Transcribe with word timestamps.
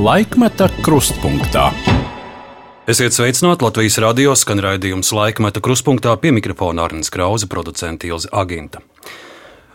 Laikmeta 0.00 0.64
krustpunktā. 0.80 1.66
Esiet 2.88 3.12
sveicināti 3.12 3.66
Latvijas 3.66 3.98
radio 4.00 4.32
skan 4.32 4.62
raidījums 4.64 5.10
Laikmeta 5.12 5.60
krustpunktā 5.60 6.14
pie 6.22 6.32
mikrofona 6.32 6.86
Arnijas 6.86 7.12
Krause, 7.12 7.44
producents 7.52 8.08
Ilzi 8.08 8.30
Aginta. 8.32 8.80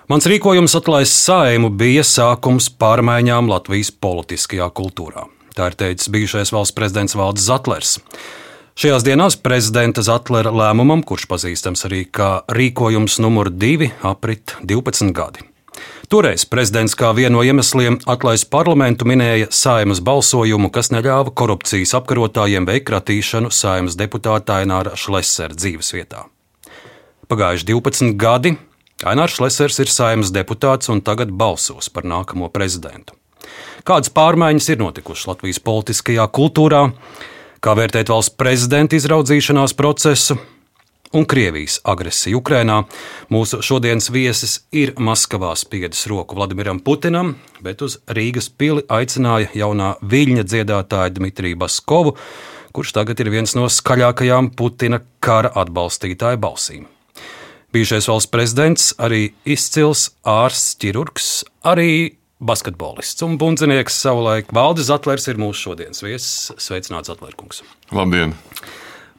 Mans 0.09 0.25
rīkojums 0.25 0.73
atlaists 0.81 1.21
saimu 1.27 1.69
bija 1.69 2.01
sākums 2.01 2.71
pārmaiņām 2.73 3.53
Latvijas 3.53 3.93
politiskajā 3.93 4.71
kultūrā. 4.73 5.27
Tā 5.53 5.69
ir 5.69 5.77
teicis 5.77 6.09
bijušais 6.09 6.55
valsts 6.57 6.73
prezidents 6.73 7.13
Valdis 7.13 7.45
Zatlers. 7.45 7.99
Šajās 8.81 9.05
dienās 9.05 9.37
prezidenta 9.37 10.01
Zatlera 10.01 10.49
lēmumam, 10.49 11.05
kurš 11.05 11.29
pazīstams 11.29 11.85
arī 11.85 12.07
kā 12.09 12.39
rīkojums 12.49 13.21
numur 13.21 13.53
divi, 13.53 13.93
aprit 14.01 14.57
12 14.65 15.13
gadi. 15.13 15.51
Toreiz 16.09 16.45
prezidents 16.45 16.93
kā 16.97 17.09
vienu 17.17 17.39
no 17.39 17.41
iemesliem 17.43 17.97
atlaist 18.09 18.49
parlamentu 18.53 19.07
minēja 19.09 19.49
saimas 19.49 19.99
balsojumu, 20.05 20.69
kas 20.69 20.91
neļāva 20.93 21.33
korupcijas 21.33 21.95
apkarotājiem 21.97 22.67
veikt 22.69 22.85
kratīšanu 22.91 23.49
saimas 23.49 23.97
deputāta 23.97 24.59
Aināra 24.61 24.93
Šlesera 24.99 25.57
dzīvesvietā. 25.57 26.27
Pagājuši 27.25 27.67
12 27.71 28.15
gadi, 28.21 28.53
Ainārs 29.03 29.39
Šlesers 29.39 29.81
ir 29.81 29.91
saimas 29.91 30.31
deputāts 30.31 30.91
un 30.93 31.01
tagad 31.01 31.33
balsos 31.33 31.89
par 31.89 32.05
nākamo 32.07 32.51
prezidentu. 32.53 33.17
Kādas 33.85 34.13
pārmaiņas 34.13 34.69
ir 34.71 34.81
notikušas 34.81 35.27
Latvijas 35.33 35.61
politiskajā 35.61 36.25
kultūrā? 36.33 36.87
Kā 37.65 37.73
vērtēt 37.77 38.13
valsts 38.13 38.33
prezidenta 38.37 38.97
izraudzīšanās 38.97 39.73
procesu 39.77 40.37
un 41.13 41.25
Krievijas 41.25 41.79
agresiju 41.83 42.39
Ukrainā? 42.39 42.81
Mūsu 43.33 43.61
šodienas 43.65 44.09
viesis 44.13 44.57
ir 44.71 44.95
Maskavā 44.97 45.51
spiedis 45.59 46.05
roku 46.11 46.37
Vladimiram 46.37 46.79
Putinam, 46.79 47.35
bet 47.61 47.83
uz 47.85 47.99
Rīgas 48.07 48.49
pili 48.49 48.85
aicināja 48.89 49.51
jaunā 49.53 49.95
viļņa 50.01 50.47
dziedātāja 50.47 51.13
Dmitriju 51.19 51.61
Baskovu, 51.61 52.15
kurš 52.75 52.95
tagad 52.97 53.21
ir 53.23 53.31
viens 53.33 53.55
no 53.55 53.69
skaļākajām 53.71 54.51
Putina 54.57 55.01
kara 55.19 55.53
atbalstītāju 55.55 56.41
balsīm. 56.41 56.91
Bijušais 57.75 58.07
valsts 58.07 58.31
prezidents, 58.31 58.91
arī 58.95 59.33
izcils 59.43 60.09
ārsts, 60.23 60.77
ķirurgs, 60.79 61.41
arī 61.67 62.15
basketbolists 62.39 63.23
un 63.25 63.37
bundzinieks 63.39 63.97
savulaik. 64.05 64.51
Valdis 64.55 64.87
Zatlers 64.89 65.27
ir 65.31 65.39
mūsu 65.41 65.69
šodienas 65.69 66.03
viesis. 66.03 66.51
Sveicināts, 66.61 67.09
Zatlērkungs. 67.11 67.63
Labdien! 67.95 68.35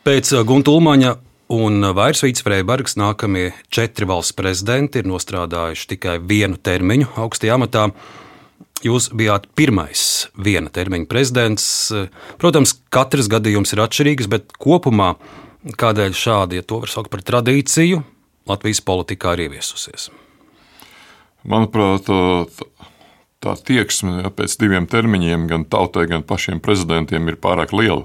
Pēc 0.07 0.31
uh, 0.37 0.45
Gunta 0.47 0.73
Ulmaņa 0.73 1.17
un 1.53 1.87
Vairsvīts 1.97 2.45
Freibergs 2.45 2.97
nākamie 2.99 3.51
četri 3.73 4.09
valsts 4.09 4.35
prezidenti 4.37 5.03
ir 5.03 5.09
nostrādājuši 5.11 5.91
tikai 5.95 6.17
vienu 6.23 6.59
termiņu 6.59 7.13
augstajā 7.23 7.57
amatā. 7.59 7.89
Jūs 8.85 9.09
bijāt 9.17 9.49
pirmais 9.57 10.29
viena 10.37 10.71
termiņa 10.71 11.09
prezidents. 11.09 11.67
Protams, 12.41 12.77
katrs 12.93 13.31
gadījums 13.33 13.73
ir 13.73 13.83
atšķirīgs, 13.87 14.29
bet 14.31 14.53
kopumā 14.61 15.15
kādēļ 15.81 16.15
šādi, 16.15 16.61
ja 16.61 16.67
to 16.67 16.83
var 16.83 16.93
saukt 16.93 17.11
par 17.11 17.25
tradīciju, 17.27 18.03
Latvijas 18.47 18.83
politikā 18.87 19.33
ir 19.35 19.47
ieviesusies? 19.49 20.11
Manuprāt, 21.47 22.07
tā 23.43 23.55
tieksme 23.67 24.31
pēc 24.35 24.59
diviem 24.61 24.87
termiņiem 24.91 25.49
gan 25.51 25.65
tautai, 25.71 26.07
gan 26.11 26.23
pašiem 26.27 26.61
prezidentiem 26.63 27.27
ir 27.31 27.41
pārāk 27.43 27.75
liela. 27.75 28.05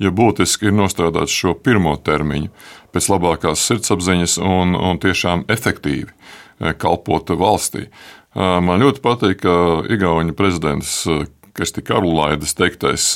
Ja 0.00 0.08
būtiski 0.16 0.70
ir 0.70 0.76
nostrādāt 0.76 1.28
šo 1.28 1.52
pirmo 1.60 1.92
termiņu 2.00 2.48
pēc 2.94 3.08
labākās 3.12 3.66
sirdsapziņas 3.68 4.38
un, 4.40 4.72
un 4.74 5.00
tiešām 5.00 5.44
efektīvi 5.52 6.08
e, 6.08 6.72
kalpot 6.80 7.34
valstī. 7.36 7.84
E, 7.86 7.90
man 8.64 8.80
ļoti 8.80 9.04
patīk, 9.04 9.44
Igaunijas 9.92 10.38
prezidents 10.38 10.94
e, 11.04 11.20
Kristi 11.52 11.84
Karlaitis 11.84 12.56
teiktais 12.56 13.12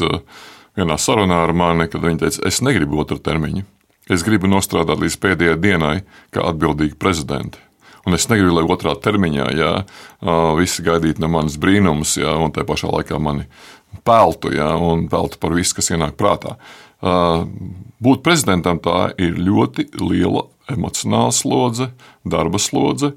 vienā 0.77 0.99
sarunā 1.01 1.45
ar 1.47 1.55
mani, 1.57 1.89
kad 1.89 2.05
viņš 2.05 2.21
teica, 2.21 2.49
es 2.51 2.61
negribu 2.67 3.01
otru 3.01 3.17
termiņu. 3.23 3.65
Es 4.13 4.25
gribu 4.27 4.51
nostrādāt 4.51 5.01
līdz 5.01 5.17
pēdējai 5.23 5.61
dienai, 5.63 5.95
kā 6.35 6.45
atbildīgi 6.51 6.99
prezidenti. 7.01 7.63
Un 8.05 8.13
es 8.13 8.27
negribu, 8.29 8.59
lai 8.59 8.67
otrā 8.69 8.93
termiņā 9.01 9.47
jā, 9.57 9.71
visi 10.59 10.85
gaidītu 10.85 11.23
no 11.25 11.31
manis 11.33 11.57
brīnumus, 11.57 12.19
jā, 12.21 12.35
un 12.37 12.53
tā 12.53 12.67
pašā 12.69 12.91
laikā 12.93 13.17
mani 13.23 13.47
peltu, 14.05 14.53
jā, 14.55 14.69
un 14.81 15.07
peltu 15.13 15.39
par 15.43 15.55
visu, 15.57 15.77
kas 15.79 15.93
ienāk 15.95 16.17
prātā. 16.21 16.57
Būt 18.05 18.23
prezidentam 18.25 18.81
tā 18.83 19.11
ir 19.21 19.37
ļoti 19.39 19.91
liela 20.01 20.47
emocionāla 20.73 21.33
slodze, 21.37 21.91
darba 22.25 22.61
slodze, 22.63 23.13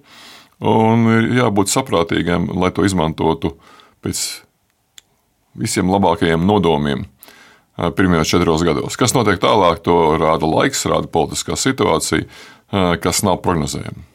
un 0.60 1.08
ir 1.14 1.30
jābūt 1.40 1.72
saprātīgiem, 1.72 2.50
lai 2.60 2.74
to 2.76 2.84
izmantotu 2.88 3.54
pēc 4.04 4.24
visiem 5.58 5.90
labākajiem 5.90 6.44
nodomiem 6.46 7.08
pirmajos 7.78 8.34
četros 8.34 8.66
gados. 8.66 8.98
Kas 8.98 9.14
notiek 9.14 9.40
tālāk, 9.42 9.84
to 9.86 10.18
rāda 10.18 10.50
laiks, 10.50 10.86
rāda 10.90 11.10
politiskā 11.14 11.58
situācija, 11.58 12.26
kas 13.02 13.24
nav 13.24 13.40
prognozējama. 13.46 14.06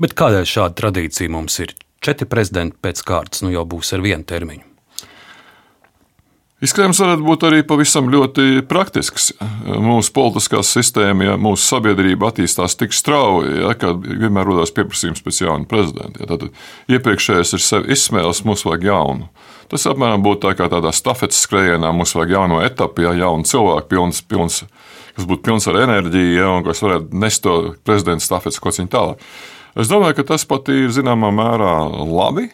Bet 0.00 0.16
kādēļ 0.18 0.46
šāda 0.48 0.74
tradīcija 0.80 1.30
mums 1.30 1.60
ir? 1.62 1.76
Četri 2.04 2.26
prezidenti 2.28 2.80
pēc 2.82 3.04
kārtas 3.06 3.44
nu 3.44 3.52
jau 3.54 3.62
būs 3.68 3.94
ar 3.94 4.02
vienu 4.04 4.26
termiņu. 4.28 4.73
Izkrājums 6.64 7.00
varētu 7.02 7.24
būt 7.26 7.42
arī 7.44 7.58
pavisam 7.66 8.06
ļoti 8.08 8.62
praktisks. 8.68 9.32
Mūsu 9.84 10.12
politiskā 10.16 10.62
sistēma, 10.64 11.26
ja 11.26 11.34
mūsu 11.40 11.66
sabiedrība 11.66 12.30
attīstās 12.30 12.78
tik 12.80 12.94
strauji, 12.96 13.58
ja, 13.60 13.74
ka 13.76 13.92
vienmēr 13.98 14.48
rodas 14.48 14.72
pieprasījums 14.72 15.20
pēc 15.24 15.42
jauna 15.42 15.68
prezidenta. 15.68 16.22
Ja, 16.22 16.28
tad 16.30 16.94
iepriekšējais 16.94 17.52
ir 17.58 17.64
sevi 17.64 17.92
izsmēlis, 17.92 18.44
mums 18.48 18.64
vajag 18.64 18.88
jaunu. 18.88 19.28
Tas 19.68 19.84
apmēram 19.90 20.24
būtu 20.24 20.44
tā 20.46 20.54
kā 20.56 20.70
tādā 20.72 20.92
stafetes 20.96 21.42
skrējienā, 21.44 21.92
mums 21.92 22.16
vajag 22.16 22.32
jauno 22.38 22.62
etapu, 22.64 23.04
ja 23.04 23.12
jaunu 23.18 23.44
cilvēku, 23.48 23.90
pilns, 23.92 24.24
pilns, 24.24 24.62
kas 25.18 25.28
būtu 25.28 25.44
pilns 25.44 25.68
ar 25.68 25.82
enerģiju, 25.84 26.34
ja, 26.38 26.50
un 26.54 26.64
kas 26.64 26.80
varētu 26.84 27.24
nest 27.26 27.44
to 27.44 27.58
prezidenta 27.84 28.24
stafetes, 28.24 28.62
ko 28.62 28.72
viņa 28.72 28.92
tālāk. 28.94 29.30
Es 29.74 29.90
domāju, 29.90 30.20
ka 30.20 30.30
tas 30.32 30.46
pat 30.48 30.70
ir 30.72 30.92
zināmā 30.94 31.34
mērā 31.34 31.74
labi. 32.08 32.48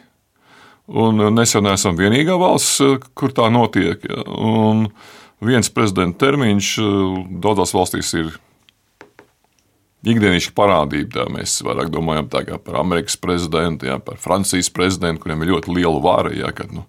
Un 0.91 1.23
mēs 1.37 1.55
jau 1.55 1.63
neesam 1.63 1.99
vienīgā 1.99 2.35
valsts, 2.41 2.81
kur 3.15 3.35
tā 3.35 3.47
notiek. 3.53 4.03
Ja. 4.11 4.25
Un 4.27 4.89
viens 5.45 5.71
prezidenta 5.73 6.27
termiņš 6.27 6.71
daudzās 7.43 7.75
valstīs 7.77 8.11
ir 8.19 8.33
ikdienišķa 10.11 10.55
parādība. 10.57 11.29
Mēs 11.31 11.61
vairāk 11.67 11.93
domājam 11.95 12.29
par 12.31 12.81
Amerikas 12.81 13.19
prezidentu, 13.21 13.87
ja, 13.91 14.01
par 14.03 14.19
Francijas 14.21 14.73
prezidentu, 14.73 15.25
kuriem 15.25 15.45
ir 15.45 15.55
ļoti 15.55 15.77
liela 15.77 16.03
vara. 16.03 16.35
Ja, 16.35 16.51
kad, 16.57 16.73
nu, 16.75 16.87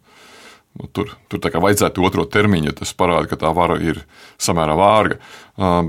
Nu, 0.79 0.87
tur 0.87 1.11
tur 1.27 1.43
vajadzētu 1.43 2.03
otro 2.07 2.23
termiņu, 2.23 2.71
ja 2.71 2.77
tas 2.77 2.93
parāda, 2.95 3.27
ka 3.27 3.39
tā 3.39 3.51
vara 3.55 3.75
ir 3.83 3.99
samērā 4.39 4.77
vārga. 4.79 5.19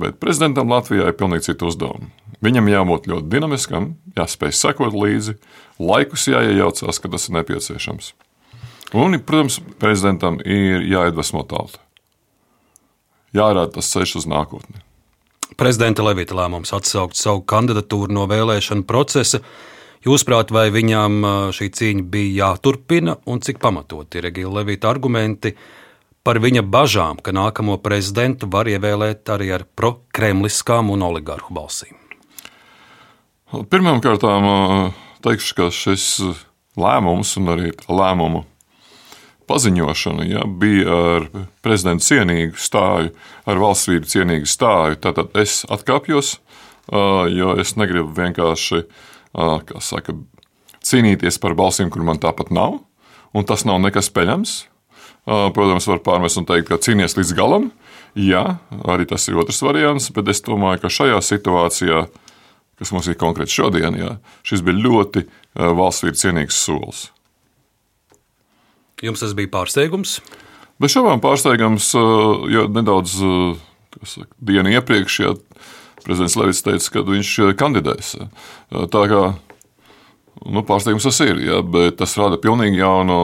Bet 0.03 0.19
prezidentam 0.23 0.73
Latvijā 0.73 1.07
ir 1.11 1.19
pilnīgi 1.19 1.53
cita 1.53 1.69
uzdevuma. 1.71 2.11
Viņam 2.43 2.67
jābūt 2.73 3.07
ļoti 3.07 3.31
dinamiskam, 3.31 3.93
jāspēj 4.19 4.57
sekot 4.59 4.97
līdzi, 4.97 5.37
laikus 5.79 6.27
jāiejaucās, 6.33 6.99
kad 6.99 7.15
tas 7.15 7.29
ir 7.29 7.37
nepieciešams. 7.39 8.13
Un, 8.99 9.17
protams, 9.23 9.61
prezidentam 9.81 10.41
ir 10.43 10.83
jāiedvesmo 10.85 11.47
tauta. 11.49 11.79
Jārāda 13.33 13.79
tas 13.79 13.89
ceļš 13.95 14.19
uz 14.21 14.27
nākotni. 14.29 14.83
Prezidenta 15.57 16.05
Levita 16.05 16.35
lēmums 16.37 16.75
atsaukt 16.75 17.17
savu 17.17 17.45
kandidatūru 17.49 18.13
no 18.13 18.27
vēlēšanu 18.29 18.85
procesa 18.89 19.41
Jūsuprāt, 20.03 20.51
vai 20.51 20.67
viņām 20.75 21.23
šī 21.55 21.69
cīņa 21.79 22.05
bija 22.11 22.49
jāturpina 22.49 23.17
un 23.31 23.39
cik 23.45 23.61
pamatot 23.63 24.19
ir 24.19 24.27
Egīla 24.33 24.61
Levita 24.61 24.91
argumenti 24.91 25.53
par 26.27 26.41
viņa 26.43 26.65
bažām, 26.67 27.21
ka 27.23 27.35
nākamo 27.35 27.77
prezidentu 27.83 28.49
var 28.51 28.71
ievēlēt 28.71 29.31
arī 29.31 29.53
ar 29.55 29.67
prokremliskām 29.79 30.91
un 30.91 31.07
oligarhu 31.07 31.55
balsīm? 31.55 31.95
Pirmkārt, 33.53 34.25
teikšu, 35.23 35.55
ka 35.59 35.69
šis 35.71 36.07
lēmums 36.81 37.37
un 37.39 37.53
arī 37.53 37.71
lēmumu 37.87 38.43
paziņošana 39.51 40.27
ja, 40.27 40.43
bija 40.47 40.99
ar 41.17 41.27
prezidentu 41.63 42.07
cienīgu 42.09 42.59
stāju, 42.59 43.13
ar 43.47 43.61
valsts 43.61 43.91
vīru 43.91 44.09
cienīgu 44.09 44.49
stāju. 44.49 44.99
Tātad 45.05 45.35
es 45.39 45.61
atkāpjos, 45.71 46.37
jo 46.91 47.55
es 47.61 47.75
negribu 47.77 48.11
vienkārši 48.17 48.87
saka, 49.35 50.17
cīnīties 50.83 51.41
par 51.43 51.57
balsīm, 51.59 51.91
kur 51.93 52.05
man 52.07 52.21
tāpat 52.23 52.51
nav, 52.55 52.81
un 53.33 53.49
tas 53.49 53.65
nav 53.69 53.81
nekas 53.85 54.11
peļams. 54.13 54.59
Protams, 55.23 55.87
var 55.87 56.01
pārmest 56.03 56.41
un 56.41 56.47
teikt, 56.49 56.67
ka 56.69 56.81
cīnīties 56.83 57.15
līdz 57.21 57.33
galam. 57.39 57.71
Jā, 58.19 58.59
arī 58.91 59.07
tas 59.09 59.25
ir 59.31 59.39
otrs 59.41 59.63
variants, 59.65 60.11
bet 60.13 60.29
es 60.29 60.43
domāju, 60.45 60.83
ka 60.83 60.91
šajā 60.93 61.21
situācijā, 61.25 62.01
kas 62.77 62.91
mums 62.93 63.07
ir 63.09 63.17
konkrēti 63.21 63.55
šodien, 63.55 63.95
jā, 63.97 64.17
šis 64.45 64.65
bija 64.67 64.83
ļoti 64.83 65.23
valsts 65.55 66.05
vīri 66.05 66.21
cienīgs 66.21 66.59
solis. 66.59 67.07
Jums 69.03 69.23
tas 69.23 69.33
bija 69.39 69.49
pārsteigums? 69.55 70.19
Bez 70.83 70.93
šaubām 70.93 71.23
pārsteigums, 71.23 71.93
jo 71.95 72.67
nedaudz 72.75 73.15
saka, 74.03 74.29
dienu 74.43 74.75
iepriekš, 74.75 75.19
ja 75.23 75.33
prezidents 76.07 76.37
Levits 76.39 76.65
teica, 76.67 76.91
ka 76.97 77.07
viņš 77.09 77.33
kandidēs. 77.61 78.17
Tā 78.71 79.07
kā 79.11 79.25
Nu, 80.43 80.63
pārsteigums 80.67 81.05
tas 81.07 81.21
ir, 81.23 81.39
ja, 81.45 81.61
bet 81.63 81.99
tas 82.01 82.17
rada 82.19 82.39
pilnīgi 82.41 82.81
jaunu 82.81 83.17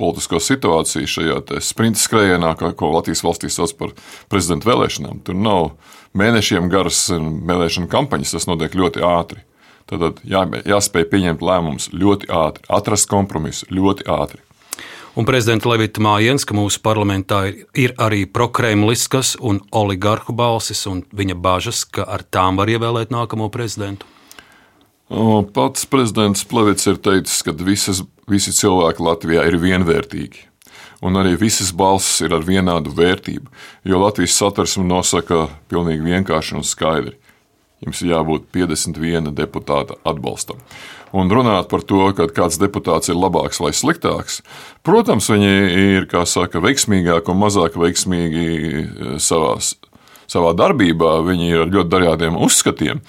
politisko 0.00 0.38
situāciju 0.40 1.10
šajā 1.10 1.58
sprinta 1.64 2.00
skrējienā, 2.00 2.54
ko 2.78 2.92
Latvijas 2.94 3.24
valstī 3.26 3.50
sauc 3.52 3.74
par 3.76 3.92
prezidenta 4.32 4.70
vēlēšanām. 4.70 5.20
Tur 5.26 5.36
nav 5.36 5.72
mēnešiem 6.16 6.70
garas 6.72 7.02
vēlēšana 7.12 7.90
kampaņas, 7.92 8.32
tas 8.36 8.48
notiek 8.48 8.76
ļoti 8.78 9.04
ātri. 9.04 9.44
Tad 9.88 10.22
jā, 10.28 10.44
jāspēj 10.68 11.08
pieņemt 11.12 11.44
lēmumus 11.44 11.90
ļoti 11.96 12.30
ātri, 12.32 12.64
atrast 12.78 13.10
kompromisu 13.12 13.68
ļoti 13.72 14.08
ātri. 14.12 14.40
Un 15.18 15.26
prezidenta 15.26 15.66
Levita 15.66 15.98
mājiens, 15.98 16.44
ka 16.46 16.54
mūsu 16.54 16.78
parlamentā 16.78 17.40
ir, 17.48 17.64
ir 17.74 17.94
arī 17.98 18.20
prokremliskas 18.30 19.32
un 19.42 19.58
oligarhu 19.74 20.30
balsis, 20.30 20.84
un 20.86 21.00
viņa 21.10 21.34
bažas, 21.42 21.80
ka 21.82 22.04
ar 22.06 22.22
tām 22.22 22.60
var 22.60 22.70
ievēlēt 22.70 23.10
nākamo 23.10 23.48
prezidentu. 23.50 24.06
Pats 25.56 25.88
prezidents 25.90 26.44
Plevits 26.46 26.86
ir 26.86 27.00
teicis, 27.02 27.40
ka 27.42 27.56
visas, 27.66 28.04
visi 28.30 28.54
cilvēki 28.54 29.02
Latvijā 29.02 29.48
ir 29.50 29.58
vienvērtīgi. 29.58 30.44
Un 31.02 31.18
arī 31.18 31.34
visas 31.40 31.72
balsis 31.74 32.22
ir 32.22 32.34
ar 32.38 32.46
vienādu 32.46 32.94
vērtību, 32.94 33.50
jo 33.90 33.98
Latvijas 34.02 34.38
satversme 34.38 34.86
nosaka 34.86 35.48
pilnīgi 35.70 36.12
vienkārši 36.12 36.58
un 36.60 36.66
skaidri. 36.66 37.16
Jums 37.84 38.00
jābūt 38.02 38.48
51 38.54 39.30
deputāta 39.38 39.98
atbalstam. 40.08 40.58
Un 41.14 41.30
runāt 41.32 41.70
par 41.70 41.84
to, 41.88 42.00
ka 42.12 42.26
kāds 42.34 42.58
deputāts 42.60 43.08
ir 43.08 43.16
labāks 43.16 43.62
vai 43.62 43.70
sliktāks, 43.72 44.42
protams, 44.84 45.30
viņi 45.32 45.52
ir, 45.82 46.08
kā 46.10 46.26
saka, 46.28 46.60
veiksmīgāki 46.60 47.32
un 47.32 47.40
mazāk 47.40 47.78
veiksmīgi 47.80 48.48
eh, 48.48 49.14
savās 49.22 49.76
savā 50.28 50.52
darbībā, 50.56 51.14
viņi 51.24 51.48
ir 51.48 51.62
ar 51.62 51.70
ļoti 51.72 51.90
dažādiem 51.92 52.36
uzskatiem, 52.44 53.00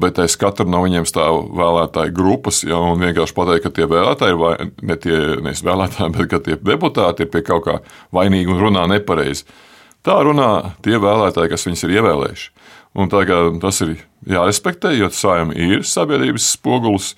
bet 0.00 0.20
aiz 0.22 0.36
katra 0.38 0.66
no 0.70 0.84
viņiem 0.84 1.06
stāv 1.08 1.48
vēlētāju 1.58 2.14
grupas. 2.14 2.62
Ja, 2.66 2.78
un 2.78 3.02
vienkārši 3.02 3.34
pateikt, 3.34 3.64
ka 3.66 3.72
tie 3.74 3.88
vēlētāji, 3.90 4.38
vai 4.38 4.54
ne 4.70 4.98
tie 5.00 5.18
nevis 5.42 5.64
vēlētāji, 5.66 6.14
bet 6.14 6.36
tie 6.46 6.58
deputāti 6.60 7.26
ir 7.26 7.32
pie 7.32 7.42
kaut 7.46 7.66
kā 7.66 7.78
vainīgi 8.14 8.54
un 8.54 8.62
runā 8.62 8.86
nepareizi. 8.94 9.48
Tā 10.04 10.20
runā 10.22 10.50
tie 10.84 11.00
vēlētāji, 11.00 11.50
kas 11.50 11.66
viņus 11.66 11.86
ir 11.86 11.96
ievēlējuši. 11.98 12.50
Un 12.94 13.10
tas 13.10 13.80
ir 13.82 13.96
jārespektē, 14.30 14.92
jo 14.94 15.08
saimē 15.10 15.56
ir 15.58 15.82
sabiedrības 15.88 16.52
spogulis. 16.54 17.14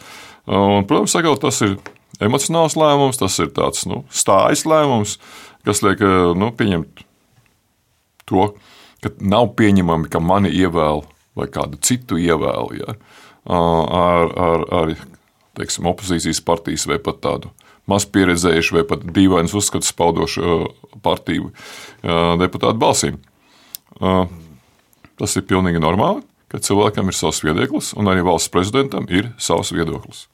Un, 0.47 0.87
protams, 0.89 1.13
sakot, 1.13 1.43
tas 1.43 1.61
ir 1.67 1.77
emocionāls 2.23 2.79
lēmums, 2.79 3.19
tas 3.21 3.37
ir 3.43 3.51
tāds 3.57 3.85
nu, 3.91 4.05
stājas 4.09 4.65
lēmums, 4.69 5.19
kas 5.67 5.83
liek 5.85 6.01
nu, 6.39 6.49
pieņemt 6.57 7.03
to, 8.31 8.49
ka 9.05 9.13
nav 9.21 9.53
pieņemami, 9.59 10.09
ka 10.11 10.23
mani 10.23 10.53
ievēl 10.55 11.05
vai 11.37 11.49
kādu 11.53 11.79
citu 11.85 12.17
ievēl 12.21 12.73
ja, 12.81 12.97
ar, 13.53 14.33
ar, 14.33 14.67
ar 14.81 14.95
teiksim, 15.57 15.89
opozīcijas 15.93 16.41
partijas 16.47 16.87
vai 16.89 16.99
pat 17.03 17.21
tādu 17.25 17.53
maz 17.91 18.07
pieredzējušu 18.11 18.79
vai 18.79 18.87
pat 18.89 19.05
dīvainus 19.15 19.55
uzskatus 19.57 19.93
paudošu 19.97 20.57
partiju 21.05 21.53
deputātu 22.41 22.81
balsīm. 22.83 23.21
Tas 25.17 25.37
ir 25.39 25.47
pilnīgi 25.49 25.81
normāli, 25.83 26.25
ka 26.53 26.61
cilvēkam 26.63 27.09
ir 27.11 27.17
savs 27.17 27.43
viedoklis, 27.45 27.93
un 27.97 28.11
arī 28.13 28.25
valsts 28.27 28.53
prezidentam 28.53 29.07
ir 29.09 29.33
savs 29.41 29.73
viedoklis. 29.73 30.27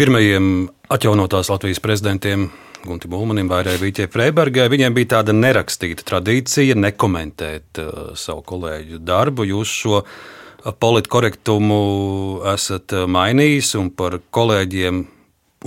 Pirmajiem 0.00 0.68
atjaunotās 0.92 1.50
Latvijas 1.52 1.80
prezidentiem 1.84 2.48
Guntim 2.80 3.12
Ulmanim 3.12 3.48
vai 3.50 3.60
Rēvīķei 3.66 4.08
Freibergai, 4.08 4.70
viņiem 4.72 4.94
bija 4.96 5.16
tāda 5.18 5.34
nerakstīta 5.36 6.04
tradīcija 6.08 6.76
nekomentēt 6.80 7.80
uh, 7.82 8.12
savu 8.16 8.40
kolēģu 8.48 9.02
darbu. 9.04 9.44
Jūs 9.50 9.72
šo 9.82 9.98
uh, 10.00 10.72
politkorektumu 10.80 11.80
esat 12.54 12.96
uh, 12.96 13.04
mainījis 13.04 13.74
un 13.80 13.92
par 13.92 14.16
kolēģiem 14.32 15.02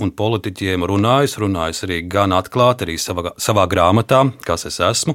un 0.02 0.10
politiķiem 0.10 0.86
runājis, 0.90 1.38
runājis 1.38 1.84
arī 1.86 2.00
gan 2.10 2.34
atklāti, 2.34 2.88
arī 2.88 2.98
savā, 2.98 3.30
savā 3.38 3.68
grāmatā, 3.70 4.24
kas 4.42 4.66
es 4.66 4.80
esmu. 4.82 5.14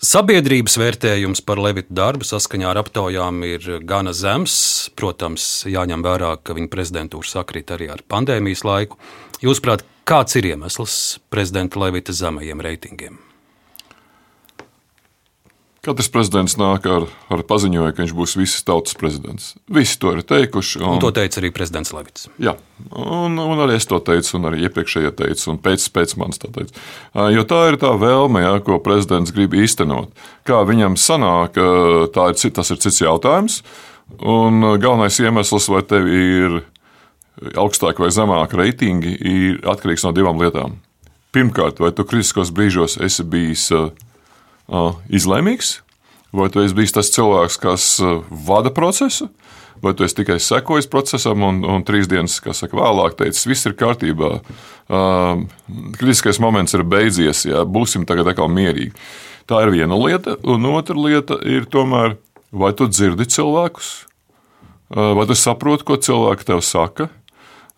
Sabiedrības 0.00 0.78
vērtējums 0.80 1.42
par 1.44 1.60
Levitu 1.60 1.92
darbu 1.92 2.24
saskaņā 2.24 2.70
ar 2.70 2.80
aptaujām 2.80 3.42
ir 3.44 3.66
gana 3.84 4.14
zems. 4.16 4.54
Protams, 4.96 5.66
jāņem 5.68 6.04
vērā, 6.06 6.38
ka 6.40 6.56
viņa 6.56 6.72
prezidentūra 6.72 7.28
sakrīt 7.28 7.74
arī 7.76 7.90
ar 7.92 8.00
pandēmijas 8.08 8.64
laiku. 8.64 8.96
Jūsuprāt, 9.44 9.84
Kāds 10.10 10.34
ir 10.34 10.48
iemesls 10.48 10.94
prezidenta 11.30 11.78
Levita 11.78 12.10
zemajiem 12.10 12.58
reitingiem? 12.66 13.29
Katrs 15.80 16.10
prezidents 16.12 16.58
nāk 16.60 16.84
ar, 16.92 17.06
ar 17.32 17.40
paziņojumu, 17.48 17.92
ka 17.96 18.02
viņš 18.02 18.10
būs 18.12 18.34
visas 18.36 18.64
tautas 18.68 18.92
prezidents. 19.00 19.54
Visi 19.72 19.94
to 19.96 20.10
ir 20.12 20.20
teikuši. 20.28 20.82
Un, 20.82 20.98
un 20.98 21.00
to 21.00 21.08
teica 21.16 21.40
arī 21.40 21.48
prezidents 21.56 21.94
Levits. 21.96 22.26
Jā, 22.36 22.52
un, 22.92 23.38
un 23.40 23.62
arī 23.64 23.78
es 23.78 23.88
to 23.88 23.96
teicu, 24.04 24.34
un 24.36 24.50
arī 24.50 24.66
iepriekšējie 24.68 25.12
teica, 25.22 25.46
un 25.54 25.60
pēc, 25.64 25.86
pēc 25.94 26.12
manis 26.20 26.42
to 26.42 26.50
teica. 26.52 26.84
Jo 27.32 27.46
tā 27.48 27.62
ir 27.70 27.78
tā 27.80 27.94
vēlme, 27.96 28.42
jā, 28.44 28.50
ko 28.66 28.76
prezidents 28.84 29.32
grib 29.32 29.56
īstenot. 29.56 30.12
Kā 30.44 30.60
viņam 30.68 30.98
sanāk, 31.00 31.56
ir, 31.56 32.52
tas 32.60 32.74
ir 32.74 32.82
cits 32.84 33.00
jautājums. 33.00 33.62
Un 34.20 34.60
galvenais 34.82 35.16
iemesls, 35.22 35.70
vai 35.72 35.80
tev 35.88 36.12
ir 36.12 36.60
augstāki 37.56 38.04
vai 38.04 38.12
zemāki 38.12 38.60
reitingi 38.60 39.16
ir 39.16 39.64
atkarīgs 39.64 40.04
no 40.04 40.12
divām 40.12 40.44
lietām. 40.44 40.76
Pirmkārt, 41.32 41.80
vai 41.80 41.94
tu 41.94 42.04
kritiskos 42.04 42.50
brīžos 42.52 42.98
esi 43.00 43.24
bijis 43.24 43.70
uh, 43.72 43.88
izlēmīgs, 45.10 45.80
vai 46.36 46.48
tu 46.52 46.62
esi 46.62 46.76
bijis 46.76 46.94
tas 46.94 47.10
cilvēks, 47.14 47.58
kas 47.60 47.86
uh, 48.04 48.20
vada 48.30 48.72
procesu, 48.74 49.28
vai 49.82 49.94
tu 49.96 50.04
esi 50.04 50.20
tikai 50.20 50.38
sekojis 50.42 50.88
procesam 50.90 51.42
un, 51.46 51.62
un 51.64 51.84
trīs 51.86 52.08
dienas 52.10 52.38
saka, 52.38 52.76
vēlāk 52.76 53.16
teicis, 53.18 53.48
viss 53.48 53.66
ir 53.66 53.76
kārtībā. 53.78 54.32
Uh, 54.90 55.46
kritiskais 55.98 56.40
moments 56.42 56.76
ir 56.76 56.84
beidzies, 56.86 57.46
jā, 57.48 57.64
būsim 57.64 58.06
tagad 58.08 58.30
atkal 58.30 58.50
mierīgi. 58.52 58.92
Tā 59.50 59.64
ir 59.64 59.72
viena 59.74 59.96
lieta, 59.98 60.36
un 60.46 60.68
otra 60.70 60.94
lieta 60.98 61.40
ir 61.42 61.66
tomēr, 61.70 62.18
vai 62.50 62.70
tu 62.76 62.86
dzirdi 62.90 63.26
cilvēkus, 63.30 63.90
uh, 64.94 65.10
vai 65.18 65.26
tu 65.30 65.38
saproti, 65.38 65.86
ko 65.88 65.98
cilvēki 65.98 66.52
tev 66.52 66.62
saka 66.66 67.10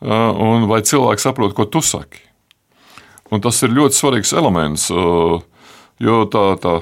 un 0.03 0.67
vai 0.67 0.81
cilvēks 0.83 1.23
saprot, 1.29 1.53
ko 1.55 1.62
tu 1.71 1.79
saki. 1.79 2.19
Un 3.31 3.39
tas 3.41 3.61
ir 3.62 3.71
ļoti 3.71 3.94
svarīgs 3.94 4.33
elements, 4.35 4.89
jo 6.02 6.22
tā, 6.31 6.44
tā, 6.62 6.75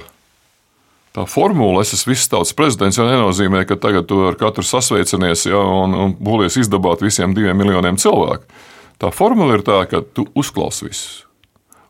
tā 1.17 1.26
formula, 1.28 1.84
es 1.84 1.94
esmu 1.96 2.14
visas 2.14 2.31
tautas 2.32 2.55
prezidents, 2.56 2.99
jau 2.99 3.06
nenozīmē, 3.08 3.67
ka 3.69 3.78
tagad 3.81 4.09
tu 4.11 4.23
ar 4.28 4.38
katru 4.40 4.64
sasveicinies 4.66 5.47
ja, 5.50 5.61
un, 5.61 5.97
un 5.97 6.16
būlies 6.16 6.59
izdabāt 6.62 7.04
visiem 7.04 7.37
diviem 7.37 7.59
miljoniem 7.61 8.00
cilvēku. 8.00 8.49
Tā 9.00 9.12
formula 9.16 9.56
ir 9.56 9.64
tā, 9.64 9.83
ka 9.88 10.02
tu 10.04 10.26
uzklausi 10.37 10.88
visus. 10.90 11.12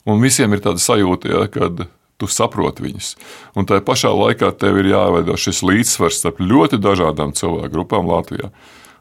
Un 0.09 0.23
visiem 0.23 0.52
ir 0.55 0.62
tāda 0.64 0.81
sajūta, 0.83 1.31
ja, 1.31 1.47
kad 1.50 1.87
tu 2.21 2.28
saproti 2.28 2.85
viņus. 2.85 3.14
Un 3.57 3.66
tajā 3.69 3.83
pašā 3.87 4.12
laikā 4.14 4.52
tev 4.61 4.78
ir 4.83 4.90
jāveido 4.93 5.37
šis 5.40 5.62
līdzsvars 5.64 6.21
starp 6.21 6.43
ļoti 6.45 6.81
dažādām 6.83 7.33
cilvēku 7.37 7.73
grupām 7.75 8.11
Latvijā. 8.11 8.52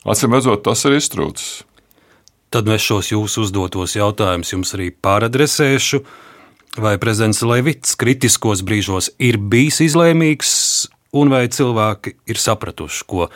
Atcīm 0.08 0.36
redzot, 0.36 0.64
tas 0.64 0.86
ir 0.88 0.96
iztrūcis. 0.96 1.50
Tad 2.50 2.70
es 2.74 2.82
šos 2.82 3.12
jūsu 3.12 3.44
uzdotos 3.46 3.94
jautājumus 3.94 4.56
jums 4.56 4.74
arī 4.74 4.90
pāradresēšu. 4.96 6.02
Vai 6.78 7.00
prezidents 7.02 7.42
Levits 7.42 7.96
kritiskos 7.98 8.62
brīžos 8.62 9.10
ir 9.18 9.40
bijis 9.42 9.80
izlēmīgs, 9.88 10.52
un 11.18 11.32
vai 11.34 11.48
cilvēki 11.50 12.14
ir 12.30 12.38
sapratuši, 12.38 13.08
ko 13.10 13.30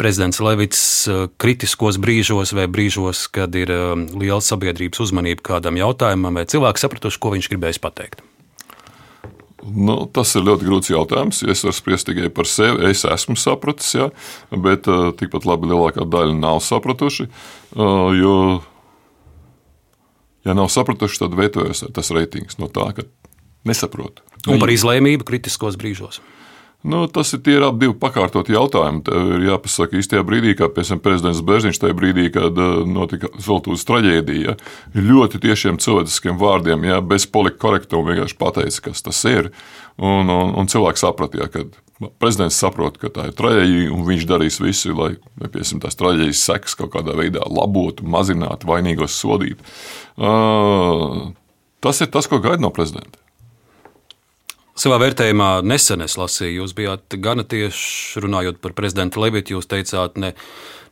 prezidents 0.00 0.40
Levits 0.42 0.82
eh, 1.06 1.24
kritiskos 1.38 2.00
brīžos 2.02 2.54
vai 2.56 2.66
brīžos, 2.66 3.28
kad 3.30 3.54
ir 3.54 3.70
eh, 3.70 3.94
liela 4.18 4.42
sabiedrības 4.42 5.04
uzmanība 5.06 5.46
kādam 5.54 5.78
jautājumam, 5.78 6.34
vai 6.34 6.48
cilvēki 6.50 6.82
sapratuši, 6.82 7.20
ko 7.22 7.34
viņš 7.36 7.50
gribējis 7.52 7.82
pateikt? 7.84 8.24
Nu, 9.64 10.02
tas 10.12 10.34
ir 10.36 10.44
ļoti 10.44 10.66
grūts 10.66 10.90
jautājums. 10.92 11.38
Es 11.48 11.62
varu 11.64 11.78
spriest 11.78 12.10
tikai 12.10 12.28
par 12.34 12.44
sevi. 12.50 12.90
Es 12.90 13.06
esmu 13.08 13.38
sapratis, 13.40 13.94
ja, 13.96 14.10
bet 14.52 14.90
uh, 14.92 15.06
tikpat 15.16 15.46
labi 15.48 15.70
lielākā 15.70 16.04
daļa 16.04 16.34
nav 16.36 16.60
sapratuši. 16.60 17.30
Jo, 17.72 18.34
ja 20.44 20.56
nav 20.56 20.70
sapratuši, 20.72 21.24
tad 21.24 21.36
veidojas 21.38 21.84
tas 21.94 22.12
reitings 22.14 22.60
no 22.60 22.70
tā, 22.72 22.90
ka 22.96 23.06
nesaprot. 23.68 24.22
Un 24.50 24.60
par 24.60 24.72
izlēmību 24.72 25.26
kritiskos 25.26 25.78
brīžos. 25.80 26.20
Nu, 26.84 27.06
tas 27.08 27.30
ir 27.32 27.40
tie 27.40 27.54
abi 27.64 27.88
pakārtot 27.96 28.50
jautājumi. 28.52 29.00
Tev 29.06 29.30
ir 29.38 29.46
jāpasaka 29.46 29.96
īstajā 29.96 30.24
brīdī, 30.28 30.52
kā 30.58 30.68
piemēram 30.68 31.00
prezidents 31.00 31.40
Bērziņš 31.48 31.80
tajā 31.80 31.96
brīdī, 31.96 32.26
kad 32.34 32.60
uh, 32.60 32.82
notika 32.84 33.30
Zoltūras 33.40 33.86
traģēdija. 33.88 34.52
Ja, 34.52 35.00
ļoti 35.06 35.40
tiešiem 35.46 35.80
cilvēciskiem 35.80 36.36
vārdiem, 36.36 36.84
ja, 36.84 37.00
bez 37.00 37.24
politkorektuma 37.32 38.12
vienkārši 38.12 38.36
pateica, 38.36 38.82
kas 38.90 39.00
tas 39.06 39.22
ir. 39.30 39.48
Un, 39.96 40.28
un, 40.28 40.52
un 40.60 40.68
cilvēks 40.68 41.06
saprata, 41.06 41.40
ja, 41.40 41.48
ka 41.48 41.64
prezidents 42.18 42.58
saprot, 42.58 42.98
ka 43.00 43.10
tā 43.14 43.28
ir 43.30 43.36
traģēdija, 43.38 43.90
un 43.94 44.06
viņš 44.08 44.28
darīs 44.28 44.60
visu, 44.62 44.94
lai 44.98 45.14
piemēram, 45.40 45.82
tās 45.84 45.98
traģēdijas 46.00 46.44
sekas 46.50 46.78
kaut 46.78 46.92
kādā 46.96 47.16
veidā 47.18 47.44
labotu, 47.46 48.06
mazinātu, 48.06 48.68
vainīgos 48.70 49.18
sodītu. 49.20 49.74
Uh, 50.18 51.34
tas 51.84 52.02
ir 52.02 52.10
tas, 52.14 52.30
ko 52.30 52.42
gaida 52.42 52.64
no 52.64 52.72
prezidenta. 52.74 53.20
Savā 54.74 54.96
vērtējumā 54.98 55.60
nesen 55.62 56.02
es 56.02 56.16
lasīju, 56.18 56.64
jūs 56.64 56.72
bijāt 56.74 57.14
gana 57.22 57.44
tieši 57.46 58.24
runājot 58.24 58.58
par 58.58 58.72
prezidentu 58.74 59.22
Levitu. 59.22 59.54
Jūs 59.54 59.68
teicāt, 59.70 60.18
ne, 60.18 60.32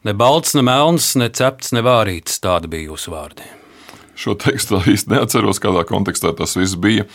ne 0.07 0.15
balts, 0.15 0.55
ne 0.55 0.63
melns, 0.63 1.17
ne 1.19 1.27
cepts, 1.35 1.73
ne 1.75 1.83
vārīts. 1.83 2.39
Tādi 2.45 2.71
bija 2.71 2.93
jūsu 2.93 3.11
vārdi. 3.11 3.49
Šo 4.15 4.37
tekstu 4.39 4.79
īsti 4.95 5.17
neatceros, 5.17 5.59
kādā 5.63 5.83
kontekstā 5.89 6.31
tas 6.39 6.55
viss 6.61 6.79
bija. 6.79 7.09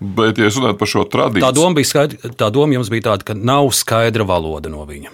Bet, 0.00 0.38
ja 0.40 0.48
runājot 0.48 0.78
par 0.80 0.88
šo 0.88 1.04
tradīciju, 1.12 1.44
tā 1.44 1.52
doma, 1.52 1.84
skaidra, 1.84 2.32
tā 2.40 2.48
doma 2.54 2.78
jums 2.78 2.88
bija 2.92 3.10
tāda, 3.10 3.26
ka 3.28 3.36
nav 3.36 3.68
skaidra 3.76 4.24
valoda 4.24 4.72
no 4.72 4.86
viņa. 4.88 5.12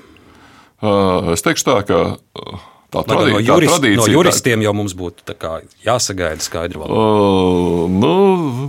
Uh, 0.76 1.32
es 1.34 1.42
teikšu 1.42 1.66
tā, 1.66 1.76
ka 1.88 1.98
tā 2.94 3.02
tradī, 3.08 3.32
no, 3.34 3.40
jurist, 3.42 3.74
tradīcija, 3.74 3.98
no 3.98 4.06
juristiem 4.12 4.62
jau 4.62 4.74
mums 4.78 4.94
būtu 4.94 5.34
jāsagaida 5.82 6.44
skaidra 6.44 6.84
valoda. 6.84 7.02
Uh, 7.02 7.90
nu, 7.90 8.14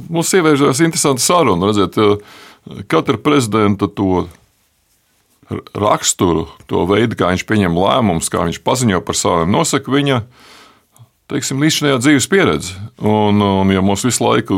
mums 0.09 0.33
ieviešās 0.33 0.81
interesanta 0.88 1.21
saruna. 1.21 1.69
Redziet, 1.69 2.01
katra 2.89 3.21
prezidenta 3.21 3.86
to 3.86 4.25
raksturu, 5.77 6.47
to 6.67 6.83
veidu, 6.89 7.15
kā 7.19 7.29
viņš 7.31 7.45
pieņem 7.47 7.77
lēmumus, 7.77 8.31
kā 8.31 8.43
viņš 8.47 8.59
paziņo 8.65 9.00
par 9.05 9.15
saviem, 9.15 9.53
nosaka 9.53 9.93
viņa 9.93 10.21
teiksim, 11.31 11.62
līdzinājā 11.63 12.00
dzīves 12.01 12.27
pieredze. 12.31 12.75
Un, 13.03 13.41
un 13.43 13.72
ja 13.74 13.84
mums 13.86 14.05
visu 14.07 14.24
laiku 14.25 14.57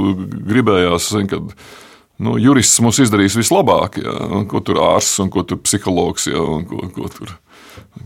gribējās, 0.49 1.09
zin, 1.15 1.29
kad 1.31 1.53
nu, 2.21 2.35
jurists 2.41 2.81
mums 2.83 3.01
izdarīs 3.03 3.37
vislabāk, 3.39 3.99
ja, 4.03 4.15
ko 4.49 4.61
tur 4.65 4.81
ārsts 4.83 5.21
un 5.23 5.31
ko 5.33 5.45
tur 5.47 5.61
psihologs 5.65 6.29
ja, 6.29 6.41
un 6.41 6.67
ko, 6.69 6.85
ko 6.95 7.11
tur 7.13 7.35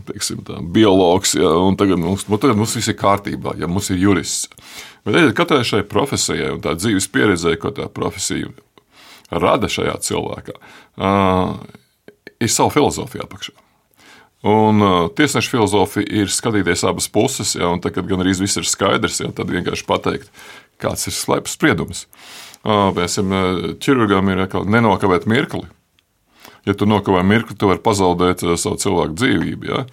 teiksim, 0.08 0.42
tā, 0.46 0.58
biologs, 0.74 1.34
ja, 1.38 1.50
un 1.64 1.76
tagad 1.80 2.00
mums, 2.00 2.26
nu, 2.30 2.38
tagad 2.40 2.58
mums 2.58 2.74
viss 2.78 2.90
ir 2.90 2.98
kārtībā, 2.98 3.56
ja 3.60 3.68
mums 3.70 3.90
ir 3.92 4.00
jurists. 4.02 4.48
Bet 5.04 5.18
ja, 5.18 5.32
katrai 5.36 5.64
šai 5.66 5.82
profesijai 5.88 6.54
un 6.54 6.62
tā 6.64 6.76
dzīves 6.78 7.10
pieredzē, 7.12 7.56
ko 7.60 7.72
tā 7.74 7.88
profesija 7.92 8.52
rada 9.34 9.68
šajā 9.72 9.98
cilvēkā, 10.04 10.56
uh, 11.00 11.56
ir 12.40 12.52
sava 12.52 12.72
filozofija 12.74 13.26
apakšā. 13.26 13.56
Un 14.44 14.84
uh, 14.84 14.96
tiesneša 15.16 15.54
filozofija 15.54 16.22
ir 16.22 16.32
skatīties 16.32 16.84
abas 16.84 17.08
puses, 17.08 17.54
ja, 17.56 17.70
un 17.72 17.80
tad, 17.80 17.94
kad 17.96 18.08
gan 18.10 18.20
arī 18.20 18.34
viss 18.36 18.60
ir 18.60 18.68
skaidrs, 18.68 19.22
ja, 19.24 19.30
tad 19.32 19.52
vienkārši 19.52 19.86
pateikt, 19.88 20.28
kāds 20.82 21.08
ir 21.08 21.16
slēpts 21.16 21.56
spriedums. 21.56 22.04
Uh, 22.64 22.90
piemēram, 22.96 23.78
ķirurgam 23.80 24.28
ir 24.32 24.44
nenokavēt 24.68 25.24
mirkli 25.30 25.64
ja 26.66 26.74
tu 26.74 26.86
nokavē 26.88 27.22
mirkli, 27.24 27.56
tu 27.58 27.68
vari 27.68 27.82
pazaudēt 27.84 28.44
eh, 28.44 28.56
savu 28.60 28.80
cilvēku 28.80 29.16
dzīvību. 29.20 29.70
Ja? 29.70 29.84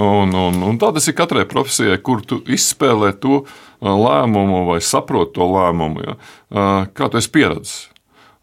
Un, 0.00 0.34
un, 0.34 0.60
un 0.70 0.80
tā 0.80 0.90
tas 0.96 1.08
ir 1.08 1.16
katrai 1.18 1.46
profesijai, 1.48 2.00
kur 2.04 2.24
tu 2.24 2.40
izspēlē 2.44 3.14
to 3.20 3.42
eh, 3.44 3.88
lēmumu 3.88 4.64
vai 4.70 4.80
saproti 4.84 5.36
to 5.38 5.48
lēmumu, 5.54 6.06
ja? 6.06 6.16
Eh, 6.54 6.92
kā 6.96 7.10
tu 7.10 7.20
esi 7.20 7.32
pieredzējis. 7.34 7.74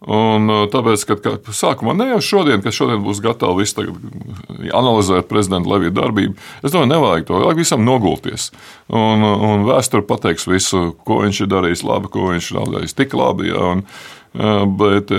Un 0.01 0.49
tāpēc, 0.73 1.03
kad 1.05 1.19
kā, 1.21 1.35
sākumā 1.53 1.93
ne 1.93 2.07
jau 2.15 2.21
šodien, 2.25 2.63
kad 2.65 2.73
šodien 2.73 3.03
būs 3.05 3.19
gatava 3.21 3.53
viss 3.59 3.77
analizēt 3.77 5.27
prezidenta 5.29 5.69
Levija 5.69 5.93
darbību, 5.99 6.33
es 6.63 6.73
domāju, 6.73 6.89
nevajag 6.89 7.27
to, 7.27 7.37
vajag 7.43 7.61
visam 7.61 7.85
nogulties. 7.85 8.47
Un, 8.89 9.21
un 9.21 9.67
vēsture 9.67 10.01
pateiks 10.09 10.49
visu, 10.49 10.87
ko 11.05 11.21
viņš 11.21 11.43
ir 11.43 11.51
darījis 11.53 11.85
labi, 11.85 12.09
ko 12.09 12.31
viņš 12.31 12.49
nav 12.57 12.73
darījis 12.73 12.97
tik 12.97 13.13
labi. 13.13 13.51
Ja? 13.51 13.75
Un, 13.75 13.85
Bet 14.31 15.11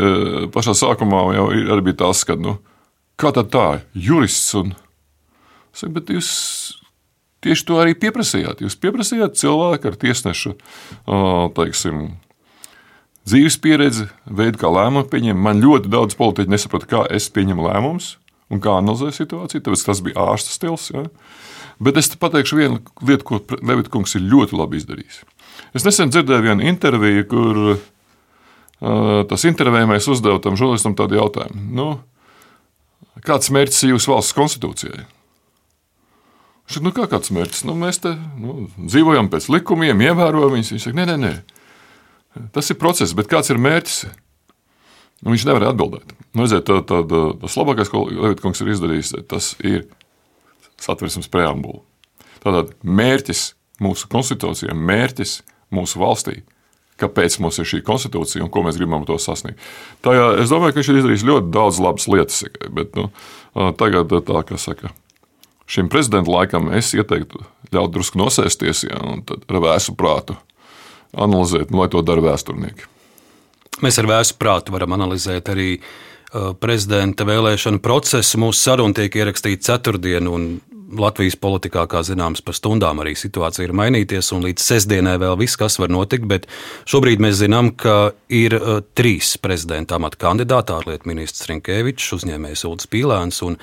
pašā 0.54 0.72
sākumā 0.72 1.26
jau 1.36 1.48
arī 1.52 1.82
bija 1.84 1.98
tas, 2.06 2.22
ka 2.24 2.36
nu, 2.40 2.56
kā 3.20 3.28
tad 3.36 3.50
tā, 3.52 3.66
jurists 3.92 4.54
un 4.56 4.72
saku, 5.76 5.92
bet 5.98 6.12
jūs 6.14 6.30
tieši 7.44 7.66
to 7.68 7.76
arī 7.82 7.92
pieprasījāt. 7.98 8.62
Jūs 8.64 8.78
pieprasījāt 8.80 9.36
cilvēku 9.36 9.90
ar 9.90 9.98
tiesnešu 10.00 10.54
teiksim, 11.58 12.06
dzīves 13.28 13.58
pieredzi, 13.62 14.08
veidu, 14.26 14.60
kā 14.60 14.70
lēmumu 14.72 15.06
pieņemt. 15.10 15.40
Man 15.42 15.62
ļoti 15.62 15.92
daudz 15.92 16.16
politiķi 16.18 16.52
nesaprata, 16.52 16.88
kā 16.90 17.04
es 17.14 17.28
pieņemu 17.32 17.68
lēmumus 17.68 18.16
un 18.52 18.60
kā 18.62 18.76
analizēju 18.80 19.16
situāciju, 19.16 19.64
tāpēc 19.64 19.84
tas 19.86 20.02
bija 20.04 20.26
ārsta 20.32 20.52
stils. 20.52 20.90
Ja? 20.92 21.06
Bet 21.82 21.98
es 22.00 22.12
pateikšu 22.20 22.58
vienu 22.58 22.82
lietu, 23.06 23.26
ko 23.26 23.40
Levitkungs 23.62 24.16
ir 24.18 24.26
ļoti 24.28 24.58
labi 24.58 24.80
izdarījis. 24.82 25.22
Es 25.76 25.86
nesen 25.86 26.12
dzirdēju 26.12 26.46
vienu 26.50 26.68
interviju, 26.68 27.24
kur 27.30 27.62
tas 29.30 29.46
intervējumais 29.48 30.08
uzdeva 30.10 30.40
tam 30.42 30.58
žurnālistam 30.58 30.96
tādu 30.98 31.16
jautājumu. 31.20 31.64
Nu, 31.78 31.88
kāds 33.24 33.52
mērķis 33.54 33.84
ir 33.86 33.94
jūsu 33.94 34.12
valsts 34.12 34.36
konstitūcijai? 34.36 35.04
Viņš 36.62 36.76
saka, 36.76 36.86
nu, 36.86 36.92
kā 36.96 37.06
kāds 37.10 37.32
mērķis? 37.34 37.64
Nu, 37.68 37.76
mēs 37.78 38.02
te 38.02 38.14
nu, 38.38 38.66
dzīvojam 38.78 39.30
pēc 39.32 39.48
likumiem, 39.52 40.02
ievērojam 40.08 40.56
viņus. 40.56 40.72
Viņš 40.74 40.86
saka, 40.88 40.98
nē, 40.98 41.06
nē, 41.12 41.16
nē. 41.22 41.32
Tas 42.54 42.70
ir 42.72 42.80
process, 42.80 43.14
bet 43.16 43.30
kāds 43.30 43.52
ir 43.52 43.60
mērķis? 43.60 44.04
Nu, 45.22 45.32
viņš 45.32 45.46
nevar 45.46 45.68
atbildēt. 45.70 46.14
Nu, 46.32 46.46
redziet, 46.46 46.64
tā, 46.66 46.80
tā, 46.86 47.02
tā, 47.08 47.24
tas 47.44 47.56
labākais, 47.60 47.90
ko 47.92 48.06
Lietuvs 48.08 48.62
ir 48.64 48.72
izdarījis, 48.72 49.12
tas 49.30 49.52
ir 49.62 49.84
satversmes 50.82 51.30
preambula. 51.30 51.82
Tātad 52.42 52.72
mērķis 52.82 53.52
mūsu 53.82 54.08
konstitūcijai, 54.10 54.74
mērķis 54.74 55.36
mūsu 55.74 56.00
valstī 56.02 56.40
kāpēc 57.02 57.38
mums 57.42 57.58
ir 57.60 57.68
šī 57.68 57.82
konstitūcija 57.86 58.44
un 58.44 58.50
ko 58.52 58.64
mēs 58.66 58.78
gribam 58.80 59.06
to 59.08 59.16
sasniegt. 59.20 59.60
Tajā, 60.04 60.28
es 60.42 60.52
domāju, 60.52 60.74
ka 60.74 60.80
viņš 60.80 60.90
ir 60.92 61.00
izdarījis 61.00 61.26
ļoti 61.28 61.52
daudz 61.54 61.80
labas 61.82 62.08
lietas, 62.10 62.42
bet 62.76 62.94
nu, 62.98 63.08
tagad 63.80 64.12
tā, 64.12 64.42
kā 64.46 64.58
saka. 64.60 64.92
Šim 65.70 65.88
prezidentam 65.92 66.34
laikam 66.34 66.70
es 66.76 66.92
ieteiktu 66.94 67.42
ļaut 67.72 67.94
drusku 67.94 68.20
nosēsties 68.20 68.86
ja, 68.88 68.98
un 69.08 69.22
ar 69.24 69.62
vēsu 69.64 69.96
prātu 69.98 70.36
analizēt, 71.12 71.72
lai 71.74 71.88
to 71.92 72.02
dara 72.06 72.24
vēsturnieki. 72.24 72.88
Mēs 73.82 73.98
ar 73.98 74.08
vēsu 74.10 74.36
prātu 74.38 74.74
varam 74.74 74.94
analizēt 74.94 75.48
arī 75.52 75.70
uh, 75.78 76.52
prezidenta 76.58 77.26
vēlēšanu 77.28 77.80
procesu. 77.82 78.40
Mūsu 78.42 78.60
saruna 78.60 78.96
tiek 78.96 79.16
ierakstīta 79.22 79.72
ceturtdien, 79.72 80.28
un 80.30 80.52
Latvijas 80.92 81.38
politikā, 81.40 81.86
kā 81.88 82.02
zināms, 82.04 82.42
pa 82.44 82.52
stundām 82.52 83.00
arī 83.00 83.14
situācija 83.16 83.64
ir 83.64 83.72
mainīties, 83.76 84.28
un 84.36 84.44
līdz 84.44 84.60
sestdienai 84.60 85.14
vēl 85.22 85.38
viss, 85.40 85.56
kas 85.56 85.78
var 85.80 85.88
notikt. 85.92 86.26
Bet 86.28 86.44
šobrīd 86.90 87.22
mēs 87.24 87.38
zinām, 87.40 87.72
ka 87.80 88.12
ir 88.28 88.58
uh, 88.58 88.82
trīs 88.94 89.34
prezidenta 89.40 89.96
amata 89.96 90.20
kandidāti- 90.20 90.74
ārlietu 90.76 91.08
ministrs 91.08 91.48
Rinkēvičs, 91.48 92.12
uzņēmējs 92.18 92.66
Ulris 92.68 92.92
Pīlēns 92.92 93.42
un 93.48 93.58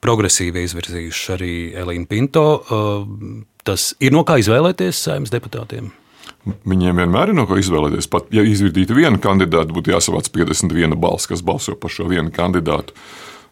progresīvi 0.00 0.64
izvirzījuši 0.66 1.32
arī 1.36 1.54
Elīnu 1.84 2.08
Pinto. 2.08 2.46
Uh, 2.64 3.44
tas 3.62 3.92
ir 4.00 4.16
no 4.16 4.24
kā 4.24 4.40
izvēlēties 4.40 5.04
saimnes 5.04 5.30
deputātiem. 5.30 5.92
Viņiem 6.40 7.02
vienmēr 7.02 7.32
ir 7.32 7.36
no 7.36 7.44
ko 7.48 7.58
izvēlēties. 7.60 8.08
Pat 8.10 8.30
ja 8.32 8.44
izvirzītu 8.46 8.96
vienu 8.96 9.20
kandidātu, 9.20 9.74
būtu 9.76 9.92
jāsavāc 9.92 10.30
51 10.32 10.96
balss, 11.00 11.28
kas 11.28 11.44
balso 11.44 11.76
par 11.76 11.92
šo 11.92 12.08
vienu 12.08 12.32
kandidātu. 12.32 12.96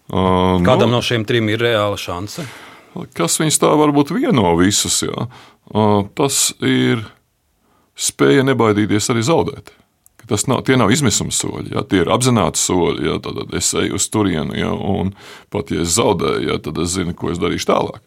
Uh, 0.09 0.57
Kādam 0.65 0.89
no, 0.89 0.99
no 0.99 1.05
šiem 1.05 1.27
trim 1.29 1.51
ir 1.53 1.61
reāla 1.61 1.99
šansa? 2.01 2.47
Kas 3.15 3.37
viņus 3.41 3.61
tā 3.61 3.75
varbūt 3.77 4.15
vieno 4.17 4.55
visus? 4.59 5.03
Jā? 5.05 5.29
Tas 6.17 6.49
ir 6.65 7.05
spēja 7.99 8.47
nebaidīties 8.49 9.13
arī 9.13 9.27
zaudēt. 9.27 9.75
Tas 10.29 10.45
nav, 10.45 10.61
tie 10.69 10.77
nav 10.77 10.91
izmisuma 10.93 11.33
soļi, 11.33 11.71
ja, 11.73 11.83
tie 11.89 12.03
ir 12.03 12.11
apzināti 12.13 12.61
soļi. 12.61 13.07
Ja, 13.09 13.15
tad 13.25 13.55
es 13.57 13.71
eju 13.73 13.97
uz 13.97 14.09
turieni, 14.13 14.59
ja, 14.61 14.75
un 14.75 15.15
pat 15.53 15.73
ja 15.73 15.87
es 15.87 15.95
zaudēju, 15.97 16.51
ja, 16.51 16.59
tad 16.61 16.81
es 16.83 16.93
zinu, 16.99 17.15
ko 17.17 17.33
es 17.33 17.41
darīšu 17.41 17.71
tālāk. 17.71 18.03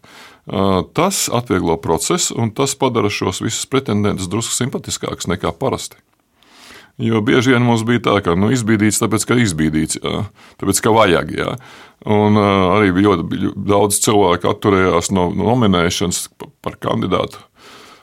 Tas 0.46 1.28
atvieglo 1.32 1.76
procesu, 1.78 2.34
un 2.40 2.50
tas 2.50 2.74
padara 2.74 3.10
šos 3.12 3.42
visus 3.44 3.68
pretendentus 3.70 4.30
drusku 4.30 4.56
simpatiskākus 4.56 5.30
nekā 5.30 5.52
parasti. 5.54 6.00
Jo 7.00 7.22
bieži 7.24 7.54
vien 7.54 7.64
mums 7.64 7.84
bija 7.88 8.02
tā, 8.04 8.16
ka 8.24 8.34
nu, 8.36 8.50
izbīdīts, 8.52 9.00
tāpēc 9.00 9.24
ka 9.28 9.38
izbīdīts, 9.40 10.00
jā, 10.02 10.24
tāpēc 10.60 10.82
ka 10.84 10.92
vajag. 10.92 11.30
Jā. 11.38 11.54
Un 12.10 12.36
arī 12.42 12.90
ļoti 12.98 13.54
daudz 13.70 14.02
cilvēku 14.02 14.50
atturējās 14.50 15.12
no 15.14 15.30
nominēšanas 15.32 16.26
par 16.62 16.76
kandidātu. 16.82 17.40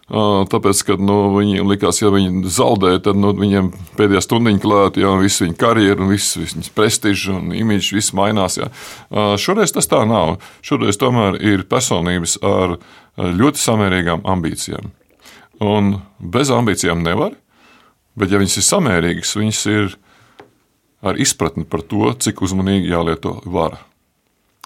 Tāpēc, 0.10 0.80
ka 0.88 0.96
nu, 0.98 1.18
viņiem 1.36 1.68
likās, 1.70 2.00
ja 2.02 2.10
viņi 2.10 2.50
zaudē, 2.50 2.96
tad 3.06 3.20
nu, 3.20 3.30
viņiem 3.38 3.68
pēdējā 3.98 4.24
stundiņa 4.26 4.62
klāta, 4.64 5.04
jau 5.04 5.12
viss 5.22 5.44
viņa 5.44 5.58
karjeras, 5.60 6.10
viss 6.10 6.40
viņas 6.40 6.72
prestižs 6.74 7.28
un 7.36 7.52
imīķis, 7.54 7.92
viss 7.94 8.16
mainās. 8.18 8.58
Jā. 8.58 8.72
Šoreiz 9.38 9.76
tas 9.76 9.90
tā 9.92 10.02
nav. 10.10 10.40
Šoreiz 10.66 10.98
tomēr 10.98 11.38
ir 11.38 11.68
personības 11.70 12.40
ar 12.42 12.80
ļoti 13.18 13.62
samērīgām 13.62 14.26
ambīcijām. 14.34 14.90
Un 15.62 16.00
bez 16.20 16.50
ambīcijām 16.56 17.04
nevar. 17.06 17.38
Bet, 18.18 18.34
ja 18.34 18.40
viņas 18.42 18.58
ir 18.60 18.66
samērīgas, 18.66 19.36
viņas 19.38 19.62
ir 19.70 19.94
ar 21.06 21.20
izpratni 21.22 21.64
par 21.70 21.86
to, 21.86 22.10
cik 22.18 22.42
uzmanīgi 22.44 22.90
jālieto 22.92 23.38
vara. 23.46 23.78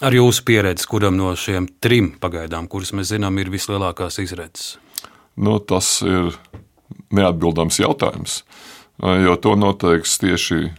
Ar 0.03 0.15
jūsu 0.15 0.41
pieredzi, 0.47 0.87
kuram 0.89 1.19
no 1.19 1.35
šiem 1.37 1.67
trim 1.83 2.13
pagaidām, 2.19 2.65
kuras 2.71 2.95
mēs 2.97 3.11
zinām, 3.13 3.37
ir 3.39 3.51
vislielākās 3.53 4.17
izredzes? 4.23 4.77
Nu, 5.35 5.57
tas 5.59 5.95
ir 6.05 6.35
neatbildams 7.13 7.79
jautājums, 7.81 8.41
jo 8.99 9.35
to 9.41 9.55
noteiks 9.57 10.19
tieši 10.21 10.73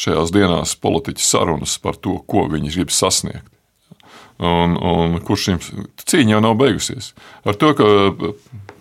šajās 0.00 0.32
dienās 0.34 0.74
politiķu 0.80 1.22
sarunas 1.22 1.76
par 1.82 1.98
to, 2.00 2.18
ko 2.26 2.46
viņi 2.50 2.74
grib 2.74 2.94
sasniegt. 2.94 3.46
Un, 4.40 4.78
un 4.80 5.18
kurš 5.20 5.42
šim 5.46 5.58
cīņā 6.00 6.38
jau 6.38 6.40
nav 6.40 6.54
beigusies? 6.56 7.10
Ar 7.44 7.58
to, 7.60 7.74
ka 7.76 7.88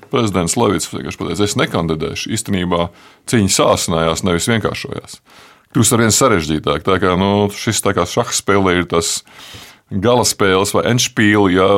prezidents 0.09 0.55
Levits 0.57 0.89
vienkārši 0.91 1.19
pateica, 1.19 1.45
es 1.45 1.57
nekandidēšu. 1.59 2.31
Īstenībā 2.35 2.89
cīņa 3.29 3.55
sāsinājās, 3.57 4.23
nevis 4.25 4.49
vienkāršojās. 4.51 5.19
kļūst 5.75 5.95
ar 5.95 6.03
vien 6.05 6.15
sarežģītāk. 6.15 6.85
Tā 6.87 6.97
kā 7.03 7.15
nu, 7.19 7.49
šis 7.53 7.83
tā 7.85 7.93
kā 7.97 8.07
šaha 8.09 8.33
spēle 8.33 8.79
ir 8.79 8.87
tas 8.89 9.19
gala 9.89 10.25
spēles 10.25 10.73
vai 10.73 10.87
enšpīli. 10.93 11.57
Ja, 11.57 11.69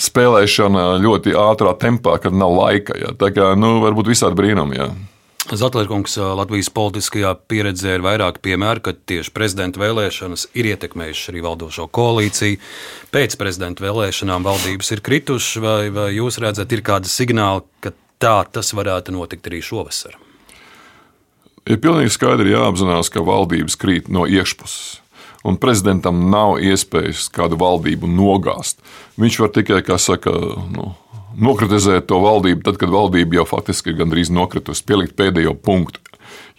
spēlēšana 0.00 0.98
ļoti 1.04 1.36
ātrā 1.36 1.74
tempā, 1.80 2.16
kad 2.22 2.36
nav 2.36 2.54
laika. 2.56 2.96
Ja. 2.98 3.14
Tā 3.18 3.32
kā 3.36 3.52
nu, 3.58 3.78
varbūt 3.84 4.10
visādi 4.12 4.38
brīnumi. 4.38 4.78
Ja. 4.80 4.90
Zatlērkungs 5.50 6.14
Latvijas 6.38 6.68
politiskajā 6.70 7.32
pieredzē 7.50 7.96
ir 7.96 8.04
vairāk 8.04 8.38
piemēru, 8.44 8.84
ka 8.84 8.92
tieši 8.94 9.32
prezidenta 9.34 9.80
vēlēšanas 9.82 10.50
ir 10.54 10.68
ietekmējušas 10.74 11.32
arī 11.32 11.42
valdošo 11.42 11.88
koalīciju. 11.90 12.60
Pēc 13.10 13.34
prezidenta 13.40 13.82
vēlēšanām 13.82 14.46
valdības 14.46 14.92
ir 14.94 15.02
kritušas, 15.06 15.62
vai, 15.64 15.80
vai 15.94 16.10
jūs 16.14 16.38
redzat, 16.44 16.70
ir 16.76 16.84
kādi 16.86 17.10
signāli, 17.10 17.64
ka 17.82 17.94
tā 18.22 18.36
tas 18.52 18.70
varētu 18.76 19.16
notikt 19.16 19.50
arī 19.50 19.62
šovasar? 19.64 20.14
Ir 21.70 21.80
pilnīgi 21.82 22.12
skaidri 22.14 22.54
jāapzinās, 22.54 23.10
ka 23.12 23.24
valdības 23.24 23.76
krīt 23.80 24.12
no 24.12 24.28
iekšpuses. 24.30 24.99
Un 25.46 25.56
prezidentam 25.56 26.26
nav 26.28 26.58
iespējas 26.60 27.30
kādu 27.32 27.56
valdību 27.60 28.08
nogāzt. 28.10 28.82
Viņš 29.20 29.38
var 29.40 29.52
tikai, 29.54 29.80
kā 29.86 29.96
saka, 29.96 30.34
nu, 30.68 30.90
nokritizēt 31.40 32.10
to 32.10 32.20
valdību, 32.20 32.64
tad, 32.66 32.76
kad 32.80 32.92
valdība 32.92 33.40
jau 33.40 33.46
faktiski 33.54 33.92
ir 33.92 34.00
gandrīz 34.02 34.32
nokritusi, 34.34 34.84
pielikt 34.84 35.16
pēdējo 35.16 35.54
punktu. 35.56 36.02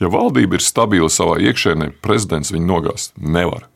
Ja 0.01 0.09
valdība 0.09 0.57
ir 0.57 0.65
stabila 0.65 1.11
savā 1.13 1.37
iekšēnē, 1.45 1.91
prezidents 2.01 2.49
viņu 2.53 2.67
nogāzt 2.67 3.13
nevar. 3.21 3.67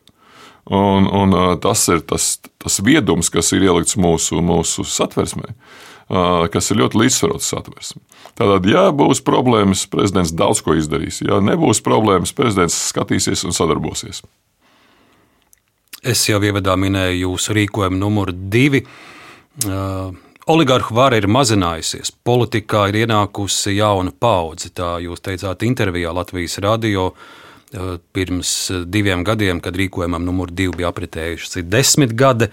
Un, 0.65 1.05
un 1.05 1.35
tas 1.61 1.83
ir 1.93 2.01
tas, 2.09 2.39
tas 2.57 2.79
viedums, 2.81 3.29
kas 3.29 3.51
ir 3.53 3.67
ielikts 3.67 3.99
mūsu, 4.01 4.39
mūsu 4.41 4.81
satversmē, 4.89 5.51
kas 6.49 6.71
ir 6.73 6.81
ļoti 6.81 7.03
līdzsvarots 7.03 7.51
satversme. 7.53 8.01
Tātad, 8.35 8.65
ja 8.65 8.87
būs 8.89 9.21
problēmas, 9.25 9.85
prezidents 9.91 10.33
daudz 10.33 10.63
ko 10.65 10.73
izdarīs. 10.73 11.21
Ja 11.21 11.37
nebūs 11.45 11.83
problēmas, 11.85 12.33
prezidents 12.35 12.79
skatīsies 12.89 13.45
un 13.45 13.53
sadarbosies. 13.53 14.23
Es 16.05 16.21
jau 16.29 16.37
ievadā 16.45 16.75
minēju 16.77 17.23
jūsu 17.23 17.55
rīkojumu 17.57 17.97
numuru 17.97 18.35
divi. 18.53 18.83
Uh, 19.65 20.13
Oligarhu 20.45 20.93
vara 20.93 21.17
ir 21.17 21.25
mazinājusies, 21.25 22.11
politikā 22.21 22.83
ir 22.91 22.99
ienākusi 23.05 23.79
jauna 23.79 24.11
paudze. 24.13 24.69
Tā 24.77 24.99
jūs 25.01 25.23
teicāt 25.25 25.65
intervijā 25.65 26.11
Latvijas 26.13 26.59
radio 26.61 27.07
eh, 27.09 27.95
pirms 28.13 28.51
diviem 28.85 29.23
gadiem, 29.25 29.57
kad 29.57 29.73
rīkojumam 29.73 30.21
numur 30.21 30.53
divi 30.53 30.75
bija 30.77 30.91
apritējušas 30.93 31.65
desmit 31.65 32.13
gadi. 32.13 32.51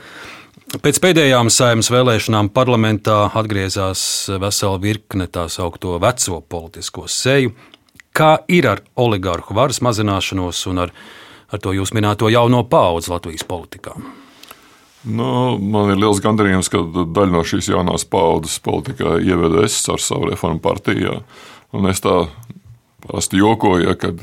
Pēc 0.72 1.02
pēdējām 1.04 1.50
saimnes 1.52 1.92
vēlēšanām 1.92 2.48
parlamentā 2.56 3.26
atgriezās 3.36 4.06
vesela 4.40 4.80
virkne 4.80 5.28
tā 5.28 5.44
saucamo 5.52 5.98
veco 6.00 6.40
politisko 6.40 7.04
seju. 7.12 7.52
Kā 8.16 8.38
ir 8.48 8.70
ar 8.72 8.80
oligarhu 8.96 9.52
varas 9.56 9.82
mazināšanos 9.84 10.64
un 10.72 10.86
ar, 10.86 10.96
ar 11.52 11.62
to 11.62 11.74
jūs 11.76 11.92
minēto 11.96 12.30
jauno 12.32 12.64
paudzi 12.64 13.12
Latvijas 13.12 13.44
politikā? 13.48 13.96
Nu, 15.02 15.58
man 15.58 15.90
ir 15.90 15.98
liels 15.98 16.22
gandarījums, 16.22 16.70
ka 16.70 16.80
daļa 16.86 17.34
no 17.34 17.42
šīs 17.46 17.72
jaunās 17.72 18.06
paudzes 18.06 18.60
politikā 18.62 19.18
ieveda 19.18 19.64
es 19.66 19.80
ar 19.90 20.02
savu 20.02 20.30
reformu 20.30 20.62
partijā. 20.62 21.18
Un 21.74 21.88
es 21.90 22.02
tā 22.04 22.26
parasti 23.02 23.40
jokoju, 23.40 23.88
ja, 23.88 23.96
kad 23.98 24.20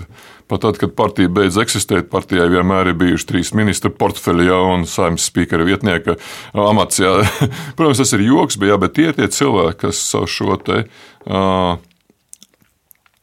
pat 0.49 0.63
tad, 0.63 0.79
kad 0.81 0.95
partija 0.97 1.29
beidz 1.29 1.59
eksistēt, 1.61 2.07
partijai 2.09 2.47
vienmēr 2.49 2.89
ir 2.89 2.97
bijuši 2.97 3.27
trīs 3.29 3.51
ministra 3.57 3.91
portfeļi 3.93 4.47
ja, 4.47 4.61
un 4.71 4.87
saimnes 4.89 5.27
spīkera 5.29 5.67
vietnieka 5.67 6.15
amats. 6.57 7.01
Ja. 7.03 7.19
Protams, 7.77 7.99
tas 8.01 8.15
ir 8.15 8.23
joks, 8.25 8.57
bet, 8.57 8.71
ja, 8.71 8.79
bet 8.81 8.95
tie 8.97 9.09
ir 9.11 9.19
tie 9.19 9.27
cilvēki, 9.35 9.81
kas 9.83 10.01
savu 10.13 10.31
šo 10.31 10.57
te. 10.63 10.85
Uh, 11.27 11.75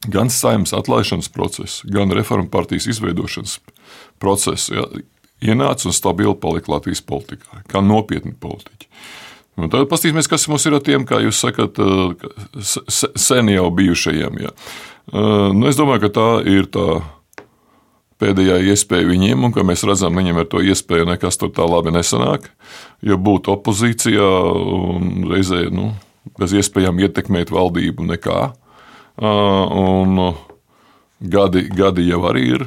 gan 0.07 0.31
saimnes 0.33 0.73
atlaišanas 0.75 1.29
procesu, 1.33 1.87
gan 1.91 2.11
reformu 2.15 2.49
partijas 2.51 2.87
izveidošanas 2.93 3.59
procesu. 4.21 4.75
Ja, 4.77 4.87
ienāca 5.41 5.89
un 5.89 5.95
stabili 5.95 6.33
palika 6.41 6.71
Latvijas 6.73 7.03
politikā, 7.05 7.63
kā 7.69 7.81
nopietni 7.85 8.33
politiķi. 8.33 8.89
Un 9.57 9.71
tad 9.73 9.87
paskatīsimies, 9.89 10.29
kas 10.29 10.45
mums 10.51 10.67
ir 10.69 10.75
ar 10.77 10.83
tiem, 10.85 11.05
kā 11.09 11.17
jūs 11.23 11.39
sakat, 11.41 11.79
sen 13.17 13.49
jau 13.49 13.69
bijušajiem. 13.73 14.41
Ja. 14.43 14.51
Nu, 15.09 15.65
es 15.69 15.79
domāju, 15.79 16.05
ka 16.05 16.11
tā 16.13 16.27
ir 16.45 16.67
tā 16.69 16.99
pēdējā 18.21 18.59
iespēja 18.73 19.07
viņiem, 19.09 19.45
un 19.47 19.53
kā 19.53 19.65
mēs 19.65 19.85
redzam, 19.87 20.17
viņiem 20.17 20.41
ar 20.41 20.47
to 20.49 20.61
iespēju 20.61 21.07
nekas 21.09 21.37
tur 21.41 21.51
tā 21.53 21.65
labi 21.69 21.93
nesanāk. 21.93 22.49
Ja 23.05 23.17
būtu 23.17 23.53
opozīcijā 23.53 24.29
un 24.77 25.25
reizē 25.29 25.67
nu, 25.73 25.91
bez 26.37 26.53
iespējām 26.57 27.01
ietekmēt 27.05 27.53
valdību, 27.53 28.05
nekā. 28.13 28.39
Un 29.17 30.19
gadi, 31.19 31.65
gadi 31.73 32.05
jau 32.05 32.21
arī 32.29 32.43
ir 32.57 32.65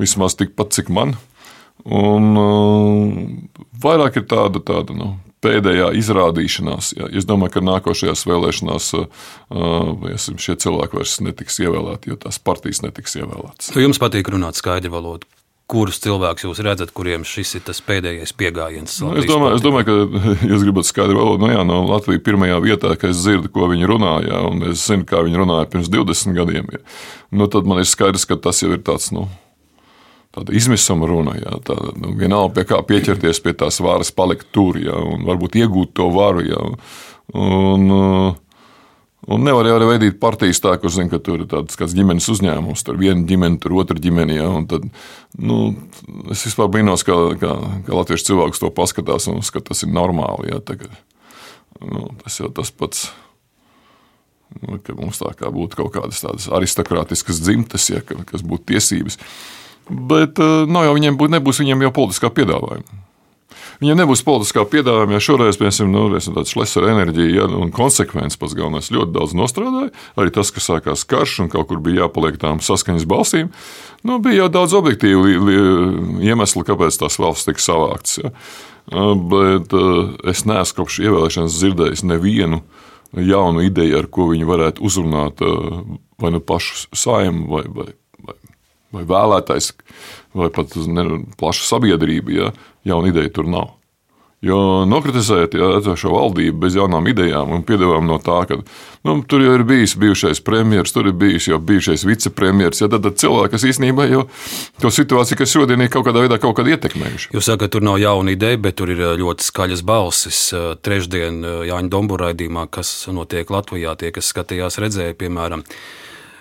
vismaz 0.00 0.34
tikpat, 0.38 0.72
cik 0.74 0.90
man. 0.90 1.14
Un 1.84 2.34
vairāk 3.80 4.20
ir 4.20 4.26
tāda, 4.28 4.60
tāda 4.64 4.96
nu, 4.96 5.12
pēdējā 5.44 5.90
izrādīšanās. 6.00 6.92
Ja. 6.98 7.08
Es 7.16 7.26
domāju, 7.28 7.56
ka 7.56 7.64
nākošajās 7.64 8.26
vēlēšanās 8.28 8.90
uh, 8.98 10.08
šie 10.20 10.56
cilvēki 10.60 11.00
vairs 11.00 11.18
netiks 11.24 11.60
ievēlēti, 11.64 12.12
jo 12.12 12.20
tās 12.20 12.40
partijas 12.42 12.82
netiks 12.84 13.16
ievēlētas. 13.20 13.72
Jums 13.80 14.00
patīk 14.02 14.32
runāt 14.32 14.60
skaidru 14.60 14.92
valodu. 14.96 15.28
Kurus 15.70 16.00
cilvēkus 16.02 16.48
jūs 16.48 16.60
redzat, 16.66 16.90
kuriem 16.96 17.22
šis 17.26 17.54
ir 17.58 17.62
tas 17.68 17.78
pēdējais 17.86 18.32
pieejams? 18.34 18.96
Nu, 19.04 19.12
es, 19.20 19.28
domāju, 19.28 19.58
es 19.58 19.62
domāju, 19.62 19.86
ka 19.86 20.24
jūs 20.50 20.64
gribat 20.66 20.88
skaidru 20.88 21.20
valodu. 21.20 21.44
Nu, 21.44 21.52
jā, 21.52 21.60
no 21.68 21.82
Latvijas 21.86 22.24
pirmajā 22.26 22.56
vietā, 22.64 22.96
ka 22.98 23.12
es 23.12 23.20
dzirdu, 23.22 23.52
ko 23.54 23.68
viņi 23.70 23.86
runāja, 23.90 24.40
un 24.48 24.64
es 24.72 24.82
zinu, 24.82 25.06
kā 25.06 25.22
viņi 25.26 25.38
runāja 25.44 25.68
pirms 25.70 25.92
20 25.92 26.34
gadiem. 26.40 26.72
Ja. 26.74 26.82
Nu, 27.30 27.46
tad 27.52 27.70
man 27.70 27.82
ir 27.82 27.86
skaidrs, 27.86 28.26
ka 28.26 28.40
tas 28.40 28.64
jau 28.64 28.72
ir 28.74 28.82
tāds. 28.86 29.12
Nu, 29.14 29.28
tāda 30.34 30.54
izmisuma 30.58 31.08
runa. 31.10 31.36
Jā, 31.38 31.56
tā, 31.66 31.78
nu, 31.98 32.14
vienalga, 32.18 32.54
pie 32.58 32.66
kā 32.70 32.82
pieķerties 32.86 33.42
pie 33.44 33.54
tās 33.62 33.80
varas, 33.84 34.12
palikt 34.14 34.50
tur, 34.54 34.78
jā, 34.80 34.94
un 34.94 35.26
varbūt 35.28 35.58
iegūt 35.62 35.94
to 35.98 36.10
varu. 36.14 36.44
Jā, 36.46 36.62
un, 37.38 37.94
un 39.28 39.44
nevar 39.44 39.68
jau 39.68 39.76
arī 39.76 39.88
veidot 39.92 40.18
partijas 40.22 40.62
tā, 40.62 40.72
kur 40.80 40.92
zina, 40.94 41.10
ka 41.12 41.20
tur 41.22 41.44
ir 41.44 41.48
tāds 41.50 41.94
ģimenes 41.96 42.28
uzņēmums, 42.32 42.84
tur 42.86 42.98
viena 43.00 43.24
ģimene, 43.28 43.60
tur 43.60 43.76
otra 43.82 43.98
ģimene. 44.00 44.38
Jā, 44.38 44.48
tad, 44.70 44.86
nu, 45.36 45.60
es 46.32 46.44
vispār 46.48 46.70
brīnos, 46.72 47.04
kā, 47.06 47.16
kā, 47.40 47.54
kā 47.86 47.96
latviešu 47.96 48.30
cilvēks 48.30 48.62
to 48.62 48.72
paskatās 48.74 49.28
un 49.30 49.40
uzskata, 49.42 49.72
tas 49.72 49.84
ir 49.84 49.92
normāli. 49.92 50.52
Jā, 50.54 50.62
tagad, 50.72 50.94
nu, 51.82 52.08
tas 52.22 52.40
jau 52.40 52.52
tas 52.54 52.72
pats. 52.72 53.10
Nu, 54.64 54.80
ka 54.82 54.96
mums 54.98 55.20
tā 55.20 55.30
kā 55.38 55.46
būtu 55.54 55.78
kaut 55.78 55.92
kādas 55.94 56.24
tādas 56.24 56.48
aristokrātiskas 56.50 57.38
dzimtas, 57.38 57.86
ja, 57.92 58.00
kas 58.02 58.42
būtu 58.42 58.72
tiesības. 58.72 59.20
Bet 59.90 60.40
uh, 60.42 60.64
nav 60.70 60.88
jau 60.88 60.96
viņiem, 60.96 61.20
nebūs 61.36 61.62
viņiem 61.62 61.86
jau 61.86 61.92
politiskā 62.00 62.32
piedāvājuma. 62.34 62.98
Viņiem 63.80 63.96
nebūs 63.96 64.20
politiskā 64.26 64.66
piedāvājuma, 64.68 65.16
ja 65.16 65.22
šoreiz, 65.24 65.56
piemēram, 65.56 65.92
nu, 65.94 66.18
tāds 66.36 66.52
šlesera 66.52 66.90
enerģija 66.92 67.30
ja, 67.38 67.46
un 67.48 67.70
konsekvence 67.72 68.36
pats 68.40 68.52
galvenais 68.58 68.90
ļoti 68.92 69.14
daudz 69.14 69.32
nostrādāja. 69.38 69.88
Arī 70.20 70.34
tas, 70.36 70.50
ka 70.52 70.60
sākās 70.60 71.06
karš 71.08 71.38
un 71.46 71.48
kaut 71.52 71.70
kur 71.70 71.80
bija 71.80 72.04
jāpaliek 72.04 72.36
tām 72.42 72.60
saskaņas 72.64 73.08
balsīm, 73.08 73.48
nu, 74.04 74.18
bija 74.20 74.42
jau 74.42 74.50
daudz 74.58 74.76
objektīvu 74.76 75.32
iemeslu, 76.20 76.66
kāpēc 76.68 77.00
tās 77.00 77.16
valsts 77.22 77.48
tika 77.48 77.64
savāktas. 77.64 78.20
Ja. 78.20 78.34
Bet 79.32 79.72
es 80.28 80.44
neesmu 80.48 80.82
kopš 80.82 81.00
ievēlēšanas 81.06 81.56
dzirdējis 81.56 82.04
nevienu 82.10 82.60
jaunu 83.16 83.64
ideju, 83.64 83.96
ar 83.96 84.10
ko 84.12 84.28
viņi 84.34 84.48
varētu 84.48 84.84
uzrunāt 84.84 85.40
vai 86.20 86.34
nu 86.34 86.44
pašu 86.44 86.90
saimu 86.92 87.48
vai, 87.48 87.64
vai 87.72 87.88
vai 88.94 89.04
vēlētājs, 89.08 89.72
vai 90.36 90.48
pat 90.54 90.78
ne, 90.86 91.06
plaša 91.40 91.68
sabiedrība, 91.74 92.36
ja 92.36 92.54
jauna 92.92 93.12
ideja 93.12 93.32
tur 93.40 93.50
nav. 93.50 93.76
Jo 94.40 94.86
nokritizēt 94.88 95.52
ja, 95.52 95.66
šo 96.00 96.14
valdību 96.14 96.62
bez 96.62 96.76
jaunām 96.78 97.04
idejām 97.10 97.50
un 97.52 97.64
piedāvājumiem 97.68 98.06
no 98.08 98.16
tā, 98.24 98.38
ka 98.48 98.56
nu, 99.04 99.18
tur 99.28 99.42
jau 99.44 99.52
ir 99.58 99.66
bijis 99.68 99.92
bijušais 100.00 100.40
premjerministrs, 100.46 100.94
tur 100.96 101.10
ir 101.10 101.16
bijis 101.20 101.50
jau 101.50 101.58
bijušais 101.60 102.06
vicepremjerministrs. 102.08 102.80
Ja, 102.86 102.88
tad, 102.88 103.04
tad 103.04 103.20
cilvēki, 103.20 103.52
kas 103.52 103.66
īstenībā 103.68 104.08
jau 104.08 104.22
to 104.80 104.94
situāciju, 104.96 105.42
kas 105.42 105.52
šodien 105.52 105.84
ir 105.84 105.92
kaut 105.92 106.08
kādā 106.08 106.24
veidā 106.24 106.40
kaut 106.40 106.64
ietekmējuši. 106.64 107.34
Jūs 107.36 107.52
sakat, 107.52 107.74
tur 107.76 107.84
nav 107.84 108.00
jauna 108.00 108.32
ideja, 108.32 108.62
bet 108.64 108.80
tur 108.80 108.94
ir 108.96 109.04
ļoti 109.20 109.44
skaļas 109.44 109.84
balsis. 109.84 110.42
Trešdien 110.80 111.44
Jāņa 111.68 111.92
Dombūra 111.92 112.30
raidījumā, 112.30 112.64
kas 112.72 112.94
notiek 113.12 113.52
Latvijā, 113.52 113.92
tie, 114.00 114.08
kas 114.16 114.32
skatījās, 114.32 114.80
redzēja, 114.80 115.20
piemēram, 115.20 115.68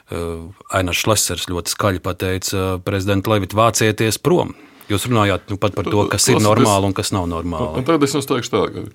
Eh, 0.09 0.65
Ainas 0.73 1.01
Šlesers 1.03 1.47
ļoti 1.51 1.73
skaļi 1.75 2.01
pateica, 2.05 2.65
prezidenta 2.85 3.33
Levita, 3.33 3.57
vācieties 3.59 4.17
prom. 4.21 4.55
Jūs 4.89 5.05
runājāt 5.05 5.51
nu, 5.51 5.59
par 5.61 5.73
to, 5.75 6.07
kas 6.09 6.25
ir 6.31 6.39
normāli 6.41 6.89
un 6.89 6.95
kas 6.97 7.11
nav 7.13 7.27
normāli. 7.29 7.83
Tagad 7.85 8.07
es 8.07 8.15
jums 8.17 8.29
teikšu 8.29 8.53
tā, 8.55 8.63
eh, 8.69 8.91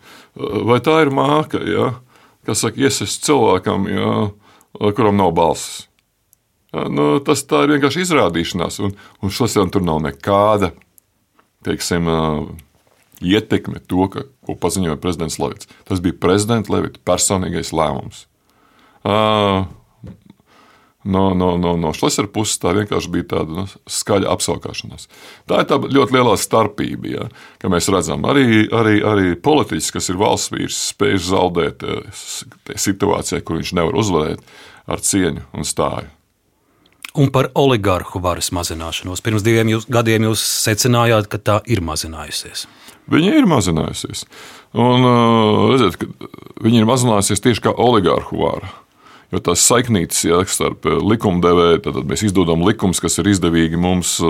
vai 0.67 0.81
tā 0.83 1.01
ir 1.05 1.13
māka, 1.15 1.63
ja, 1.63 1.93
kas 2.47 2.65
saka, 2.67 2.83
iesist 2.83 3.23
cilvēkam, 3.27 3.87
ja, 3.91 4.93
kuram 4.93 5.17
nav 5.17 5.35
balss. 5.37 5.87
Ja, 6.75 6.89
nu, 6.91 7.21
tas 7.23 7.45
tā 7.47 7.63
ir 7.63 7.77
vienkārši 7.77 8.03
izrādīšanās, 8.03 8.81
un, 8.83 8.97
un 9.23 9.31
šodien 9.31 9.71
tur 9.71 9.87
nav 9.87 10.03
nekāda 10.03 10.75
teiksim, 11.65 12.09
eh, 12.09 12.47
ietekme 13.25 13.81
to, 13.89 14.09
ka, 14.13 14.27
ko 14.45 14.57
paziņoja 14.61 15.01
prezidents 15.01 15.39
Levits. 15.41 15.71
Tas 15.89 16.03
bija 16.05 16.17
prezidenta 16.21 16.75
Levita 16.75 17.01
personīgais 17.07 17.73
lēmums. 17.77 18.27
Uh, 19.05 19.67
no, 21.05 21.25
no, 21.37 21.55
no, 21.61 21.75
no 21.81 21.93
Šlesera 21.97 22.31
puses 22.33 22.61
tā 22.63 22.75
vienkārši 22.77 23.13
bija 23.13 23.29
tāda 23.37 23.61
nu, 23.61 23.65
skaļa 23.91 24.33
apskaukšanās. 24.35 25.09
Tā 25.51 25.63
ir 25.63 25.71
tā 25.71 25.79
ļoti 25.83 26.17
lielā 26.17 26.35
starpība, 26.41 27.13
ja, 27.13 27.29
ka 27.63 27.71
mēs 27.73 27.89
redzam, 27.93 28.25
arī, 28.31 28.65
arī, 28.73 28.99
arī 29.05 29.33
politiķis, 29.37 29.93
kas 29.95 30.11
ir 30.13 30.21
valsts 30.21 30.53
vīrs, 30.55 30.83
spēj 30.95 31.21
zaudēt 31.29 31.87
situācijā, 32.73 33.43
kur 33.45 33.61
viņš 33.61 33.75
nevar 33.79 33.99
uzvarēt 34.01 34.45
ar 34.91 35.03
cieņu 35.05 35.49
un 35.55 35.69
stāju. 35.69 36.13
Un 37.15 37.29
par 37.31 37.53
oligarhu 37.55 38.19
varas 38.19 38.49
mazināšanos. 38.51 39.21
Pirms 39.23 39.45
diviem 39.47 39.69
jūs, 39.71 39.85
gadiem 39.87 40.25
jūs 40.27 40.41
secinājāt, 40.65 41.29
ka 41.31 41.39
tā 41.39 41.61
ir 41.71 41.79
mazinājusies. 41.87 42.65
Viņa 43.13 43.37
ir 43.39 43.47
mazinājusies. 43.47 44.25
Un, 44.75 45.07
redziet, 45.71 46.09
viņa 46.65 46.81
ir 46.81 46.89
mazinājusies 46.89 47.45
tieši 47.45 47.63
kā 47.69 47.75
oligarhu 47.85 48.41
vara. 48.41 48.73
Jo 49.35 49.41
tās 49.43 49.65
saiknītes 49.67 50.21
ja, 50.29 50.39
starp 50.47 50.87
likumdevēju, 50.87 51.81
tad 51.83 51.97
mēs 52.07 52.23
izdodam 52.29 52.63
likumus, 52.63 53.01
kas 53.03 53.19
ir 53.19 53.33
izdevīgi 53.33 53.81
mums 53.81 54.21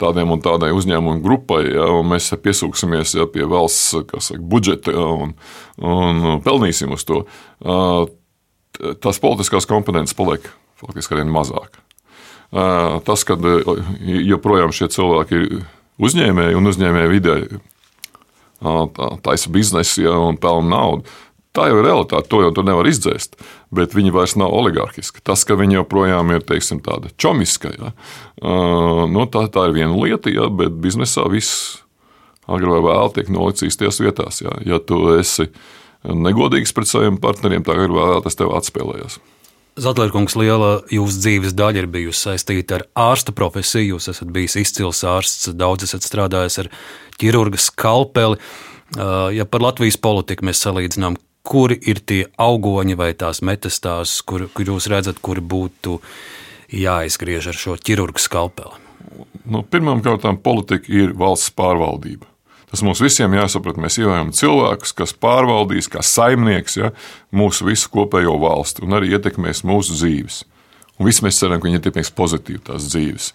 tādiem 0.00 0.34
un 0.34 0.42
tādai 0.44 0.72
uzņēmumu 0.76 1.22
grupai, 1.24 1.62
ja, 1.70 1.86
un 1.96 2.10
mēs 2.10 2.28
piesūksimies 2.44 3.14
ja, 3.16 3.28
pie 3.30 3.46
valsts 3.48 3.94
saka, 3.94 4.20
budžeta 4.52 4.92
ja, 4.92 5.06
un, 5.24 5.32
un 5.80 6.42
pelnīsim 6.44 6.92
uz 6.92 7.06
to. 7.08 7.22
Tās 8.74 9.22
politiskās 9.22 9.70
komponentes 9.70 10.16
paliek 10.18 10.50
faktiski 10.82 11.16
arvien 11.16 11.32
mazāk. 11.32 11.78
Tas, 13.06 13.24
ka 13.24 13.38
joprojām 14.04 14.74
šie 14.74 14.90
cilvēki 14.92 15.38
ir 15.38 15.62
uzņēmēji 16.04 16.58
un 16.58 16.68
uzņēmēji 16.74 17.14
vidē 17.14 17.38
taisa 19.24 19.50
biznesu 19.50 20.04
ja, 20.04 20.18
un 20.18 20.36
pelna 20.40 20.76
naudu. 20.76 21.08
Tā 21.54 21.68
jau 21.70 21.76
ir 21.78 21.86
realitāte, 21.86 22.26
to 22.32 22.40
jau 22.42 22.50
tur 22.50 22.66
nevar 22.66 22.88
izdzēst. 22.90 23.36
Bet 23.74 23.94
viņi 23.94 24.10
vairs 24.14 24.34
nav 24.40 24.50
oligarhiski. 24.54 25.22
Tas, 25.22 25.44
ka 25.46 25.54
viņi 25.58 25.78
joprojām 25.78 26.32
ir 26.34 26.42
teiksim, 26.46 26.80
tāda 26.82 27.12
čomiska, 27.14 27.70
ja, 27.76 27.92
nu, 28.42 29.26
tā, 29.30 29.46
tā 29.54 29.68
ir 29.68 29.76
viena 29.76 29.94
lieta, 29.94 30.32
ja, 30.34 30.48
bet 30.50 30.74
biznesā 30.82 31.28
viss 31.30 31.84
agri 32.50 32.68
vai 32.68 32.80
vēl 32.84 33.14
tiek 33.14 33.30
nolicīts 33.32 33.78
tajās 33.78 34.02
vietās. 34.02 34.42
Ja, 34.42 34.56
ja 34.66 34.80
tu 34.82 34.98
esi 35.14 35.46
negodīgs 36.04 36.74
pret 36.76 36.90
saviem 36.90 37.20
partneriem, 37.22 37.62
tā 37.64 37.76
agri 37.76 37.94
vai 37.94 38.10
vēl 38.10 38.24
tas 38.26 38.36
tev 38.40 38.50
atspēlējas. 38.58 39.20
Zatlērkungs, 39.80 40.36
liela 40.38 40.74
jūsu 40.92 41.18
dzīves 41.22 41.54
daļa 41.58 41.82
ir 41.82 41.88
bijusi 41.90 42.28
saistīta 42.28 42.76
ar 42.76 42.84
ārsta 43.10 43.34
profesiju. 43.34 43.96
Jūs 43.96 44.10
esat 44.12 44.30
bijis 44.34 44.54
izcils 44.60 45.02
ārsts, 45.06 45.48
daudz 45.58 45.88
esat 45.88 46.06
strādājis 46.06 46.60
ar 46.62 46.68
ķirurga 47.18 47.58
skalpeli. 47.58 48.38
Ja 49.34 49.46
par 49.50 49.64
Latvijas 49.64 49.98
politiku 49.98 50.46
mēs 50.46 50.62
salīdzinām, 50.62 51.16
kuri 51.44 51.76
ir 51.86 52.00
tie 52.00 52.24
augoņi 52.40 52.96
vai 52.98 53.12
tās 53.18 53.42
metastāzes, 53.44 54.22
kur, 54.26 54.48
kur 54.54 54.74
jūs 54.74 54.88
redzat, 54.90 55.20
kuri 55.24 55.44
būtu 55.44 55.98
jāizgriež 56.74 57.50
ar 57.52 57.58
šo 57.58 57.76
ķirurga 57.76 58.22
skalpeli? 58.22 58.80
Nu, 59.44 59.60
Pirmkārt, 59.62 60.24
politika 60.42 60.88
ir 60.88 61.12
valsts 61.18 61.52
pārvaldība. 61.54 62.26
Tas 62.72 62.82
mums 62.82 62.98
visiem 62.98 63.36
jāsaprot. 63.36 63.76
Mēs 63.78 64.00
ievēlējam 64.00 64.32
cilvēkus, 64.34 64.94
kas 64.98 65.12
pārvaldīs, 65.14 65.86
kā 65.92 66.00
saimnieks, 66.02 66.78
ja, 66.80 66.90
mūsu 67.30 67.68
visu 67.68 67.92
kopējo 67.92 68.34
valsti 68.42 68.82
un 68.82 68.96
arī 68.98 69.12
ietekmēs 69.14 69.62
mūsu 69.68 69.94
dzīves. 69.94 70.40
Un 70.98 71.06
visi 71.06 71.22
mēs 71.26 71.38
ceram, 71.38 71.60
ka 71.60 71.68
viņi 71.68 71.78
ietekmēs 71.78 72.10
pozitīvi 72.18 72.64
tās 72.66 72.88
dzīves. 72.88 73.30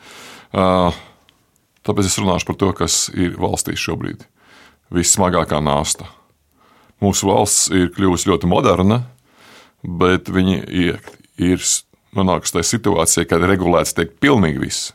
Tāpēc 1.87 2.09
es 2.09 2.19
runāšu 2.19 2.49
par 2.49 2.59
to, 2.59 2.73
kas 2.81 3.01
ir 3.15 3.37
valstī 3.39 3.77
šobrīd. 3.79 4.25
Vissmagākā 4.91 5.61
nāsta. 5.63 6.09
Mūsu 7.03 7.29
valsts 7.29 7.69
ir 7.71 7.91
kļuvusi 7.95 8.31
ļoti 8.31 8.49
moderna, 8.51 9.03
bet 9.83 10.31
viņi 10.31 10.61
ir, 10.67 10.99
ir 11.39 11.63
nonākusi 12.17 12.57
tajā 12.57 12.69
situācijā, 12.73 13.27
kad 13.29 13.45
regulēts 13.47 13.95
tiek 13.95 14.17
pilnīgi 14.19 14.63
viss. 14.65 14.89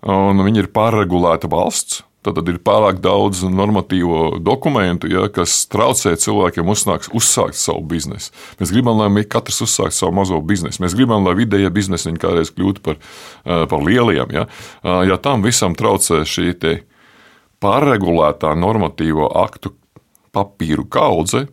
Un 0.00 0.40
viņi 0.40 0.64
ir 0.64 0.70
pārregulēta 0.72 1.50
valsts, 1.52 2.00
Tad 2.20 2.36
ir 2.52 2.58
pārāk 2.60 2.98
daudz 3.00 3.46
normatīvo 3.48 4.42
dokumentu, 4.44 5.08
ja, 5.08 5.22
kas 5.32 5.54
traucē 5.72 6.12
cilvēkiem 6.20 6.68
uzsākt, 6.68 7.08
uzsākt 7.16 7.56
savu 7.56 7.80
biznesu. 7.88 8.34
Mēs 8.60 8.72
gribam, 8.74 9.00
lai 9.00 9.24
katrs 9.24 9.62
uzsāktu 9.64 9.96
savu 9.96 10.12
mazo 10.18 10.36
biznesu. 10.44 10.82
Mēs 10.84 10.96
gribam, 10.98 11.24
lai 11.24 11.32
vidējie 11.38 11.70
biznesi 11.72 12.12
kādreiz 12.20 12.52
kļūtu 12.52 12.84
par, 12.84 13.00
par 13.72 13.86
lieliem. 13.86 14.36
Ja. 14.36 14.44
Ja 15.08 15.16
tam 15.16 15.46
visam 15.46 15.72
traucē 15.78 16.20
šī 16.28 16.52
pārregulētā 17.60 18.52
normatīvo 18.56 19.30
aktu 19.40 19.72
papīru 20.36 20.86
kaudze, 20.90 21.46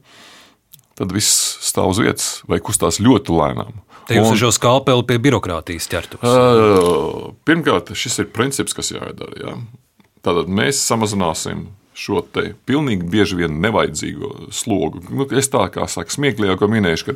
tad 0.97 1.13
viss 1.13 1.57
stāv 1.65 1.93
uz 1.93 2.01
vietas 2.01 2.29
vai 2.49 2.59
kustās 2.63 3.01
ļoti 3.03 3.35
lēnām. 3.35 3.81
Te 4.07 4.15
jūs 4.15 4.31
ar 4.31 4.39
šo 4.39 4.53
skalpeli 4.55 5.03
pie 5.09 5.17
birokrātijas 5.19 5.89
ķertos? 5.91 6.23
Uh, 6.23 7.33
pirmkārt, 7.47 7.91
šis 7.97 8.21
ir 8.23 8.29
princips, 8.35 8.75
kas 8.77 8.93
jādara. 8.93 9.35
Ja. 9.41 9.57
Tātad 10.23 10.47
mēs 10.51 10.79
samazināsim 10.87 11.67
šo 11.97 12.21
te 12.33 12.51
pilnīgi 12.69 13.07
bieži 13.09 13.39
vien 13.39 13.55
nevajadzīgo 13.63 14.51
slogu. 14.53 15.01
Nu, 15.09 15.25
es 15.33 15.49
tā 15.49 15.63
kā 15.73 15.87
saku, 15.89 16.13
smieklīgi 16.13 16.53
jau 16.53 16.69
minēju, 16.69 16.99
ka, 17.07 17.15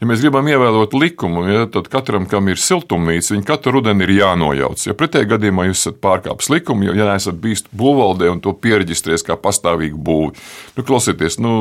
ja 0.00 0.08
mēs 0.08 0.22
gribam 0.24 0.48
ievērot 0.48 0.96
likumu, 0.96 1.44
ja, 1.50 1.66
tad 1.72 1.90
katram, 1.92 2.24
kam 2.30 2.48
ir 2.48 2.60
siltumnīca, 2.60 3.34
viņa 3.34 3.48
katru 3.50 3.76
rudeni 3.76 4.06
ir 4.06 4.14
jānojauc. 4.16 4.86
Ja 4.88 4.96
pretējā 4.96 5.34
gadījumā 5.34 5.68
jūs 5.68 5.84
esat 5.84 6.00
pārkāpis 6.04 6.48
likumu, 6.54 6.88
ja 6.88 7.10
neesat 7.12 7.36
bijis 7.44 7.66
būvvaldē 7.76 8.32
un 8.32 8.40
to 8.44 8.56
pierģistrēs 8.56 9.26
kā 9.28 9.36
pastāvīgu 9.36 10.00
būvi, 10.00 10.32
nu, 10.78 10.86
klausieties, 10.88 11.36
nu, 11.42 11.52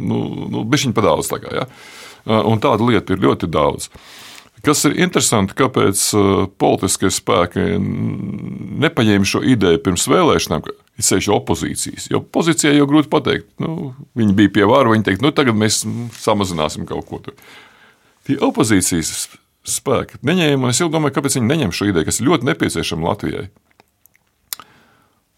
nu, 0.00 0.22
nu 0.54 0.64
bišķiņ 0.64 0.96
pa 0.96 1.04
daudz 1.10 1.28
tagad. 1.34 1.60
Ja? 1.60 1.68
Un 2.48 2.60
tādu 2.64 2.88
lietu 2.88 3.14
ir 3.14 3.24
ļoti 3.24 3.52
daudz. 3.52 3.92
Kas 4.64 4.80
ir 4.88 4.96
interesanti, 4.98 5.54
kāpēc 5.54 6.00
uh, 6.16 6.48
politiskie 6.58 7.12
spēki 7.14 7.76
nepaņēma 8.82 9.28
šo 9.28 9.44
ideju 9.46 9.84
pirms 9.84 10.08
vēlēšanām, 10.10 10.64
ka 10.64 10.74
ir 10.98 11.06
sevišķi 11.06 11.34
opozīcijas. 11.34 12.08
Jo 12.12 12.20
pozīcijai 12.22 12.76
jau 12.76 12.88
grūti 12.90 13.10
pateikt, 13.12 13.48
nu, 13.62 13.92
viņi 14.18 14.36
bija 14.38 14.54
pie 14.58 14.66
vāra, 14.68 14.92
viņi 14.92 15.06
teica, 15.06 15.24
nu 15.24 15.32
tagad 15.34 15.58
mēs 15.58 15.80
samazināsim 16.18 16.88
kaut 16.88 17.06
ko. 17.08 17.22
Tur. 17.24 17.38
Tie 18.26 18.38
opozīcijas 18.44 19.30
spēki 19.68 20.20
neņēma, 20.26 20.66
un 20.66 20.74
es 20.74 20.82
jau 20.82 20.90
domāju, 20.92 21.16
kāpēc 21.18 21.38
viņi 21.38 21.50
neņem 21.52 21.74
šo 21.76 21.90
ideju, 21.92 22.08
kas 22.08 22.20
ir 22.20 22.28
ļoti 22.30 22.50
nepieciešama 22.50 23.10
Latvijai. 23.12 23.48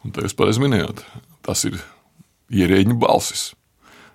Un 0.01 0.17
te 0.17 0.25
jūs 0.25 0.37
pareizi 0.37 0.63
minējāt, 0.63 1.03
tas 1.45 1.67
ir 1.69 1.77
ierēģiņu 2.57 3.01
balsis. 3.01 3.51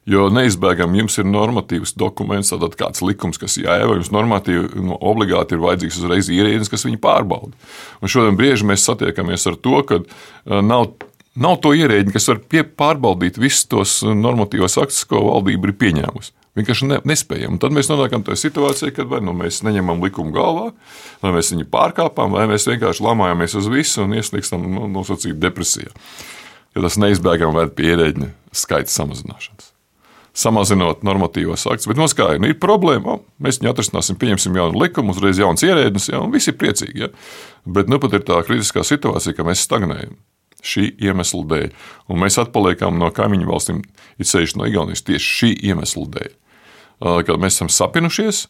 Jo 0.06 0.28
neizbēgami 0.30 1.00
jums 1.00 1.16
ir 1.18 1.26
normatīvs 1.26 1.96
dokuments, 1.98 2.52
tad 2.54 2.76
kāds 2.78 3.02
likums, 3.02 3.40
kas 3.42 3.58
jāievēro, 3.58 3.98
jums 3.98 4.12
normatīvi 4.14 4.84
nu, 4.86 4.98
obligāti 5.02 5.58
ir 5.58 5.64
vajadzīgs 5.64 5.98
uzreiz 5.98 6.30
ierēdnis, 6.30 6.70
kas 6.70 6.86
viņu 6.86 7.00
pārbauda. 7.02 7.58
Un 8.06 8.12
šodien 8.14 8.38
bieži 8.38 8.68
mēs 8.70 8.86
satiekamies 8.86 9.48
ar 9.50 9.58
to, 9.58 9.80
ka 9.90 10.02
uh, 10.04 10.62
nav. 10.62 10.94
Nav 11.36 11.58
to 11.60 11.74
ierēģi, 11.76 12.14
kas 12.16 12.30
var 12.32 12.40
pārbaudīt 12.80 13.36
visus 13.42 13.66
tos 13.68 13.98
normatīvos 14.08 14.78
aktus, 14.80 15.04
ko 15.10 15.20
valdība 15.26 15.68
ir 15.68 15.76
pieņēmusi. 15.82 16.32
Vienkārši 16.56 16.88
ne, 16.88 17.02
nespējam. 17.12 17.58
Un 17.58 17.60
tad 17.60 17.74
mēs 17.76 17.90
nonākam 17.92 18.24
tādā 18.24 18.40
situācijā, 18.40 18.94
kad 18.96 19.10
vai 19.12 19.20
nu 19.20 19.34
mēs 19.36 19.60
neņemam 19.68 20.00
likumu 20.06 20.32
galvā, 20.36 20.70
vai 21.20 21.34
mēs 21.36 21.52
viņu 21.52 21.68
pārkāpām, 21.74 22.32
vai 22.38 22.46
mēs 22.48 22.70
vienkārši 22.72 23.04
lamājamies 23.04 23.58
uz 23.60 23.68
visu 23.72 24.06
un 24.06 24.16
ieslīgstam 24.16 24.64
nu, 24.64 24.88
nosacīt 24.94 25.36
depresijā. 25.42 25.92
Jo 26.76 26.84
tas 26.88 26.96
neizbēgami 27.04 27.60
ved 27.60 27.76
pie 27.76 27.92
ierēģiņa 27.92 28.30
skaita 28.56 28.96
samazināšanas 28.96 29.74
samazinot 30.36 31.04
normatīvos 31.08 31.64
aktus. 31.72 31.88
Bet 31.88 32.00
noskaidro, 32.00 32.42
nu, 32.44 32.50
ir 32.52 32.58
problēma. 32.60 33.22
Mēs 33.40 33.62
viņu 33.62 33.72
atrisināsim, 33.72 34.18
pieņemsim 34.20 34.58
jaunu 34.60 34.82
likumu, 34.82 35.16
uzreiz 35.16 35.40
jauns 35.40 35.64
ierēdnis, 35.64 36.10
ja, 36.12 36.20
un 36.20 36.34
visi 36.34 36.52
ir 36.52 36.58
priecīgi. 36.60 37.06
Ja. 37.06 37.12
Bet 37.64 37.88
nu 37.88 38.02
pat 38.04 38.18
ir 38.18 38.26
tā 38.28 38.42
kritiskā 38.44 38.84
situācija, 38.84 39.32
ka 39.38 39.48
mēs 39.48 39.64
stagnējam 39.64 40.18
šī 40.66 40.90
iemesla 41.08 41.44
dēļ. 41.52 41.72
Un 42.12 42.22
mēs 42.24 42.40
atpaliekam 42.42 43.00
no 43.00 43.12
kaimiņu 43.14 43.50
valstīm, 43.50 43.82
it 44.20 44.30
sevišķi 44.30 44.62
no 44.62 44.70
Igaunijas, 44.70 45.06
tieši 45.06 45.34
šī 45.40 45.52
iemesla 45.72 46.06
dēļ. 46.18 46.32
Kad 47.28 47.42
mēs 47.42 47.60
esam 47.60 47.72
sapinušies 47.74 48.46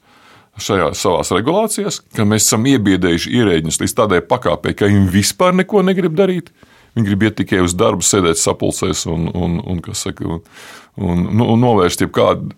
šajā 0.61 0.91
savās 0.95 1.31
regulācijās, 1.35 1.99
ka 2.15 2.23
mēs 2.27 2.45
esam 2.45 2.67
iebiedējuši 2.69 3.33
ierēģiņus 3.41 3.81
līdz 3.81 3.95
tādai 3.97 4.21
pakāpei, 4.23 4.75
ka 4.77 4.87
viņi 4.87 5.09
vispār 5.11 5.55
neko 5.57 5.83
negrib 5.83 6.15
darīt. 6.15 6.53
Viņi 6.95 7.09
grib 7.09 7.25
iet 7.27 7.35
tikai 7.41 7.59
uz 7.65 7.75
darbu, 7.75 8.05
sēdēt 8.07 8.39
sapulcēs 8.39 9.03
un, 9.11 9.27
un, 9.35 9.57
un, 9.59 9.81
saka, 9.91 10.29
un, 10.31 10.45
un, 10.95 11.25
nu, 11.35 11.49
un 11.51 11.59
novērst 11.59 12.05
jebkādu 12.05 12.53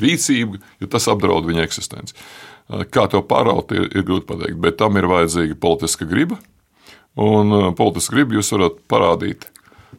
rīcību, 0.00 0.60
jo 0.80 0.88
tas 0.92 1.08
apdraud 1.12 1.48
viņa 1.48 1.64
eksistenci. 1.64 2.16
Kā 2.92 3.06
to 3.10 3.22
pāraut, 3.26 3.72
ir, 3.74 3.88
ir 3.96 4.04
grūti 4.06 4.28
pateikt, 4.28 4.60
bet 4.62 4.76
tam 4.78 5.00
ir 5.00 5.08
vajadzīga 5.10 5.56
politiska 5.60 6.06
griba. 6.08 6.36
Un 7.18 7.72
politisku 7.78 8.14
gribu 8.14 8.38
jūs 8.38 8.52
varat 8.54 8.76
parādīt 8.90 9.48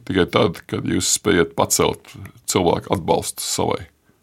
tikai 0.08 0.26
tad, 0.32 0.62
kad 0.70 0.86
jūs 0.88 1.10
spējat 1.18 1.52
pacelt 1.58 2.14
cilvēku 2.50 2.90
atbalstu 2.94 3.44
savai, 3.44 3.82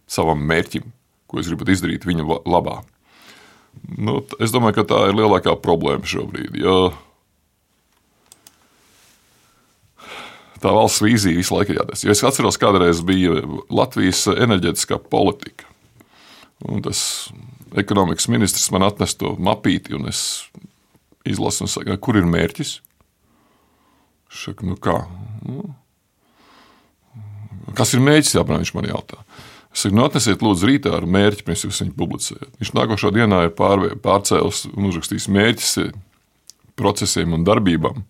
savam 0.10 0.42
mērķim, 0.50 0.88
ko 1.30 1.40
jūs 1.40 1.52
gribat 1.52 1.74
izdarīt 1.76 2.08
viņa 2.08 2.26
labā. 2.50 2.80
Nu, 4.00 4.24
es 4.42 4.52
domāju, 4.52 4.80
ka 4.80 4.88
tā 4.90 5.04
ir 5.10 5.20
lielākā 5.20 5.54
problēma 5.62 6.10
šobrīd. 6.10 6.58
Jo 6.60 6.90
tā 10.60 10.74
valsts 10.76 11.04
vīzija 11.04 11.40
visu 11.40 11.56
laiku 11.56 11.74
ir 11.74 11.82
jātaisa. 11.82 12.10
Es 12.12 12.24
atceros, 12.26 12.60
kādreiz 12.60 13.04
bija 13.06 13.40
Latvijas 13.72 14.26
enerģētiskā 14.34 15.00
politika. 15.12 15.70
Un 16.68 16.84
tas 16.84 17.30
ekonomikas 17.80 18.28
ministrs 18.32 18.68
man 18.76 18.84
atnes 18.84 19.16
to 19.16 19.36
mapīti, 19.40 19.96
un 19.96 20.10
es 20.12 20.50
izlasu 21.30 21.66
un 21.66 21.72
saku, 21.72 21.98
kur 22.02 22.20
ir 22.20 22.28
mērķis. 22.30 22.74
Es 24.30 24.44
saku, 24.46 24.68
nu 24.70 24.78
kā? 24.80 24.98
Nu, 25.46 25.72
kas 27.78 27.96
ir 27.96 28.04
mērķis? 28.06 28.36
Jā, 28.38 28.46
viņš 28.50 28.74
man 28.78 28.90
jautā. 28.90 29.22
Es 29.70 29.86
saku, 29.86 29.96
nu, 29.98 30.06
atnesiet, 30.06 30.44
lūdzu, 30.46 30.70
rītā 30.70 30.94
ar 30.98 31.08
mērķi, 31.10 31.46
pirms 31.48 31.66
jūs 31.68 31.82
viņu 31.84 31.96
publicējat. 31.98 32.54
Viņš 32.62 32.76
nākošā 32.78 33.12
dienā 33.16 33.44
ir 33.48 33.56
pārvē, 33.58 33.94
pārcēlis 34.02 34.66
un 34.74 34.90
uzrakstījis 34.90 35.30
mērķis 35.34 35.76
procesiem 36.80 37.36
un 37.36 37.46
darbībām. 37.48 38.02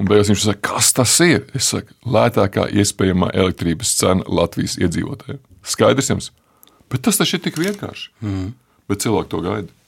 Un 0.00 0.08
beigās 0.08 0.30
viņš 0.32 0.46
saka, 0.46 0.62
kas 0.70 0.92
tas 0.96 1.14
ir? 1.24 1.44
Es 1.56 1.72
saku, 1.74 1.92
lētākā 2.08 2.68
iespējamā 2.80 3.32
elektrības 3.36 3.92
cena 3.98 4.24
Latvijas 4.28 4.78
iedzīvotājiem. 4.80 5.42
Skaidrs 5.68 6.08
jums, 6.08 6.30
bet 6.92 7.04
tas 7.04 7.20
taču 7.20 7.36
ir 7.36 7.44
tik 7.44 7.60
vienkārši. 7.60 8.08
Mm. 8.24 8.46
Bet 8.88 9.04
cilvēki 9.04 9.32
to 9.32 9.42
gaida. 9.44 9.79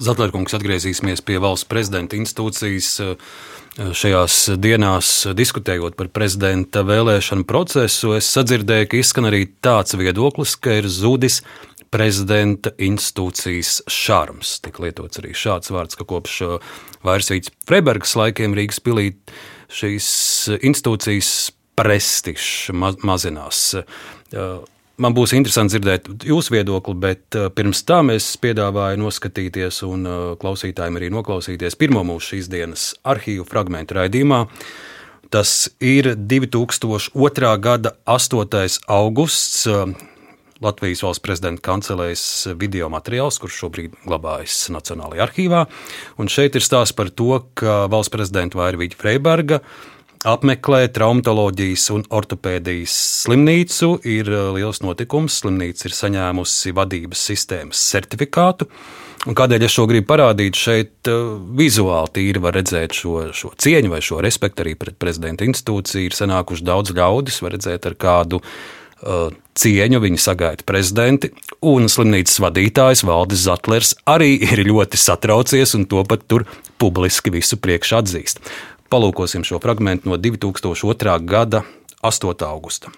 Zatlērkungs 0.00 0.54
atgriezīsimies 0.56 1.20
pie 1.26 1.36
valsts 1.42 1.68
prezidenta 1.68 2.16
institūcijas. 2.16 2.94
Šajās 3.76 4.36
dienās 4.60 5.10
diskutējot 5.36 5.94
par 5.96 6.08
prezidenta 6.12 6.82
vēlēšanu 6.84 7.46
procesu, 7.48 8.14
es 8.16 8.28
sadzirdēju, 8.34 8.88
ka 8.90 8.98
izskan 8.98 9.28
arī 9.28 9.44
tāds 9.62 9.94
viedoklis, 9.96 10.56
ka 10.58 10.80
ir 10.80 10.88
zudis 10.90 11.38
prezidenta 11.92 12.72
institūcijas 12.80 13.82
šarms. 13.90 14.56
Tik 14.64 14.80
lietots 14.82 15.20
arī 15.22 15.36
šāds 15.36 15.72
vārds, 15.74 15.98
ka 15.98 16.08
kopš 16.08 16.40
Vairsvīts 17.06 17.52
Freibergas 17.68 18.16
laikiem 18.18 18.56
Rīgas 18.58 18.82
pilī 18.84 19.12
šīs 19.70 20.10
institūcijas 20.60 21.32
prestižs 21.78 22.72
ma 22.76 22.92
mazinās. 23.06 23.74
Man 25.00 25.14
būs 25.16 25.32
interesanti 25.32 25.78
dzirdēt 25.78 26.26
jūsu 26.28 26.52
viedokli, 26.52 26.92
bet 27.00 27.36
pirms 27.56 27.80
tam 27.88 28.10
es 28.12 28.26
piedāvāju 28.42 28.98
noskatīties 29.00 29.80
un 29.86 30.04
klausītājiem 30.40 30.98
arī 30.98 31.08
noklausīties 31.14 31.78
pirmo 31.80 32.02
mūsu 32.04 32.34
šīs 32.34 32.50
dienas 32.52 32.90
arhīvu 33.08 33.46
fragment 33.48 33.94
raidījumā. 33.96 34.42
Tas 35.32 35.70
ir 35.80 36.12
2002. 36.18 37.52
gada 37.64 37.94
8. 38.04 38.80
augusts. 38.92 39.64
Latvijas 40.60 41.00
valsts 41.00 41.24
prezidenta 41.24 41.64
kancelēs 41.64 42.22
video 42.60 42.90
materiāls, 42.92 43.38
kurš 43.40 43.62
šobrīd 43.62 43.94
glabājas 44.04 44.66
Nacionālajā 44.74 45.24
arhīvā. 45.24 45.62
Un 46.20 46.28
šeit 46.28 46.58
ir 46.58 46.66
stāsts 46.66 46.92
par 46.92 47.08
to, 47.08 47.38
ka 47.56 47.86
valsts 47.88 48.12
prezidenta 48.12 48.60
Vairvīķa 48.60 49.00
Freiberga 49.00 49.62
apmeklē 50.28 50.84
traumatoloģijas 50.92 51.86
un 51.94 52.02
ortopēdijas 52.12 52.96
slimnīcu. 53.24 53.92
Ir 54.08 54.28
uh, 54.28 54.48
liels 54.56 54.82
notikums. 54.84 55.40
Slimnīca 55.40 55.88
ir 55.88 55.96
saņēmusi 55.96 56.74
vadības 56.76 57.28
sistēmas 57.30 57.84
certifikātu. 57.92 58.68
Un 59.28 59.36
kādēļ 59.36 59.66
es 59.66 59.76
šo 59.76 59.86
gribu 59.88 60.10
parādīt? 60.12 60.58
Šeit 60.60 61.10
uh, 61.12 61.36
vizuāli 61.56 62.14
tīri 62.18 62.42
var 62.42 62.56
redzēt 62.58 62.96
šo, 62.96 63.30
šo 63.36 63.54
cieņu 63.60 63.92
vai 63.92 64.02
šo 64.04 64.20
respektu 64.24 64.64
arī 64.64 64.76
pret 64.80 64.98
prezidenta 65.00 65.48
institūciju. 65.48 66.10
Ir 66.10 66.16
sanākuši 66.16 66.68
daudz 66.68 66.92
ļaudis, 66.96 67.40
var 67.44 67.56
redzēt 67.56 67.88
ar 67.88 67.96
kādu 68.00 68.42
uh, 68.42 69.30
cieņu 69.60 70.02
viņi 70.04 70.20
sagaida 70.20 70.66
prezidenti, 70.68 71.32
un 71.64 71.88
slimnīcas 71.92 72.40
vadītājs 72.44 73.04
Valdis 73.08 73.46
Zatlers 73.48 73.94
arī 74.08 74.34
ir 74.44 74.64
ļoti 74.68 75.00
satraucies 75.00 75.76
un 75.78 75.88
to 75.88 76.04
pat 76.08 76.28
tur 76.28 76.44
publiski 76.80 77.32
visu 77.32 77.60
priekš 77.60 77.96
atzīst. 78.00 78.44
Palūkosim 78.90 79.44
šo 79.46 79.60
fragment 79.62 80.02
no 80.02 80.16
2002. 80.18 81.12
gada 81.22 81.62
8. 82.02 82.32
augusta. 82.42 82.90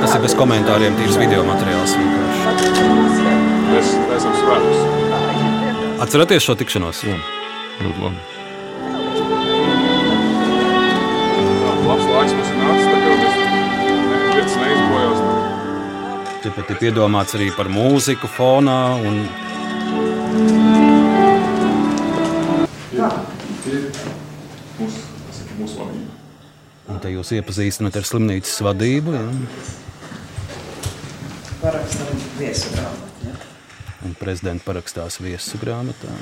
Tas 0.00 0.14
ir 0.16 0.22
bez 0.24 0.36
komentāriem, 0.38 0.96
tīrs 0.96 1.18
video 1.20 1.42
materiāls. 1.44 1.92
Mēs, 3.68 3.92
esam 4.16 4.38
svētus. 4.40 4.80
Atcerieties 6.06 6.48
šo 6.48 6.56
tikšanos? 6.56 7.04
Jā, 7.04 7.20
ļoti 7.82 8.06
labi. 8.06 8.35
Tāpat 16.46 16.68
ir 16.70 16.76
piedomāts 16.78 17.34
arī 17.34 17.48
par 17.50 17.66
mūziku 17.66 18.28
fonā. 18.30 18.78
Un... 19.02 19.16
Un 26.86 27.00
te 27.02 27.10
jūs 27.10 27.32
iepazīstināt 27.34 27.98
ar 27.98 28.06
slimnīcas 28.06 28.62
vadību. 28.62 29.16
Ja? 29.16 29.24
Parakstam 31.64 32.22
viesu 32.38 32.70
grāmatu. 32.76 33.26
Ja? 33.26 33.34
Un 34.06 34.14
prezidents 34.22 34.62
parakstās 34.70 35.18
viesu 35.18 35.58
grāmatā. 35.58 36.14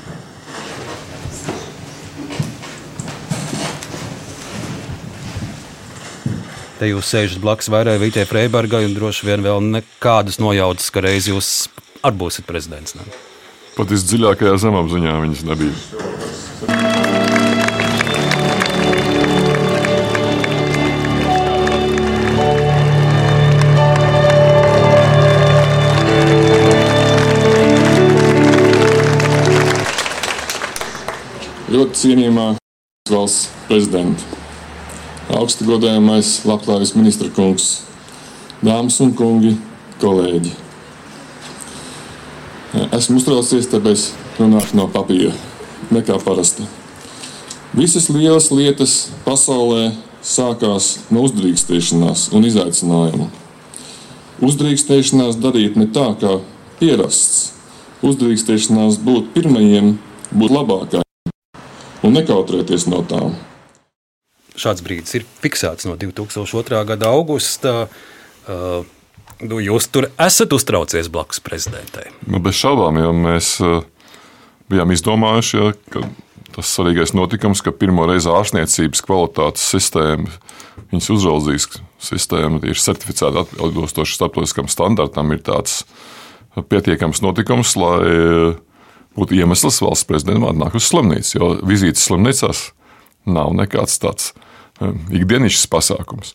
Te 6.75 6.89
jūs 6.89 7.07
sēžat 7.07 7.39
blakus 7.39 7.69
vairāk 7.71 8.01
Vītē 8.01 8.25
Freibergai 8.27 8.81
un 8.83 8.95
droši 8.97 9.29
vien 9.29 9.43
vēl 9.45 9.61
nekādas 9.63 10.41
nojautas, 10.43 10.89
ka 10.91 11.05
reiz 11.05 11.29
jūs 11.31 11.69
arī 12.03 12.19
būsiet 12.19 12.43
prezidents. 12.49 12.97
Ne? 12.99 13.07
Pat 13.77 13.87
visdziļākajā 13.95 14.57
zemapziņā 14.59 15.15
viņas 15.23 15.45
nebija. 15.47 15.71
Ļoti 31.71 32.01
cienījamā 32.03 32.49
valsts 33.11 33.47
prezidenta 33.69 34.44
augsti 35.33 35.65
godājamais 35.65 36.43
labklājības 36.45 36.93
ministra 36.97 37.29
kungs, 37.33 37.81
dāmas 38.63 38.99
un 39.03 39.13
kungi, 39.17 39.55
kolēģi. 40.01 40.53
Esmu 42.95 43.21
uztraucies, 43.21 43.69
tāpēc 43.71 44.09
runāšu 44.39 44.77
no 44.77 44.89
papīra, 44.91 45.31
nekā 45.95 46.19
parasti. 46.23 46.67
Visas 47.75 48.09
lielas 48.11 48.51
lietas 48.51 48.95
pasaulē 49.25 49.93
sākās 50.25 50.91
no 51.13 51.25
uzdrīkstēšanās 51.27 52.29
un 52.35 52.45
izaicinājumu. 52.47 53.29
Uzdrīkstēšanās 54.45 55.39
darīt 55.39 55.79
ne 55.79 55.87
tā, 55.95 56.09
kā 56.19 56.37
pierasts, 56.81 57.49
uzdrīkstēšanās 58.05 58.99
būt 59.03 59.33
pirmajiem, 59.35 59.95
būt 60.35 60.55
labākajiem 60.59 61.03
un 62.05 62.13
nekautrēties 62.19 62.85
no 62.91 63.01
tām 63.09 63.33
šāds 64.59 64.83
brīdis 64.85 65.17
ir 65.19 65.25
fiksēts 65.43 65.87
no 65.89 65.95
2002. 65.99 66.83
gada 66.87 67.11
augusta. 67.13 67.87
Uh, 68.45 68.83
nu, 69.43 69.59
jūs 69.63 69.89
tur 69.91 70.09
esat 70.21 70.53
uztraucies 70.55 71.09
blakus 71.11 71.41
prezidentei. 71.43 72.11
Nu, 72.27 72.39
bez 72.43 72.59
šaubām, 72.59 72.99
jo 73.01 73.11
mēs 73.17 73.55
uh, 73.63 73.81
bijām 74.71 74.93
izdomājuši, 74.95 75.57
ja, 75.59 75.73
ka 75.93 76.05
tas 76.55 76.71
svarīgais 76.71 77.11
notikums, 77.17 77.61
ka 77.65 77.73
pirmo 77.75 78.05
reizi 78.07 78.31
ārstniecības 78.31 79.03
kvalitātes 79.03 79.65
sistēma, 79.73 80.29
viņas 80.93 81.09
uzraudzīs 81.11 81.67
sistēma 82.05 82.61
ir 82.63 82.79
certificēta 82.79 83.43
atbilstoši 83.43 84.15
starptautiskam 84.15 84.69
standartam, 84.71 85.33
ir 85.35 85.43
tāds 85.43 85.81
pietiekams 86.55 87.19
notikums, 87.25 87.75
lai 87.79 87.99
uh, 88.05 88.55
būtu 89.19 89.35
iemesls 89.39 89.81
valsts 89.83 90.07
prezidentam 90.07 90.47
atnākt 90.51 90.79
uz 90.79 90.87
slimnīcu, 90.91 91.35
jo 91.37 91.51
vizītes 91.67 92.07
slimnīcās 92.07 92.69
nav 93.25 93.53
nekāds 93.57 93.99
tāds 94.01 94.31
um, 94.81 94.97
ikdienišķs 95.13 95.67
pasākums. 95.71 96.33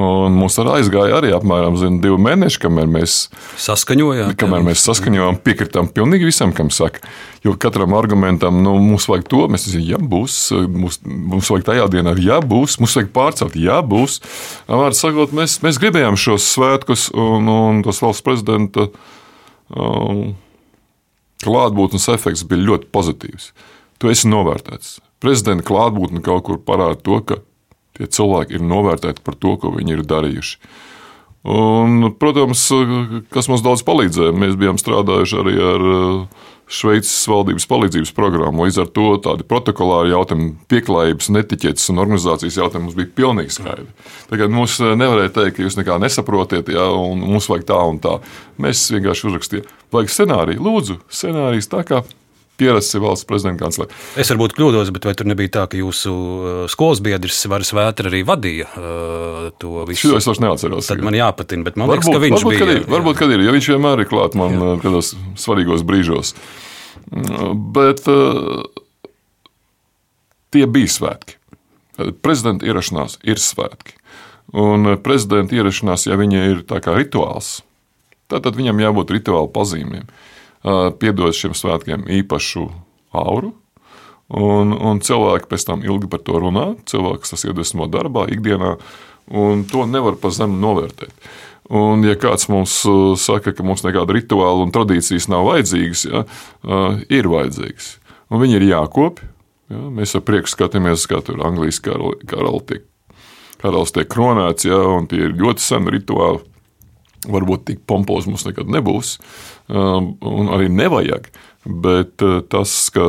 Un 0.00 0.36
mums 0.38 0.56
arī 0.62 0.76
aizgāja 0.78 1.18
arī 1.18 1.32
apmēram 1.34 1.76
zin, 1.80 1.98
divi 2.02 2.16
mēneši, 2.22 2.60
kamēr 2.62 2.88
mēs 2.90 3.16
saskaņojām. 3.60 4.32
Kamēr 4.40 4.64
mēs 4.68 4.84
saskaņojām, 4.86 5.40
piekritām 5.44 5.90
pilnīgi 5.94 6.28
visam, 6.30 6.54
kam 6.56 6.70
saka. 6.74 7.02
Jo 7.44 7.56
katram 7.60 7.96
argumentam, 7.98 8.60
nu, 8.64 8.76
mums 8.84 9.08
vajag 9.10 9.26
to, 9.32 9.42
mēs 9.50 9.66
zinām, 9.68 9.88
ja 9.88 10.00
būs, 10.12 10.38
mums, 10.70 11.00
mums 11.04 11.50
vajag 11.52 11.66
tajā 11.72 11.88
dienā, 11.96 12.14
ja 12.22 12.38
būs, 12.44 12.78
mums 12.82 12.96
vajag 12.98 13.10
pārcelt, 13.16 13.58
ja 13.58 13.80
būs. 13.82 14.20
Vārdu 14.70 15.00
sakot, 15.00 15.34
mēs, 15.36 15.58
mēs 15.64 15.80
gribējām 15.82 16.20
šos 16.20 16.46
svētkus 16.54 17.08
un, 17.16 17.50
un 17.50 17.84
tos 17.86 18.02
valsts 18.04 18.24
prezidenta 18.24 18.88
um, 19.74 20.32
klātbūtnes 21.44 22.10
efekts 22.14 22.46
bija 22.48 22.68
ļoti 22.70 22.90
pozitīvs. 22.94 23.52
Tu 24.00 24.12
esi 24.12 24.30
novērtēts 24.30 24.98
prezidenta 25.22 25.66
klātbūtne 25.68 26.22
kaut 26.24 26.46
kur 26.48 26.60
parāda 26.64 26.98
to, 27.00 27.20
ka 27.24 27.40
tie 27.98 28.08
cilvēki 28.08 28.58
ir 28.58 28.64
novērtēti 28.66 29.24
par 29.24 29.36
to, 29.40 29.56
ko 29.60 29.74
viņi 29.76 29.98
ir 29.98 30.06
darījuši. 30.08 30.56
Un, 31.50 32.10
protams, 32.20 32.66
kas 33.32 33.48
mums 33.48 33.64
daudz 33.64 33.84
palīdzēja, 33.88 34.36
mēs 34.36 34.58
bijām 34.60 34.76
strādājuši 34.80 35.38
arī 35.40 35.54
ar 35.64 35.84
uh, 35.88 36.48
Šveices 36.70 37.24
valdības 37.26 37.64
palīdzības 37.66 38.12
programmu. 38.14 38.62
Līdz 38.62 38.76
ar 38.84 38.90
to 38.94 39.06
tādi 39.24 39.46
protokolāri 39.48 40.12
jautājumi, 40.12 40.52
pieklājības, 40.70 41.30
netiķetes 41.34 41.88
un 41.90 41.98
organizācijas 42.04 42.60
jautājumi 42.60 42.86
mums 42.86 42.98
bija 42.98 43.10
pilnīgi 43.18 43.56
skaidri. 43.56 43.88
Tagad 44.30 44.54
mums 44.54 44.76
eh, 44.78 44.92
nevarēja 45.00 45.32
teikt, 45.34 45.56
ka 45.56 45.66
jūs 45.66 45.80
nekā 45.80 45.98
nesaprotiet, 46.04 46.70
ja, 46.70 46.86
un 46.94 47.24
mums 47.26 47.50
vajag 47.50 47.66
tā 47.72 47.80
un 47.90 47.98
tā. 48.04 48.14
Mēs 48.62 48.84
vienkārši 48.94 49.26
uzrakstījām, 49.32 49.74
vajag 49.96 50.14
scenāriju, 50.14 50.62
lūdzu, 50.68 51.00
scenārijs 51.10 51.70
tā 51.72 51.82
kā 51.88 52.04
pierasts 52.60 52.96
valsts 53.00 53.26
prezidenta 53.28 53.64
kanclere. 53.64 53.94
Es 54.20 54.30
varbūt 54.32 54.54
kļūdos, 54.56 54.92
bet 54.94 55.08
vai 55.08 55.14
tur 55.16 55.28
nebija 55.30 55.54
tā, 55.56 55.64
ka 55.70 55.78
jūsu 55.80 56.12
uh, 56.12 56.50
skolas 56.70 57.00
biedrs 57.04 57.40
Varas 57.50 57.72
Vētra 57.76 58.10
arī 58.12 58.22
vadīja 58.28 58.68
uh, 58.68 59.48
to 59.60 59.86
visu? 59.88 60.10
Šo 60.10 60.20
es 60.20 60.28
vairs 60.28 60.42
neatceros. 60.44 60.90
Tad 60.90 61.04
man 61.06 61.16
jāpatina, 61.16 61.66
bet 61.66 61.78
man 61.80 61.90
varbūt, 61.90 62.10
liekas, 62.10 62.18
ka 62.18 62.24
viņš 62.26 62.36
varbūt, 62.36 62.54
bija. 62.54 62.62
Kad 62.62 62.74
ir, 62.74 62.82
varbūt, 62.94 63.20
kad 63.20 63.34
ir, 63.34 63.44
jo 63.46 63.56
viņš 63.56 63.70
vienmēr 63.74 64.04
ir 64.04 64.10
klāt 64.10 64.36
man 64.38 64.56
jā. 64.56 64.60
Uh, 64.60 64.82
kādos 64.84 65.12
svarīgos 65.40 65.84
brīžos. 65.88 66.34
Mm, 67.10 67.64
bet 67.76 68.04
uh, 68.10 68.64
tie 70.54 70.66
bija 70.70 70.96
svētki. 70.98 71.38
Prezidenta 72.24 72.64
ierašanās 72.68 73.18
ir 73.28 73.40
svētki. 73.40 73.96
Un 74.56 74.96
prezidenta 75.04 75.54
ierašanās, 75.54 76.08
ja 76.08 76.16
viņa 76.18 76.46
ir 76.50 76.62
tā 76.66 76.80
kā 76.82 76.96
rituāls, 76.96 77.60
tad 78.30 78.48
viņam 78.56 78.80
jābūt 78.82 79.12
rituāla 79.14 79.50
pazīmēm. 79.52 80.08
Uh, 80.08 80.29
piedod 80.62 81.36
šiem 81.36 81.56
svētkiem 81.56 82.06
īpašu 82.20 82.68
auru. 83.16 83.54
Un, 84.30 84.70
un 84.70 85.00
cilvēki 85.02 85.48
pēc 85.50 85.64
tam 85.66 85.80
ilgi 85.82 86.10
par 86.10 86.22
to 86.22 86.38
runā. 86.38 86.74
Cilvēks 86.86 87.32
tas 87.34 87.46
iedvesmo 87.48 87.88
darbā, 87.90 88.28
ikdienā, 88.30 88.76
un 89.34 89.64
to 89.70 89.86
nevar 89.90 90.18
pa 90.20 90.30
zemu 90.34 90.58
novērtēt. 90.62 91.14
Un, 91.70 92.02
ja 92.06 92.16
kāds 92.18 92.48
mums 92.50 92.76
saka, 93.22 93.52
ka 93.54 93.66
mums 93.66 93.82
nekāda 93.86 94.14
rituāla 94.14 94.64
un 94.64 94.72
tradīcijas 94.74 95.28
nav 95.30 95.46
vajadzīgas, 95.46 96.06
ja, 96.10 96.22
ir 97.10 97.30
vajadzīgas. 97.30 97.92
Un 98.30 98.42
viņi 98.42 98.58
ir 98.58 98.68
jākopja. 98.72 99.28
Ja, 99.70 99.84
mēs 99.94 100.16
ar 100.18 100.24
prieku 100.26 100.50
skatāmies, 100.50 101.06
kā 101.06 101.20
tur 101.22 101.38
Anglijas 101.46 101.78
karalis 101.82 102.64
tiek, 102.66 102.86
karalis 103.62 103.94
tiek 103.94 104.08
kronēts, 104.10 104.66
ja, 104.66 104.80
un 104.96 105.06
tie 105.10 105.28
ir 105.28 105.36
ļoti 105.38 105.62
seni 105.62 105.94
rituāli. 105.94 106.42
Varbūt 107.28 107.66
tik 107.68 107.80
pompozi 107.88 108.30
mums 108.30 108.46
nekad 108.46 108.70
nebūs, 108.72 109.18
um, 109.68 110.14
un 110.24 110.52
arī 110.54 110.70
nevajag. 110.72 111.28
Bet 111.64 112.24
uh, 112.24 112.38
tas, 112.48 112.72
ka 112.94 113.04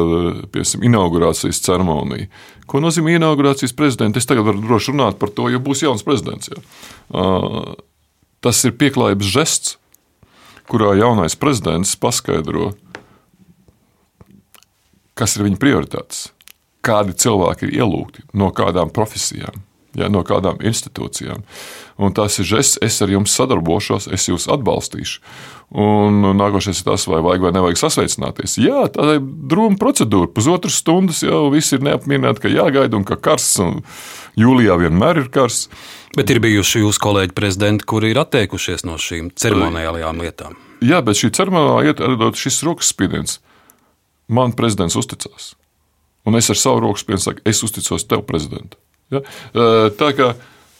piemēram, 0.51 0.83
inaugurācijas 0.89 1.61
ceremonija, 1.63 2.27
ko 2.67 2.81
nozīmē 2.83 3.15
inaugurācijas 3.15 3.75
prezidents, 3.75 4.19
es 4.19 4.27
tagad 4.27 4.49
varu 4.49 4.63
droši 4.65 4.91
runāt 4.91 5.19
par 5.21 5.31
to, 5.31 5.47
jo 5.51 5.61
būs 5.63 5.85
jauns 5.85 6.03
prezidents. 6.03 6.51
Jā. 6.51 6.59
Uh, 7.15 7.71
tas 8.43 8.59
ir 8.67 8.75
pieklājības 8.75 9.31
žests, 9.31 9.77
kurā 10.67 10.91
jaunais 10.99 11.37
prezidents 11.39 11.95
paskaidro, 11.99 12.73
kas 15.15 15.37
ir 15.37 15.47
viņa 15.47 15.59
prioritātes, 15.61 16.29
kādi 16.83 17.15
cilvēki 17.15 17.69
ir 17.69 17.81
ielūgti, 17.81 18.27
no 18.35 18.51
kādām 18.55 18.91
profesijām 18.91 19.63
ja, 19.97 20.09
no 20.11 20.23
kādām 20.27 20.61
institūcijām. 20.63 21.43
Un 22.01 22.15
tas 22.17 22.39
ir 22.41 22.47
žests, 22.49 22.79
es 22.81 22.99
ar 23.03 23.11
jums 23.13 23.33
sadarbošos, 23.37 24.07
es 24.13 24.27
jūs 24.29 24.47
atbalstīšu. 24.51 25.21
Un 25.81 26.19
nākošais 26.35 26.81
ir 26.81 26.87
tas, 26.89 27.05
vai 27.07 27.21
vajag 27.23 27.45
vai 27.45 27.53
nevajag 27.55 27.79
sasveicināties. 27.79 28.57
Jā, 28.59 28.87
tā 28.91 29.15
ir 29.15 29.21
drūma 29.23 29.79
procedūra. 29.79 30.27
Pusotras 30.33 30.81
stundas 30.81 31.21
jau 31.23 31.45
viss 31.53 31.71
ir 31.71 31.85
neapmierināti, 31.85 32.43
ka 32.43 32.51
jāgaida 32.51 32.99
un 32.99 33.07
ka 33.07 33.15
karsts, 33.15 33.61
un 33.63 33.79
jūlijā 34.39 34.75
vienmēr 34.81 35.23
ir 35.23 35.31
karsts. 35.31 35.71
Bet 36.17 36.33
ir 36.33 36.41
bijuši 36.43 36.83
jūsu 36.83 36.99
kolēģi 36.99 37.35
prezidenti, 37.37 37.87
kuri 37.87 38.11
ir 38.11 38.19
atteikušies 38.19 38.83
no 38.83 38.97
šīm 38.99 39.31
ceremoniālajām 39.39 40.19
lietām. 40.19 40.59
Jā, 40.83 40.99
bet 41.05 41.21
šī 41.21 41.31
ceremoniālā 41.37 41.85
lieta, 41.87 42.31
šis 42.35 42.59
rokas 42.67 42.91
spiediens, 42.91 43.37
man 44.27 44.51
prezidents 44.57 44.97
uzticās. 44.99 45.53
Un 46.27 46.35
es 46.35 46.51
ar 46.51 46.59
savu 46.59 46.83
rokas 46.83 47.05
spiedienu 47.05 47.23
saku, 47.23 47.45
es 47.47 47.63
uzticos 47.63 48.03
tev, 48.09 48.25
prezidentam. 48.27 48.81
Ja? 49.11 49.21
Tā 49.99 50.11
kā 50.17 50.33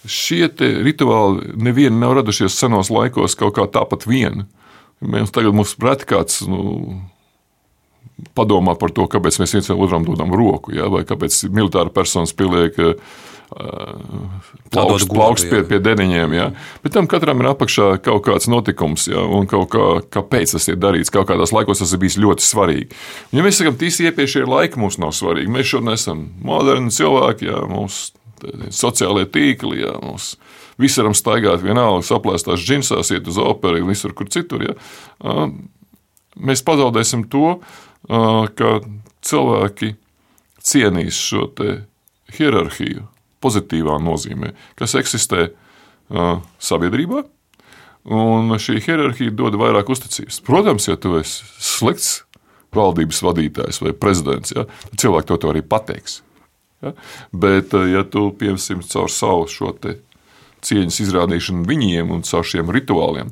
šie 0.07 0.49
rituāli 0.85 1.53
nevieni 1.61 1.99
nav 2.01 2.17
radušies 2.19 2.57
senos 2.57 2.91
laikos 2.93 3.37
kaut 3.39 3.57
kā 3.57 3.67
tāpat 3.69 4.07
vien. 4.09 4.45
Mēs 5.01 5.33
tagad 5.33 5.57
mums 5.57 5.75
preti 5.77 6.09
kāds. 6.13 6.43
Nu, 6.49 7.01
Padomā 8.37 8.75
par 8.77 8.91
to, 8.93 9.07
kāpēc 9.09 9.39
mēs 9.41 9.55
viens 9.55 9.69
otram 9.73 10.03
dodam 10.05 10.29
roku, 10.37 10.75
ja? 10.75 10.85
vai 10.93 11.01
kāpēc 11.09 11.39
militāra 11.49 11.89
persona 11.89 12.29
uh, 12.85 12.91
plaukst, 14.69 15.07
plaukst 15.09 15.47
pie, 15.49 15.63
pie 15.65 15.79
deniņiem. 15.81 16.35
Ja? 16.37 16.45
Bet 16.83 16.93
tam 16.93 17.09
katram 17.09 17.41
ir 17.41 17.49
apakšā 17.49 17.95
kaut 18.05 18.21
kāds 18.27 18.45
notikums, 18.51 19.07
ja? 19.09 19.25
un 19.25 19.49
kaut 19.49 19.71
kā, 19.73 19.87
kāpēc 20.19 20.53
tas 20.53 20.69
ir 20.69 20.77
darīts. 20.77 21.09
Kaut 21.13 21.31
kādos 21.31 21.55
laikos 21.55 21.81
tas 21.81 21.95
ir 21.95 22.03
bijis 22.03 22.19
ļoti 22.21 22.45
svarīgi. 22.45 22.91
Un, 23.31 23.41
ja 23.41 23.47
mēs 23.47 23.57
sakām, 23.57 23.79
tīsi 23.81 24.05
iepriekšējie 24.11 24.45
laiki 24.53 24.83
mums 24.83 25.01
nav 25.01 25.15
svarīgi, 25.17 25.55
mēs 25.57 25.73
šodien 25.73 25.95
esam 25.97 26.27
moderni 26.45 26.93
cilvēki, 26.93 27.49
ja? 27.49 27.65
mums 27.71 28.11
sociālie 28.75 29.27
tīkli. 29.31 29.81
Jā, 29.83 29.95
mums 30.03 30.35
visi 30.81 31.01
varam 31.01 31.15
staigāt 31.17 31.63
vienalga, 31.63 32.05
saplēstās 32.07 32.63
džinsās, 32.63 33.13
iet 33.13 33.29
uz 33.29 33.39
operu, 33.41 33.83
visur 33.89 34.15
kur 34.17 34.29
citur. 34.31 34.65
Jā. 34.69 34.77
Mēs 36.41 36.63
pazaudēsim 36.65 37.27
to, 37.31 37.59
ka 38.07 38.71
cilvēki 39.27 39.95
cienīs 40.61 41.19
šo 41.19 41.49
hierarhiju 42.37 43.05
pozitīvā 43.41 43.97
nozīmē, 44.01 44.53
kas 44.79 44.95
eksistē 44.99 45.49
sabiedrībā. 46.61 47.25
Un 48.11 48.49
šī 48.57 48.79
hierarhija 48.81 49.33
dod 49.37 49.59
vairāk 49.61 49.91
uzticības. 49.93 50.39
Protams, 50.45 50.87
ja 50.89 50.97
tu 50.97 51.13
esi 51.19 51.45
slikts 51.61 52.23
valdības 52.73 53.19
vadītājs 53.21 53.81
vai 53.83 53.93
prezidents, 53.93 54.53
ja, 54.55 54.65
tad 54.87 55.01
cilvēki 55.03 55.29
to, 55.29 55.37
to 55.43 55.51
arī 55.51 55.61
pateiks. 55.61 56.21
Ja? 56.81 56.93
Bet, 57.31 57.73
eh, 57.77 57.91
ja 57.95 58.03
tu 58.03 58.29
piemēram 58.37 58.85
caur 58.87 59.11
savu 59.11 59.47
šo 59.51 59.73
cieņas 60.61 60.99
izrādīšanu 61.01 61.65
viņiem 61.65 62.11
un 62.13 62.21
caur 62.27 62.45
šiem 62.45 62.69
rituāliem, 62.69 63.31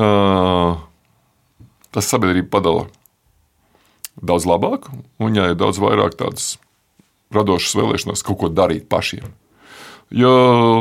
uh, 0.00 0.78
tas 1.92 2.08
sabiedrību 2.08 2.48
padala 2.48 2.86
daudz 4.16 4.46
labāk, 4.48 4.88
un 5.20 5.28
viņai 5.28 5.50
ir 5.52 5.58
daudz 5.60 5.80
vairāk 5.82 6.16
tādas 6.16 6.54
radošas 7.32 7.76
vēlēšanās 7.76 8.24
kaut 8.24 8.40
ko 8.40 8.48
darīt 8.48 8.88
pašiem. 8.88 9.34
Jo, 10.12 10.32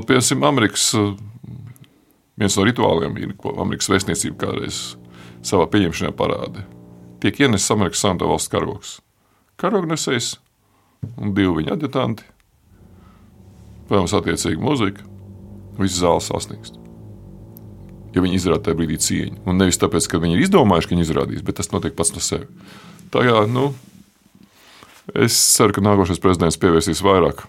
piemēram, 0.08 0.48
Amerikas 0.48 0.94
viens 2.40 2.58
no 2.58 2.66
rituāliem 2.68 3.18
ir, 3.20 3.36
ko 3.40 3.54
Amerikas 3.62 3.92
vēstniecība 3.92 4.46
kādreiz 4.46 4.82
savā 5.46 5.68
pieņemšanā 5.72 6.12
parādīja. 6.18 6.68
Tiek 7.22 7.44
ienesis 7.44 7.72
Amerikas 7.74 8.02
Savienoto 8.02 8.32
Valstu 8.32 8.56
karogs. 8.56 8.96
Karognesējs 9.62 10.34
un 11.18 11.34
divi 11.38 11.62
viņa 11.62 11.76
adjutanti. 11.78 12.28
Protams, 13.90 14.14
attiecīgi 14.16 14.62
muzika. 14.62 15.04
Viss 15.80 16.00
zāle 16.00 16.22
sasniegst. 16.24 16.78
Ja 18.16 18.24
viņi 18.24 18.38
izrāda 18.38 18.66
tajā 18.68 18.80
brīdī 18.80 19.00
cieņu. 19.02 19.40
Un 19.48 19.60
nevis 19.60 19.80
tāpēc, 19.82 20.08
ka 20.12 20.20
viņi 20.22 20.38
ir 20.38 20.46
izdomājuši, 20.46 20.90
ka 20.90 20.96
viņi 20.96 21.06
izrādīs, 21.08 21.46
bet 21.48 21.60
tas 21.60 21.72
notiek 21.72 21.96
pats 21.96 22.12
no 22.16 22.24
sevis. 22.24 22.52
Tā 23.12 23.24
kā, 23.28 23.42
nu, 23.52 23.72
es 25.16 25.36
ceru, 25.56 25.76
ka 25.76 25.84
nākošais 25.84 26.22
prezidents 26.24 26.60
pievērsīs 26.60 27.04
vairāk 27.04 27.46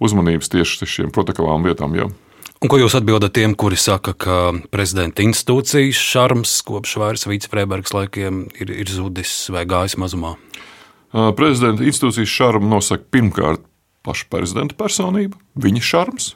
uzmanības 0.00 0.52
tieši 0.52 0.88
šiem 0.88 1.12
protokolām 1.12 1.64
lietām. 1.68 1.96
Jau. 1.96 2.10
Un 2.56 2.72
ko 2.72 2.78
jūs 2.80 2.96
atbildat 2.96 3.34
tiem, 3.36 3.52
kuri 3.58 3.76
saka, 3.80 4.14
ka 4.16 4.36
prezidenta 4.72 5.24
institūcijas 5.24 6.00
šarms 6.00 6.54
kopš 6.64 6.96
vairs 7.02 7.26
vicepremjeras 7.28 7.92
laikiem 7.92 8.46
ir, 8.56 8.72
ir 8.72 8.92
zudis 8.92 9.32
vai 9.52 9.66
gājis 9.68 9.98
mazumā? 10.00 10.36
Prezidenta 11.12 11.86
institūcijas 11.86 12.32
šarmu 12.32 12.70
nosaka 12.70 13.06
pirmkārt 13.14 13.62
paša 14.06 14.26
prezidenta 14.30 14.76
personība, 14.78 15.38
viņa 15.58 15.82
šarms, 15.82 16.30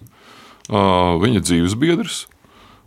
viņa 0.71 1.43
dzīves 1.47 1.77
biedrs. 1.79 2.25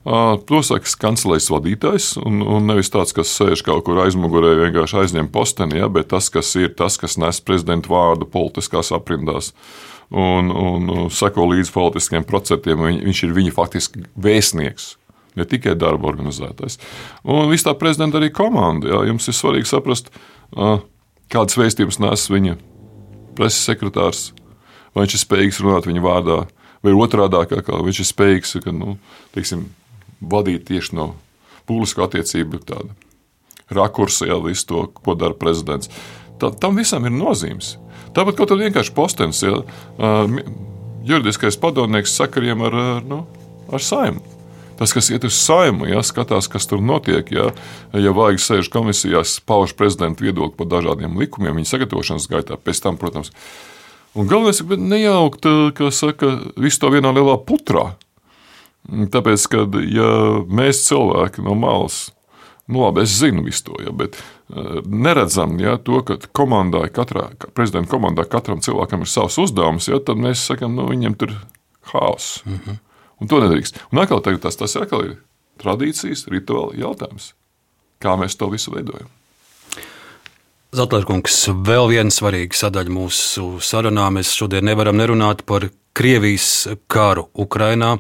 Nosaka 0.04 0.90
kancelejas 1.00 1.48
vadītājs, 1.52 2.08
un, 2.20 2.42
un 2.44 2.66
nevis 2.68 2.92
tāds, 2.92 3.16
kas 3.16 3.32
sēž 3.38 3.62
kaut 3.64 3.86
kur 3.88 4.02
aizmugurē, 4.04 4.52
vienkārši 4.66 5.00
aizņem 5.00 5.30
posteni, 5.32 5.80
ja, 5.80 5.88
bet 5.88 6.10
tas, 6.12 6.28
kas 6.34 6.50
ir 6.60 6.74
tas, 6.76 6.98
kas 7.00 7.16
nes 7.22 7.40
prezidenta 7.40 7.92
vārdu 7.92 8.28
politiskās 8.28 8.92
aprindās 8.96 9.54
un, 10.12 10.52
un 10.52 11.08
seko 11.14 11.48
līdz 11.54 11.72
politiskiem 11.72 12.28
procesiem. 12.28 12.84
Viņ, 12.84 13.00
viņš 13.08 13.24
ir 13.24 13.38
viņa 13.38 13.56
faktiski 13.56 14.04
vēstnieks 14.20 14.90
ne 15.40 15.48
tikai 15.50 15.74
darba 15.80 16.12
organizētājs. 16.12 16.78
Un 17.24 17.48
viss 17.50 17.66
tā 17.66 17.74
prezidenta 17.80 18.20
arī 18.20 18.30
komanda. 18.36 18.92
Jā, 18.92 19.06
jums 19.10 19.32
ir 19.32 19.38
svarīgi 19.40 19.72
saprast, 19.72 20.12
kādas 21.32 21.58
vēstījumus 21.60 22.00
nes 22.04 22.26
viņa 22.32 22.58
preses 23.38 23.64
sekretārs, 23.66 24.26
vai 24.94 25.06
viņš 25.06 25.16
ir 25.18 25.24
spējīgs 25.24 25.62
runāt 25.64 25.88
viņa 25.90 26.04
vārdā, 26.04 26.40
vai 26.84 26.94
otrādi, 26.98 27.46
kā 27.66 27.80
viņš 27.86 28.02
ir 28.04 28.10
spējīgs 28.10 28.58
ka, 28.64 28.74
nu, 28.76 28.98
teiksim, 29.36 29.68
vadīt 30.22 30.68
tieši 30.70 30.98
no 31.00 31.14
publisku 31.70 32.04
attiecību 32.06 32.62
rakursa, 33.74 34.28
jau 34.30 34.42
visu 34.44 34.68
to, 34.70 34.84
ko 34.94 35.16
dara 35.18 35.36
prezidents. 35.38 35.90
Tā, 36.42 36.52
tam 36.60 36.78
visam 36.78 37.06
ir 37.08 37.14
nozīmes. 37.16 37.78
Tāpat 38.14 38.38
kaut 38.38 38.52
kādā 38.52 38.68
vienkārši 38.68 38.94
postenis, 38.94 39.42
ja, 39.46 39.62
juridiskais 41.08 41.58
padomnieks 41.60 42.14
sakariem 42.20 42.62
ar, 42.68 42.78
ar, 42.78 43.02
nu, 43.08 43.24
ar 43.74 43.84
saimnu. 43.84 44.33
Tas, 44.80 44.94
kas 44.96 45.10
iet 45.14 45.26
uz 45.28 45.36
saimu, 45.38 45.86
ja 45.90 46.02
skatās, 46.06 46.48
kas 46.52 46.66
tur 46.70 46.82
notiek, 46.82 47.30
ja, 47.34 47.52
ja 47.94 48.14
vajag 48.16 48.42
sēž 48.42 48.72
komisijās, 48.74 49.38
pauž 49.46 49.76
prezidenta 49.78 50.26
viedokli 50.26 50.58
par 50.58 50.72
dažādiem 50.72 51.20
likumiem, 51.20 51.60
viņa 51.60 51.70
sagatavošanas 51.70 52.30
gaitā, 52.32 52.58
pēc 52.58 52.82
tam, 52.84 52.98
protams. 53.02 53.34
Un 54.14 54.30
galvenais 54.30 54.62
ir 54.62 54.78
nejaukt, 54.78 55.46
kā 55.78 55.90
saka, 55.94 56.36
visu 56.60 56.82
to 56.82 56.92
vienā 56.94 57.14
lielā 57.16 57.38
putrā. 57.46 57.94
Tāpēc, 58.84 59.46
kad 59.50 59.78
ja 59.88 60.10
mēs 60.44 60.84
cilvēki 60.90 61.46
no 61.46 61.56
malas, 61.58 62.12
nu 62.68 62.84
labi, 62.84 63.06
es 63.06 63.16
zinu 63.16 63.46
visu 63.46 63.70
to, 63.70 63.78
ja, 63.86 63.94
bet 63.96 64.18
uh, 64.20 64.82
neredzam 64.86 65.56
ja, 65.62 65.78
to, 65.80 66.02
ka 66.06 66.18
komandā, 66.36 66.86
katrā 66.94 67.30
prezidenta 67.56 67.92
komandā 67.94 68.26
katram 68.30 68.62
cilvēkam 68.64 69.06
ir 69.06 69.12
savs 69.12 69.40
uzdevums, 69.42 69.88
ja, 69.92 70.02
tad 70.04 70.20
mēs 70.20 70.44
sakām, 70.50 70.76
nu 70.78 70.90
viņiem 70.90 71.16
tur 71.20 71.38
haoss. 71.94 72.42
Mm 72.46 72.60
-hmm. 72.60 72.82
Un 73.22 73.30
to 73.32 73.42
nedrīkst. 73.44 73.80
Un 73.92 74.04
atkal 74.04 74.24
tas, 74.24 74.58
tas 74.60 74.78
atkal 74.80 75.06
ir 75.08 75.18
tradīcijas, 75.62 76.26
rituāli 76.32 76.82
jautājums. 76.84 77.34
Kā 78.04 78.16
mēs 78.20 78.36
to 78.40 78.50
visu 78.52 78.74
veidojam? 78.74 79.12
Zatlērkungs, 80.74 81.38
vēl 81.68 81.92
viena 81.92 82.10
svarīga 82.10 82.58
sadaļa 82.58 82.94
mūsu 82.96 83.60
sarunā. 83.62 84.08
Mēs 84.16 84.34
šodien 84.34 84.66
nevaram 84.66 84.98
nerunāt 84.98 85.44
par 85.46 85.68
Krievijas 85.94 86.66
karu 86.90 87.28
Ukrainā, 87.38 88.00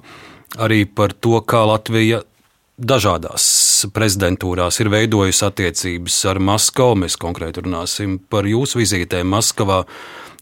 arī 0.57 0.81
par 0.89 1.13
to, 1.13 1.37
kā 1.45 1.61
Latvija 1.69 2.23
dažādās 2.81 3.45
prezidentūrās 3.93 4.79
ir 4.81 4.89
veidojusi 4.89 5.45
attiecības 5.45 6.17
ar 6.31 6.41
Maskavu. 6.41 6.97
Mēs 7.03 7.19
konkrēti 7.21 7.61
runāsim 7.61 8.17
par 8.17 8.49
jūsu 8.49 8.81
vizītēm 8.81 9.29
Maskavā 9.29 9.83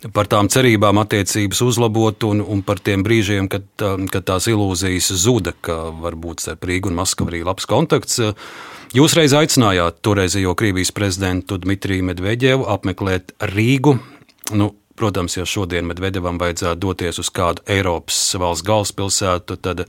par 0.10 0.30
tām 0.32 0.50
cerībām 0.50 0.98
attiecības 1.04 1.62
uzlabot 1.62 2.26
un, 2.26 2.42
un 2.42 2.64
par 2.66 2.82
tiem 2.82 3.04
brīžiem, 3.06 3.50
kad, 3.52 3.68
kad 3.78 4.26
tās 4.26 4.48
ilūzijas 4.50 5.12
zuda, 5.22 5.54
ka 5.62 5.78
varbūt 6.02 6.46
starp 6.46 6.66
Rīgu 6.66 6.90
un 6.90 6.98
Maskavu 6.98 7.34
arī 7.34 7.44
labs 7.46 7.70
kontakts. 7.70 8.22
Jūs 8.98 9.16
reiz 9.16 9.36
aicinājāt 9.38 10.02
toreizējo 10.04 10.56
Krievijas 10.58 10.92
prezidentu 10.96 11.60
Dmitriju 11.62 12.08
Medvedevu 12.10 12.66
apmeklēt 12.74 13.36
Rīgu. 13.54 13.96
Nu, 14.58 14.72
protams, 15.00 15.38
ja 15.38 15.46
šodien 15.48 15.88
Medvedevam 15.88 16.42
vajadzētu 16.42 16.82
doties 16.82 17.22
uz 17.22 17.30
kādu 17.34 17.64
Eiropas 17.70 18.20
valsts 18.42 18.68
galvaspilsētu, 18.68 19.60
tad 19.62 19.86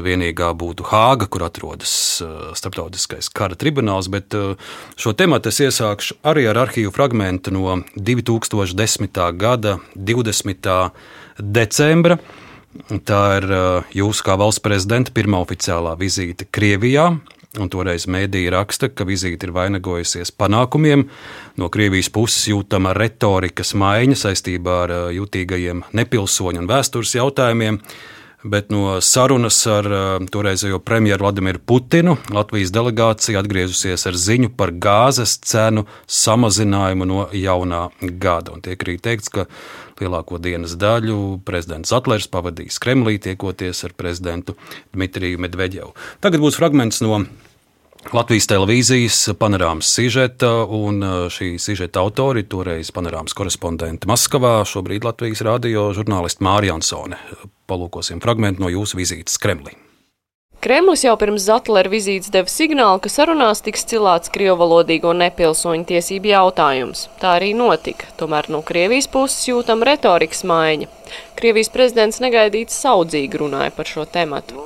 vienīgā 0.00 0.52
būtu 0.56 0.86
Hāga, 0.88 1.26
kur 1.28 1.44
atrodas 1.46 1.92
uh, 2.24 2.52
starptautiskais 2.56 3.28
kara 3.34 3.58
tribunāls, 3.58 4.08
bet 4.12 4.34
uh, 4.38 4.54
šo 4.96 5.12
tematu 5.18 5.50
es 5.52 5.60
iesākšu 5.64 6.20
arī 6.28 6.46
ar 6.50 6.62
arhīvu 6.64 6.92
fragment 6.94 7.50
no 7.52 7.80
2010. 7.96 9.20
gada 9.36 9.78
20. 9.96 10.72
decembra. 11.38 12.18
Tā 13.04 13.20
ir 13.40 13.46
uh, 13.52 13.92
jūsu 13.92 14.24
kā 14.24 14.38
valsts 14.40 14.64
prezidenta 14.64 15.12
pirmā 15.12 15.42
oficiālā 15.44 15.92
vizīte 16.00 16.48
Krievijā. 16.48 17.10
Un 17.60 17.68
toreiz 17.68 18.06
mēdīja 18.08 18.54
raksta, 18.54 18.88
ka 18.88 19.04
vizīte 19.04 19.44
ir 19.44 19.52
vainagojusies 19.52 20.32
panākumiem. 20.40 21.04
No 21.60 21.68
Krievijas 21.68 22.08
puses 22.08 22.46
jūtama 22.48 22.94
retorikas 22.96 23.74
maiņa 23.76 24.16
saistībā 24.22 24.78
ar 24.86 24.94
jutīgajiem 25.12 25.84
nepilsoņu 25.92 26.62
un 26.64 26.70
vēstures 26.70 27.12
jautājumiem 27.18 27.82
bet 28.44 28.70
no 28.74 29.00
sarunas 29.00 29.60
ar 29.70 29.86
uh, 29.86 30.26
toreizējo 30.32 30.80
premjeru 30.82 31.26
Vladimiru 31.26 31.60
Putinu 31.66 32.16
Latvijas 32.32 32.72
delegācija 32.74 33.40
atgriezusies 33.42 34.06
ar 34.08 34.18
ziņu 34.18 34.52
par 34.58 34.74
gāzes 34.74 35.36
cenu 35.46 35.86
samazinājumu 36.10 37.08
no 37.08 37.28
jaunā 37.36 37.86
gada. 38.22 38.56
Un 38.56 38.64
tiek 38.64 38.82
arī 38.82 38.98
teikts, 39.02 39.30
ka 39.32 39.46
lielāko 40.02 40.40
dienas 40.42 40.74
daļu 40.80 41.42
prezidents 41.46 41.94
Atlers 41.94 42.26
pavadīs 42.30 42.80
Kremlī, 42.82 43.18
tiekoties 43.22 43.84
ar 43.86 43.94
prezidentu 43.96 44.56
Dmitriju 44.94 45.40
Medvedevu. 45.42 45.94
Tagad 46.24 46.42
būs 46.42 46.58
fragments 46.58 47.02
no 47.04 47.22
Latvijas 48.10 48.48
televīzijas 48.50 49.16
panorāmas 49.38 49.86
sižeta, 49.94 50.50
un 50.66 50.98
uh, 51.06 51.12
šī 51.30 51.54
sižeta 51.62 52.02
autori 52.02 52.42
toreiz 52.42 52.90
panorāmas 52.90 53.36
korespondente 53.38 54.10
Maskavā, 54.10 54.56
šobrīd 54.66 55.06
Latvijas 55.06 55.44
radio 55.46 55.86
žurnālisti 55.94 56.42
Mārija 56.42 56.74
Ansone. 56.74 57.20
Palūkosim 57.70 58.18
fragment 58.24 58.58
no 58.58 58.72
jūsu 58.72 58.98
vizītes 58.98 59.38
Kremlī. 59.38 59.78
Kremlis 60.62 61.02
jau 61.02 61.14
pirms 61.18 61.42
Zatlera 61.46 61.90
vizītes 61.90 62.30
deva 62.30 62.50
signālu, 62.50 63.00
ka 63.02 63.10
sarunās 63.10 63.64
tiks 63.66 63.86
cilāts 63.90 64.30
krievalodīgo 64.34 65.10
nepilsoņu 65.18 65.88
tiesību 65.88 66.30
jautājums. 66.30 67.08
Tā 67.22 67.32
arī 67.38 67.50
notika, 67.58 68.10
tomēr 68.18 68.50
no 68.50 68.60
Krievijas 68.66 69.10
puses 69.10 69.46
jūtam 69.48 69.82
retorikas 69.86 70.44
maiņa. 70.46 70.90
Krievijas 71.38 71.70
prezidents 71.72 72.20
negaidīti 72.22 72.74
saudzīgi 72.74 73.40
runāja 73.40 73.72
par 73.74 73.88
šo 73.88 74.04
tematu. 74.06 74.58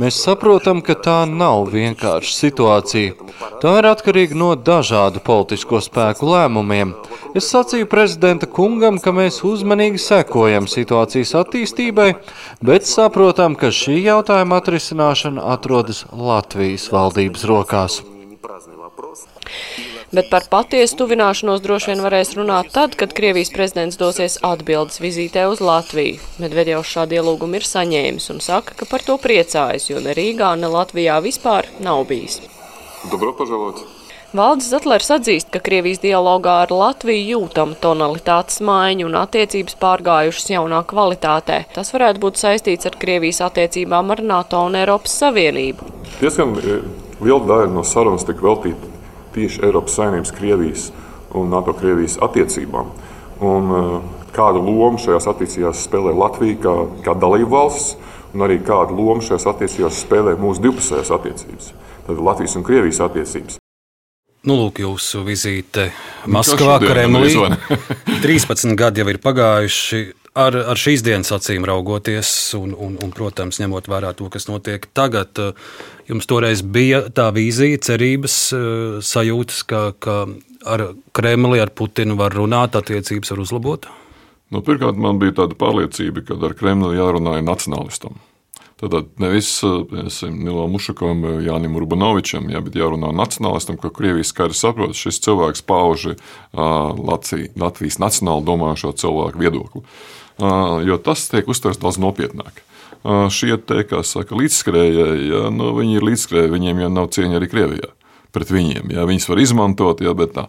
Mēs 0.00 0.18
saprotam, 0.24 0.82
ka 0.86 0.96
tā 1.06 1.16
nav 1.28 1.70
vienkārša 1.74 2.34
situācija. 2.36 3.28
Tā 3.62 3.74
ir 3.80 3.88
atkarīga 3.90 4.38
no 4.38 4.50
dažādu 4.70 5.22
politisko 5.26 5.80
spēku 5.84 6.30
lēmumiem. 6.30 6.94
Es 7.36 7.50
sacīju 7.54 7.88
prezidenta 7.90 8.48
kungam, 8.50 8.98
ka 9.02 9.14
mēs 9.16 9.42
uzmanīgi 9.46 10.00
sekojam 10.02 10.68
situācijas 10.70 11.36
attīstībai, 11.42 12.10
bet 12.64 12.88
saprotam, 12.88 13.56
ka 13.56 13.72
šī 13.74 14.00
jautājuma 14.04 14.60
atrisināšana 14.60 15.46
atrodas 15.56 16.04
Latvijas 16.12 16.90
valdības 16.92 17.46
rokās. 17.50 18.02
Bet 20.10 20.26
par 20.26 20.42
patiesu 20.50 20.96
tuvināšanos 21.04 21.60
droši 21.62 21.92
vien 21.92 22.00
varēs 22.02 22.32
runāt 22.34 22.72
tad, 22.74 22.96
kad 22.98 23.12
Krievijas 23.14 23.52
prezidents 23.54 23.98
dosies 24.00 24.40
atbildes 24.42 24.98
vizītē 24.98 25.44
uz 25.46 25.62
Latviju. 25.62 26.18
Medvedevs 26.42 26.90
šādu 26.90 27.20
ielūgumu 27.20 27.60
ir 27.60 27.66
saņēmis 27.68 28.26
un 28.34 28.42
saka, 28.42 28.74
ka 28.74 28.90
par 28.90 29.06
to 29.06 29.14
priecājas, 29.22 29.86
jo 29.92 30.02
ne 30.02 30.16
Rīgā, 30.18 30.50
ne 30.58 30.72
Latvijā 30.74 31.20
vispār 31.22 31.70
nav 31.78 32.02
bijis. 32.10 32.40
Dobro 33.06 33.36
pažēlot! 33.38 33.86
Valdis 34.34 34.72
Zetlers 34.74 35.14
atzīst, 35.14 35.52
ka 35.54 35.62
Krievijas 35.62 36.02
dialogā 36.02 36.58
ar 36.64 36.74
Latviju 36.74 37.38
jūtama 37.38 37.78
tonalitātes 37.78 38.58
maiņa 38.66 39.06
un 39.06 39.18
attiecības 39.22 39.78
pārgājušas 39.78 40.54
jaunā 40.56 40.84
kvalitātē. 40.90 41.64
Tas 41.74 41.94
varētu 41.94 42.26
būt 42.26 42.42
saistīts 42.42 42.90
ar 42.90 42.98
Krievijas 42.98 43.44
attiecībām 43.46 44.10
ar 44.10 44.26
NATO 44.26 44.66
un 44.66 44.78
Eiropas 44.82 45.14
Savienību. 45.22 45.94
Diezgan 46.18 46.58
eh, 46.62 46.86
liela 47.22 47.44
daļa 47.46 47.76
no 47.78 47.86
sarunas 47.86 48.26
tika 48.26 48.50
veltīta 48.50 48.98
tieši 49.34 49.64
Eiropas 49.66 49.98
Savienības, 49.98 50.32
Krievijas 50.36 50.88
un 51.36 51.52
NATO-Krievijas 51.52 52.18
attiecībām. 52.26 52.90
Un, 53.40 53.70
uh, 53.70 54.20
kādu 54.36 54.62
lomu 54.64 55.00
šajās 55.00 55.28
attiecībās 55.30 55.86
spēlē 55.86 56.14
Latvija 56.16 56.58
kā, 56.62 56.74
kā 57.06 57.14
dalība 57.18 57.56
valsts, 57.56 57.96
un 58.34 58.46
arī 58.46 58.60
kādu 58.66 58.98
lomu 58.98 59.24
šajās 59.24 59.48
attiecībās 59.54 60.04
spēlē 60.04 60.36
mūsu 60.40 60.62
divpusējās 60.66 61.10
attiecības. 61.16 61.72
Tad 62.06 62.22
Latvijas 62.28 62.56
un 62.58 62.66
Krievijas 62.66 63.02
attiecības. 63.06 63.58
Nu, 64.48 64.56
lūk, 64.56 64.78
jūsu 64.80 65.20
vizīte 65.26 65.90
Maskavā, 66.30 66.78
Kremlī. 66.80 67.34
13 68.22 68.72
gadi 68.80 69.02
jau 69.02 69.10
ir 69.12 69.18
pagājuši 69.20 70.00
ar, 70.38 70.56
ar 70.72 70.78
šīs 70.78 71.02
dienas 71.06 71.32
acīm 71.34 71.64
raugoties, 71.68 72.30
un, 72.58 72.74
un, 72.74 72.96
un, 73.02 73.12
protams, 73.14 73.60
ņemot 73.62 73.90
vērā 73.90 74.12
to, 74.18 74.28
kas 74.32 74.48
notiek 74.50 74.86
tagad, 74.96 75.32
eh, 75.42 75.52
jums 76.10 76.28
toreiz 76.30 76.62
bija 76.62 77.04
tā 77.14 77.30
vīzija, 77.34 77.80
cerības, 77.90 78.38
eh, 78.54 78.62
sajūtas, 79.04 79.62
ka, 79.66 79.82
ka 79.98 80.22
ar 80.66 80.90
Kremli, 81.16 81.60
ar 81.62 81.74
Putinu 81.74 82.18
var 82.20 82.36
runāt, 82.36 82.78
attiecības 82.78 83.34
var 83.34 83.44
uzlabot? 83.46 83.90
Nu, 84.50 84.64
pirmkārt, 84.66 84.98
man 84.98 85.20
bija 85.22 85.42
tāda 85.44 85.54
pārliecība, 85.58 86.26
ka 86.26 86.38
ar 86.46 86.56
Kremli 86.58 86.98
jārunā 86.98 87.38
nacionālistam. 87.44 88.18
Tad 88.80 89.10
nevis 89.20 89.58
eh, 89.66 90.30
Nilam 90.32 90.70
Mušakovam, 90.72 91.42
Jānim 91.44 91.74
Urbanovičam, 91.76 92.46
ja, 92.48 92.62
bet 92.64 92.78
jārunā 92.78 93.10
nacionālistam, 93.12 93.76
ka 93.76 93.90
Krievijas 93.92 94.30
skaidri 94.32 94.56
saprot, 94.56 94.96
šis 94.96 95.20
cilvēks 95.26 95.66
pauž 95.68 96.06
Latvijas 96.56 98.00
nacionāli 98.00 98.46
domājošo 98.48 98.94
cilvēku 99.02 99.42
viedokli. 99.42 99.84
Uh, 100.40 100.80
jo 100.86 100.96
tas 101.04 101.26
tiek 101.28 101.48
uztverts 101.50 101.80
daudz 101.82 102.00
nopietnāk. 102.00 102.64
Šie 103.32 103.54
te, 103.64 103.80
kā 103.88 104.02
saka, 104.04 104.36
līdzskrējēji, 104.36 105.30
ja, 105.30 105.46
nu, 105.54 105.70
viņi 105.78 105.96
ir 105.96 106.04
līdzskrēji, 106.04 106.52
viņiem 106.52 106.82
jau 106.82 106.90
nav 106.92 107.08
cieņa 107.14 107.38
arī 107.38 107.48
Krievijā 107.48 107.88
pret 108.34 108.52
viņiem. 108.52 108.92
Ja, 108.94 109.06
viņus 109.08 109.28
var 109.30 109.40
izmantot, 109.42 110.02
ja, 110.04 110.12
bet 110.16 110.34
tā. 110.36 110.46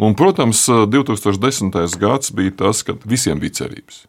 Un, 0.00 0.16
protams, 0.18 0.64
2010. 0.66 1.76
gads 2.00 2.32
bija 2.34 2.54
tas, 2.64 2.82
kad 2.86 3.04
visiem 3.06 3.38
bija 3.42 3.60
cerības. 3.60 4.04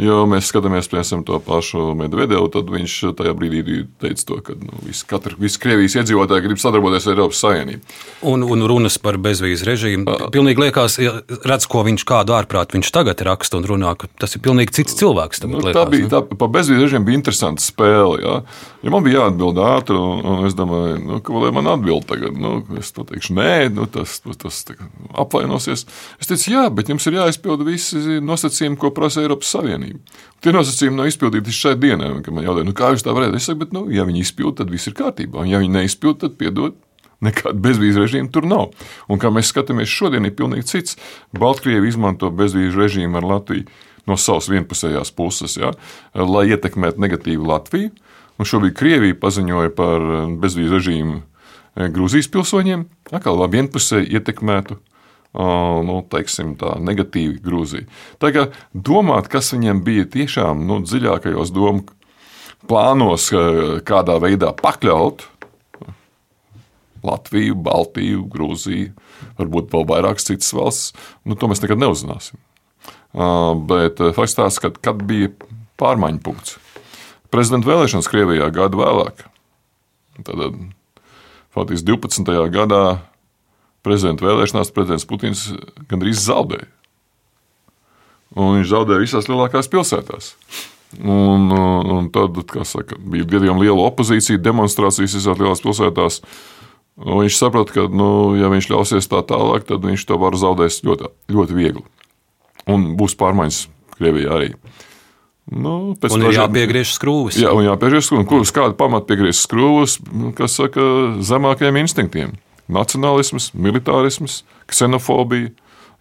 Jo 0.00 0.22
mēs 0.24 0.46
skatāmies, 0.48 0.86
piemēram, 0.88 1.20
to 1.28 1.36
pašu 1.44 1.90
Medvedevu, 2.00 2.46
tad 2.54 2.70
viņš 2.72 2.94
tajā 3.18 3.34
brīdī 3.36 3.82
teica, 4.00 4.22
to, 4.30 4.38
ka 4.46 4.54
nu, 4.56 4.78
visi, 4.86 5.04
katra, 5.08 5.36
visi 5.36 5.60
Krievijas 5.60 5.98
iedzīvotāji 6.00 6.46
grib 6.46 6.62
sadarboties 6.62 7.04
ar 7.10 7.12
Eiropas 7.12 7.42
Savienību. 7.44 7.98
Un, 8.32 8.46
un 8.54 8.64
runas 8.70 8.96
par 9.02 9.18
bezvīzu 9.20 9.68
režīmu. 9.68 10.16
Pilnīgi 10.32 10.64
liekas, 10.64 10.96
redz, 11.44 11.68
ko 11.68 11.84
viņš 11.84 12.06
kādu 12.08 12.32
ārprāt 12.38 12.72
viņš 12.72 12.88
tagad 12.94 13.20
raksta 13.28 13.60
un 13.60 13.68
runā, 13.68 13.92
ka 14.00 14.08
tas 14.22 14.32
ir 14.32 14.40
pilnīgi 14.46 14.78
cits 14.78 14.96
cilvēks. 14.96 15.44
Nu, 15.44 15.60
liekas, 15.60 15.76
tā 15.76 15.84
bija, 15.92 16.08
tā, 16.14 16.22
pa 16.40 16.48
bezvīzu 16.56 16.86
režīmu 16.86 17.10
bija 17.10 17.20
interesanta 17.20 17.60
spēle. 17.60 18.22
Ja? 18.24 18.38
Ja 18.82 18.90
man 18.96 19.04
bija 19.04 19.26
jāatbild 19.26 19.60
ātri, 19.60 20.00
un, 20.00 20.24
un 20.24 20.48
es 20.48 20.56
domāju, 20.56 20.96
nu, 21.04 21.20
ka 21.22 21.36
lai 21.36 21.52
man 21.52 21.68
atbild 21.74 22.08
tagad, 22.08 22.40
nu, 22.40 22.56
es 22.80 22.94
to 22.96 23.04
teikšu, 23.06 23.36
nē, 23.36 23.52
nu, 23.76 23.84
tas, 23.92 24.16
tas 24.40 24.64
apvainosies. 25.20 25.84
Es 26.16 26.32
teicu, 26.32 26.48
jā, 26.56 26.64
bet 26.72 26.88
jums 26.90 27.06
ir 27.06 27.20
jāizpilda 27.20 27.68
visi 27.68 28.18
nosacījumi, 28.24 28.80
ko 28.80 28.90
prasa 28.96 29.20
Eiropas 29.22 29.52
Savienība. 29.52 29.81
Savienību. 29.82 30.00
Tie 30.42 30.52
nosacījumi 30.54 30.98
nav 30.98 31.10
izpildīti 31.10 31.54
šai 31.54 31.74
dienai. 31.80 32.10
Man 32.30 32.44
jautā, 32.44 32.64
nu, 32.66 32.74
kā 32.74 32.92
jūs 32.92 33.04
tā 33.04 33.14
varētu? 33.14 33.38
Es 33.38 33.46
saku, 33.48 33.62
bet, 33.64 33.72
nu, 33.74 33.86
ja 33.90 34.06
viņi 34.06 34.22
izpild, 34.22 34.56
tad 34.58 34.70
viss 34.70 34.88
ir 34.88 34.96
kārtībā. 34.98 35.42
Un, 35.42 35.50
ja 35.50 35.60
viņi 35.62 35.76
neizpild, 35.76 36.20
tad 36.22 36.38
piedod. 36.38 36.76
Nekāda 37.22 37.54
bezvīzu 37.62 38.02
režīma 38.02 38.32
tur 38.34 38.46
nav. 38.50 38.72
Un 39.06 39.20
kā 39.22 39.30
mēs 39.30 39.52
skatāmies 39.52 39.90
šodien, 39.90 40.26
ir 40.26 40.34
pilnīgi 40.34 40.66
cits. 40.66 40.96
Baltkrievija 41.38 41.92
izmanto 41.92 42.32
bezvīzu 42.34 42.80
režīmu 42.80 43.20
ar 43.20 43.28
Latviju 43.36 43.68
no 44.10 44.16
savas 44.18 44.48
vienpusējās 44.50 45.12
puses, 45.14 45.54
ja, 45.54 45.70
lai 46.18 46.48
ietekmētu 46.50 46.98
negatīvi 46.98 47.46
Latviju. 47.46 47.92
Un 48.42 48.48
šobrīd 48.48 48.74
Krievija 48.74 49.14
paziņoja 49.22 49.70
par 49.78 50.02
bezvīzu 50.42 50.80
režīmu 50.80 51.20
Grūzijas 51.94 52.26
pilsoņiem, 52.32 52.88
atkal 53.14 53.38
vienpusēji 53.54 54.10
ietekmētu 54.18 54.80
nu, 55.32 55.98
teiksim, 56.12 56.54
tā, 56.60 56.76
negatīvi 56.84 57.40
Grūziju. 57.44 57.88
Tagad 58.22 58.56
domāt, 58.72 59.30
kas 59.32 59.52
viņiem 59.54 59.82
bija 59.86 60.08
tiešām 60.12 60.66
nu, 60.68 60.82
dziļākajos 60.84 61.52
domu 61.54 61.86
plānos, 62.68 63.30
kādā 63.88 64.18
veidā 64.22 64.52
pakļaut 64.58 65.28
Latviju, 67.02 67.56
Baltiju, 67.58 68.26
Grūziju, 68.30 68.92
varbūt 69.40 69.72
vēl 69.72 69.86
vairākas 69.88 70.28
citas 70.28 70.52
valsts, 70.54 70.92
nu, 71.26 71.34
to 71.34 71.48
mēs 71.50 71.62
nekad 71.64 71.80
neuzzināsim. 71.82 72.38
Bet 73.68 73.98
fakts 74.16 74.36
tāds, 74.38 74.60
ka 74.62 74.70
kad 74.72 75.02
bija 75.08 75.32
pārmaiņu 75.80 76.22
punkts. 76.22 76.60
Prezidenta 77.32 77.70
vēlēšanas 77.72 78.08
Krievijā 78.12 78.50
gadu 78.54 78.82
vēlāk. 78.84 79.24
Tad, 80.22 80.60
faktiski 81.56 81.88
12. 81.88 82.32
gadā 82.52 82.84
prezidenta 83.86 84.26
vēlēšanās 84.26 84.72
prezidents 84.74 85.08
Putins 85.08 85.48
gandrīz 85.90 86.22
zaudēja. 86.24 86.68
Un 88.32 88.56
viņš 88.58 88.70
zaudēja 88.70 89.02
visās 89.02 89.28
lielākajās 89.28 89.68
pilsētās. 89.72 90.30
Un, 91.00 91.48
un 91.52 92.08
tad 92.12 92.36
saka, 92.68 92.98
bija 93.00 93.26
gadījumi 93.28 93.64
liela 93.64 93.88
opozīcija, 93.88 94.40
demonstrācijas 94.44 95.16
visās 95.16 95.40
lielās 95.40 95.64
pilsētās. 95.64 96.20
Un 97.00 97.22
viņš 97.22 97.38
saprata, 97.38 97.72
ka, 97.72 97.86
nu, 97.88 98.08
ja 98.36 98.50
viņš 98.52 98.68
ļausies 98.72 99.08
tā 99.08 99.22
tālāk, 99.28 99.64
tad 99.68 99.84
viņš 99.84 100.04
to 100.08 100.18
var 100.20 100.36
zaudēt 100.36 100.84
ļoti, 100.84 101.08
ļoti 101.32 101.56
viegli. 101.56 101.84
Un 102.70 102.92
būs 102.98 103.16
pārmaiņas 103.18 103.64
Krievijā 103.96 104.36
arī. 104.36 104.50
Nu, 105.52 105.94
un 105.98 106.22
ir 106.22 106.36
jāpiegriež 106.36 106.92
skrūves. 106.94 107.36
Jā, 107.40 107.50
un 107.56 107.66
jāpiegriež 107.66 108.06
skrūves. 108.06 108.28
Kurus 108.30 108.52
kādu 108.54 108.76
pamatu 108.78 109.08
piegriež 109.10 109.40
skrūves, 109.42 109.98
nu, 110.12 110.30
kas 110.36 110.54
saka, 110.60 110.84
zemākajiem 111.24 111.80
instinktiem? 111.82 112.36
Nacionālisms, 112.74 113.50
militārisms, 113.54 114.42
ksenofobija. 114.70 115.52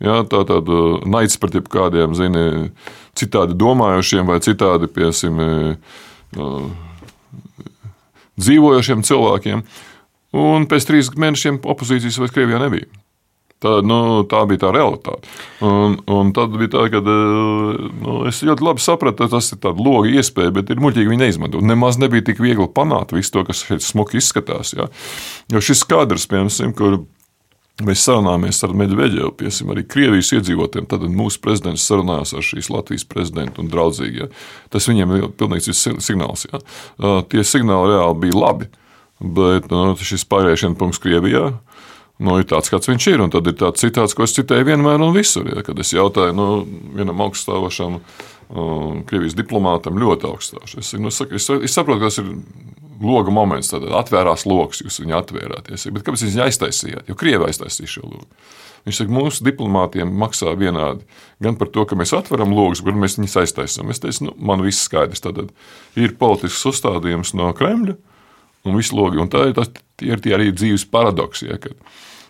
Jā, 0.01 0.21
tā 0.25 0.41
tad 0.49 0.69
uh, 0.71 0.97
naids 1.05 1.37
pret 1.37 1.59
jebkādiem 1.59 2.15
zini, 2.17 2.71
citādi 3.17 3.53
domājošiem 3.59 4.25
vai 4.31 4.39
citādi 4.41 4.89
piesim, 4.89 5.37
uh, 5.37 6.71
dzīvojošiem 8.41 9.05
cilvēkiem. 9.05 9.61
Un 10.41 10.65
pēc 10.71 10.87
trīs 10.87 11.11
mēnešiem 11.19 11.61
opozīcijas 11.69 12.17
vairs 12.21 12.33
Krievijā 12.33 12.61
nebija. 12.63 12.87
Tā, 13.61 13.75
nu, 13.85 13.97
tā 14.25 14.41
bija 14.49 14.63
tā 14.63 14.71
realitāte. 14.73 15.29
Un, 15.61 15.99
un 16.09 16.31
tad 16.33 16.55
bija 16.57 16.71
tā, 16.73 16.87
ka 16.89 17.01
eh, 17.01 17.83
nu, 18.01 18.15
es 18.29 18.41
ļoti 18.41 18.65
labi 18.65 18.81
sapratu, 18.81 19.21
ka 19.21 19.35
tas 19.35 19.51
ir 19.53 19.61
tāds 19.61 19.81
logs 19.85 20.09
iespēja, 20.09 20.55
bet 20.55 20.73
ir 20.73 20.81
muļķīgi 20.81 21.11
viņi 21.13 21.21
neizmantot. 21.21 21.65
Nemaz 21.69 22.01
nebija 22.01 22.25
tik 22.31 22.41
viegli 22.41 22.65
panākt 22.73 23.13
visu 23.13 23.35
to, 23.35 23.45
kas 23.45 23.61
šeit 23.67 23.85
smuki 23.85 24.17
izskatās. 24.17 24.73
Ja? 24.73 24.89
Jo 25.53 25.61
šis 25.61 25.85
kadrs, 25.85 26.25
piemēram, 26.31 26.73
kur 26.77 27.03
Mēs 27.81 28.03
sarunājāmies 28.05 28.59
ar 28.65 28.73
Medvedevu, 28.77 29.31
piemēram, 29.39 29.71
arī 29.73 29.83
Krievijas 29.89 30.29
iedzīvotājiem. 30.35 30.85
Tad 30.91 31.05
mūsu 31.09 31.39
prezidents 31.41 31.85
sarunājās 31.87 32.35
ar 32.37 32.45
šīs 32.45 32.69
Latvijas 32.69 33.07
prezidentu 33.09 33.63
un 33.63 33.71
draudzīgi. 33.71 34.21
Ja. 34.21 34.27
Tas 34.73 34.85
viņiem 34.89 35.15
ir 35.15 35.25
pilnīgi 35.39 35.69
cits 35.69 36.03
signāls. 36.05 36.45
Ja. 36.51 36.61
Tie 37.31 37.45
signāli 37.47 37.95
reāli 37.95 38.19
bija 38.27 38.37
labi, 38.37 38.69
bet 39.21 39.71
nu, 39.73 39.95
šis 39.97 40.27
pārējais 40.29 40.67
punkts 40.77 41.01
Krievijā 41.01 41.47
nu, 42.21 42.37
ir 42.41 42.47
tāds, 42.49 42.71
kāds 42.71 42.89
viņš 42.89 43.07
ir. 43.11 43.23
Un 43.25 43.33
tad 43.33 43.49
ir 43.49 43.57
tāds 43.59 43.83
citāts, 43.83 44.15
ko 44.17 44.27
es 44.27 44.35
citēju 44.37 44.67
vienmēr 44.69 45.01
un 45.01 45.15
visur. 45.15 45.47
Ja, 45.49 45.63
kad 45.65 45.79
es 45.81 45.93
jautāju 45.95 46.35
nu, 46.37 46.47
vienam 46.97 47.23
augststāvošam 47.25 47.97
um, 47.99 49.01
Krievijas 49.09 49.37
diplomātam, 49.37 49.99
ļoti 50.01 50.29
augststāvošam. 50.29 50.83
Es, 50.83 50.93
nu, 51.01 51.13
saku, 51.13 51.39
es, 51.39 51.49
es 51.69 51.77
saprotu, 51.77 52.03
ka 52.03 52.11
tas 52.11 52.21
ir 52.21 52.31
loga 53.01 53.33
moments. 53.33 53.71
Tad 53.73 53.87
atvērās 54.01 54.45
lokus, 54.49 54.83
jūs 54.85 55.01
viņu 55.03 55.17
atvērāties. 55.21 55.87
Bet 55.95 56.05
kāpēc 56.07 56.25
viņu 56.27 56.45
aiztaisījāt? 56.45 57.09
Jo 57.09 57.17
Krievija 57.19 57.49
aiztaisīja 57.49 57.95
šo 57.97 58.05
logu. 58.07 58.27
Viņš 58.85 58.97
saka, 58.97 59.13
mūsu 59.13 59.45
diplomātiem 59.45 60.13
maksā 60.21 60.55
vienādi. 60.57 61.05
Gan 61.43 61.57
par 61.59 61.69
to, 61.73 61.85
ka 61.85 61.97
mēs 61.97 62.15
atveram 62.17 62.53
logus, 62.57 62.81
gan 62.85 62.97
mēs 63.01 63.19
viņus 63.19 63.37
aiztaisām. 63.43 63.91
Es 63.93 64.01
teicu, 64.01 64.29
nu, 64.29 64.37
man 64.41 64.63
viss 64.65 64.87
skaidrs. 64.87 65.21
Tad 65.21 65.43
ir 65.99 66.15
politisks 66.17 66.65
uzstādījums 66.71 67.35
no 67.37 67.51
Kremļa 67.57 67.97
un 68.65 68.79
visu 68.79 68.97
logi. 68.97 69.21
Un 69.21 69.29
tā 69.29 69.47
ir, 69.49 69.55
tas, 69.57 69.69
tie 70.01 70.15
ir 70.15 70.23
tie 70.23 70.33
arī 70.37 70.49
dzīves 70.55 70.87
paradoksi. 70.89 71.51
Ja, 71.51 71.59
kad, 71.61 71.77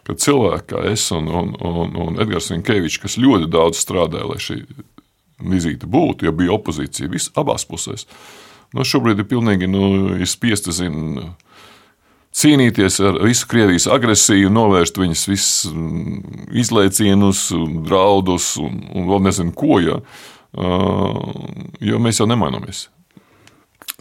ka 0.08 0.16
cilvēki 0.18 0.68
kā 0.74 0.86
es 0.92 1.08
un, 1.16 1.30
un, 1.30 1.54
un, 1.68 1.96
un 2.06 2.22
Edgars 2.22 2.52
Falks, 2.52 3.00
kas 3.02 3.20
ļoti 3.22 3.50
daudz 3.52 3.82
strādāja, 3.82 4.30
lai 4.32 4.40
šī 4.42 4.62
vizīte 5.42 5.90
būtu, 5.90 6.28
jo 6.28 6.34
bija 6.38 6.56
opozīcija 6.58 7.10
vis, 7.12 7.30
abās 7.38 7.66
pusēs, 7.66 8.06
nu, 8.76 8.86
šobrīd 8.86 9.22
ir 9.22 9.30
pilnīgi 9.30 9.70
nu, 9.70 9.84
spiesti 10.30 10.74
zin, 10.76 11.20
cīnīties 12.38 13.00
ar 13.04 13.20
visu 13.26 13.50
Krievijas 13.52 13.90
agresiju, 13.92 14.52
novērst 14.54 15.00
viņas 15.02 15.26
visus 15.30 15.74
mm, 15.74 16.52
izlaicienus, 16.62 17.50
draudus 17.88 18.54
un, 18.62 18.84
un 18.96 19.10
vēl 19.10 19.26
nezinu 19.28 19.56
ko. 19.58 19.82
Ja. 19.84 20.00
Jo 21.82 22.00
mēs 22.04 22.20
jau 22.20 22.28
nemaināmies. 22.28 22.90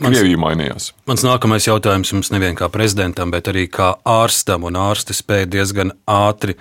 Krievija 0.01 0.39
mainījās. 0.41 0.93
Mans 1.09 1.25
nākamais 1.27 1.67
jautājums 1.69 2.13
jums 2.15 2.31
nevien 2.33 2.57
kā 2.57 2.71
prezidentam, 2.73 3.33
bet 3.33 3.51
arī 3.53 3.67
kā 3.69 3.93
ārstam, 4.09 4.65
un 4.69 4.79
ārsti 4.81 5.17
spēja 5.17 5.51
diezgan 5.59 5.95
ātri. 6.09 6.57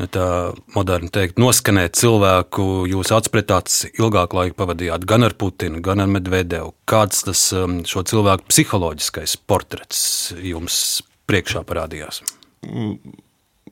Ja 0.00 0.06
tā 0.08 0.26
moderni 0.72 1.10
teikt, 1.12 1.36
noskanēt 1.36 1.98
cilvēku, 2.00 2.86
jūs 2.88 3.10
atspretāts 3.12 3.82
ilgāku 3.90 4.38
laiku 4.38 4.56
pavadījāt 4.62 5.04
gan 5.08 5.26
ar 5.28 5.34
Putinu, 5.36 5.82
gan 5.84 6.00
ar 6.00 6.08
Medvedevu. 6.08 6.72
Kāds 6.88 7.26
tas 7.26 7.42
um, 7.52 7.82
šo 7.84 8.06
cilvēku 8.08 8.48
psiholoģiskais 8.48 9.36
portrets 9.44 10.00
jums 10.40 11.02
priekšā 11.28 11.66
parādījās? 11.68 12.22
Mm, 12.64 12.96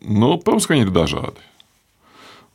nu, 0.04 0.34
protams, 0.44 0.68
ka 0.68 0.76
viņi 0.76 0.90
ir 0.90 0.92
dažādi. 0.92 1.48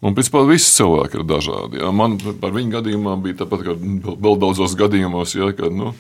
Un 0.04 0.14
principā 0.14 0.44
visi 0.46 0.70
cilvēki 0.76 1.22
ir 1.22 1.26
dažādi. 1.28 1.80
Ja. 1.82 1.90
Man 1.96 2.20
par 2.42 2.54
viņu 2.54 2.76
gadījumā 2.76 3.16
bija 3.24 3.42
tāpat 3.42 3.64
kā 3.66 3.76
vēl 3.80 4.38
daudzos 4.42 4.76
gadījumos, 4.78 5.34
ja, 5.40 5.50
kad, 5.56 5.74
nu, 5.74 5.96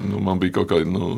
nu, 0.00 0.20
man 0.24 0.42
bija 0.42 0.60
kaut 0.60 0.72
kāda. 0.72 0.88
Nu, 0.88 1.14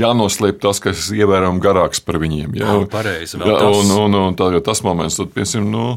jānoslēp 0.00 0.60
tas, 0.62 0.80
kas 0.82 1.08
ir 1.10 1.24
ievērojami 1.24 1.62
garāks 1.62 2.02
par 2.04 2.20
viņiem. 2.22 2.54
Jā, 2.60 2.76
jā 2.76 2.86
pareizi. 2.90 3.40
Jā, 3.40 3.58
un, 3.66 3.90
un, 3.96 4.20
un 4.20 4.38
tā, 4.38 4.52
tas 4.64 4.84
moments, 4.86 5.18
tad, 5.20 5.32
piemēram, 5.34 5.66
nu, 5.72 5.88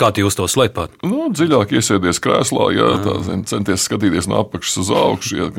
kā 0.00 0.10
jūs 0.18 0.38
to 0.38 0.48
slēpāt? 0.50 0.96
Nu, 1.06 1.28
dziļāk 1.34 1.76
iesēties 1.78 2.22
krēslā, 2.24 2.72
jā, 2.76 2.90
tā, 3.04 3.20
centies 3.50 3.86
skatīties 3.88 4.30
no 4.30 4.40
apakšas 4.42 4.82
uz 4.84 4.92
augšu. 5.04 5.38
Jā, 5.42 5.52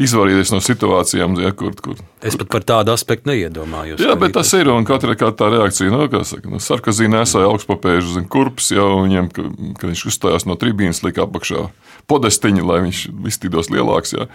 izvairīties 0.00 0.52
no 0.54 0.60
situācijām, 0.64 1.36
ja, 1.42 1.52
kur, 1.56 1.74
kur. 1.84 2.00
Es 2.24 2.36
pat 2.40 2.48
par 2.52 2.64
tādu 2.64 2.94
aspektu 2.94 3.28
neiedomājos. 3.28 4.00
Jā, 4.00 4.14
bet 4.18 4.34
tas 4.36 4.48
ir 4.56 4.70
un 4.72 4.86
katra 4.88 5.16
kā 5.20 5.28
tā 5.36 5.50
reakcija. 5.52 5.92
No, 5.92 6.06
nu, 6.08 6.24
saka, 6.26 6.48
nu, 6.48 6.60
Sarkozī 6.64 7.10
nesāja 7.12 7.50
augstpapēžu 7.50 8.16
zin, 8.16 8.26
kurpes, 8.32 8.70
jau 8.72 9.02
viņam, 9.02 9.28
kad 9.32 9.88
viņš 9.90 10.06
uzstājās 10.08 10.48
no 10.48 10.56
tribīnas, 10.60 11.02
lika 11.04 11.26
apakšā 11.26 11.66
podestiņu, 12.10 12.64
lai 12.68 12.80
viņš 12.86 13.02
iztīdos 13.34 13.68
lielāks. 13.72 14.16
Jā. 14.16 14.30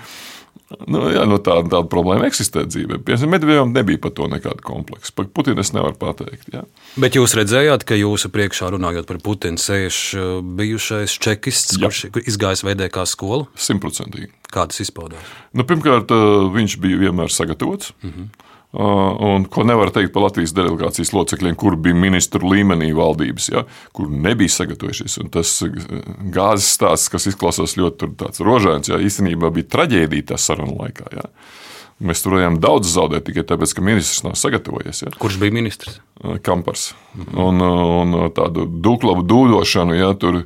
Nu, 0.88 1.03
jā, 1.12 1.24
nu 1.30 1.38
tāda, 1.43 1.66
tāda 1.72 1.88
problēma 1.91 2.28
eksistē 2.28 2.66
dzīvē. 2.68 2.99
Piemēram, 3.08 3.32
Medvedevam 3.34 3.74
nebija 3.76 4.01
par 4.03 4.14
to 4.18 4.28
nekāda 4.32 4.64
kompleksa. 4.66 5.14
Par 5.18 5.30
Putinu 5.34 5.64
es 5.64 5.74
nevaru 5.76 5.97
pateikt. 5.99 6.49
Jā. 6.53 6.64
Bet 6.99 7.18
jūs 7.18 7.36
redzējāt, 7.38 7.86
ka 7.88 7.97
jūsu 7.99 8.32
priekšā 8.34 8.72
runājot 8.76 9.08
par 9.10 9.22
Putinu 9.24 9.62
sēž 9.62 10.01
uh, 10.18 10.28
bijušais 10.60 11.18
čekists, 11.24 11.78
jā. 11.78 11.88
kurš 11.88 12.26
izgājis 12.28 12.66
VDK 12.68 13.08
skolu? 13.10 13.47
Simtprocentīgi. 13.68 14.32
Kā 14.53 14.68
tas 14.70 14.82
izpaudās? 14.84 15.32
Nu, 15.58 15.68
pirmkārt, 15.68 16.12
uh, 16.16 16.49
viņš 16.53 16.78
bija 16.84 17.01
vienmēr 17.08 17.34
sagatavots. 17.34 17.93
Mm 18.03 18.14
-hmm. 18.14 18.46
Un 18.76 19.45
ko 19.47 19.63
nevar 19.63 19.93
teikt 19.95 20.11
par 20.11 20.26
Latvijas 20.26 20.51
delegācijas 20.53 21.13
locekļiem, 21.15 21.55
kur 21.57 21.78
bija 21.80 21.95
ministru 21.95 22.49
līmenī 22.51 22.89
valdības, 22.95 23.47
ja, 23.53 23.63
kur 23.95 24.11
nebija 24.11 24.51
sagatavojušies. 24.51 25.15
Un 25.24 25.32
tas 25.32 25.53
gāzes 26.36 26.68
stāsts, 26.76 27.11
kas 27.13 27.30
izklausās 27.32 27.78
ļoti 27.80 28.11
rožains, 28.43 28.91
ja, 28.91 28.99
īstenībā 28.99 29.53
bija 29.55 29.72
traģēdija 29.78 30.34
tā 30.34 30.41
sarunu 30.41 30.76
laikā. 30.82 31.07
Ja. 31.15 31.30
Mēs 32.03 32.22
tur 32.22 32.36
varējām 32.36 32.59
daudz 32.61 32.91
zaudēt 32.91 33.26
tikai 33.26 33.47
tāpēc, 33.47 33.72
ka 33.74 33.86
ministrs 33.88 34.22
nav 34.28 34.36
sagatavojies. 34.38 35.01
Ja. 35.07 35.15
Kurš 35.18 35.39
bija 35.41 35.55
ministrs? 35.55 36.01
Kampars. 36.45 36.91
Mhm. 37.15 37.39
Un, 37.47 37.63
un 38.03 38.20
tādu 38.36 38.68
duklavu 38.68 39.24
dūdošanu, 39.26 39.95
ja, 39.95 40.11
tur, 40.20 40.43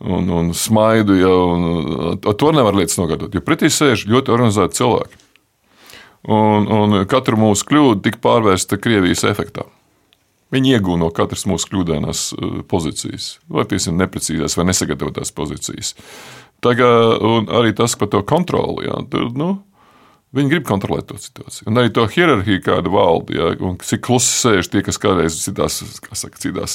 un, 0.00 0.34
un 0.40 0.50
smaidu, 0.56 1.20
ja, 1.20 1.36
un, 1.36 2.18
to 2.24 2.50
nevar 2.56 2.80
lietas 2.80 2.96
nogatavot. 2.98 3.36
Jo 3.36 3.44
pretī 3.44 3.68
sēž 3.70 4.08
ļoti 4.08 4.34
organizēti 4.34 4.80
cilvēki. 4.80 5.26
Un, 6.28 6.66
un 6.68 7.02
katru 7.08 7.38
mūsu 7.40 7.64
kļūdu 7.70 8.02
tika 8.04 8.20
pārvērsta 8.24 8.76
Krievijas 8.80 9.24
efektā. 9.28 9.64
Viņi 10.52 10.74
iegūta 10.76 11.00
no 11.00 11.08
katras 11.12 11.46
mūsu 11.48 11.70
kļūdainās 11.70 12.24
uh, 12.36 12.58
pozīcijas, 12.68 13.38
vai 13.52 13.66
ir 13.68 13.96
neprecīzās 13.96 14.56
vai 14.56 14.68
nesagatavotās 14.68 15.32
pozīcijas. 15.36 15.94
Tagad, 16.64 17.22
arī 17.54 17.72
tas 17.76 17.94
par 17.96 18.10
to 18.12 18.20
kontroli. 18.26 18.88
Jā, 18.88 18.96
tur, 19.12 19.28
nu, 19.36 19.50
Viņi 20.36 20.52
grib 20.52 20.64
kontrolēt 20.68 21.06
to 21.08 21.16
situāciju. 21.16 21.70
Un 21.70 21.80
arī 21.80 21.88
to 21.96 22.04
hierarhiju, 22.04 22.60
kāda 22.66 22.90
valda, 22.92 23.32
ja, 23.32 23.52
un 23.64 23.78
cik 23.80 24.02
klusi 24.04 24.28
sēž 24.28 24.68
tie, 24.68 24.82
kas 24.84 25.00
kādreiz 25.00 25.38
citās, 25.40 25.78
saka, 26.12 26.36
citās, 26.42 26.74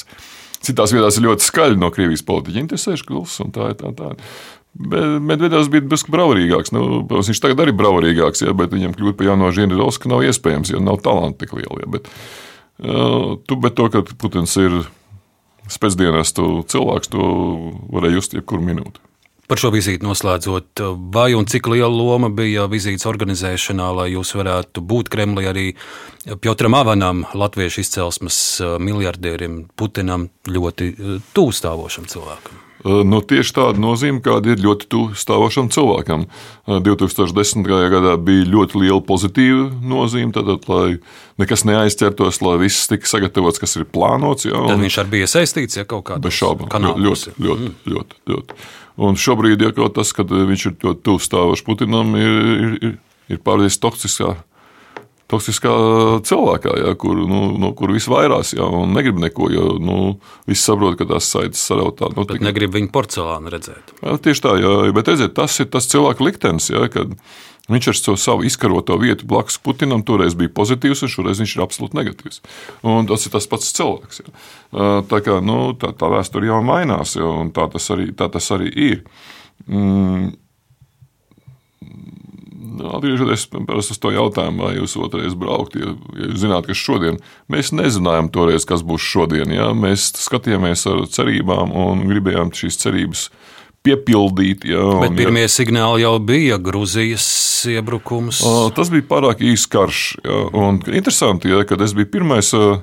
citās 0.66 0.94
vietās 0.96 1.20
ir 1.20 1.28
ļoti 1.28 1.46
skaļi 1.46 1.78
no 1.78 1.92
Krievijas 1.94 2.26
politiķiem. 2.26 2.72
Tie 2.72 2.80
sēž 2.82 3.06
klusi 3.06 3.44
un 3.46 3.54
tā 3.54 3.70
ir 3.70 3.78
tā. 3.78 3.94
tā. 4.00 4.10
Medvedevs 4.74 5.70
bija 5.70 5.86
drusku 5.86 6.14
braurīgāks. 6.14 6.74
Nu, 6.74 7.04
viņš 7.06 7.42
tagad 7.44 7.62
arī 7.62 7.74
ir 7.76 7.78
braurīgāks, 7.78 8.42
ja, 8.46 8.56
bet 8.58 8.74
viņam 8.74 8.96
kļūt 8.98 9.20
par 9.20 9.30
jauno 9.30 9.52
Žiedrovsku 9.54 10.10
nav 10.10 10.26
iespējams, 10.26 10.74
jo 10.74 10.82
nav 10.82 11.04
talanta 11.06 11.44
tik 11.44 11.54
liela. 11.60 11.84
Ja, 11.84 11.92
bet, 11.94 12.10
uh, 12.82 13.36
tu, 13.46 13.60
bet 13.62 13.78
to, 13.78 13.90
ka 13.94 14.02
Putins 14.18 14.58
ir 14.58 14.82
spēcdienestu 15.72 16.66
cilvēks, 16.74 17.14
to 17.14 17.28
varēja 17.94 18.18
just 18.18 18.34
jebkuru 18.38 18.66
minūti. 18.66 19.04
Par 19.44 19.60
šo 19.60 19.74
vizīti 19.76 20.08
noslēdzot, 20.08 20.82
vai 21.14 21.34
un 21.36 21.46
cik 21.46 21.68
liela 21.70 21.92
loma 21.92 22.30
bija 22.34 22.64
vizītes 22.72 23.06
organizēšanā, 23.06 23.90
lai 24.00 24.08
jūs 24.14 24.32
varētu 24.40 24.82
būt 24.82 25.12
Kremlī 25.14 25.46
arī 25.52 25.66
Piotram 26.42 26.80
Avanam, 26.80 27.26
latviešu 27.36 27.84
izcelsmes 27.84 28.38
miljardierim, 28.82 29.66
Putinam, 29.78 30.30
ļoti 30.48 30.94
tūstāvošam 31.36 32.08
cilvēkam? 32.10 32.64
Nu, 32.84 33.22
tieši 33.24 33.54
tāda 33.56 33.80
nozīme, 33.80 34.20
kāda 34.24 34.52
ir 34.52 34.64
ļoti 34.64 34.88
tuvu 34.92 35.16
stāvošam 35.16 35.70
cilvēkam. 35.72 36.26
2010. 36.68 37.64
gadā 37.94 38.18
bija 38.20 38.48
ļoti 38.52 38.82
liela 38.82 39.00
pozitīva 39.08 39.70
nozīme, 39.88 40.34
tātad, 40.36 40.68
lai 40.68 40.98
nekas 41.40 41.64
neaizķertos, 41.70 42.42
lai 42.44 42.58
viss 42.66 42.90
tika 42.92 43.08
sagatavots, 43.08 43.62
kas 43.64 43.78
ir 43.80 43.88
plānots. 43.88 44.50
Jā. 44.50 44.60
Tad 44.68 44.84
viņš 44.84 45.00
arī 45.00 45.14
bija 45.16 45.30
iesaistīts 45.30 45.80
ja, 45.80 45.88
kaut 45.88 46.10
veidā. 46.10 46.20
Bez 46.24 46.36
šaubām, 46.42 46.72
ļoti, 47.00 47.36
ļoti, 47.40 47.70
mm. 47.72 47.94
ļoti, 47.96 48.22
ļoti. 48.34 48.64
Un 49.08 49.18
šobrīd, 49.18 49.64
ja 49.64 49.90
tas, 49.96 50.12
ka 50.14 50.28
viņš 50.28 50.68
ir 50.70 50.76
ļoti 50.84 51.06
tuvu 51.08 51.24
stāvošs 51.24 51.64
Putinam, 51.66 52.12
ir, 52.20 52.42
ir, 52.44 52.76
ir, 52.84 52.98
ir 53.32 53.46
pārējais 53.48 53.80
toksiskā 53.82 54.36
toksiskā 55.34 55.76
cilvēkā, 56.30 56.76
ja, 56.80 56.96
kur, 57.00 57.24
nu, 57.30 57.42
no 57.62 57.74
kur 57.78 57.94
viss 57.96 58.10
vairās, 58.12 58.54
ja, 58.56 58.68
un 58.82 58.94
negrib 58.96 59.20
neko, 59.22 59.50
jo 59.54 59.70
nu, 59.82 59.98
viss 60.50 60.66
saprot, 60.70 60.98
ka 61.00 61.10
tās 61.10 61.32
saites 61.34 61.64
sarautā. 61.68 62.12
Nu, 62.16 62.28
bet 62.30 62.44
negrib 62.44 62.76
viņu 62.78 62.94
porcelānu 62.94 63.54
redzēt. 63.54 63.96
Ja, 64.04 64.20
tieši 64.22 64.46
tā, 64.46 64.60
ja, 64.62 64.76
bet 64.96 65.12
redziet, 65.12 65.36
tas 65.38 65.58
ir 65.60 65.72
tas 65.74 65.90
cilvēka 65.92 66.26
liktenis, 66.26 66.70
ja, 66.74 66.86
kad 66.94 67.18
viņš 67.72 67.90
ar 67.90 68.18
savu 68.20 68.44
izkaroto 68.44 68.98
vietu 69.00 69.28
blakus 69.30 69.58
Putinam 69.64 70.04
toreiz 70.04 70.36
bija 70.36 70.52
pozitīvs, 70.52 71.06
un 71.06 71.12
šoreiz 71.12 71.40
viņš 71.40 71.56
ir 71.56 71.64
absolūti 71.64 72.00
negatīvs. 72.00 72.42
Un 72.92 73.08
tas 73.08 73.24
ir 73.24 73.34
tas 73.34 73.48
pats 73.48 73.72
cilvēks. 73.78 74.24
Ja. 74.24 74.34
Tā 75.08 75.22
kā 75.24 75.40
nu, 75.44 75.60
tā, 75.80 75.94
tā 75.96 76.12
vēsture 76.12 76.50
jau 76.50 76.60
mainās, 76.66 77.16
ja, 77.20 77.30
un 77.44 77.54
tā 77.56 77.70
tas 77.72 77.88
arī, 77.96 78.12
tā 78.20 78.28
tas 78.34 78.52
arī 78.56 78.72
ir. 78.92 79.04
Mm, 79.70 80.34
Atgriežoties 82.74 83.48
uz 83.54 84.00
to 84.02 84.12
jautājumu, 84.14 84.66
vai 84.66 84.74
jūs 84.78 84.96
otrais 85.02 85.36
braukt, 85.38 85.78
ja, 85.80 85.94
ja 86.18 86.30
jūs 86.30 86.42
zināt, 86.44 86.68
kas 86.70 86.80
šodien, 86.80 87.20
mēs 87.52 87.74
nezinājām 87.76 88.32
toreiz, 88.34 88.68
kas 88.70 88.86
būs 88.86 89.06
šodien. 89.06 89.54
Ja? 89.54 89.72
Mēs 89.78 90.12
skatījāmies 90.24 90.88
ar 90.92 91.04
cerībām 91.14 91.74
un 91.76 92.06
gribējām 92.10 92.54
šīs 92.58 92.80
cerības 92.84 93.28
piepildīt. 93.84 94.68
Un, 94.72 95.02
Bet 95.04 95.18
pirmie 95.18 95.46
ja, 95.46 95.52
signāli 95.52 96.06
jau 96.06 96.16
bija 96.24 96.60
Grūzijas 96.64 97.26
iebrukums. 97.74 98.42
Tas 98.78 98.92
bija 98.94 99.08
pārāk 99.10 99.44
īsts 99.44 99.72
karš. 99.72 100.04
Ja, 100.24 100.46
un 100.64 100.80
interesanti, 100.88 101.52
ja, 101.52 101.66
kad 101.68 101.84
es 101.84 101.96
biju 101.98 102.12
pirmais 102.16 102.54
uh, 102.56 102.80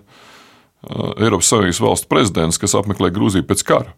Eiropas 1.20 1.51
Savienības 1.53 1.80
valsts 1.84 2.09
prezidents, 2.11 2.61
kas 2.61 2.76
apmeklēja 2.78 3.16
Grūziju 3.16 3.49
pēc 3.49 3.64
kara. 3.68 3.97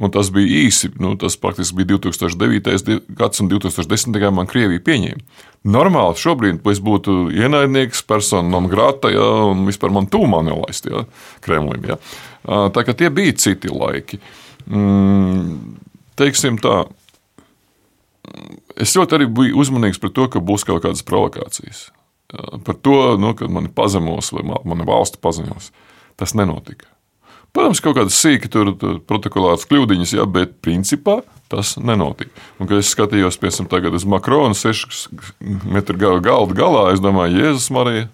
Un 0.00 0.10
tas 0.12 0.30
bija 0.32 0.62
īsi. 0.64 0.88
Nu, 1.00 1.12
tas 1.20 1.36
praktiski 1.36 1.82
bija 1.82 1.98
2009. 1.98 3.00
gads 3.18 3.42
un 3.42 3.50
2010. 3.50 4.16
gadā 4.16 4.32
man 4.34 4.48
Krievija 4.48 4.80
pieņēma. 4.86 5.42
Normāli 5.72 6.18
šobrīd 6.18 6.64
es 6.72 6.80
būtu 6.82 7.28
ienaidnieks, 7.36 8.00
persona 8.08 8.48
non 8.48 8.70
grata, 8.72 9.12
ja, 9.12 9.26
un 9.52 9.66
vispār 9.68 9.92
man 9.94 10.08
tūmā 10.10 10.40
nelaist 10.46 10.88
ja, 10.88 11.04
Kremlim. 11.44 11.84
Ja. 11.92 11.98
Tā 12.42 12.86
kā 12.86 12.96
tie 12.98 13.12
bija 13.14 13.36
citi 13.38 13.70
laiki. 13.70 14.18
Mm, 14.66 15.76
teiksim 16.18 16.58
tā. 16.62 16.86
Es 18.80 18.96
ļoti 18.96 19.18
arī 19.18 19.28
biju 19.28 19.60
uzmanīgs 19.60 20.00
par 20.02 20.14
to, 20.16 20.26
ka 20.32 20.42
būs 20.42 20.64
kaut 20.66 20.82
kādas 20.86 21.04
provokācijas. 21.06 21.90
Par 22.32 22.78
to, 22.80 22.96
nu, 23.20 23.34
kad 23.36 23.52
mani 23.52 23.68
pazemos 23.68 24.32
vai 24.32 24.42
mana 24.48 24.88
valsts 24.88 25.20
pazemos. 25.20 25.68
Tas 26.16 26.32
nenotika. 26.38 26.88
Protams, 27.52 27.82
kaut 27.84 27.98
kādas 27.98 28.16
sīki 28.16 28.48
tur, 28.48 28.72
protokolāras 29.08 29.66
kļūdiņas, 29.68 30.14
jā, 30.16 30.24
bet 30.24 30.54
principā 30.64 31.18
tas 31.52 31.74
nenotika. 31.76 32.32
Un, 32.56 32.64
kad 32.64 32.78
es 32.78 32.88
skatījos, 32.94 33.36
piemēram, 33.42 33.92
uz 33.98 34.06
Makrona 34.08 34.56
6 34.56 35.02
metru 35.68 36.00
galda 36.00 36.56
galā, 36.56 36.86
es 36.94 37.04
domāju, 37.04 37.42
Jēzus 37.42 37.68
Marija, 37.76 38.08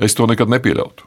es 0.00 0.16
to 0.16 0.24
nekad 0.30 0.48
nepieļautu. 0.56 1.04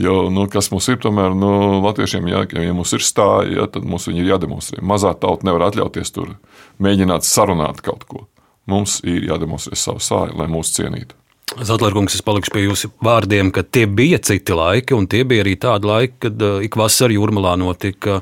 Jo, 0.00 0.30
nu, 0.32 0.46
kas 0.48 0.70
mums 0.72 0.86
ir, 0.88 1.00
tomēr, 1.02 1.34
nu, 1.36 1.52
latviešiem, 1.82 2.30
jā, 2.30 2.44
ja 2.62 2.72
mums 2.72 2.94
ir 2.96 3.04
stāja, 3.04 3.50
jā, 3.58 3.68
tad 3.74 3.84
mums 3.84 4.06
viņi 4.08 4.22
ir 4.22 4.32
jādemonstrē. 4.32 4.80
Mazā 4.86 5.12
tauta 5.18 5.44
nevar 5.48 5.66
atļauties 5.66 6.14
tur 6.14 6.36
mēģināt 6.80 7.26
sarunāt 7.26 7.82
kaut 7.84 8.06
ko. 8.08 8.28
Mums 8.70 9.00
ir 9.04 9.26
jādemonstrē 9.28 9.76
savu 9.76 10.00
sāju, 10.04 10.38
lai 10.38 10.46
mūs 10.48 10.72
cienītu. 10.76 11.19
Zatlerkungs, 11.58 12.14
es 12.14 12.22
palikšu 12.22 12.52
pie 12.54 12.60
jūsu 12.62 12.92
vārdiem, 13.02 13.48
ka 13.50 13.64
tie 13.66 13.82
bija 13.90 14.20
citi 14.22 14.54
laiki, 14.54 14.94
un 14.94 15.08
tie 15.10 15.24
bija 15.26 15.42
arī 15.42 15.56
tādi 15.58 15.88
laiki, 15.88 16.14
kad 16.22 16.42
uh, 16.46 16.60
ik 16.62 16.76
vasarā 16.78 17.16
jūrmalā 17.16 17.56
notika 17.58 18.20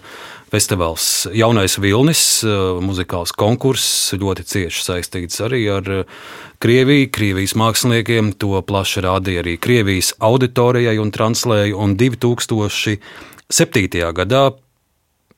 festivāls 0.49 1.29
Jaunais 1.37 1.77
Vilnis, 1.77 2.23
uh, 2.47 2.81
muzikāls 2.81 3.35
konkurss, 3.37 4.15
ļoti 4.17 4.47
cieši 4.49 4.81
saistīts 4.87 5.43
arī 5.45 5.61
ar 5.75 5.85
uh, 5.93 6.09
Krieviju, 6.65 7.11
Krievijas 7.13 7.53
māksliniekiem. 7.61 8.33
To 8.41 8.63
plaši 8.65 9.05
rādīja 9.05 9.45
arī 9.45 9.59
Krievijas 9.61 10.15
auditorijai 10.25 10.97
un 11.03 11.13
translēja, 11.13 11.77
un 11.77 11.99
2007. 12.01 12.97
gadā 14.17 14.45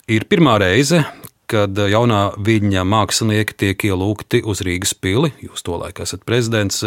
ir 0.07 0.30
pirmā 0.30 0.61
reize, 0.62 1.03
kad 1.51 1.78
jaunā 1.90 2.20
viņa 2.38 2.84
mākslinieki 2.88 3.57
tiek 3.64 3.86
ielūgti 3.90 4.42
uz 4.46 4.62
Rīgas 4.66 4.94
pili. 4.94 5.32
Jūs 5.44 5.64
to 5.66 5.78
laiku 5.80 6.05
esat 6.07 6.24
prezidents. 6.28 6.84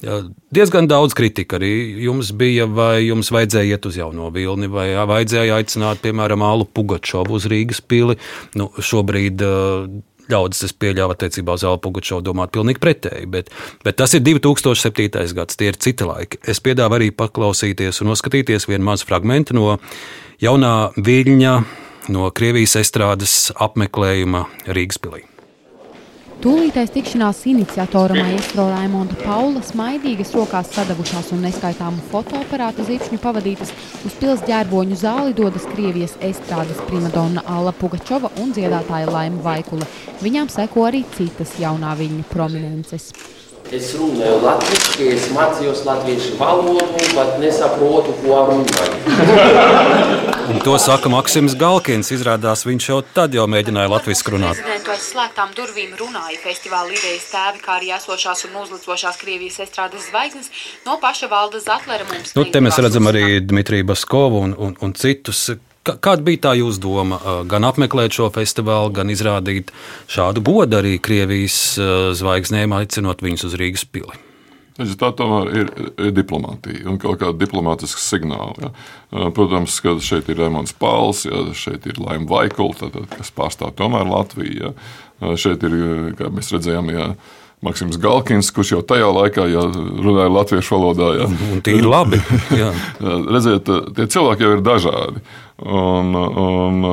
Diezgan 0.00 0.88
daudz 0.90 1.16
kritika 1.18 1.58
arī 1.60 1.72
jums 2.06 2.32
bija, 2.36 2.66
vai 2.66 3.04
jums 3.06 3.32
vajadzēja 3.34 3.76
iet 3.76 3.88
uz 3.90 4.00
jauno 4.00 4.30
vilni, 4.34 4.70
vai 4.72 4.90
vajadzēja 4.96 5.60
aicināt, 5.60 6.02
piemēram, 6.04 6.44
Alu 6.46 6.68
Pugačovu 6.68 7.36
uz 7.38 7.48
Rīgas 7.50 7.82
pili. 7.84 8.16
Nu, 8.58 8.70
šobrīd 8.76 9.44
ļaudis, 10.30 10.64
es 10.68 10.74
pieļāvu 10.76 11.14
attiecībā 11.14 11.56
uz 11.58 11.64
Alpu 11.66 11.92
Gučovu 11.96 12.24
domāt 12.24 12.52
pilnīgi 12.54 12.82
pretēji, 12.82 13.28
bet, 13.30 13.50
bet 13.84 13.98
tas 14.00 14.14
ir 14.16 14.24
2007. 14.26 15.34
gads, 15.36 15.58
tie 15.58 15.70
ir 15.72 15.78
citi 15.80 16.06
laiki. 16.06 16.40
Es 16.48 16.62
piedāvu 16.64 16.98
arī 16.98 17.10
paklausīties 17.14 18.02
un 18.02 18.12
noskatīties 18.12 18.68
vienu 18.70 18.90
mazu 18.92 19.08
fragmentu 19.08 19.56
no 19.58 19.76
jaunā 20.42 20.74
viļņa 20.96 21.54
no 22.08 22.30
Krievijas 22.30 22.78
estrādes 22.80 23.50
apmeklējuma 23.58 24.46
Rīgas 24.70 25.00
pilī. 25.02 25.26
Tūlītais 26.40 26.88
tikšanās 26.94 27.42
iniciatora 27.50 28.14
maestro 28.16 28.64
Raimonda 28.70 29.12
Paula 29.20 29.60
smaidīgas 29.60 30.30
rokās 30.32 30.70
sadavušās 30.72 31.34
un 31.36 31.42
neskaitāmu 31.44 32.00
fotoaparātu 32.08 32.86
zīpšņu 32.88 33.18
pavadītas 33.20 33.74
uz 34.08 34.16
pils 34.22 34.40
ģērboņu 34.48 34.96
zāli 35.02 35.36
dodas 35.36 35.66
Krievijas 35.74 36.16
estrādes 36.24 36.80
primadonna 36.88 37.44
Alla 37.44 37.74
Pugačova 37.76 38.32
un 38.40 38.54
dziedātāja 38.56 39.12
Laima 39.12 39.44
Vaikule. 39.44 39.84
Viņām 40.24 40.48
seko 40.48 40.88
arī 40.88 41.04
citas 41.18 41.52
jaunā 41.60 41.92
viņa 42.00 42.24
prominences. 42.32 43.10
Es 43.70 43.92
runāju 43.94 44.40
latviešu, 44.42 45.04
es 45.14 45.28
mācījos 45.30 45.84
latviešu 45.86 46.32
valodu, 46.40 46.88
bet 47.14 47.36
nesaprotu, 47.38 48.10
ko 48.18 48.40
runāju. 48.48 48.96
to 50.66 50.74
saka 50.82 51.06
Maksims 51.12 51.54
Galkins. 51.54 52.10
Izrādās, 52.10 52.64
viņš 52.66 52.88
jau 52.90 52.98
tad 53.14 53.36
jau 53.38 53.46
mēģināja 53.46 53.92
latviešu 53.92 54.34
runāt. 54.34 54.58
Prezidentu 54.58 54.90
aiz 54.90 55.06
slēgtām 55.12 55.54
durvīm 55.54 55.94
runāja 56.02 56.42
festivāla 56.42 56.90
idejas 56.96 57.30
tēvi, 57.30 57.62
kā 57.62 57.78
arī 57.78 57.94
esošās 57.94 58.42
un 58.50 58.58
uzlicošās 58.64 59.22
Krievijas 59.22 59.62
estrādes 59.62 60.10
zvaigznes 60.10 60.50
no 60.88 60.98
paša 60.98 61.30
valda 61.30 61.62
Zatlera 61.62 62.10
mums. 62.10 62.34
Nu, 62.34 62.42
te 62.50 62.58
mēs 62.58 62.82
redzam 62.82 63.06
arī 63.06 63.38
Dmitriju 63.38 63.86
Baskovu 63.94 64.42
un, 64.48 64.58
un, 64.58 64.74
un 64.82 64.98
citus. 64.98 65.46
Kāda 65.80 66.20
bija 66.20 66.42
tā 66.44 66.56
jūsu 66.58 66.82
doma? 66.84 67.16
Gan 67.48 67.64
apmeklēt 67.64 68.12
šo 68.12 68.28
festivālu, 68.34 68.92
gan 68.92 69.08
izrādīt 69.12 69.70
šādu 70.12 70.42
godu 70.44 70.76
arī 70.82 70.98
Krievijas 71.00 71.78
zvaigznēm, 72.20 72.74
aicinot 72.76 73.24
viņus 73.24 73.48
uz 73.48 73.56
Rīgas 73.60 73.86
pili. 73.88 74.18
Tā 74.80 75.10
tomēr 75.12 75.48
ir, 75.60 75.70
diplomātija 76.16 76.86
un 76.88 76.96
kaut 77.00 77.18
kāda 77.20 77.36
diplomātiska 77.36 78.00
signāla. 78.00 78.54
Ja. 78.60 78.70
Protams, 79.36 79.76
ka 79.84 79.96
šeit 80.00 80.30
ir 80.32 80.38
Rēmons 80.40 80.72
Pāls, 80.80 81.26
ja, 81.28 81.42
šeit 81.56 81.88
ir 81.90 82.00
Laima 82.00 82.28
Vaikula, 82.30 82.88
kas 83.12 83.32
pārstāv 83.36 83.74
tomēr 83.76 84.08
Latviju. 84.08 84.70
Ja. 84.70 85.34
Šeit 85.36 85.64
ir, 85.68 85.74
kā 86.16 86.30
mēs 86.32 86.52
redzējām, 86.54 86.88
ja, 86.94 87.10
Maksims 87.60 87.98
Galkins, 88.00 88.48
kurš 88.56 88.72
jau 88.72 88.80
tajā 88.88 89.08
laikā 89.12 89.44
ja, 89.52 89.66
runāja 90.00 90.32
latviešu 90.32 90.78
valodā. 90.78 91.10
Ja. 91.18 91.26
Un 91.28 91.60
tie 91.64 91.76
ir 91.76 91.88
labi. 91.88 92.20
Redziet, 93.34 93.68
tie 93.96 94.06
cilvēki 94.08 94.46
jau 94.46 94.52
ir 94.56 94.62
dažādi. 94.64 95.24
Un, 95.60 96.14
un, 96.16 96.86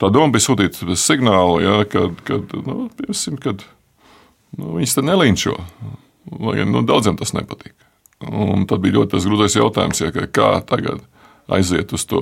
tā 0.00 0.12
doma 0.12 0.34
bija 0.34 0.50
sūtīt 0.50 0.76
signālu, 1.00 1.62
ja, 1.64 1.78
kad, 1.88 2.20
kad, 2.28 2.52
nu, 2.66 2.90
piesim, 2.98 3.40
kad 3.40 3.64
nu, 4.58 4.76
viņas 4.76 4.98
te 4.98 5.06
nelinčo. 5.06 5.56
Lai 6.36 6.58
gan 6.60 6.76
nu, 6.76 6.84
daudziem 6.84 7.16
tas 7.16 7.32
nepatīk. 7.32 7.72
Un 8.28 8.68
tad 8.68 8.84
bija 8.84 8.98
ļoti 8.98 9.24
grūtais 9.24 9.56
jautājums, 9.56 10.04
ja, 10.04 10.12
kā 10.12 10.58
tagad 10.68 11.00
aiziet 11.48 11.96
uz 11.96 12.04
to 12.04 12.20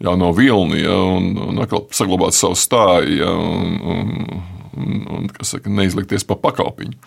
jauno 0.00 0.32
vilni 0.36 0.84
ja, 0.84 0.96
un, 0.96 1.32
un 1.40 1.60
saglabāt 1.92 2.36
savu 2.36 2.56
stāju 2.56 3.16
ja, 3.20 3.32
un, 3.32 3.80
un, 3.80 4.42
un, 4.76 5.06
un 5.10 5.30
saka, 5.46 5.72
neizlikties 5.72 6.26
pa 6.28 6.36
pakalpiņu. 6.40 6.98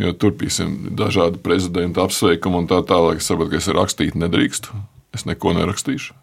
Ja 0.00 0.12
turpīsim 0.12 0.92
dažādu 0.96 1.40
prezidentu 1.42 2.02
apsveikumu 2.04 2.60
un 2.60 2.68
tā 2.70 2.82
tālāk, 2.86 3.22
es 3.22 3.30
saprotu, 3.30 3.54
ka 3.54 3.62
es 3.62 3.70
rakstīt 3.72 4.18
nedrīkstu. 4.18 4.76
Es 5.16 5.24
neko 5.26 5.54
nerakstīšu. 5.56 6.14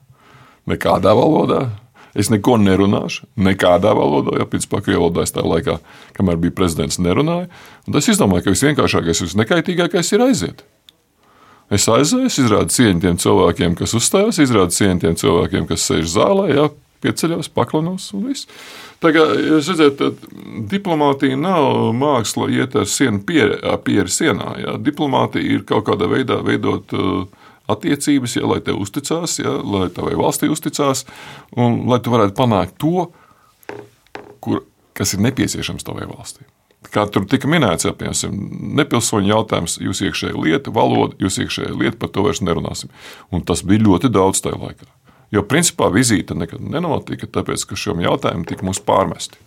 Nekādā 0.70 1.16
valodā. 1.18 1.66
Es 2.18 2.32
neko 2.34 2.56
nerunāšu, 2.58 3.28
nekādā 3.38 3.92
valodā, 3.94 4.40
ja 4.40 4.48
principā 4.50 4.80
krievu 4.82 5.04
valodā 5.04 5.28
es 5.28 5.34
tajā 5.36 5.46
laikā, 5.52 5.76
kamēr 6.18 6.40
bija 6.42 6.56
prezidents, 6.58 6.98
nerunāju. 7.04 7.46
Un 7.86 7.94
tas 7.94 8.08
izdomāju, 8.10 8.48
ka 8.48 8.54
visvienkāršākais, 8.56 9.22
viskaitīgākais 9.28 10.10
ir 10.16 10.24
aiziet. 10.26 10.64
Es 11.70 11.86
aizēju, 11.92 12.32
es 12.32 12.40
izrādu 12.42 12.74
cieņu 12.74 13.04
tiem 13.04 13.20
cilvēkiem, 13.22 13.76
kas 13.78 13.94
uzstājās, 14.00 14.40
izrādu 14.40 14.74
cieņu 14.74 15.02
tiem 15.04 15.18
cilvēkiem, 15.20 15.68
kas 15.70 15.86
sēž 15.90 16.10
zālē, 16.16 16.48
jā, 16.56 16.68
pieceļos, 17.04 17.50
paklanos 17.54 18.10
un 18.18 18.28
viss. 18.30 18.50
Tā 19.04 19.12
kā 19.14 19.26
jūs 19.38 19.70
redzat, 19.74 20.24
diplomātija 20.72 21.38
nav 21.40 21.92
māksla 21.98 22.50
iet 22.54 22.78
ar 22.80 22.88
sienu 22.90 23.22
pieri, 23.28 23.60
pieri 23.86 24.14
sienā. 24.14 24.54
Jā. 24.64 24.78
Diplomātija 24.82 25.58
ir 25.58 25.68
kaut 25.70 25.86
kādā 25.90 26.10
veidā 26.10 26.40
veidot 26.46 26.96
uh, 26.98 27.46
attiecības, 27.68 28.38
ja, 28.40 28.48
lai 28.48 28.60
tev 28.66 28.82
uzticās, 28.82 29.38
ja, 29.42 29.54
lai 29.62 29.88
tavai 29.94 30.16
valstī 30.18 30.50
uzticās, 30.52 31.06
un 31.56 31.84
lai 31.92 32.00
tu 32.04 32.14
varētu 32.14 32.36
panākt 32.38 32.78
to, 32.82 33.10
kur, 34.44 34.64
kas 34.98 35.14
ir 35.14 35.24
nepieciešams 35.28 35.86
tavai 35.88 36.08
valstī. 36.10 36.48
Kā 36.94 37.04
tur 37.12 37.26
tika 37.28 37.50
minēts, 37.52 37.88
ja, 37.88 37.94
piemēram, 37.98 38.38
nepilsoņu 38.80 39.34
jautājums, 39.34 39.80
jūs 39.84 40.02
iekšējā 40.08 40.38
lieta, 40.40 40.72
valoda, 40.74 41.18
jūs 41.22 41.42
iekšējā 41.44 41.74
lieta, 41.76 41.98
par 42.00 42.14
to 42.16 42.24
vairs 42.24 42.42
nerunāsim. 42.46 42.94
Un 43.34 43.44
tas 43.44 43.66
bija 43.68 43.84
ļoti 43.84 44.14
daudz 44.14 44.42
tajā 44.46 44.60
laikā. 44.62 44.88
Jo 45.34 45.44
principā 45.44 45.90
vizīte 45.92 46.38
nekad 46.38 46.64
nenotika, 46.64 47.28
tāpēc 47.28 47.66
ka 47.68 47.80
šiem 47.80 48.04
jautājumiem 48.06 48.46
tika 48.48 48.64
mums 48.68 48.80
pārmesti. 48.84 49.40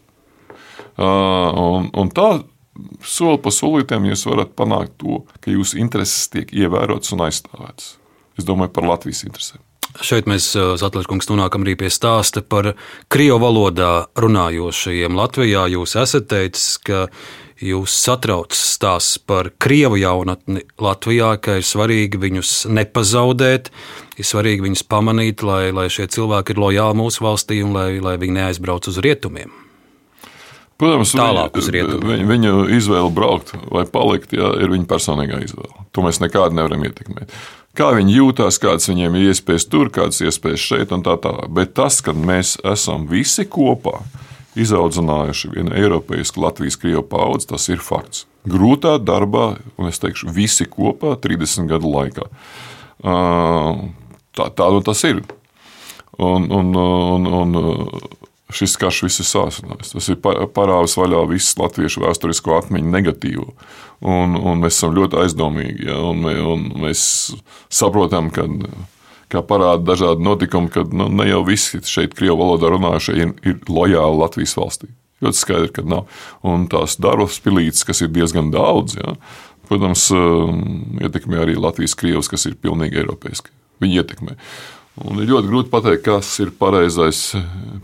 Uh, 1.00 1.48
un, 1.56 1.88
un 1.96 2.10
tā 2.12 2.42
soli 3.06 3.40
pa 3.40 3.52
solītēm 3.54 4.10
jūs 4.10 4.26
varat 4.28 4.52
panākt 4.58 4.98
to, 5.00 5.22
ka 5.40 5.52
jūsu 5.54 5.80
intereses 5.80 6.28
tiek 6.32 6.52
ievērotas 6.52 7.14
un 7.16 7.24
aizstāvētas. 7.26 7.94
Es 8.38 8.46
domāju 8.48 8.74
par 8.76 8.88
Latvijas 8.88 9.24
interesēm. 9.26 9.62
Šeit 10.06 10.28
mēs, 10.30 10.52
Zatlērkungs, 10.54 11.26
nonākam 11.32 11.64
arī 11.64 11.74
pie 11.80 11.88
stāsta 11.90 12.44
par 12.46 12.74
krievu 13.10 13.40
valodā 13.42 14.06
runājošajiem 14.22 15.16
Latvijā. 15.18 15.64
Jūs 15.72 15.96
esat 15.98 16.28
teicis, 16.30 16.76
ka 16.78 17.08
jūs 17.60 17.94
satrauc 17.94 18.56
stāsts 18.56 19.20
par 19.22 19.50
krievu 19.60 20.00
jaunatni 20.00 20.64
Latvijā, 20.80 21.34
ka 21.42 21.58
ir 21.60 21.66
svarīgi 21.66 22.20
viņus 22.20 22.54
nepazaudēt, 22.72 23.70
ir 24.16 24.28
svarīgi 24.28 24.66
viņus 24.68 24.84
pamanīt, 24.90 25.44
lai, 25.46 25.70
lai 25.76 25.88
šie 25.92 26.08
cilvēki 26.10 26.56
ir 26.56 26.62
lojāli 26.64 27.00
mūsu 27.02 27.26
valstī 27.26 27.60
un 27.64 27.76
lai, 27.76 27.90
lai 28.02 28.16
viņi 28.20 28.38
neaizbrauc 28.40 28.88
uz 28.90 29.00
rietumiem. 29.04 29.52
Protams, 30.80 31.12
tālāk 31.12 31.58
uz 31.60 31.68
rietumiem. 31.68 32.24
Viņu, 32.24 32.28
viņu 32.30 32.52
izvēle 32.78 33.12
braukt 33.12 33.52
vai 33.68 33.84
palikt, 33.84 34.32
jā, 34.32 34.54
ir 34.64 34.72
viņa 34.72 34.88
personīgā 34.88 35.42
izvēle. 35.44 35.84
To 35.92 36.04
mēs 36.06 36.22
nekādi 36.24 36.56
nevaram 36.56 36.86
ietekmēt 36.88 37.34
kā 37.76 37.90
viņi 37.96 38.16
jūtas, 38.18 38.58
kādas 38.62 38.88
viņiem 38.90 39.16
ir 39.18 39.30
iespējas 39.30 39.68
tur, 39.70 39.90
kādas 39.94 40.20
iespējas 40.24 40.66
šeit 40.72 40.94
un 40.94 41.04
tā 41.06 41.16
tālāk. 41.22 41.50
Bet 41.54 41.74
tas, 41.78 42.00
ka 42.04 42.14
mēs 42.16 42.56
esam 42.66 43.06
visi 43.10 43.46
kopā 43.48 44.00
izaudzinājuši 44.58 45.52
vienu 45.54 45.74
eiropeisku 45.76 46.42
Latvijas 46.42 46.78
krievu 46.80 47.04
paudzi, 47.06 47.50
tas 47.52 47.68
ir 47.70 47.82
fakts. 47.84 48.26
Grūtā 48.48 48.96
darbā, 49.02 49.58
un 49.78 49.90
es 49.90 50.00
teikšu, 50.00 50.30
visi 50.34 50.66
kopā 50.70 51.14
30 51.20 51.68
gadu 51.70 51.92
laikā. 51.92 52.26
Tā, 53.00 54.46
tā 54.56 54.70
nu 54.72 54.80
tas 54.84 55.04
ir. 55.08 55.20
Un, 56.20 56.48
un, 56.52 56.72
un, 56.76 57.28
un 57.40 57.60
šis 58.54 58.76
karš 58.80 59.04
viss 59.06 59.22
ir 59.22 59.28
sācinājis. 59.28 59.92
Tas 59.94 60.08
ir 60.12 60.18
parāvis 60.20 60.96
vaļā 60.98 61.22
visu 61.30 61.60
latviešu 61.60 62.04
vēsturisko 62.04 62.56
atmiņu 62.58 62.94
negatīvu. 62.94 63.46
Un, 64.00 64.36
un 64.36 64.62
mēs 64.64 64.78
esam 64.78 64.96
ļoti 64.96 65.20
aizdomīgi. 65.24 65.88
Ja, 65.90 65.98
un, 66.10 66.24
un 66.24 66.66
mēs 66.84 67.02
saprotam, 67.72 68.32
ka, 68.34 68.48
kā 69.30 69.42
parāda 69.46 69.92
dažādi 69.92 70.24
notikumi, 70.26 70.70
ka 70.72 70.84
nu, 70.90 71.08
ne 71.20 71.28
jau 71.28 71.42
visi 71.46 71.80
šeit, 71.86 72.16
Krievijas 72.18 72.40
valodā 72.40 72.72
runājušie, 72.72 73.14
ir, 73.20 73.36
ir 73.46 73.70
lojāli 73.70 74.20
Latvijas 74.20 74.56
valstī. 74.58 74.90
Ļoti 75.20 75.36
skaidrs, 75.36 75.74
ka 75.76 75.84
nav. 75.84 76.08
Un 76.46 76.66
tās 76.72 76.96
darbas 77.00 77.38
pilītes, 77.44 77.84
kas 77.86 78.00
ir 78.04 78.12
diezgan 78.14 78.50
daudz, 78.54 78.96
ja, 78.96 79.16
protams, 79.68 80.08
ietekmē 81.04 81.42
arī 81.44 81.56
Latvijas 81.60 81.96
krievus, 81.98 82.30
kas 82.32 82.48
ir 82.48 82.56
pilnīgi 82.60 83.02
eiropeiski. 83.02 83.52
Viņi 83.84 84.00
ietekmē. 84.02 84.36
Un 84.98 85.20
ir 85.22 85.30
ļoti 85.30 85.48
grūti 85.48 85.70
pateikt, 85.70 86.02
kas 86.04 86.28
ir 86.42 86.50
pareizais 86.58 87.20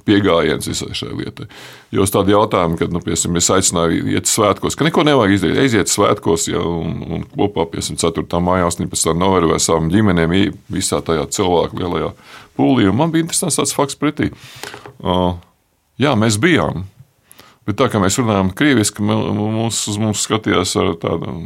pieejams 0.05 0.67
visai 0.69 0.91
šai 0.99 1.13
lietai. 1.15 1.47
Jo 1.95 2.03
uz 2.05 2.11
tādu 2.13 2.35
jautājumu, 2.35 2.77
kad, 2.81 2.91
nu, 2.93 3.01
piemēram, 3.05 3.39
es 3.39 3.51
aicināju 3.55 4.11
iet 4.13 4.29
svētkos, 4.29 4.75
ka 4.77 4.85
neko 4.85 5.05
nevajag 5.07 5.37
izdarīt, 5.37 5.61
aiziet 5.63 5.93
svētkos, 5.93 6.49
ja, 6.51 6.61
un, 6.61 6.99
un 7.07 7.23
kopā, 7.31 7.69
piemēram, 7.71 8.01
4. 8.03 8.43
maijā, 8.49 8.67
18. 8.73 9.15
novembrī 9.23 9.55
ar 9.55 9.63
savām 9.63 9.89
ģimenēm, 9.95 10.35
visā 10.75 10.99
tajā 11.07 11.29
cilvēku 11.39 11.79
lielajā 11.81 12.11
pūlī. 12.59 12.91
Man 12.91 13.15
bija 13.15 13.29
interesants 13.29 13.63
tāds 13.63 13.77
fakts 13.79 13.97
pretī. 14.03 14.33
Uh, 14.99 15.39
jā, 16.03 16.13
mēs 16.19 16.41
bijām. 16.43 16.85
Bet 17.67 17.79
tā 17.81 17.89
kā 17.91 18.03
mēs 18.03 18.19
runājam 18.21 18.53
krieviski, 18.55 19.03
mums, 19.07 19.87
mums 20.03 20.27
skatījās 20.27 20.75
ar 20.83 20.93
tādu 21.03 21.39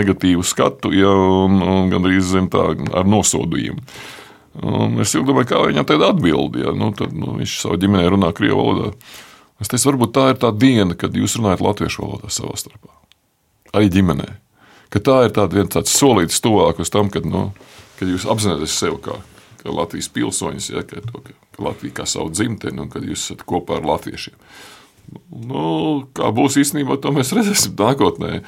negatīvu 0.00 0.44
skatu, 0.46 0.92
ja, 0.94 1.10
gandrīz 1.90 2.32
zem 2.32 2.48
tā 2.52 2.70
ar 2.74 3.08
nosodījumu. 3.08 3.82
Un 4.66 4.98
es 5.02 5.14
domāju, 5.14 5.48
kā 5.52 5.60
viņam 5.68 5.86
tāda 5.86 6.10
atbildi. 6.10 6.64
Ja, 6.64 6.74
nu, 6.76 6.90
tad, 6.96 7.14
nu, 7.16 7.36
viņš 7.38 7.56
savā 7.62 7.78
ģimenē 7.80 8.08
runā 8.10 8.32
krievu 8.36 8.58
valodā. 8.58 8.94
Es 9.62 9.70
teicu, 9.70 9.92
varbūt 9.92 10.14
tā 10.16 10.24
ir 10.32 10.40
tā 10.42 10.50
diena, 10.56 10.96
kad 10.98 11.14
jūs 11.16 11.36
runājat 11.38 11.62
latviešu 11.64 12.02
valodā 12.02 12.32
savā 12.32 12.56
starpā. 12.58 12.94
Arī 13.76 13.90
ģimenē. 13.94 14.26
Ka 14.90 15.02
tā 15.06 15.18
ir 15.28 15.34
tāda 15.36 15.54
viena 15.54 15.70
tāds 15.70 15.94
solīts 15.94 16.42
tuvāk 16.42 16.80
uz 16.82 16.90
tam, 16.90 17.12
kad, 17.14 17.28
nu, 17.28 17.50
kad 18.00 18.10
jūs 18.10 18.26
apzināties 18.30 18.74
sevi 18.74 18.98
kā, 19.04 19.20
kā 19.60 19.70
Latvijas 19.70 20.10
pilsoņus, 20.16 20.70
ja, 20.72 20.82
ka, 20.82 21.04
to, 21.04 21.22
ka, 21.22 21.36
ka 21.54 21.66
Latvija 21.68 22.00
kā 22.00 22.08
savu 22.10 22.32
dzimteni 22.34 22.82
un 22.82 22.90
kad 22.90 23.06
jūs 23.06 23.28
esat 23.28 23.46
kopā 23.46 23.78
ar 23.78 23.86
latviešiem. 23.86 24.34
Nu, 25.46 25.62
kā 26.16 26.32
būs 26.34 26.58
īstenībā, 26.58 26.98
to 27.02 27.14
mēs 27.14 27.30
redzēsim 27.36 27.76
nākotnē. 27.78 28.40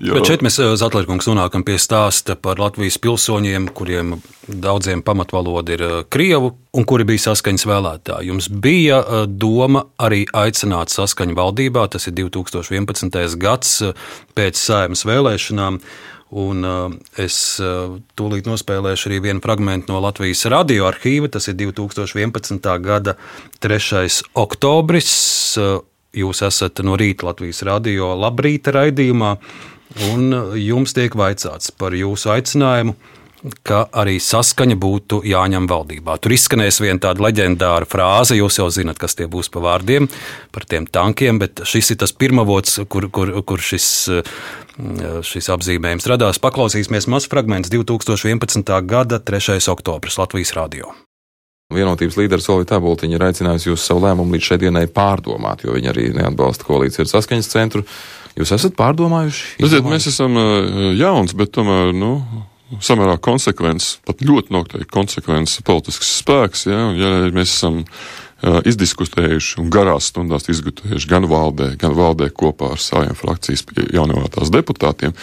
Jo. 0.00 0.16
Bet 0.18 0.28
šeit 0.28 0.42
mēs, 0.44 0.58
eh, 0.60 0.74
Zatlērkungs, 0.76 1.28
nonākam 1.30 1.64
pie 1.64 1.78
stāsta 1.80 2.36
par 2.36 2.60
Latvijas 2.60 2.98
pilsoņiem, 3.00 3.70
kuriem 3.72 4.16
daudziem 4.46 5.02
pamatvaloda 5.02 5.72
ir 5.72 5.82
eh, 5.82 5.94
krievu 6.12 6.52
un 6.76 6.84
kuri 6.84 7.06
bija 7.08 7.30
saskaņas 7.30 7.64
vēlētāji. 7.64 8.28
Jums 8.28 8.48
bija 8.50 8.98
eh, 9.00 9.24
doma 9.26 9.86
arī 9.96 10.26
aicināt 10.36 10.92
saskaņu 10.92 11.36
valdībā, 11.38 11.86
tas 11.88 12.08
ir 12.08 12.12
2011. 12.18 13.38
gads 13.40 13.82
pēc 14.36 14.60
saimas 14.60 15.06
vēlēšanām. 15.08 15.80
Un 16.36 16.64
uh, 16.66 16.90
es 17.22 17.60
uh, 17.62 18.00
tūlīt 18.18 18.48
nospēlēšu 18.50 19.06
arī 19.06 19.20
vienu 19.28 19.40
fragment 19.40 19.86
no 19.86 20.00
Latvijas 20.02 20.42
radioarkīva. 20.50 21.30
Tas 21.30 21.46
ir 21.46 21.54
2011. 21.54 22.66
gada 22.82 23.14
3. 23.62 24.02
oktobris. 24.34 25.12
Uh, 25.54 25.78
jūs 26.10 26.42
esat 26.42 26.82
no 26.82 26.98
rīta 26.98 27.28
Latvijas 27.30 27.62
radio 27.62 28.10
labrīta 28.18 28.74
raidījumā. 28.74 29.30
Uh, 29.38 29.75
un 30.12 30.32
jums 30.60 30.96
tiek 30.96 31.14
vaicāts 31.16 31.72
par 31.76 31.96
jūsu 31.96 32.32
aicinājumu. 32.36 32.96
Ka 33.62 33.84
arī 33.94 34.16
saskaņa 34.18 34.74
būtu 34.80 35.20
jāņem 35.28 35.68
valdībā. 35.70 36.16
Tur 36.18 36.32
izskanēs 36.34 36.80
viena 36.82 36.98
tāda 37.04 37.22
leģendāra 37.28 37.86
frāze, 37.86 38.34
jūs 38.34 38.56
jau 38.58 38.66
zinat, 38.72 38.98
kas 38.98 39.14
tie 39.14 39.28
būs 39.30 39.52
pa 39.54 39.60
vārdiem, 39.62 40.08
par 40.50 40.66
tiem 40.66 40.88
tankiem, 40.90 41.38
bet 41.38 41.62
šis 41.68 41.92
ir 41.94 42.00
tas 42.00 42.16
pirmavots, 42.16 42.80
kur, 42.90 43.06
kur, 43.14 43.30
kur 43.46 43.62
šis, 43.62 43.86
šis 45.30 45.52
apzīmējums 45.54 46.10
radās. 46.10 46.42
Paklausīsimies 46.42 47.06
mazs 47.12 47.30
fragments 47.30 47.70
2011. 47.70 48.72
gada 48.88 49.20
3. 49.22 49.60
oktobris 49.76 50.18
Latvijas 50.18 50.56
radio. 50.56 50.90
Vienotības 51.74 52.14
līderis 52.18 52.46
Olīte 52.50 52.76
Abultiņa 52.76 53.16
ir 53.18 53.24
aicinājusi 53.26 53.72
jūs 53.72 53.86
savu 53.88 54.04
lēmumu 54.04 54.36
līdz 54.36 54.48
šai 54.48 54.58
dienai 54.62 54.84
pārdomāt, 54.86 55.64
jo 55.66 55.74
viņa 55.74 55.90
arī 55.90 56.12
neatbalsta 56.14 56.66
koalīcijas 56.66 57.10
saskaņas 57.10 57.50
centru. 57.50 57.82
Jūs 58.36 58.52
esat 58.52 58.76
pārdomājuši? 58.76 59.56
Redziet, 59.64 59.86
mēs 59.88 60.10
esam 60.10 60.36
jauns, 60.98 61.32
bet 61.38 61.54
tomēr, 61.56 61.94
nu, 61.96 62.18
samērā 62.82 63.16
konsekvents, 63.22 63.96
pat 64.06 64.22
ļoti 64.26 64.52
noteikti 64.54 64.92
konsekvents 64.92 65.60
politisks 65.66 66.18
spēks. 66.20 66.66
Ja, 66.68 66.88
ja 66.98 67.10
mēs 67.34 67.54
esam 67.54 67.84
izdiskutējuši 68.68 69.60
un 69.62 69.70
garās 69.72 70.10
stundās 70.10 70.44
izgudējuši 70.52 71.08
gan 71.08 71.24
valdē, 71.30 71.70
gan 71.80 71.94
valdē 71.96 72.28
kopā 72.36 72.74
ar 72.74 72.82
saviem 72.82 73.16
frakcijas 73.16 73.64
jaunievēlētās 73.96 74.52
deputātiem, 74.52 75.14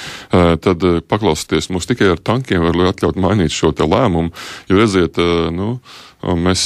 tad 0.66 0.88
paklausieties, 1.12 1.70
mums 1.70 1.86
tikai 1.90 2.10
ar 2.16 2.24
tankiem 2.24 2.66
var 2.66 2.90
atļaut 2.90 3.20
mainīt 3.22 3.54
šo 3.54 3.70
lēmumu, 3.78 4.34
jo 4.72 4.80
redziet, 4.82 5.22
nu, 5.54 5.76
mēs 6.42 6.66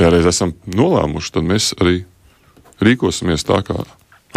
ja 0.00 0.08
reiz 0.14 0.30
esam 0.30 0.56
nolēmuši, 0.72 1.34
tad 1.36 1.46
mēs 1.52 1.72
arī 1.82 2.00
rīkosimies 2.80 3.44
tā, 3.44 3.60
kā 3.66 3.82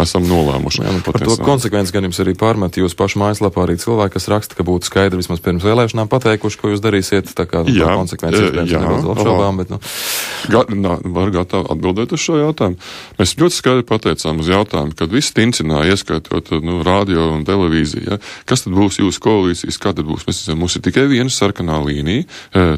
esam 0.04 0.26
nolēmuši. 0.28 0.82
Jā, 0.82 0.94
nu, 0.96 1.02
Par 1.06 1.22
to 1.22 1.36
konsekvenci 1.42 1.94
gan 1.94 2.08
jums 2.08 2.20
arī 2.22 2.34
pārmet 2.38 2.78
jūsu 2.80 2.98
pašu 2.98 3.20
mājaslapā 3.22 3.66
arī 3.66 3.78
cilvēki, 3.82 4.14
kas 4.16 4.28
raksta, 4.32 4.58
ka 4.58 4.66
būtu 4.66 4.88
skaidri 4.90 5.20
vismaz 5.20 5.42
pirms 5.44 5.64
vēlēšanām 5.66 6.10
pateikuši, 6.12 6.60
ko 6.60 6.72
jūs 6.72 6.82
darīsiet. 6.84 7.32
Tā 7.36 7.46
kā 7.50 7.64
nu, 7.66 7.74
jā, 7.76 7.90
konsekvenci 7.98 8.42
ir 8.48 8.58
nedaudz 8.60 9.08
apšaubām, 9.14 9.62
bet. 9.62 9.72
Nu. 9.72 9.80
Ga, 10.52 10.64
nā, 10.74 10.96
var 11.14 11.32
gatavi 11.34 11.70
atbildēt 11.72 12.14
uz 12.16 12.22
šo 12.22 12.38
jautājumu. 12.40 12.78
Mēs 13.20 13.34
ļoti 13.38 13.58
skaidri 13.58 13.86
pateicām 13.88 14.42
uz 14.42 14.50
jautājumu, 14.50 14.96
kad 14.98 15.12
viss 15.14 15.34
tincināja, 15.36 15.94
ieskaitot 15.94 16.50
nu, 16.64 16.80
radio 16.86 17.28
un 17.36 17.44
televīziju, 17.46 18.04
ja, 18.10 18.18
kas 18.48 18.64
tad 18.66 18.74
būs 18.76 18.98
jūsu 19.02 19.22
koalīcijas, 19.22 19.78
kā 19.82 19.94
tad 19.96 20.08
būs. 20.08 20.26
Mēs 20.28 20.44
zinām, 20.46 20.62
mums 20.64 20.76
ir 20.78 20.84
tikai 20.86 21.06
viena 21.10 21.32
sarkanā 21.32 21.78
līnija, 21.86 22.26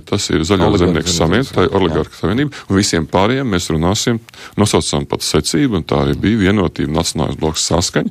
tas 0.08 0.28
ir 0.32 0.44
Zaļo 0.46 0.72
zemnieku 0.80 1.12
savienība, 1.12 1.52
tā 1.54 1.66
ir 1.66 1.76
oligarka 1.78 2.18
savienība, 2.18 2.64
un 2.68 2.78
visiem 2.78 3.08
pārējiem 3.10 3.54
mēs 3.54 3.70
runāsim, 3.72 4.20
nosaucam 4.60 5.06
pat 5.08 5.24
secību, 5.24 5.80
un 5.80 5.88
tā 5.88 6.02
arī 6.04 6.16
bija 6.20 6.42
vienotība 6.48 6.98
Nacionālais 7.14 7.38
bloks 7.38 7.64
saskaņa. 7.70 8.10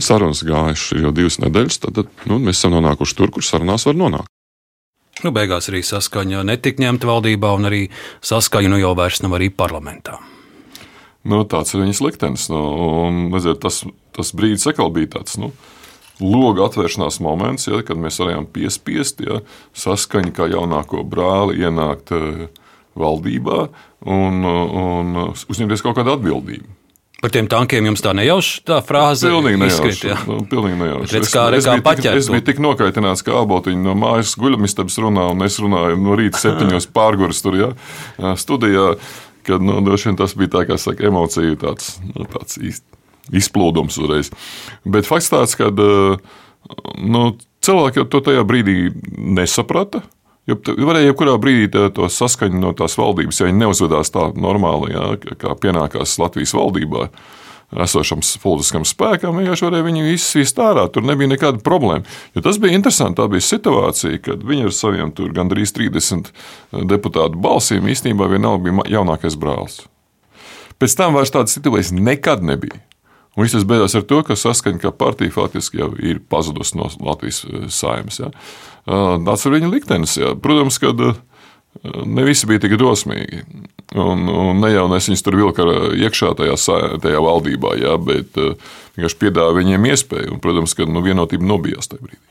Sarunas 0.00 0.42
gājušas 0.46 1.02
jau 1.04 1.12
divas 1.12 1.38
nedēļas, 1.42 1.80
tad 1.84 2.00
nu, 2.28 2.38
mēs 2.40 2.58
esam 2.58 2.74
nonākuši 2.76 3.16
tur, 3.18 3.32
kur 3.34 3.44
sarunās 3.44 3.86
var 3.86 3.98
nonākt. 3.98 4.32
Nu, 5.24 5.32
beigās 5.34 5.66
arī 5.68 5.82
saskaņa 5.82 6.44
netika 6.46 6.82
ņemta 6.84 7.08
valdībā, 7.08 7.50
un 7.58 7.66
arī 7.68 7.80
saskaņa 8.22 8.70
nu 8.70 8.78
jau 8.78 8.94
vairs 8.96 9.20
nav 9.24 9.34
arī 9.36 9.50
parlamentā. 9.50 10.20
Nu, 11.28 11.42
tāds 11.44 11.74
ir 11.74 11.82
viņas 11.82 12.00
liktenis. 12.04 12.46
Nu, 12.52 12.60
un, 13.02 13.26
redziet, 13.34 13.58
tas, 13.60 13.82
tas 14.16 14.30
brīdis 14.32 14.68
atkal 14.70 14.94
bija 14.94 15.18
tāds. 15.18 15.36
Nu, 15.42 15.52
Loga 16.18 16.64
atvēršanās 16.66 17.20
moments, 17.22 17.68
ja, 17.68 17.78
kad 17.86 17.98
mēs 18.00 18.16
varējām 18.18 18.48
piespiest 18.50 19.20
ja, 19.22 19.36
saskaņu 19.78 20.32
kā 20.34 20.48
jaunāko 20.50 21.04
brāli 21.06 21.60
ienākt 21.62 22.10
uh, 22.10 22.48
valdībā 22.98 23.60
un, 24.10 24.42
un 24.42 25.20
uzņemties 25.30 25.84
kaut 25.84 25.98
kādu 26.00 26.16
atbildību. 26.16 26.77
Par 27.18 27.32
tiem 27.34 27.48
tankiem 27.50 27.88
jums 27.88 28.02
tā 28.04 28.12
nejauši 28.14 28.60
tā 28.68 28.76
frāze 28.86 29.26
pilnīgi 29.26 29.58
nejauši, 29.58 29.88
izskrit, 29.90 30.10
jā. 30.12 30.18
nu, 30.28 30.36
pilnīgi 30.46 30.76
nejauši. 30.78 31.16
Redz, 31.16 31.30
kā, 31.34 31.46
es, 31.50 31.50
kā 31.50 31.56
es, 31.58 31.64
biju 31.66 31.80
tik, 31.80 31.86
paķert 31.88 32.18
es 32.20 32.28
to. 32.28 32.34
biju 32.36 32.44
tik 32.46 32.60
nokaitināts, 32.62 33.24
ka 33.26 33.40
abotiņi 33.40 33.82
no 33.82 33.94
mājas 33.98 34.36
guļamistabas 34.38 34.98
runā, 35.02 35.24
un 35.34 35.42
es 35.46 35.56
runāju 35.58 35.98
no 35.98 36.18
rīta 36.18 36.38
septiņos 36.44 36.86
pārguras 36.98 37.42
tur, 37.42 37.58
jā, 37.58 37.72
studijā, 38.38 38.92
kad, 39.48 39.64
nu, 39.66 39.80
droši 39.82 40.12
vien 40.12 40.20
tas 40.20 40.36
bija 40.38 40.52
tā, 40.54 40.62
kā 40.68 40.78
saka, 40.78 41.08
emocija 41.10 41.58
tāds, 41.58 41.96
nu, 42.06 42.28
tāds 42.30 42.60
īsti 42.62 42.98
izplūdums 43.42 43.98
uzreiz. 44.00 44.30
Bet 44.86 45.08
fakts 45.08 45.32
tāds, 45.32 45.56
ka, 45.58 45.72
nu, 47.02 47.24
cilvēki 47.66 48.06
to 48.12 48.22
tajā 48.30 48.46
brīdī 48.48 48.76
nesaprata, 49.18 50.04
varēja 50.48 51.10
jebkurā 51.10 51.34
brīdī 51.40 51.88
to 51.94 52.08
saskaņu 52.12 52.60
no 52.62 52.72
tās 52.76 52.96
valdības, 52.98 53.40
ja 53.40 53.48
viņi 53.48 53.62
neuzvedās 53.64 54.12
tā 54.14 54.30
normāli, 54.36 54.94
jā, 54.94 55.34
kā 55.40 55.52
pienākās 55.60 56.16
Latvijas 56.20 56.54
valdībā. 56.56 57.10
Esošam 57.84 58.22
politiskam 58.40 58.86
spēkam 58.88 59.36
vienkārši 59.36 59.66
varēja 59.66 59.84
viņu 59.84 60.06
izsvīst 60.14 60.56
ārā. 60.64 60.86
Tur 60.88 61.04
nebija 61.04 61.28
nekāda 61.34 61.60
problēma. 61.60 62.00
Jo 62.32 62.40
tas 62.46 62.56
bija 62.62 62.78
interesanti. 62.78 63.18
Tā 63.20 63.26
bija 63.28 63.44
situācija, 63.44 64.22
kad 64.24 64.46
viņi 64.48 64.70
ar 64.70 64.72
saviem 64.72 65.12
gandrīz 65.36 65.74
30 65.76 66.32
deputātu 66.88 67.36
balsīm 67.44 67.90
īstenībā 67.92 68.30
vienalga 68.32 68.70
bija 68.70 68.88
jaunākais 68.96 69.36
brālis. 69.36 69.82
Pēc 70.80 70.96
tam 70.96 71.18
vairs 71.18 71.34
tādas 71.34 71.58
situācijas 71.58 71.92
nekad 71.92 72.40
nebija. 72.46 72.80
Un 73.38 73.46
viss 73.46 73.66
beidzās 73.70 73.94
ar 73.94 74.02
to, 74.10 74.18
ka 74.26 74.34
saskaņa 74.34 74.80
kā 74.82 74.90
partija 74.98 75.30
faktiski 75.30 75.78
jau 75.78 75.92
ir 76.02 76.18
pazudusi 76.26 76.74
no 76.78 76.88
Latvijas 77.06 77.44
saimnes. 77.70 78.18
Ja. 78.18 78.32
Tas 79.28 79.46
ir 79.46 79.54
viņa 79.54 79.70
liktenis. 79.70 80.16
Ja. 80.18 80.32
Protams, 80.42 80.80
ka 80.82 80.90
ne 82.02 82.24
visi 82.26 82.48
bija 82.50 82.64
tik 82.64 82.74
drosmīgi. 82.80 83.44
Un, 83.94 84.26
un 84.26 84.58
ne 84.60 84.72
jau 84.72 84.88
es 84.96 85.06
viņus 85.08 85.22
tur 85.24 85.38
vilku 85.38 85.64
iekšā 85.96 86.34
tajā, 86.36 86.56
tajā 87.00 87.20
valdībā, 87.24 87.76
ja, 87.80 87.94
bet 88.02 88.34
vienkārši 88.36 89.20
piedāvāja 89.22 89.60
viņiem 89.62 89.86
iespēju. 89.92 90.32
Un, 90.34 90.42
protams, 90.44 90.74
ka 90.74 90.88
nu, 90.90 91.04
vienotība 91.06 91.46
nobijās 91.46 91.92
tajā 91.92 92.02
brīdī. 92.08 92.24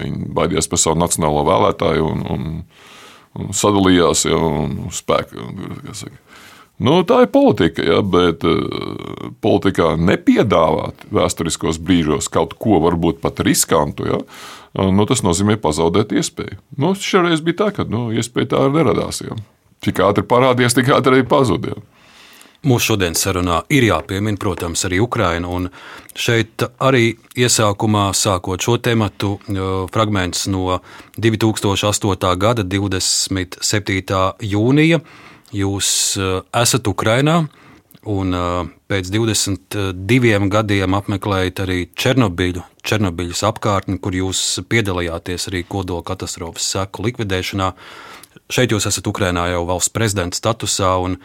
Viņi 0.00 0.30
baidījās 0.36 0.68
par 0.72 0.80
savu 0.80 1.00
nacionālo 1.00 1.44
vēlētāju 1.46 2.08
un, 2.14 2.24
un, 2.32 2.48
un 3.36 3.52
sadalījās 3.56 4.24
ja, 4.28 4.40
un 4.40 4.88
spēku. 4.94 5.44
Nu, 6.76 6.98
tā 7.08 7.22
ir 7.24 7.30
politika, 7.32 7.80
ja, 7.80 8.02
bet 8.04 8.44
uh, 8.44 9.30
politikā 9.40 9.94
nepiedāvāt 9.96 11.06
vēsturiskos 11.14 11.80
brīžos 11.80 12.28
kaut 12.32 12.52
ko 12.60 12.82
varbūt 12.84 13.22
pat 13.22 13.40
riskantu. 13.46 14.08
Ja, 14.10 14.20
uh, 14.20 14.90
nu, 14.92 15.08
tas 15.08 15.24
nozīmē 15.24 15.56
pazaudēt 15.62 16.12
iespēju. 16.12 16.60
Nu, 16.76 16.92
šoreiz 16.92 17.40
bija 17.44 17.62
tā, 17.64 17.70
ka 17.78 17.88
nu, 17.88 18.10
iespēja 18.12 18.52
tā 18.52 18.64
arī 18.66 18.82
neradās. 18.82 19.22
Ja. 19.24 19.38
Cik 19.86 20.04
ātri 20.04 20.26
parādījās, 20.28 20.76
tik 20.76 20.92
ātri 20.92 21.16
arī 21.16 21.28
pazuda. 21.28 21.72
Ja. 21.72 21.84
Mūsu 22.66 22.92
šodienas 22.92 23.20
sarunā 23.22 23.60
ir 23.70 23.84
jāpiemina, 23.86 24.38
protams, 24.40 24.82
arī 24.88 24.98
Ukraina. 25.04 25.48
Un 25.52 25.68
šeit 26.18 26.64
arī 26.82 27.12
iesākumā, 27.38 28.08
sākot 28.16 28.60
šo 28.64 28.78
tematu, 28.82 29.36
fragments 29.94 30.48
no 30.50 30.80
2008. 31.20 32.32
gada 32.42 32.64
27. 32.66 34.18
jūnija. 34.50 35.00
Jūs 35.54 35.88
esat 36.18 36.88
Ukrainā 36.90 37.44
un 38.06 38.34
pēc 38.90 39.10
22 39.14 40.48
gadiem 40.50 40.94
apmeklējat 40.98 41.62
arī 41.62 41.78
Černobiļu, 41.94 42.62
Černobiļas 42.86 43.42
apkārtni, 43.46 43.98
kur 44.02 44.14
jūs 44.14 44.42
piedalījāties 44.70 45.48
arī 45.50 45.64
kodola 45.68 46.02
katastrofas 46.06 46.66
seku 46.74 47.06
likvidēšanā. 47.06 47.72
Šeit 48.50 48.74
jūs 48.74 48.86
esat 48.90 49.06
Ukrainā 49.10 49.48
jau 49.52 49.64
valsts 49.66 49.94
prezidenta 49.94 50.38
statusā, 50.38 50.96
un, 51.02 51.18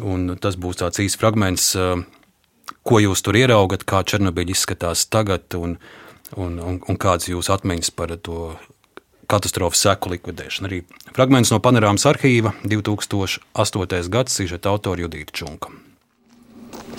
un 0.00 0.36
tas 0.40 0.56
būs 0.56 0.80
tāds 0.80 1.00
īsts 1.04 1.20
fragments, 1.20 1.72
ko 2.82 3.00
jūs 3.02 3.24
tur 3.24 3.36
ieraugat, 3.40 3.84
kā 3.88 4.04
Černobiļa 4.04 4.56
izskatās 4.56 5.04
tagad, 5.12 5.48
un, 5.56 5.76
un, 6.36 6.60
un, 6.60 6.80
un 6.80 7.00
kādas 7.00 7.28
jūsu 7.28 7.56
atmiņas 7.56 7.92
par 7.96 8.16
to 8.20 8.54
katastrofas 9.30 9.84
seku 9.86 10.12
likvidēšanu. 10.14 10.68
Arī 10.68 10.82
fragments 11.14 11.52
no 11.52 11.60
panorāmas 11.62 12.06
arhīva 12.08 12.54
2008. 12.64 14.12
gads 14.12 14.36
sižeta 14.40 14.72
autora 14.72 15.06
Judīta 15.06 15.34
Čunka. 15.36 15.72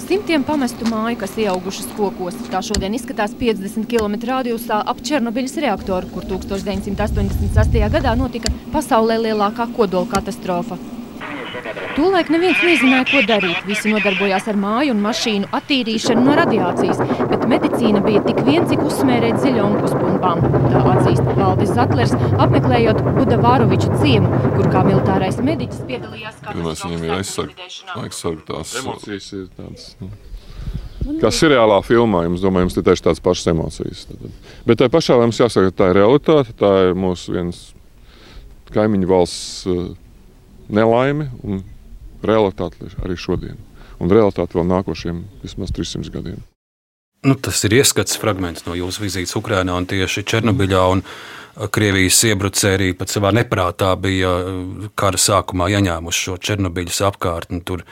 Simtiem 0.04 0.44
pamestu 0.44 0.88
māju, 0.90 1.20
kas 1.22 1.36
ieaugušas 1.40 1.92
kokos. 1.98 2.36
Tā 2.52 2.60
šodien 2.66 2.96
izskatās 2.98 3.36
50 3.40 3.88
km 3.90 4.18
radiusā 4.30 4.82
ap 4.84 5.00
Černobiļas 5.06 5.56
reaktoru, 5.64 6.10
kur 6.14 6.26
1986. 6.28 7.80
gadā 7.94 8.16
notika 8.20 8.52
pasaulē 8.74 9.22
lielākā 9.22 9.70
kodola 9.78 10.10
katastrofa. 10.12 10.80
Tūlaik 11.94 12.30
neviens 12.34 12.62
nezināja, 12.66 13.06
ko 13.12 13.22
darīt. 13.30 13.60
Visi 13.70 13.92
nodarbojās 13.94 14.48
ar 14.50 14.58
māju 14.58 14.96
un 14.96 15.02
mašīnu 15.04 15.52
attīrīšanu 15.54 16.26
no 16.26 16.38
radiācijas, 16.40 17.02
bet 17.30 17.46
medicīna 17.52 18.02
bija 18.06 18.24
tik 18.26 18.42
vien, 18.48 18.66
cik 18.70 18.82
uzsmērēt 18.88 19.38
ziļonkus 19.44 19.94
pumpām. 20.24 20.72
Tā 20.72 20.82
atzīst 20.94 21.32
Valdis 21.38 21.72
Zatlers, 21.76 22.14
apmeklējot 22.42 23.02
Budavāroviču 23.18 23.90
ciemu, 24.02 24.30
kur 24.56 24.70
kā 24.72 24.84
militārais 24.88 25.40
mediķis 25.44 25.84
piedalījās 25.90 26.38
katastrofas 26.42 26.86
viņam 26.88 27.08
ir 27.08 27.16
aizsargt 27.18 28.46
tās 28.48 28.76
emocijas. 28.82 29.32
Ir 29.36 29.50
tādas, 29.58 29.90
nu. 30.02 30.12
Kā 31.20 31.34
seriālā 31.36 31.82
filmā, 31.84 32.24
jums, 32.30 32.44
domāju, 32.44 32.70
jums 32.70 32.78
ir 32.80 32.86
tieši 32.88 33.06
tādas 33.10 33.24
pašas 33.24 33.52
emocijas. 33.52 34.06
Bet 34.68 34.80
tā 34.80 34.88
pašā 34.92 35.20
mums 35.20 35.42
jāsaka, 35.42 35.74
ka 35.74 35.80
tā 35.82 35.90
ir 35.92 36.00
realitāte. 36.00 36.56
Tā 36.60 36.72
ir 36.88 36.96
mūsu 36.96 37.36
viens 37.36 37.60
kaimiņu 38.74 39.10
valsts 39.12 39.68
nelaime 40.74 41.28
un 41.44 41.62
realitāte 42.24 42.88
arī 43.04 43.20
šodien. 43.20 43.60
Un 44.00 44.12
realitāte 44.12 44.56
vēl 44.56 44.68
nākošiem 44.72 45.22
vismaz 45.44 45.76
300 45.76 46.16
gadiem. 46.16 46.42
Nu, 47.24 47.38
tas 47.40 47.62
ir 47.64 47.78
ieskats 47.78 48.18
fragments 48.20 48.66
no 48.66 48.74
jūsu 48.76 49.06
vizītes 49.06 49.38
Ukrajinā 49.40 49.78
un 49.80 49.86
tieši 49.88 50.26
Černobiļā. 50.28 50.82
Un 50.92 51.04
Krievijas 51.72 52.18
iebrucēji 52.28 52.76
arī 52.76 52.90
pat 52.98 53.14
savā 53.14 53.30
neprātā 53.32 53.94
bija 54.02 54.32
kara 55.00 55.20
sākumā 55.22 55.70
ieņēmuši 55.72 56.26
šo 56.28 56.36
Černobiļas 56.50 57.00
apkārtni. 57.08 57.62
Tur 57.64 57.86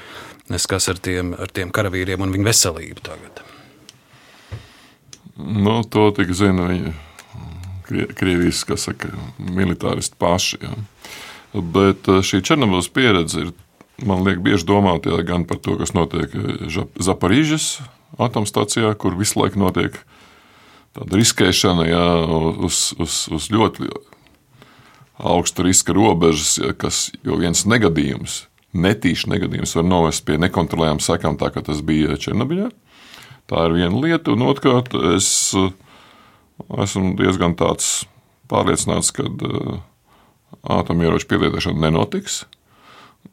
neskas 0.52 0.90
ar 0.92 1.00
tiem, 1.00 1.32
ar 1.40 1.54
tiem 1.54 1.72
karavīriem 1.72 2.26
un 2.26 2.34
viņu 2.36 2.50
veselību 2.50 3.06
tagad. 3.06 3.40
Nu, 5.40 5.78
to 5.88 6.10
tik 6.18 6.36
zina 6.36 6.68
viņa 6.74 6.94
Krievijas 8.18 8.66
saka, 8.84 9.14
militāristi 9.40 10.20
paši. 10.20 10.60
Ja. 10.66 10.76
Bet 11.56 12.12
šī 12.28 12.44
Černobiļas 12.52 12.92
pieredze 12.92 13.46
ir, 13.46 13.56
man 14.04 14.28
liekas, 14.28 14.44
bieži 14.44 14.68
domāt 14.68 15.08
ja, 15.08 15.24
gan 15.24 15.48
par 15.48 15.64
to, 15.64 15.80
kas 15.80 15.96
notiek 15.96 16.36
Zaparīžas 17.00 17.78
atomstācijā, 18.20 18.94
kur 19.00 19.16
visu 19.20 19.40
laiku 19.40 19.62
notiek 19.62 20.00
tāda 20.96 21.20
riskēšana 21.20 21.88
ja, 21.88 22.06
uz, 22.68 22.90
uz, 23.00 23.26
uz 23.32 23.50
ļoti 23.54 23.88
augsta 25.22 25.64
riska 25.64 25.96
robežas, 25.96 26.58
ja, 26.60 26.74
kas 26.74 27.10
jau 27.26 27.38
viens 27.40 27.64
negadījums, 27.70 28.46
netīšs 28.74 29.28
negadījums, 29.32 29.76
var 29.78 29.86
novest 29.88 30.26
pie 30.28 30.40
nekontrolējām 30.42 31.02
sekām, 31.04 31.38
tā 31.40 31.52
kā 31.54 31.64
tas 31.66 31.84
bija 31.86 32.18
Černobiļā. 32.20 32.72
Tā 33.52 33.66
ir 33.68 33.76
viena 33.76 34.00
lieta, 34.00 34.32
un 34.32 34.48
otrkārt, 34.48 34.96
es 35.16 35.52
esmu 35.52 37.16
diezgan 37.20 37.56
pārliecināts, 37.60 39.12
ka 39.16 39.28
atomieroču 40.62 41.28
pielietošana 41.32 41.88
nenotiks. 41.88 42.46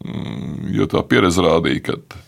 Mm, 0.04 0.68
jo 0.74 0.86
tā 0.90 1.02
pieredze 1.08 1.42
rādīja, 1.42 1.84
ka 1.88 2.18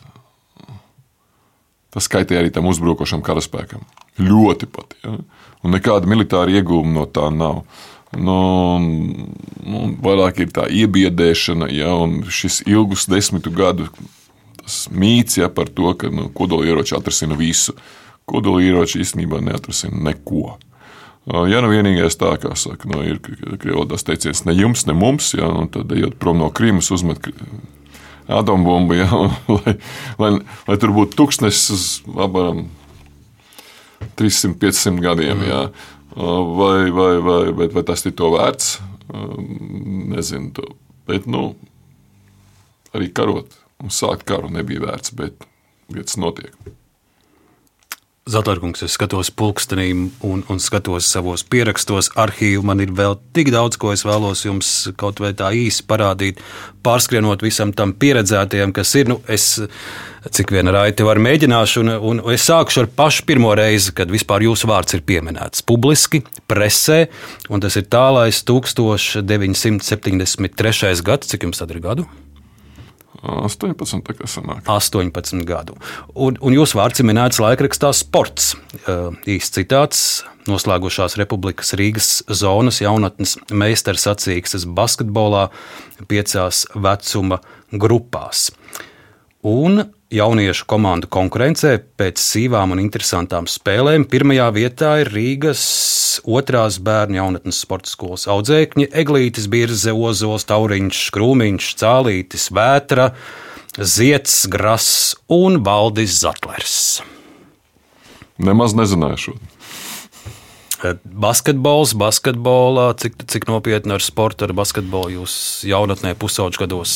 tas 1.95 2.07
skaitīja 2.07 2.43
arī 2.43 2.53
tam 2.55 2.69
uzbrukošam 2.71 3.23
karaspēkam. 3.27 3.85
Ļoti 4.21 4.69
pat. 4.71 4.97
Ja? 5.05 5.17
Un 5.65 5.75
nekāda 5.77 6.09
militāra 6.09 6.53
iegūma 6.61 6.95
no 6.95 7.07
tā 7.11 7.29
nav. 7.35 7.65
Nu, 8.11 8.37
nu, 8.81 9.83
vairāk 10.03 10.41
ir 10.43 10.55
tā 10.55 10.65
iebiedēšana, 10.67 11.69
ja, 11.71 11.93
un 11.95 12.25
šis 12.27 12.65
ilgus 12.67 13.07
desmitu 13.11 13.53
gadu 13.55 13.87
mīts 14.91 15.39
ja, 15.39 15.51
par 15.51 15.71
to, 15.71 15.93
ka 15.99 16.11
nu, 16.11 16.27
kodolieroči 16.35 16.97
atrisina 16.99 17.39
visu. 17.39 17.77
Kodolieroči 18.31 19.03
īstenībā 19.05 19.41
neatrisina 19.43 20.11
neko. 20.11 20.59
Ja 21.51 21.61
nu 21.63 21.69
vienīgais 21.71 22.17
tā, 22.19 22.33
kā 22.43 22.55
saka, 22.59 22.89
nu, 22.91 23.03
ir 23.07 23.21
krievalodās 23.23 24.07
teiciens, 24.07 24.43
ne 24.49 24.55
jums, 24.57 24.87
ne 24.89 24.97
mums, 24.97 25.35
ja, 25.37 25.51
tad 25.71 25.93
ejot 25.95 26.17
prom 26.19 26.41
no 26.41 26.49
Krīmas, 26.55 26.91
uzmet 26.95 27.21
atombumbu, 28.39 28.97
ja, 28.99 29.09
lai, 29.59 29.77
lai, 30.21 30.31
lai 30.69 30.77
tur 30.81 30.95
būtu 30.97 31.19
tūkstnesis 31.19 31.71
uz 31.75 31.87
apmēram 32.15 32.67
300-500 34.21 35.03
gadiem. 35.05 35.43
Ja. 35.49 35.65
Vai, 36.17 36.91
vai, 36.91 37.13
vai, 37.23 37.43
vai, 37.55 37.69
vai 37.75 37.83
tas 37.87 38.05
ir 38.09 38.17
to 38.19 38.33
vērts? 38.35 38.79
Nezinu. 40.11 40.51
To. 40.57 40.67
Bet 41.11 41.27
nu, 41.31 41.55
arī 42.97 43.11
karot 43.15 43.55
un 43.81 43.93
sākt 43.95 44.27
karu 44.29 44.51
nebija 44.53 44.85
vērts, 44.89 45.15
bet 45.17 45.47
lietas 45.93 46.19
notiek. 46.21 46.55
Zeltārkungs, 48.31 48.85
es 48.87 48.93
skatos 48.95 49.27
pulkstenī 49.35 49.89
un, 49.91 50.45
un 50.47 50.61
skatos 50.63 51.09
savos 51.11 51.43
pierakstos, 51.51 52.13
arhīvu. 52.21 52.63
Man 52.69 52.79
ir 52.85 52.93
vēl 52.95 53.17
tik 53.35 53.49
daudz, 53.51 53.75
ko 53.81 53.91
es 53.95 54.05
vēlos 54.07 54.45
jums 54.47 54.69
kaut 55.01 55.21
vai 55.23 55.33
tā 55.35 55.49
īsi 55.57 55.83
parādīt, 55.89 56.37
pārskrienot 56.87 57.43
visam 57.43 57.73
tam 57.75 57.93
pieredzētajam, 57.99 58.73
kas 58.77 58.95
ir. 59.01 59.07
Nu, 59.11 59.17
es, 59.31 59.45
cik 60.37 60.53
vien 60.55 60.69
raiti 60.71 61.03
var 61.07 61.19
mēģināšu, 61.23 61.79
un, 61.83 61.89
un 62.13 62.17
es 62.35 62.43
sākšu 62.47 62.81
ar 62.85 62.89
pašu 63.03 63.21
pirmo 63.27 63.51
reizi, 63.59 63.91
kad 63.97 64.09
vispār 64.13 64.41
jūsu 64.47 64.65
vārds 64.71 64.93
ir 64.95 65.03
pieminēts 65.07 65.67
publiski, 65.67 66.19
presē, 66.51 67.01
un 67.51 67.59
tas 67.65 67.75
ir 67.81 67.85
tālais 67.91 68.37
1973. 68.47 71.05
gads, 71.07 71.27
cik 71.35 71.41
jums 71.49 71.61
tad 71.65 71.71
ir 71.75 71.81
gadu? 71.83 72.05
18, 73.23 74.01
tā 74.07 74.17
kā 74.17 74.29
sanāk. 74.31 74.65
18 74.65 75.45
gadu. 75.49 75.77
Un, 76.15 76.39
un 76.41 76.57
jūsu 76.57 76.79
vārds 76.81 77.03
ir 77.03 77.09
minēts 77.11 77.41
laikrakstā 77.43 77.93
Sports. 77.97 78.55
Īsts 79.29 79.57
citāts- 79.59 80.05
noslēgušās 80.51 81.19
Republikas 81.21 81.75
Rīgas 81.77 82.23
zonas 82.33 82.81
jaunatnes 82.81 83.37
meistars 83.53 84.07
sacīkstes 84.09 84.65
basketbolā 84.65 85.51
piecās 86.09 86.65
vecuma 86.75 87.41
grupās. 87.73 88.51
Un 89.41 89.87
jauniešu 90.13 90.67
komandu 90.69 91.09
konkurencē 91.09 91.79
pēc 91.97 92.21
sīvām 92.21 92.75
un 92.75 92.83
interesantām 92.83 93.47
spēlēm. 93.49 94.05
Pirmajā 94.11 94.49
vietā 94.53 94.91
ir 95.01 95.09
Rīgas 95.15 95.63
otrās 96.29 96.77
bērnu 96.85 97.17
jaunatnes 97.17 97.63
sporta 97.65 97.89
skolas 97.89 98.27
audzēkņi- 98.29 98.91
Eglītis, 99.03 99.47
Birze, 99.49 99.95
Ozols, 99.97 100.45
Tauriņš, 100.45 101.01
Krūmiņš, 101.17 101.71
Cālītis, 101.81 102.51
Vētra, 102.53 103.15
Ziets, 103.79 104.45
Grass 104.47 105.15
un 105.29 105.63
Valdis 105.65 106.21
Zatlers. 106.21 107.01
Nemaz 108.37 108.77
nezināju 108.77 109.17
šo. 109.17 109.39
Basketbols, 111.05 111.93
basketbolā, 111.99 112.91
cik, 113.01 113.19
cik 113.29 113.47
nopietni 113.51 113.95
ar 113.97 114.05
sportu, 114.05 114.47
ar 114.47 114.55
basketbolu 114.57 115.13
jūs 115.19 115.35
jaunatnē, 115.69 116.15
pusauģu 116.19 116.63
gados? 116.63 116.95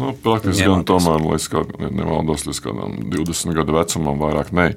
Nu, 0.00 0.14
praktiski 0.24 0.68
gan 0.70 0.86
tomēr, 0.88 1.20
līdz 1.34 1.48
kā, 1.52 1.62
nevaldos 1.90 2.46
līdz 2.48 2.62
kādam 2.64 2.96
20 3.12 3.58
gadu 3.58 3.76
vecumam, 3.76 4.18
vairāk 4.22 4.54
ne. 4.56 4.70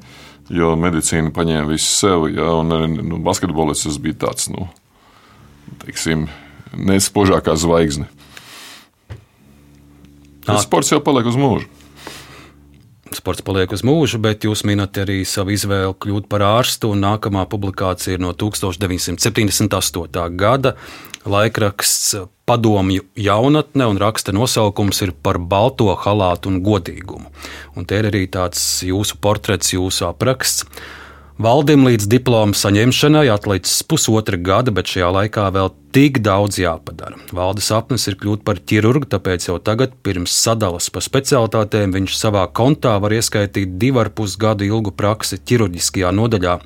Jo 0.52 0.74
medicīna 0.80 1.32
paņēma 1.34 1.70
visu 1.70 1.88
sev, 1.88 2.28
ja, 2.34 2.52
un 2.60 2.74
nu, 2.98 3.20
basketbolists 3.24 3.88
tas 3.88 4.00
bija 4.02 4.20
tāds, 4.28 4.50
nu, 4.52 4.68
teiksim, 5.86 6.28
nespožākā 6.76 7.56
zvaigzne. 7.60 8.10
Tas 10.44 10.66
sports 10.66 10.90
jau 10.92 11.00
paliek 11.06 11.30
uz 11.30 11.38
mūžu 11.38 11.79
sports 13.18 13.42
paliek 13.46 13.72
uz 13.74 13.84
mūžu, 13.86 14.20
bet 14.22 14.46
jūs 14.46 14.64
minat 14.68 14.98
arī 15.02 15.26
savu 15.28 15.52
izvēli 15.56 15.96
kļūt 16.04 16.26
par 16.32 16.42
ārstu. 16.46 16.88
Nākamā 16.98 17.44
publikācija 17.50 18.18
ir 18.18 18.22
no 18.24 18.32
1978. 18.34 20.36
gada. 20.40 20.76
Laikraksts 21.30 22.16
Padomju 22.50 23.04
jaunatne 23.20 23.86
un 23.92 24.00
raksta 24.02 24.34
nosaukums 24.34 25.04
ir 25.06 25.12
par 25.14 25.38
balto 25.38 25.92
halātu 25.94 26.50
un 26.50 26.64
godīgumu. 26.66 27.28
Un 27.78 27.86
te 27.86 28.00
ir 28.02 28.10
arī 28.10 28.24
tāds 28.32 28.64
jūsu 28.88 29.20
portrets, 29.22 29.76
jūsu 29.76 30.08
apraksts. 30.10 30.66
Valdim 31.40 31.86
līdz 31.88 32.10
diploma 32.12 32.52
saņemšanai 32.52 33.30
atlicis 33.32 33.78
pusotra 33.88 34.36
gada, 34.44 34.74
bet 34.76 34.90
šajā 34.92 35.08
laikā 35.16 35.46
vēl 35.56 35.70
tik 35.96 36.18
daudz 36.20 36.58
jāpadara. 36.60 37.16
Valdes 37.32 37.70
sapnis 37.72 38.10
ir 38.12 38.18
kļūt 38.20 38.44
par 38.44 38.60
ķirurgu, 38.60 39.08
tāpēc 39.08 39.48
jau 39.48 39.56
tagad, 39.64 39.94
pirms 40.04 40.36
sadalas 40.36 40.90
pa 40.92 41.00
specialitātēm, 41.00 41.96
viņš 41.96 42.18
savā 42.20 42.44
kontā 42.52 42.98
var 43.00 43.16
ieskaitīt 43.16 43.78
divu 43.80 44.04
ar 44.04 44.12
pus 44.12 44.36
gadu 44.36 44.68
ilgu 44.68 44.92
praksi 44.92 45.40
ķirurģiskajā 45.40 46.12
nodaļā. 46.20 46.58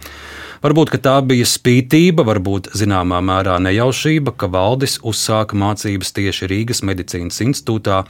Varbūt 0.66 0.96
tā 1.06 1.20
bija 1.22 1.46
spītība, 1.46 2.26
varbūt 2.26 2.72
zināmā 2.74 3.22
mērā 3.22 3.60
nejaušība, 3.62 4.34
ka 4.34 4.50
Valdis 4.50 4.98
uzsāka 5.06 5.54
mācības 5.54 6.16
tieši 6.18 6.50
Rīgas 6.50 6.82
medicīnas 6.82 7.44
institūtā, 7.46 8.08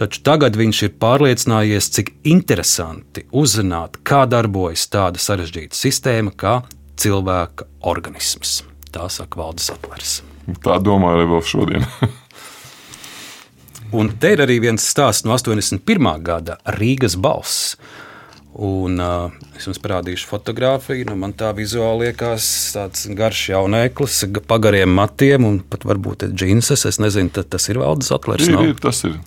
taču 0.00 0.22
tagad 0.26 0.56
viņš 0.58 0.82
ir 0.86 0.94
pārliecinājies, 1.02 1.90
cik 1.96 2.12
interesanti 2.30 3.26
uzzināt, 3.32 4.00
kā 4.06 4.24
darbojas 4.30 4.86
tāda 4.92 5.22
sarežģīta 5.22 5.78
sistēma 5.78 6.34
kā 6.36 6.60
cilvēka 7.00 7.68
organisms. 7.90 8.62
Tā 8.94 9.08
saka 9.10 9.40
Valdis 9.40 9.72
Atlers. 9.74 10.20
Tā 10.64 10.78
domāju 10.82 11.18
arī 11.18 11.30
vēl 11.32 11.44
šodien. 11.48 11.88
Un 13.94 14.10
te 14.18 14.32
ir 14.34 14.42
arī 14.42 14.58
viens 14.62 14.82
stāsts 14.82 15.26
no 15.26 15.36
81. 15.36 16.08
gada 16.24 16.58
Rīgas 16.78 17.14
balss. 17.20 17.76
Un, 18.54 19.00
uh, 19.02 19.34
es 19.58 19.66
jums 19.66 19.80
parādīšu 19.82 20.28
fotografiju. 20.30 21.08
Nu, 21.08 21.16
man 21.18 21.34
tā 21.34 21.50
vizuāli 21.56 22.08
liekas, 22.08 22.46
tāds 22.74 23.08
garš 23.18 23.48
jauneklis, 23.50 24.20
pagariem 24.50 24.94
matiem 24.94 25.46
un 25.48 25.58
pat 25.58 25.86
varbūt 25.86 26.28
džinses. 26.30 26.86
Es 26.90 27.00
nezinu, 27.02 27.32
tas 27.34 27.66
ir 27.70 27.82
valdes 27.82 28.12
atlērs. 28.14 28.46
Ir, 28.50 28.60
ir, 28.70 28.76
tas 28.82 29.02
ir. 29.08 29.18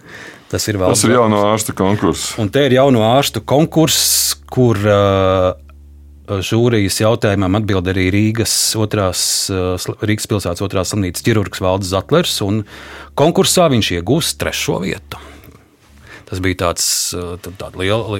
Tas 0.47 0.63
ir, 0.71 0.79
tas 0.79 1.03
ir 1.03 1.15
jauno 1.17 1.41
ārstu 1.49 1.75
konkurss. 1.75 2.35
Un 2.39 2.51
te 2.53 2.63
ir 2.67 2.77
jauno 2.77 3.03
ārstu 3.09 3.41
konkurss, 3.43 4.37
kur 4.47 4.79
uh, 4.79 5.51
žūrijas 6.27 7.01
jautājumam 7.03 7.59
atbild 7.59 7.89
arī 7.91 8.07
Rīgas, 8.15 8.53
otrās, 8.79 9.21
uh, 9.51 9.75
Rīgas 10.07 10.29
pilsētas 10.31 10.63
otrās 10.63 10.93
slimnīcas 10.93 11.25
ķirurgs 11.27 11.63
Valdis 11.63 11.91
Zatlers. 11.91 12.37
Konkursā 13.19 13.67
viņš 13.73 13.91
iegūst 13.99 14.39
trešo 14.39 14.79
vietu. 14.85 15.19
Tas 16.27 16.41
bija 16.43 16.59
tāds 16.65 16.87
tāda 17.43 17.71
liela, 17.79 18.19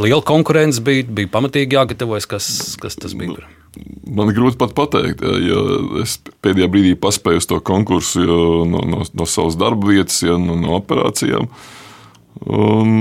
liela 0.00 0.24
konkurence, 0.24 0.80
bija, 0.84 1.04
bija 1.04 1.28
pamatīgi 1.32 1.76
jāgatavojas, 1.76 2.28
kas, 2.28 2.46
kas 2.80 2.96
tas 2.96 3.12
bija. 3.20 3.44
Man 4.06 4.30
ir 4.30 4.36
grūti 4.36 4.58
pat 4.60 4.74
pateikt, 4.76 5.22
ja 5.22 5.60
es 6.02 6.16
pēdējā 6.44 6.68
brīdī 6.70 6.94
paspēju 7.00 7.42
to 7.50 7.60
konkursu 7.64 8.22
no, 8.22 8.82
no, 8.86 9.02
no 9.02 9.26
savas 9.26 9.58
darba 9.58 9.90
vietas, 9.90 10.20
ja, 10.22 10.36
no, 10.38 10.56
no 10.60 10.76
operācijām. 10.78 11.48
Un 12.44 12.98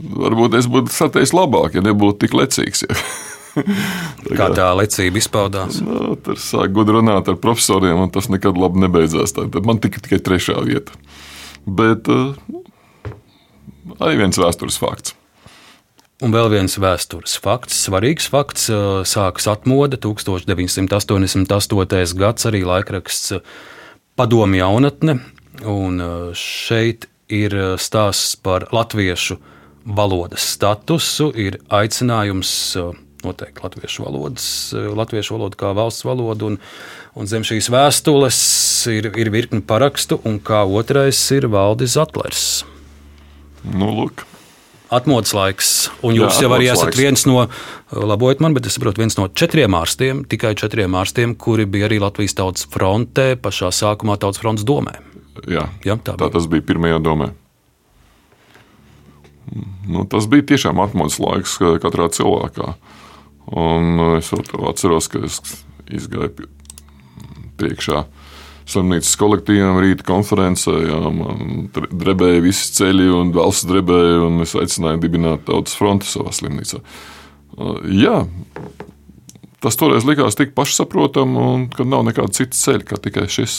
varbūt 0.00 0.56
es 0.58 0.68
būtu 0.70 0.92
sateicis 0.94 1.34
labāk, 1.36 1.76
ja 1.78 1.84
nebūtu 1.84 2.24
tik 2.24 2.36
lecīgs. 2.38 2.86
Ja. 2.86 2.96
Tā 4.24 4.36
kā 4.38 4.48
tā 4.54 4.68
lecība 4.78 5.18
izpaudās? 5.18 5.80
Nu, 5.82 6.14
tur 6.22 6.38
sāk 6.40 6.74
gudri 6.74 6.98
runāt 6.98 7.28
ar 7.30 7.38
profesoriem, 7.42 7.98
un 7.98 8.12
tas 8.14 8.30
nekad 8.30 8.58
labi 8.58 8.84
nebeidzās. 8.84 9.34
Tad 9.36 9.58
man 9.66 9.82
tika 9.82 10.02
tikai 10.02 10.20
trešā 10.22 10.58
vieta. 10.66 10.94
Bet 11.66 12.06
nu, 12.06 12.62
arī 13.98 14.20
viens 14.22 14.38
vēstures 14.38 14.78
fakts. 14.80 15.16
Un 16.20 16.34
vēl 16.36 16.50
viens 16.52 16.74
vēstures 16.76 17.38
fakts, 17.40 17.78
svarīgs 17.86 18.26
fakts, 18.28 18.66
sākas 19.08 19.46
atmoda 19.48 19.96
1988. 19.96 22.18
gads, 22.20 22.44
arī 22.50 22.60
laikraksts 22.68 23.38
Padomu 24.20 24.58
jaunatne. 24.58 25.14
Un 25.64 25.96
šeit 26.36 27.08
ir 27.32 27.56
stāsts 27.80 28.36
par 28.36 28.68
latviešu 28.74 29.38
valodas 29.88 30.44
statusu, 30.58 31.30
ir 31.32 31.56
aicinājums 31.72 32.76
noteikti 33.24 33.64
latviešu, 33.64 34.04
valodas, 34.04 34.46
latviešu 34.74 35.38
valodu 35.38 35.56
kā 35.60 35.72
valsts 35.76 36.04
valodu. 36.04 36.52
Un, 36.52 36.58
un 37.16 37.30
zem 37.30 37.42
šīs 37.48 37.70
vēstules 37.72 38.38
ir, 38.92 39.08
ir 39.16 39.32
virkni 39.32 39.64
parakstu, 39.64 40.20
un 40.28 40.36
kā 40.36 40.66
otrais 40.68 41.20
ir 41.36 41.48
Valdis 41.52 41.96
Zatlers. 41.96 42.44
Nu, 43.64 43.88
lūk. 44.02 44.26
Atmodas 44.90 45.30
laiks, 45.36 45.68
un 46.02 46.16
jūs 46.18 46.40
Jā, 46.40 46.48
jau 46.48 46.54
arī 46.56 46.66
esat 46.72 46.88
laiks. 46.90 46.98
viens 46.98 47.22
no, 47.30 47.44
labojiet 47.94 48.40
man, 48.42 48.56
bet 48.56 48.66
es 48.66 48.74
saprotu, 48.74 48.98
viens 49.04 49.14
no 49.14 49.28
četriem 49.30 49.76
ārstiem, 49.78 50.24
tikai 50.26 50.56
četriem 50.58 50.96
ārstiem, 50.98 51.36
kuri 51.38 51.66
bija 51.70 51.86
arī 51.86 52.00
Latvijas 52.02 52.34
tautas 52.34 52.66
frontē, 52.66 53.36
pašā 53.38 53.70
sākumā 53.70 54.18
tautas 54.18 54.42
fronts 54.42 54.66
domē. 54.66 54.96
Jā, 55.46 55.68
Jā 55.86 55.94
tā, 56.02 56.16
tā 56.18 56.30
tas 56.34 56.48
bija 56.50 56.66
pirmajā 56.72 56.98
domē. 57.06 57.30
nu, 59.86 60.04
tas 60.10 60.26
bija 60.30 60.46
tiešām 60.52 60.82
atmodas 60.82 61.18
laiks 61.22 61.56
katrā 61.82 62.10
cilvēkā. 62.10 62.74
Un 63.50 64.16
es 64.18 64.30
atceros, 64.34 65.08
ka 65.10 65.22
es 65.26 65.40
izgāju 65.90 66.46
priekšā 67.58 68.04
slimnīcas 68.70 69.16
kolektīvam, 69.20 69.80
rīta 69.82 70.06
konferencē. 70.06 70.74
Jā, 70.86 71.00
man 71.14 71.68
drebēja 71.74 72.44
visi 72.44 72.70
ceļi, 72.78 73.08
un 73.14 73.32
valsts 73.36 73.68
drebēja, 73.68 74.20
un 74.28 74.44
es 74.44 74.54
aicināju 74.58 75.02
dibināt 75.02 75.44
tautas 75.48 75.76
fronti 75.78 76.08
savā 76.08 76.32
slimnīcā. 76.34 76.82
Jā, 77.90 78.22
tas 79.60 79.76
toreiz 79.80 80.06
likās 80.08 80.38
tik 80.38 80.54
pašsaprotami, 80.56 81.36
un 81.54 81.66
ka 81.72 81.86
nav 81.88 82.06
nekāda 82.08 82.40
cita 82.40 82.56
ceļa, 82.56 82.86
kā 82.88 83.00
tikai 83.02 83.26
šis. 83.30 83.58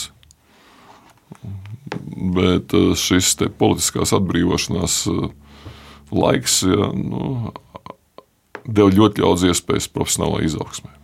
Bet 2.38 2.74
šis 2.98 3.36
politiskās 3.60 4.16
atbrīvošanās 4.16 5.04
laiks 6.12 6.62
ja, 6.68 6.90
nu, 6.96 7.52
deva 8.66 8.92
ļoti 8.94 9.24
daudz 9.24 9.46
iespējas 9.50 9.90
profesionālai 9.92 10.46
izaugsmē. 10.48 11.01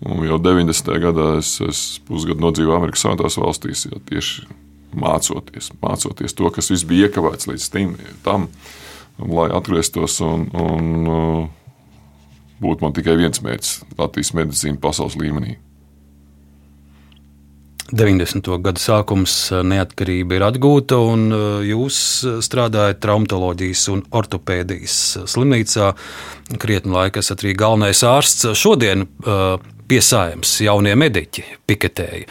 Un 0.00 0.24
jau 0.24 0.38
90. 0.40 0.94
gadā 1.02 1.26
es, 1.38 1.58
es 1.60 1.80
pusgadu 2.08 2.40
nodzīvoju 2.40 2.78
Amerikas 2.78 3.04
Savienotās 3.04 3.36
valstīs, 3.36 3.84
ja, 3.90 4.00
tieši 4.08 4.46
mācoties, 4.96 5.70
mācoties 5.82 6.34
to, 6.36 6.48
kas 6.54 6.70
bija 6.88 7.08
iekavēts 7.08 7.50
līdz 7.50 7.66
tim, 7.72 7.96
tam, 8.24 8.48
lai 9.20 9.50
atgrieztos 9.52 10.16
un, 10.24 10.48
un 10.56 11.50
būtu 12.60 12.84
man 12.84 12.94
tikai 12.96 13.18
viens 13.20 13.42
mērķis- 13.44 13.82
Latvijas 14.00 14.32
medicīna 14.36 14.80
pasaules 14.80 15.18
līmenī. 15.20 15.58
90. 17.90 18.46
gada 18.62 18.78
sākums 18.78 19.32
neatkarība 19.66 20.36
ir 20.36 20.44
atgūta, 20.46 20.94
un 21.10 21.32
jūs 21.66 21.96
strādājat 22.46 23.00
traumatoloģijas 23.02 23.88
un 23.90 24.04
ortopēdijas 24.14 25.26
slimnīcā. 25.26 25.90
Krietni 26.62 26.94
laika 26.94 27.18
esat 27.18 27.42
arī 27.42 27.56
galvenais 27.58 28.04
ārsts. 28.06 28.46
Šodien 28.54 29.08
piesājums 29.90 30.52
jaunie 30.64 30.94
mediķi 30.98 31.44
piketēja. 31.68 32.26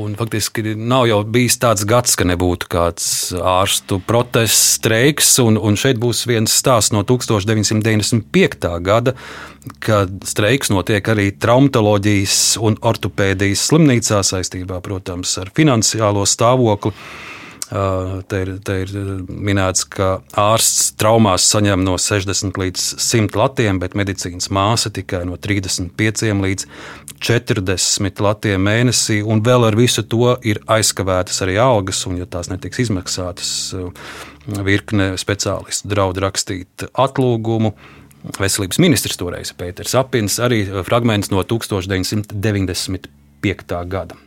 Un 0.00 0.14
faktiski 0.18 0.72
nav 0.74 1.04
jau 1.06 1.18
bijis 1.28 1.58
tāds 1.60 1.84
gads, 1.86 2.16
ka 2.18 2.24
nebūtu 2.26 2.66
kāds 2.72 3.06
ārstu 3.36 4.00
protests, 4.02 4.78
streiks. 4.78 5.34
Un, 5.44 5.58
un 5.60 5.76
šeit 5.78 6.00
būs 6.02 6.24
viens 6.30 6.50
stāsts 6.50 6.94
no 6.94 7.04
1995. 7.06 8.70
gada, 8.82 9.14
kad 9.84 10.24
streiks 10.26 10.72
notiek 10.72 11.12
arī 11.12 11.28
traumatoloģijas 11.36 12.38
un 12.64 12.80
ortopēdijas 12.80 13.68
slimnīcā 13.68 14.24
saistībā, 14.24 14.80
protams, 14.84 15.36
ar 15.44 15.52
finansiālo 15.54 16.24
stāvokli. 16.26 16.96
Te 17.64 18.40
ir, 18.44 18.50
te 18.60 18.74
ir 18.82 18.90
minēts, 19.24 19.86
ka 19.88 20.18
ārsts 20.36 20.90
traumās 21.00 21.46
saņem 21.48 21.80
no 21.86 21.94
60 22.00 22.58
līdz 22.60 22.82
100 23.00 23.38
latiem, 23.40 23.78
bet 23.80 23.96
medicīnas 23.96 24.50
māsa 24.52 24.92
tikai 24.92 25.22
no 25.24 25.38
35 25.40 26.42
līdz 26.44 26.66
40 27.24 28.20
latiem 28.26 28.68
mēnesī. 28.68 29.22
Un 29.24 29.40
vēl 29.46 29.64
ar 29.70 29.78
visu 29.80 30.04
to 30.04 30.34
ir 30.44 30.60
aizkavētas 30.68 31.40
arī 31.46 31.56
algas, 31.62 32.04
un 32.10 32.20
ja 32.20 32.28
tās 32.28 32.52
netiks 32.52 32.84
izmaksātas, 32.84 33.54
virkne 34.44 35.14
speciālistu 35.20 35.88
draud 35.94 36.18
rakstīt 36.20 36.84
atlūgumu. 36.92 37.72
Veselības 38.40 38.78
ministrs 38.80 39.18
toreiz 39.20 39.52
Pēters 39.56 39.94
Apins, 40.00 40.38
arī 40.40 40.64
fragments 40.84 41.30
no 41.32 41.42
1995. 41.44 43.88
gada. 43.88 44.23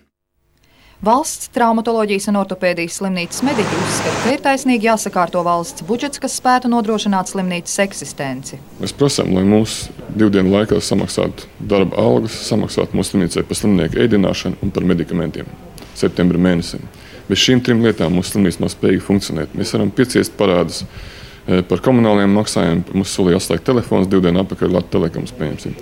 Valsts 1.06 1.52
traumatoloģijas 1.54 2.26
un 2.32 2.40
ortopēdijas 2.40 2.96
slimnīcas 2.98 3.44
mediķi 3.46 3.76
uzskata, 3.84 4.22
ka 4.24 4.32
ir 4.34 4.42
taisnīgi 4.42 4.88
jāsakārto 4.88 5.44
valsts 5.46 5.86
budžets, 5.86 6.18
kas 6.18 6.40
spētu 6.40 6.72
nodrošināt 6.74 7.30
slimnīcas 7.30 7.76
eksistenci. 7.84 8.58
Mēs 8.82 8.96
prasām, 8.98 9.30
lai 9.38 9.44
mūsu 9.46 9.94
divu 10.10 10.32
dienu 10.34 10.56
laikā 10.56 10.80
samaksātu 10.82 11.46
darba 11.62 12.02
algas, 12.02 12.40
samaksātu 12.48 12.98
mūsu 12.98 13.14
slimnīcai 13.14 13.46
par 13.46 13.60
slimnieku 13.60 14.02
ēdināšanu 14.08 14.58
un 14.66 14.74
par 14.74 14.90
medikamentiem 14.90 15.54
septembra 15.98 16.42
mēnesim. 16.42 16.82
Bez 17.30 17.46
šīm 17.46 17.62
trim 17.62 17.86
lietām 17.86 18.18
mūsu 18.18 18.34
slimnīca 18.34 18.66
nav 18.66 18.74
spējīga 18.74 19.06
funkcionēt. 19.06 19.54
Mēs 19.54 19.78
varam 19.78 19.94
pieciest 19.94 20.34
parādus 20.40 20.82
eh, 20.82 21.62
par 21.62 21.86
komunāliem 21.86 22.34
maksājumiem. 22.40 22.86
Mums 22.98 23.14
solīja 23.14 23.38
atslēgt 23.38 23.70
telefons 23.70 24.10
divu 24.10 24.26
dienu 24.26 24.42
atpakaļ 24.42 24.80
Latvijas 24.80 24.98
telekoms. 24.98 25.38
Pieņemsim. 25.38 25.78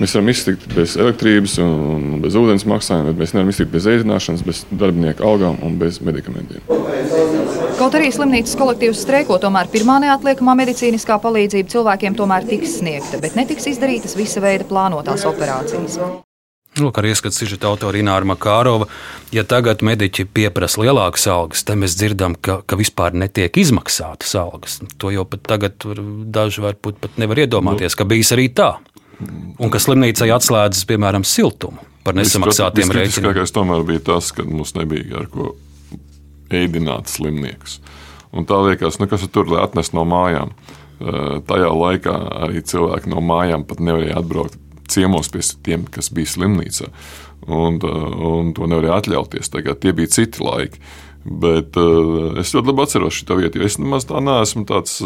Mēs 0.00 0.14
varam 0.16 0.30
iztikt 0.32 0.64
bez 0.72 0.96
elektrības 1.00 1.58
un 1.62 2.22
bez 2.22 2.36
ūdens 2.38 2.64
maksājuma, 2.68 3.10
bet 3.12 3.20
mēs 3.20 3.34
nevaram 3.34 3.52
iztikt 3.52 3.72
bez 3.74 3.88
ēdināšanas, 3.92 4.44
bez 4.46 4.64
darbinieku 4.70 5.26
algām 5.28 5.60
un 5.66 5.76
bez 5.80 6.00
medikamentiem. 6.04 6.64
Kaut 7.78 7.96
arī 7.98 8.10
slimnīcas 8.14 8.56
kolektīvs 8.58 9.04
streiko, 9.04 9.38
tomēr 9.42 9.70
pirmā 9.72 9.98
neatliekamā 10.04 10.54
medicīniskā 10.62 11.18
palīdzība 11.22 11.72
cilvēkiem 11.72 12.18
tomēr 12.18 12.46
tiks 12.48 12.78
sniegta, 12.80 13.20
bet 13.22 13.38
netiks 13.38 13.68
izdarītas 13.72 14.14
visa 14.18 14.42
veida 14.44 14.68
plānotās 14.68 15.26
operācijas. 15.28 15.98
Lūk, 16.80 16.96
arī 16.96 17.10
ieskats 17.12 17.36
sižeta 17.36 17.68
autora 17.68 17.98
Ināra 18.00 18.24
Makārova. 18.24 18.86
Ja 19.34 19.42
tagad 19.44 19.82
mediķi 19.84 20.24
pieprasa 20.32 20.80
lielākas 20.80 21.26
algas, 21.28 21.66
tad 21.68 21.76
mēs 21.82 21.98
dzirdam, 22.00 22.32
ka, 22.32 22.62
ka 22.64 22.78
vispār 22.80 23.12
netiek 23.12 23.58
izmaksātas 23.60 24.32
algas. 24.40 24.78
To 24.96 25.12
jau 25.12 25.26
pat 25.28 25.44
tagad 25.52 25.84
daži 26.32 26.64
varbūt 26.64 27.02
pat 27.02 27.20
nevar 27.20 27.44
iedomāties, 27.44 27.98
ka 27.98 28.08
bijis 28.08 28.32
arī 28.32 28.48
tā 28.56 28.70
un 29.58 29.72
ka 29.72 29.80
slimnīcai 29.82 30.30
atslēdzas, 30.34 30.86
piemēram, 30.88 31.26
siltumu 31.26 31.82
par 32.06 32.16
nesamaksātiem 32.18 32.90
rēķiniem. 32.90 33.12
Vislabākais 33.12 33.54
tomēr 33.54 33.84
bija 33.88 34.04
tas, 34.12 34.32
ka 34.34 34.44
mums 34.46 34.74
nebija 34.78 35.22
ar 35.22 35.28
ko 35.32 35.52
ēdināt 36.52 37.10
slimniekus. 37.12 37.80
Un 38.32 38.46
tā 38.48 38.58
liekas, 38.64 38.98
nu, 39.00 39.08
kas 39.10 39.24
tur, 39.32 39.50
lai 39.52 39.62
atnestu 39.64 39.98
no 39.98 40.06
mājām. 40.08 40.54
Tajā 41.48 41.70
laikā 41.74 42.16
arī 42.46 42.62
cilvēki 42.64 43.10
no 43.12 43.22
mājām 43.24 43.66
pat 43.68 43.82
nevarēja 43.82 44.20
atbraukt 44.20 44.58
ciemos 44.92 45.30
pie 45.32 45.42
tiem, 45.66 45.86
kas 45.90 46.12
bija 46.14 46.30
slimnīcā. 46.36 46.90
Un, 47.50 47.80
un 47.82 48.52
to 48.56 48.68
nevarēja 48.70 49.00
atļauties. 49.02 49.50
Tagad 49.52 49.82
tie 49.82 49.94
bija 49.96 50.12
citi 50.14 50.44
laiki. 50.44 50.82
Bet 51.22 51.76
uh, 51.78 52.32
es 52.40 52.50
ļoti 52.50 52.72
labi 52.72 52.82
atceros 52.82 53.14
šo 53.14 53.36
vietu, 53.38 53.60
jo 53.60 53.66
es 53.68 53.76
nemaz 53.78 54.08
tā 54.08 54.18
neesmu 54.18 54.64
tāds 54.66 54.96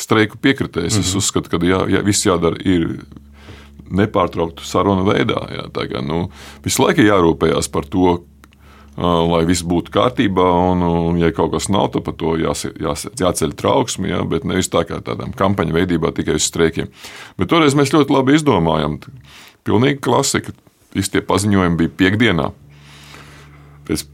streiku 0.00 0.40
piekritējis. 0.40 0.94
Mm 0.94 1.00
-hmm. 1.00 1.08
Es 1.08 1.10
mhm. 1.10 1.18
uzskatu, 1.18 1.50
ka 1.50 1.56
jā, 1.60 1.80
jā, 1.92 2.04
viss 2.04 2.26
jādara 2.26 2.56
ir 2.64 3.04
nepārtrauktu 3.90 4.66
sarunu 4.66 5.06
veidā. 5.08 5.44
Jā, 5.54 5.68
tagad, 5.74 6.04
nu, 6.06 6.26
visu 6.64 6.84
laiku 6.84 7.06
jārūpējas 7.06 7.70
par 7.72 7.88
to, 7.88 8.18
lai 8.98 9.44
viss 9.46 9.62
būtu 9.66 9.92
kārtībā, 9.94 10.46
un, 10.72 10.82
un 10.82 11.18
ja 11.20 11.30
kaut 11.34 11.52
kas 11.54 11.68
nav, 11.70 11.92
tad 11.94 12.04
par 12.08 12.16
to 12.18 12.34
jās, 12.40 12.64
jās, 12.82 13.06
jāceļ 13.20 13.54
trauksmi, 13.58 14.10
jā, 14.10 14.22
bet 14.26 14.46
nevis 14.48 14.70
tā 14.72 14.82
kā 14.88 14.98
tādām 15.04 15.34
kampaņu 15.38 15.76
veidībā 15.76 16.10
tikai 16.16 16.38
uz 16.40 16.48
streikiem. 16.48 16.90
Bet 17.38 17.52
toreiz 17.52 17.78
mēs 17.78 17.94
ļoti 17.94 18.16
labi 18.16 18.34
izdomājām, 18.38 18.98
pilnīgi 19.68 20.02
klasika. 20.02 20.54
Visi 20.96 21.14
tie 21.14 21.22
paziņojumi 21.22 21.78
bija 21.78 21.94
piekdienā. 22.00 22.48
Pēc 23.86 24.06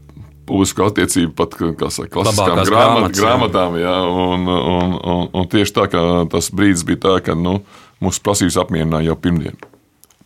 publisku 0.45 0.85
attiecību 0.85 1.33
pat 1.37 1.55
saka, 1.57 2.09
klasiskām 2.13 2.61
grāmat, 2.67 3.15
grāmatām. 3.17 3.77
Jā, 3.81 3.95
un, 4.05 4.45
un, 4.45 4.93
un, 4.99 5.25
un 5.33 5.49
tieši 5.49 5.73
tā, 5.75 5.87
ka 5.89 6.03
tas 6.31 6.51
brīdis 6.53 6.85
bija 6.85 7.01
tā, 7.07 7.15
ka 7.25 7.35
nu, 7.37 7.59
mūsu 8.05 8.21
prasības 8.25 8.59
apmierināja 8.61 9.11
jau 9.11 9.17
pirmdien. 9.19 9.57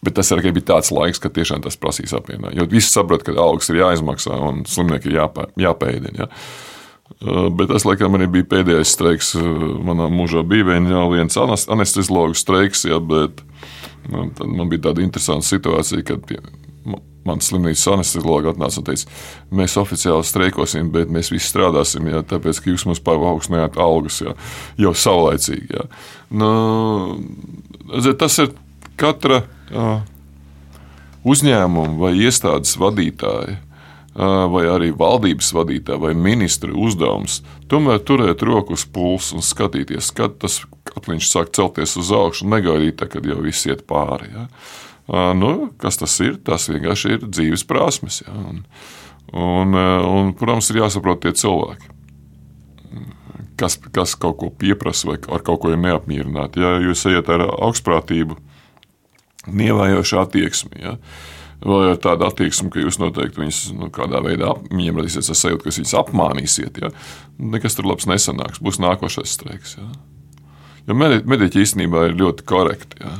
Bet 0.05 0.15
tas 0.15 0.31
arī 0.31 0.53
bija 0.55 0.69
tāds 0.75 0.93
laiks, 0.95 1.19
kad 1.19 1.33
tiešām 1.35 1.63
tas 1.65 1.75
prasīs 1.79 2.13
apvienot. 2.15 2.53
Jo 2.55 2.67
visi 2.71 2.91
saprot, 2.91 3.25
ka 3.25 3.35
algas 3.35 3.67
ir 3.71 3.81
jāizmaksā 3.81 4.37
un 4.47 4.61
slimnieki 4.69 5.11
ir 5.11 5.17
jāpē, 5.19 5.49
jāpēdina. 5.59 6.23
Ja. 6.23 6.29
Uh, 7.19 7.49
bet 7.51 7.67
tas, 7.71 7.83
laikam, 7.87 8.15
arī 8.15 8.29
bija 8.31 8.47
pēdējais 8.53 8.93
streiks 8.95 9.33
uh, 9.35 9.43
manā 9.83 10.07
mūžā. 10.13 10.45
Bija 10.47 10.77
jau 10.77 11.09
viens 11.11 11.35
anesteziologu 11.35 12.37
streiks, 12.37 12.85
ja, 12.87 13.01
bet 13.03 13.41
nu, 14.07 14.29
man 14.45 14.71
bija 14.71 14.87
tāda 14.87 15.03
interesanta 15.03 15.47
situācija, 15.49 16.05
kad 16.13 16.31
mans 17.27 17.49
slimnīcas 17.49 17.87
anesteziologs 17.93 18.53
atnāca 18.53 18.81
un 18.81 18.87
teica, 18.87 19.17
mēs 19.61 19.77
oficiāli 19.79 20.27
streikosim, 20.27 20.91
bet 20.93 21.11
mēs 21.13 21.31
visi 21.33 21.49
strādāsim, 21.51 22.07
ja, 22.09 22.23
tāpēc, 22.25 22.61
ka 22.63 22.73
jūs 22.73 22.87
mums 22.89 23.03
paaugstinājāt 23.05 23.79
algas 23.81 24.21
ja, 24.23 24.35
jau 24.79 24.93
saulaicīgi. 24.95 25.69
Ja. 25.75 25.87
Nu, 26.31 26.51
tas 28.19 28.39
ir 28.43 28.53
katra 28.99 29.43
uzņēmuma 31.27 31.99
vai 31.99 32.13
iestādes 32.23 32.77
vadītāja, 32.79 33.59
vai 34.51 34.65
arī 34.67 34.89
valdības 34.97 35.53
vadītāja 35.55 36.01
vai 36.01 36.15
ministra 36.17 36.73
uzdevums 36.75 37.39
tomēr 37.71 38.01
turēt 38.03 38.41
roku 38.43 38.75
uz 38.75 38.83
pulsu 38.89 39.37
un 39.37 39.45
skatīties, 39.45 40.09
kad 40.17 40.39
tas 40.41 40.59
katliņš 40.89 41.29
sāk 41.29 41.53
celties 41.55 41.95
uz 41.99 42.11
augšu 42.15 42.49
negaidīt, 42.49 43.05
kad 43.11 43.25
jau 43.25 43.37
viss 43.43 43.67
iet 43.69 43.85
pāri. 43.87 44.31
Ja. 44.33 44.47
Nu, 45.09 45.71
kas 45.81 45.97
tas 45.97 46.13
ir? 46.21 46.37
Tas 46.45 46.67
vienkārši 46.69 47.15
ir 47.15 47.23
dzīves 47.25 47.65
prasmes. 47.69 48.21
Ja. 48.21 48.33
Un, 48.33 48.61
un, 49.33 49.77
un, 49.77 50.35
protams, 50.37 50.69
ir 50.69 50.83
jāsaprot 50.83 51.23
tie 51.23 51.33
cilvēki. 51.37 51.95
Kas, 53.59 53.75
kas 53.91 54.13
kaut 54.15 54.37
ko 54.39 54.51
pieprasa 54.55 55.09
vai 55.09 55.17
ar 55.35 55.41
kaut 55.43 55.63
ko 55.63 55.73
ir 55.73 55.81
neapmierināti. 55.81 56.61
Ja 56.63 56.77
jūs 56.79 57.03
ejat 57.09 57.31
ar 57.33 57.43
augstprātību, 57.49 58.37
nievējoša 59.49 60.21
attieksme. 60.23 60.79
Ja? 60.79 60.95
Vai 61.65 61.89
ar 61.89 61.97
tādu 61.99 62.23
attieksmi, 62.29 62.69
ka 62.71 62.79
jūs 62.79 63.01
noteikti 63.01 63.41
viņus 63.41 63.63
nu, 63.75 63.89
kādā 63.91 64.21
veidā 64.23 64.53
viņiem 64.69 65.01
radīsiet 65.01 65.27
sajūtu, 65.27 65.65
ka 65.65 65.73
viņus 65.73 65.97
apmānīsiet. 65.99 66.79
Ja? 66.85 66.93
Nekas 67.57 67.75
tur 67.75 67.89
labs 67.89 68.07
nesanāks. 68.07 68.61
Būs 68.63 68.79
nākošais 68.79 69.35
streiks. 69.35 69.75
Ja? 69.81 69.89
Jo 70.87 70.95
mediķi 70.97 71.65
īstenībā 71.65 72.07
ir 72.07 72.15
ļoti 72.21 72.45
korekti. 72.47 73.03
Ja. 73.03 73.17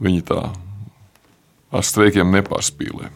Viņi 0.00 0.24
tā 0.28 0.42
ar 1.76 1.86
streikiem 1.86 2.34
nepārspīlē. 2.34 3.12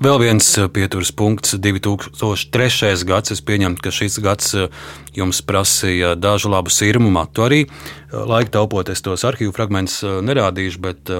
Vēl 0.00 0.16
viens 0.16 0.46
eh, 0.56 0.64
pieturas 0.72 1.10
punkts, 1.12 1.58
2003. 1.60 3.04
gads. 3.04 3.34
Es 3.34 3.42
pieņemu, 3.44 3.76
ka 3.84 3.92
šis 3.92 4.16
gads 4.24 4.54
eh, 4.56 4.70
jums 5.12 5.42
prasīja 5.44 6.14
dažu 6.16 6.48
labu 6.48 6.72
sirmu 6.72 7.10
matu 7.12 7.44
arī. 7.44 7.66
Eh, 7.66 8.14
laika 8.16 8.54
taupot, 8.54 8.88
es 8.88 9.04
tos 9.04 9.26
arhīvu 9.28 9.52
fragmentus 9.52 10.00
nerādīšu, 10.24 10.80
bet 10.80 11.12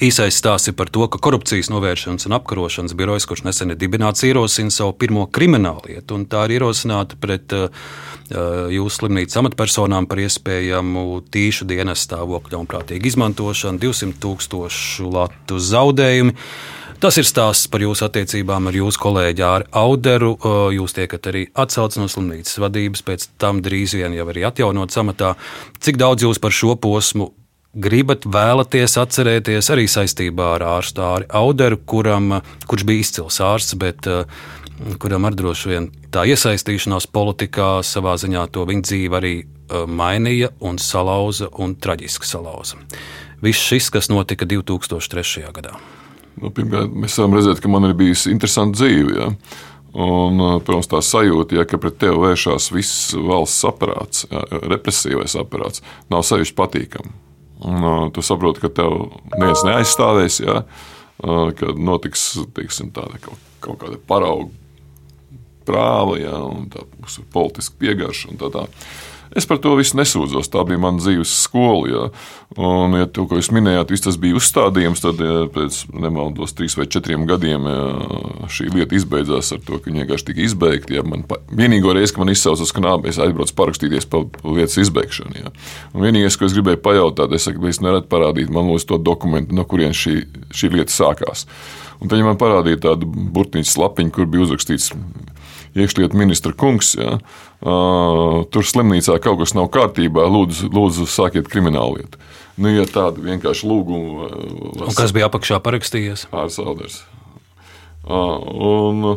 īsais 0.00 0.40
stāsts 0.40 0.72
ir 0.72 0.76
par 0.78 0.88
to, 0.88 1.04
ka 1.04 1.20
korupcijas 1.20 1.68
novēršanas 1.68 2.24
un 2.30 2.38
apkarošanas 2.38 2.96
birojas, 2.96 3.28
kurš 3.28 3.44
nesen 3.44 3.74
ir 3.74 3.80
dibināts, 3.80 4.24
ierosina 4.24 4.72
savu 4.72 4.96
pirmo 4.96 5.26
kriminālu 5.28 5.84
lietu. 5.90 6.22
Tā 6.32 6.46
ir 6.48 6.56
ierosināta 6.56 7.20
pret 7.20 7.52
jūsu 8.30 9.00
slimnīcas 9.00 9.38
amatpersonām 9.40 10.08
par 10.10 10.22
iespējamu 10.24 11.22
tīšu 11.32 11.68
dienas 11.68 12.02
stāvokļa 12.06 12.58
un 12.60 12.70
prātīgu 12.70 13.10
izmantošanu, 13.12 13.80
200 13.82 14.18
tūkstošu 14.22 15.12
latu 15.12 15.60
zaudējumu. 15.62 16.34
Tas 16.96 17.18
ir 17.20 17.26
stāsts 17.28 17.68
par 17.68 17.82
jūsu 17.84 18.06
attiecībām 18.06 18.70
ar 18.70 18.76
jūsu 18.78 19.00
kolēģi 19.02 19.42
Āru 19.44 19.66
Auderu. 19.76 20.30
Jūs 20.72 20.96
tiekat 20.96 21.28
arī 21.28 21.42
atcelts 21.52 21.98
no 22.00 22.08
slimnīcas 22.08 22.56
vadības, 22.62 23.04
pēc 23.04 23.26
tam 23.36 23.60
drīz 23.64 23.98
vien 23.98 24.16
jau 24.16 24.24
arī 24.32 24.46
atjaunot 24.48 24.94
samatā. 24.96 25.34
Cik 25.84 26.00
daudz 26.00 26.24
jūs 26.24 26.40
par 26.40 26.56
šo 26.56 26.72
posmu 26.80 27.34
gribat, 27.76 28.24
vēlaties 28.24 28.96
atcerēties 29.02 29.68
arī 29.74 29.84
saistībā 29.92 30.54
ar 30.56 30.64
ārstu 30.78 31.04
Āru 31.04 31.28
Auderu, 31.36 31.76
kuram, 31.84 32.38
kurš 32.64 32.86
bija 32.88 33.04
izcils 33.04 33.42
ārsts, 33.44 33.76
bet 33.76 34.08
kuram 35.00 35.24
ar 35.24 35.36
droši 35.36 35.70
vien 35.72 35.90
tā 36.12 36.26
iesaistīšanās 36.28 37.08
politikā 37.12 37.80
savā 37.86 38.16
ziņā 38.20 38.46
to 38.52 38.64
viņa 38.68 38.88
dzīvi 38.88 39.18
arī 39.18 39.34
mainīja 39.88 40.52
un 40.64 40.78
salauza 40.78 41.48
un 41.58 41.74
traģiski 41.74 42.28
salauza. 42.28 42.80
Viss 43.42 43.68
šis, 43.68 43.90
kas 43.92 44.10
notika 44.12 44.48
2003. 44.48 45.46
gadā. 45.54 45.76
Nu, 46.36 46.50
pirmkārt, 46.52 46.92
mēs 46.92 47.16
varam 47.20 47.36
redzēt, 47.36 47.62
ka 47.64 47.70
man 47.72 47.88
ir 47.88 47.96
bijusi 47.96 48.32
interesanta 48.32 48.76
dzīve. 48.76 49.16
Ja? 49.16 49.30
Un, 49.96 50.42
protams, 50.60 50.90
tā 50.92 51.00
sajūta, 51.04 51.56
ja, 51.56 51.64
ka 51.68 51.80
pret 51.80 51.96
tevi 52.02 52.20
vēršās 52.20 52.68
viss 52.74 53.14
valsts 53.16 53.64
aparāts, 53.68 54.26
ja, 54.28 54.42
represīvais 54.68 55.38
aparāts, 55.40 55.80
nav 56.12 56.24
sevišķi 56.28 56.56
patīkami. 56.58 57.14
Uh, 57.56 58.10
tu 58.12 58.20
saproti, 58.20 58.60
ka 58.60 58.68
tev 58.82 58.98
neviens 59.38 59.64
neaizstāvēs, 59.64 60.42
ja, 60.44 60.58
kad 61.56 61.80
notiks 61.80 62.28
teiksim, 62.52 62.90
tāda, 62.92 63.16
kaut, 63.24 63.40
kaut 63.64 63.80
kāda 63.80 63.96
parauga 64.04 64.52
prāva, 65.66 66.16
ja, 66.20 66.38
un 66.46 66.70
tā 66.72 66.86
būs 66.96 67.20
politiska 67.34 67.78
piegāšana. 67.82 68.40
Tā, 68.40 68.52
tā. 68.54 68.66
Es 69.36 69.44
par 69.44 69.58
to 69.60 69.74
visu 69.76 69.98
nesūdzos. 69.98 70.48
Tā 70.52 70.62
bija 70.68 70.80
mana 70.80 71.00
dzīves 71.02 71.32
skola. 71.42 71.88
Ja. 71.90 72.04
Un, 72.62 72.94
ja 72.96 73.08
to, 73.10 73.26
ko 73.28 73.40
jūs 73.40 73.50
minējāt, 73.52 73.90
tas 74.04 74.18
bija 74.20 74.38
uzstādījums, 74.38 75.02
tad 75.02 75.20
ja, 75.20 75.44
pēc 75.52 75.80
nemaldos 75.92 76.54
trīs 76.56 76.76
vai 76.78 76.86
četriem 76.90 77.26
gadiem 77.28 77.66
ja, 77.68 77.80
šī 78.52 78.70
lieta 78.72 78.96
izbeidzās 78.96 79.50
ar 79.56 79.62
to, 79.66 79.80
ka 79.80 79.90
viņa 79.90 80.04
vienkārši 80.04 80.28
tika 80.30 80.44
izbeigta. 80.46 80.96
Ja. 80.96 81.04
Man, 81.06 81.26
vienīgo 81.50 81.94
reizi, 81.96 82.14
kad 82.14 82.24
man 82.24 82.32
izsauca 82.32 82.64
uz 82.64 82.74
knābi, 82.76 83.10
es 83.12 83.20
aizbraucu 83.22 83.56
parakstīties 83.58 84.08
par 84.12 84.28
lietas 84.46 84.78
izbeigšanu. 84.86 85.40
Ja. 85.42 85.54
Un 85.92 86.06
vienīgais, 86.06 86.38
ko 86.38 86.48
es 86.48 86.56
gribēju 86.56 86.80
pajautāt, 86.86 87.34
es 87.36 87.48
saku, 87.48 87.66
es 87.68 87.82
neredzu 87.84 88.08
parādīt 88.12 88.52
man 88.54 88.70
lūdzu 88.70 88.94
to 88.94 89.02
dokumentu, 89.02 89.56
no 89.58 89.66
kurienes 89.68 90.00
šī, 90.00 90.20
šī 90.54 90.76
lieta 90.78 90.94
sākās. 90.94 91.48
Un 92.00 92.08
tad 92.08 92.18
viņi 92.18 92.28
man 92.28 92.40
parādīja 92.40 92.86
tādu 92.90 93.08
burtnīcu 93.08 93.80
lapiņu, 93.82 94.12
kur 94.14 94.28
bija 94.30 94.46
uzrakstīts 94.46 94.92
iekšlietu 95.76 96.18
ministra 96.18 96.54
kungs. 96.56 96.94
Ja, 96.98 97.18
uh, 97.18 98.42
tur 98.52 98.66
slimnīcā 98.66 99.18
kaut 99.24 99.42
kas 99.42 99.54
nav 99.56 99.70
kārtībā, 99.74 100.26
lūdzu, 100.32 100.72
lūdzu 100.74 101.06
sākiet 101.10 101.50
kriminālu 101.52 102.00
lietu. 102.00 102.20
Nu, 102.56 102.72
ja 102.72 102.86
tāda 102.88 103.20
vienkārši 103.20 103.68
lūguma. 103.68 104.30
Uh, 104.32 104.96
kas 104.96 105.14
bija 105.16 105.28
apakšā 105.30 105.60
parakstījies? 105.64 106.28
Ārs 106.32 106.60
Alders. 106.62 107.02
Uh, 108.06 108.38
un, 108.40 109.08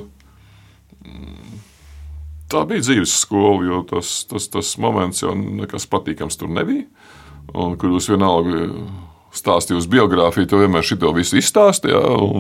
Tā 2.50 2.64
bija 2.66 2.82
dzīves 2.82 3.12
skola, 3.22 3.62
jo 3.68 3.84
tas, 3.86 4.24
tas, 4.26 4.48
tas 4.50 4.72
moments 4.82 5.22
jau 5.22 5.36
nekas 5.38 5.86
patīkams 5.90 6.40
tur 6.40 6.50
nebija. 6.50 6.88
Un, 7.54 7.76
kur 7.82 7.94
jūs 7.94 8.10
vienalga 8.10 8.64
stāstīja 9.36 9.78
uz 9.78 9.88
biogrāfiju, 9.90 10.48
to 10.50 10.60
vienmēr 10.62 10.86
šito 10.86 11.12
visu 11.16 11.38
izstāstīja. 11.40 12.00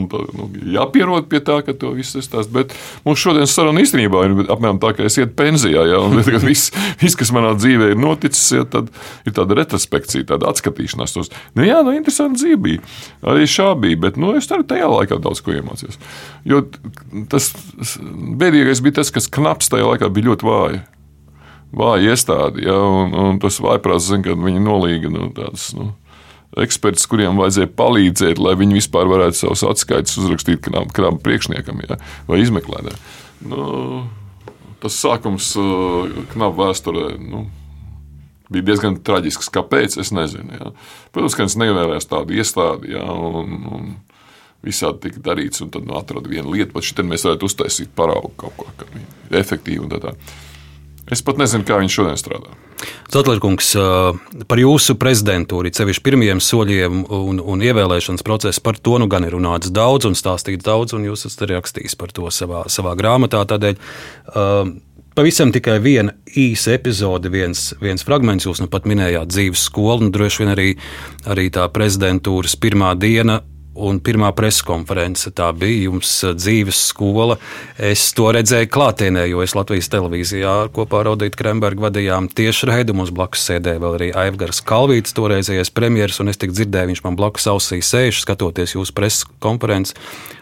Tā, 0.10 0.22
nu, 0.36 0.48
jāpierod 0.74 1.28
pie 1.30 1.42
tā, 1.46 1.60
ka 1.66 1.76
to 1.78 1.94
visu 1.98 2.22
izstāsta. 2.22 2.52
Bet 2.54 2.74
mums 3.06 3.22
šodienas 3.22 3.54
saruna 3.54 3.84
īstenībā 3.84 4.24
ir 4.26 4.36
apmēram 4.50 4.82
tā, 4.82 4.94
ka 4.98 5.06
es 5.06 5.20
ietu 5.20 5.36
pensijā. 5.38 5.86
Ja, 5.90 6.02
viss, 6.50 6.74
vis, 7.02 7.18
kas 7.20 7.34
manā 7.36 7.54
dzīvē 7.60 7.92
ir 7.94 8.02
noticis, 8.02 8.48
ja, 8.58 8.66
tad 8.66 8.90
ir 9.30 9.38
tāda 9.38 9.60
retrospekcija, 9.62 10.28
tāda 10.34 10.50
atskatīšanās. 10.54 11.16
Tos, 11.16 11.32
nu, 11.58 11.66
jā, 11.68 11.82
nu, 11.86 11.94
interesanti 11.98 12.42
dzīve 12.42 12.62
bija. 12.66 12.86
Arī 13.30 13.46
šā 13.50 13.72
bija, 13.80 14.02
bet 14.08 14.20
nu, 14.22 14.34
es 14.40 14.50
arī 14.50 14.66
tajā 14.70 14.90
laikā 14.90 15.22
daudz 15.22 15.44
ko 15.46 15.54
iemācījos. 15.56 16.00
Jo 16.50 16.64
tas 17.30 17.52
bēdīgais 18.40 18.82
bija 18.86 19.02
tas, 19.02 19.14
kas 19.14 19.30
knaps 19.32 19.70
tajā 19.72 19.88
laikā 19.94 20.10
bija 20.14 20.32
ļoti 20.32 20.50
vāji. 20.50 20.86
Vāja 21.70 22.16
iestāde, 22.16 22.64
ja, 22.66 22.74
un, 22.74 23.12
un 23.14 23.36
tas 23.42 23.60
vājprāts, 23.62 24.10
kad 24.26 24.40
viņi 24.42 24.62
nolīga 24.66 25.12
nu, 25.14 25.28
tādas. 25.38 25.70
Nu, 25.78 25.92
eksperts, 26.58 27.06
kuriem 27.10 27.38
vajadzēja 27.40 27.70
palīdzēt, 27.78 28.42
lai 28.42 28.56
viņi 28.60 28.80
vispār 28.80 29.10
varētu 29.12 29.44
savus 29.44 29.66
atskaites 29.70 30.18
uzrakstīt 30.22 30.66
krāpam 30.66 31.20
priekšniekam 31.22 31.84
ja, 31.86 32.00
vai 32.30 32.42
izmeklētājam. 32.44 33.00
Nu, 33.50 33.64
tas 34.82 34.98
sākums 35.00 35.54
uh, 35.60 36.10
knapu 36.34 36.64
vēsturē. 36.64 37.08
Nu, 37.22 37.48
Bija 38.50 38.66
diezgan 38.66 38.96
traģisks. 39.06 39.52
Kāpēc? 39.54 40.00
Es 40.02 40.10
nezinu. 40.10 40.56
Jā. 40.58 40.72
Protams, 41.14 41.36
ka 41.38 41.46
es 41.46 41.56
nevēlējos 41.62 42.10
tādu 42.10 42.34
iestādi, 42.34 42.96
jā, 42.96 43.04
un, 43.06 43.60
un 43.70 43.92
visādi 44.66 45.06
tika 45.06 45.22
darīts, 45.30 45.62
un 45.62 45.70
tad 45.74 45.86
nu, 45.86 45.94
atradu 46.00 46.32
vienu 46.32 46.56
lietu, 46.56 46.74
pat 46.74 46.88
šeit 46.88 47.04
mēs 47.06 47.28
varētu 47.28 47.46
uztaisīt 47.46 47.94
paraugu 47.96 48.34
kaut 48.42 48.58
ko, 48.58 48.72
kas 48.80 48.96
ir 48.98 49.38
efektīvi 49.40 49.86
un 49.86 49.94
tā 49.94 50.02
tālāk. 50.02 50.34
Es 51.10 51.24
pat 51.26 51.40
nezinu, 51.42 51.66
kā 51.66 51.80
viņš 51.82 51.96
šodien 51.96 52.20
strādā. 52.20 52.54
Zatlērkungs, 53.10 53.72
par 54.48 54.62
jūsu 54.62 54.96
prezidentūru, 55.02 55.72
sevišķi 55.74 56.04
pirmajiem 56.06 56.42
soļiem 56.44 57.00
un, 57.10 57.42
un 57.42 57.64
ievēlēšanas 57.66 58.24
procesu, 58.26 58.62
par 58.64 58.78
to 58.78 59.00
nu 59.02 59.10
gan 59.12 59.26
ir 59.28 59.34
runāts 59.36 59.74
daudz 59.74 60.08
un 60.10 60.18
stāstīts 60.18 60.64
daudz, 60.68 60.94
un 60.96 61.08
jūs 61.10 61.26
esat 61.28 61.50
rakstījis 61.50 61.98
par 62.00 62.14
to 62.16 62.30
savā, 62.34 62.68
savā 62.72 62.94
grāmatā. 63.00 63.42
Tādēļ 63.50 63.82
pavisam 65.18 65.52
tikai 65.56 65.80
viena 65.84 66.14
īsa 66.38 66.78
epizode, 66.78 67.32
viens, 67.34 67.72
viens 67.82 68.06
fragments, 68.06 68.46
jūs 68.48 68.62
nu 68.64 68.70
pat 68.72 68.86
minējāt 68.90 69.34
dzīves 69.34 69.66
skolu, 69.68 70.06
un 70.06 70.14
droši 70.16 70.44
vien 70.44 70.54
arī, 70.54 70.70
arī 71.28 71.50
tā 71.54 71.66
prezidentūras 71.74 72.56
pirmā 72.62 72.94
diena 73.02 73.42
un 73.80 74.00
pirmā 74.04 74.32
preskonference. 74.36 75.32
Tā 75.36 75.50
bija 75.58 75.88
jums 75.88 76.12
eh, 76.24 76.36
dzīves 76.38 76.82
skola. 76.92 77.38
Es 77.76 78.10
to 78.18 78.30
redzēju 78.36 78.70
klātienē, 78.74 79.26
jo 79.32 79.44
es 79.46 79.56
Latvijas 79.58 79.92
televīzijā 79.94 80.56
kopā 80.76 81.04
ar 81.04 81.12
Audītu 81.14 81.40
Krembergu 81.40 81.88
vadījām 81.88 82.30
tieši 82.36 82.70
raidu. 82.72 82.98
Mums 82.98 83.14
blakus 83.16 83.46
sēdēja 83.50 83.84
vēl 83.84 84.00
arī 84.00 84.10
Aivgars 84.26 84.64
Kalvīts, 84.66 85.16
toreizējais 85.18 85.74
premjeras, 85.76 86.20
un 86.24 86.34
es 86.34 86.42
tik 86.42 86.56
dzirdēju, 86.56 86.94
viņš 86.94 87.06
man 87.06 87.20
blakus 87.20 87.48
ausī 87.52 87.82
sēž, 87.86 88.24
skatoties 88.26 88.76
jūsu 88.78 88.96
preskonferenci. 88.98 89.96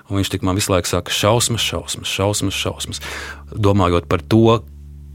Un 0.08 0.22
viņš 0.22 0.32
tik 0.32 0.46
man 0.48 0.56
visu 0.56 0.72
laiku 0.72 0.88
saka, 0.88 1.12
šausmas, 1.12 1.64
šausmas, 1.64 2.08
šausmas, 2.08 2.56
šausmas. 2.56 3.04
Domājot 3.52 4.08
par 4.08 4.24
to, 4.24 4.62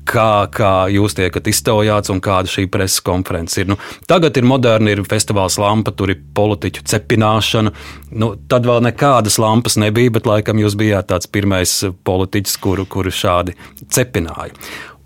kā, 0.08 0.46
kā 0.52 0.72
jūs 0.92 1.16
tiekat 1.18 1.48
iztaujāts 1.52 2.12
un 2.12 2.20
kāda 2.24 2.50
šī 2.50 2.66
preses 2.72 3.02
konference 3.04 3.60
ir. 3.60 3.70
Nu, 3.72 3.78
tagad 4.10 4.36
ir 4.38 4.46
moderni, 4.48 4.94
ir 4.94 5.04
festivāls 5.08 5.58
lampa, 5.62 5.94
tur 5.96 6.12
ir 6.12 6.22
politiķu 6.34 6.84
cepināšana. 6.92 7.74
Nu, 8.18 8.32
tad 8.50 8.68
vēl 8.68 8.82
nekādas 8.88 9.38
lampas 9.42 9.78
nebija, 9.80 10.14
bet 10.18 10.28
laikam 10.28 10.60
jūs 10.62 10.78
bijāt 10.78 11.10
tāds 11.12 11.30
pirmais 11.30 11.74
politiķis, 12.04 12.56
kuru, 12.62 12.86
kuru 12.90 13.12
šādi 13.14 13.56
cepināja. 13.92 14.56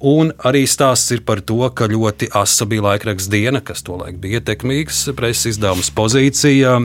Un 0.07 0.29
arī 0.45 0.67
stāsts 0.69 1.15
ir 1.15 1.23
par 1.25 1.41
to, 1.41 1.63
ka 1.73 1.89
ļoti 1.89 2.29
asa 2.37 2.67
bija 2.69 2.85
laikraksta 2.85 3.33
diena, 3.33 3.63
kas 3.65 3.81
tolaik 3.87 4.19
bija 4.21 4.43
ietekmīgs 4.43 5.07
preses 5.17 5.55
izdevums 5.55 5.89
pozīcija. 5.97 6.77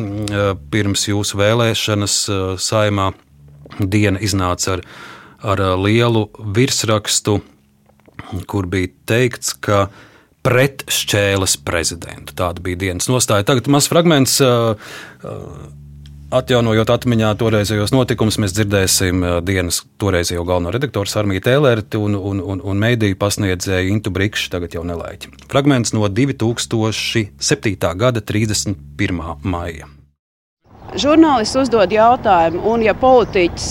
Pirms 0.71 1.03
jūsu 1.09 1.39
vēlēšanas 1.41 2.15
saimā 2.63 3.11
diena 3.79 4.21
iznāca 4.23 4.77
ar, 4.77 4.85
ar 5.43 5.63
lielu 5.83 6.29
virsrakstu 6.55 7.41
kur 8.49 8.69
bija 8.71 8.91
teikts, 9.09 9.53
ka 9.59 9.85
pret 10.45 10.85
šķēles 10.89 11.59
prezidentu. 11.65 12.33
Tāda 12.37 12.63
bija 12.63 12.79
dienas 12.87 13.09
nostāja. 13.11 13.45
Tagad 13.47 13.69
mazs 13.71 13.91
fragments. 13.91 14.39
Uh, 14.41 14.73
uh, 15.23 15.69
atjaunojot 16.31 16.89
atmiņā 16.93 17.33
toreizējos 17.39 17.91
notikumus, 17.91 18.37
mēs 18.41 18.55
dzirdēsim 18.55 19.23
uh, 19.23 19.37
dienas 19.43 19.81
toreizējo 20.01 20.45
galveno 20.47 20.71
redaktoru 20.73 21.11
Armiju 21.21 21.43
Tēlērti 21.43 21.99
un, 21.99 22.15
un, 22.15 22.39
un, 22.39 22.61
un 22.63 22.83
mēdīju 22.85 23.19
pasniedzēju 23.19 23.91
Intu 23.91 24.13
Brikšu, 24.15 24.51
tagad 24.55 24.77
jau 24.77 24.85
nelaiķi. 24.87 25.33
Fragments 25.51 25.91
no 25.97 26.07
2007. 26.07 27.75
gada 27.99 28.23
31. 28.23 29.21
maija. 29.43 29.91
Žurnālists 30.91 31.55
uzdod 31.59 31.91
jautājumu, 31.93 32.63
un 32.67 32.81
ja 32.83 32.95
politiķis 32.97 33.69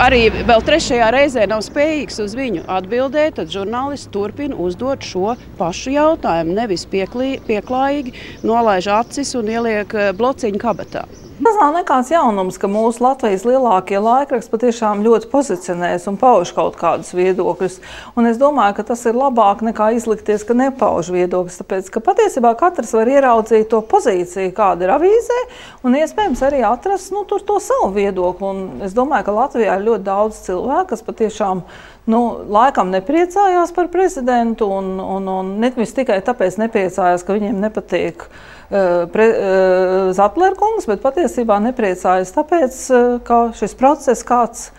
arī 0.00 0.26
vēl 0.48 0.64
trešajā 0.66 1.08
reizē 1.14 1.46
nav 1.50 1.62
spējīgs 1.64 2.20
uz 2.24 2.34
viņu 2.36 2.64
atbildēt, 2.72 3.38
tad 3.38 3.52
žurnālists 3.52 4.10
turpina 4.12 4.56
uzdot 4.60 5.04
šo 5.06 5.36
pašu 5.60 5.94
jautājumu. 5.96 6.56
Nevis 6.58 6.86
pieklī, 6.90 7.36
pieklājīgi 7.48 8.14
nolaiž 8.46 8.90
acis 9.00 9.34
un 9.38 9.52
ieliek 9.52 9.96
eh, 9.96 10.12
blociņu 10.16 10.60
kabatā. 10.62 11.06
Tas 11.36 11.56
nav 11.60 11.74
nekāds 11.74 12.08
jaunums, 12.08 12.56
ka 12.56 12.68
mūsu 12.70 13.02
Latvijas 13.04 13.42
lielākie 13.44 13.98
laikraksti 14.00 14.52
patiešām 14.54 15.02
ļoti 15.04 15.28
pozicionēs 15.28 16.06
un 16.08 16.16
pauž 16.16 16.54
kaut 16.56 16.78
kādus 16.80 17.12
viedokļus. 17.12 17.76
Un 18.16 18.30
es 18.30 18.38
domāju, 18.40 18.78
ka 18.78 18.86
tas 18.88 19.02
ir 19.04 19.18
labāk 19.18 19.60
nekā 19.66 19.90
izlikties, 19.98 20.46
ka 20.48 20.56
nepauž 20.56 21.10
viedokļus. 21.12 21.58
Tāpēc, 21.60 21.90
ka 21.92 22.00
patiesībā 22.08 22.54
katrs 22.56 22.94
var 22.96 23.12
ieraudzīt 23.12 23.68
to 23.68 23.82
pozīciju, 23.84 24.54
kāda 24.56 24.88
ir 24.88 24.94
avīzē, 24.96 25.38
un 25.84 26.00
iespējams 26.00 26.46
arī 26.48 26.64
atrast 26.64 27.12
nu, 27.12 27.26
to 27.28 27.60
savu 27.60 27.92
viedokli. 27.98 28.48
Un 28.48 28.88
es 28.88 28.96
domāju, 28.96 29.28
ka 29.28 29.36
Latvijā 29.36 29.76
ir 29.76 29.86
ļoti 29.90 30.08
daudz 30.08 30.40
cilvēku, 30.48 30.88
kas 30.94 31.04
patiešām 31.04 31.64
nu, 32.08 32.24
laikam 32.48 32.88
nepriecājās 32.96 33.76
par 33.76 33.92
prezidentu, 33.92 34.72
un, 34.72 34.94
un, 35.04 35.32
un 35.36 35.56
nevis 35.60 35.92
tikai 36.00 36.22
tāpēc 36.24 36.56
nepriecājās, 36.64 37.28
ka 37.28 37.36
viņiem 37.36 37.60
nepatīk 37.68 38.30
Eh, 38.70 39.06
eh, 39.14 40.12
Zatlerkungs, 40.12 40.88
bet 40.90 41.02
patiesībā 41.04 41.60
nepriecājas 41.68 42.32
tāpēc, 42.34 42.78
eh, 42.90 43.04
ka 43.22 43.52
šis 43.54 43.76
process, 43.78 44.26
kāds 44.26 44.70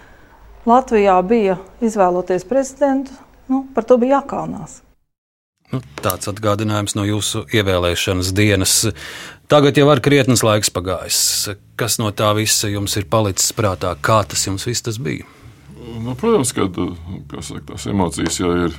Latvijā 0.67 1.15
bija 1.23 1.55
izvēloties 1.79 2.43
prezidentu, 2.43 3.15
nu, 3.47 3.63
par 3.73 3.87
to 3.87 3.95
bija 3.97 4.19
jākaunās. 4.19 4.81
Nu, 5.71 5.79
tāds 6.03 6.27
atgādinājums 6.27 6.95
no 6.95 7.05
jūsu 7.07 7.45
ievēlēšanas 7.47 8.33
dienas. 8.35 8.91
Tagad 9.47 9.79
jau 9.79 9.87
ir 9.93 10.03
krietnes 10.03 10.43
laiks 10.43 10.69
pagājis. 10.71 11.55
Kas 11.79 11.97
no 11.99 12.11
tā 12.11 12.33
visa 12.35 12.67
jums 12.67 12.95
ir 12.97 13.07
palicis 13.07 13.55
prātā? 13.55 13.95
Kā 13.95 14.27
tas 14.27 14.45
jums 14.47 14.67
viss 14.67 14.83
tas 14.83 14.99
bija? 14.99 15.23
Nu, 16.03 16.15
protams, 16.15 16.51
ka 16.51 16.67
tās 16.67 17.87
emocijas 17.87 18.39
jau 18.39 18.51
ir 18.67 18.75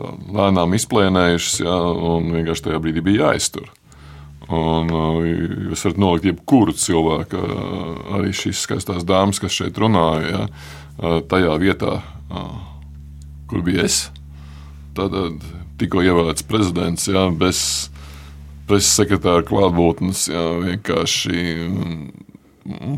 lēnām 0.00 0.72
izplēnējušas, 0.76 1.60
jā, 1.64 1.78
un 2.12 2.32
vienkārši 2.32 2.68
tajā 2.68 2.80
brīdī 2.80 3.04
bija 3.04 3.32
jāiztur. 3.32 3.68
Un, 4.52 4.90
jūs 5.70 5.86
varat 5.86 6.00
nolikt 6.02 6.26
jebkuru 6.28 6.74
cilvēku, 6.76 7.40
arī 8.18 8.34
šīs 8.36 8.64
skaistās 8.66 9.06
dāmas, 9.08 9.40
kas 9.40 9.54
šeit 9.56 9.78
runāja, 9.80 10.42
ja, 11.00 11.20
tajā 11.30 11.54
vietā, 11.62 12.00
kur 13.48 13.64
bija 13.64 13.86
es. 13.88 14.04
Tad 14.96 15.16
tikko 15.80 16.04
ievēlēts 16.04 16.44
prezidents, 16.44 17.08
ja, 17.08 17.30
bez 17.32 17.62
preses 18.68 18.92
sekretāra 18.98 19.44
klātbūtnes, 19.48 20.26
ja, 20.28 20.44
vienkārši 20.66 21.46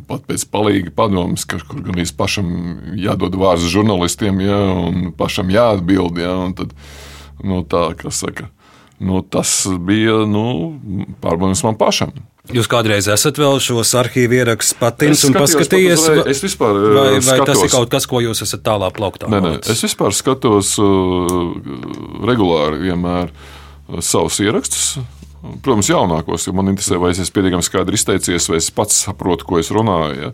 pat 0.08 0.26
pēc 0.28 0.44
palīga 0.52 0.92
padomus, 0.96 1.46
kur 1.48 1.62
gan 1.86 2.02
īsti 2.02 2.18
pašam 2.18 2.50
jādod 3.00 3.36
vārds 3.40 3.64
žurnālistiem, 3.72 4.42
ja, 4.44 4.58
un 4.90 5.12
pašam 5.16 5.52
jāatbild. 5.52 6.18
Ja, 6.20 6.34
un 6.44 6.52
tad, 6.58 6.74
nu, 7.44 7.62
tā, 7.62 7.86
kas 8.00 8.20
saka, 8.24 8.50
nu, 9.02 9.22
tas 9.22 9.64
bija 9.80 10.22
nu, 10.28 10.44
pārbaudījums 11.22 11.64
man 11.66 11.78
pašam. 11.80 12.14
Jūs 12.52 12.68
kādreiz 12.68 13.06
esat 13.08 13.38
vēl 13.40 13.56
šos 13.64 13.94
arhīvu 13.96 14.36
ierakstus 14.36 14.76
patins 14.76 15.22
un 15.24 15.32
paskatījies? 15.32 16.02
Vai, 16.04 16.24
es 16.28 16.42
vispār 16.44 16.76
vai, 16.76 17.06
vai 17.14 17.22
skatos, 17.24 17.46
tas 17.48 17.62
ir 17.64 17.72
kaut 17.72 17.92
kas, 17.94 18.06
ko 18.10 18.20
jūs 18.20 18.44
esat 18.44 18.60
tālāk 18.66 18.98
plauktā? 18.98 19.30
Nē, 19.32 19.40
nē, 19.40 19.52
es 19.72 19.80
vispār 19.86 20.12
skatos 20.12 20.74
uh, 20.82 21.54
regulāri 22.28 22.82
vienmēr 22.90 23.32
uh, 23.32 23.96
savus 24.04 24.42
ierakstus. 24.44 24.98
Protams, 25.64 25.88
jaunākos, 25.88 26.44
jo 26.48 26.54
man 26.56 26.68
interesē, 26.72 27.00
vai 27.00 27.14
es 27.14 27.20
esmu 27.20 27.38
pietiekami 27.38 27.64
skaidri 27.64 27.98
izteicies, 27.98 28.48
vai 28.48 28.60
es 28.60 28.70
pats 28.72 29.02
saprotu, 29.06 29.48
ko 29.48 29.60
es 29.60 29.72
runāju. 29.72 30.28
Ja? 30.28 30.30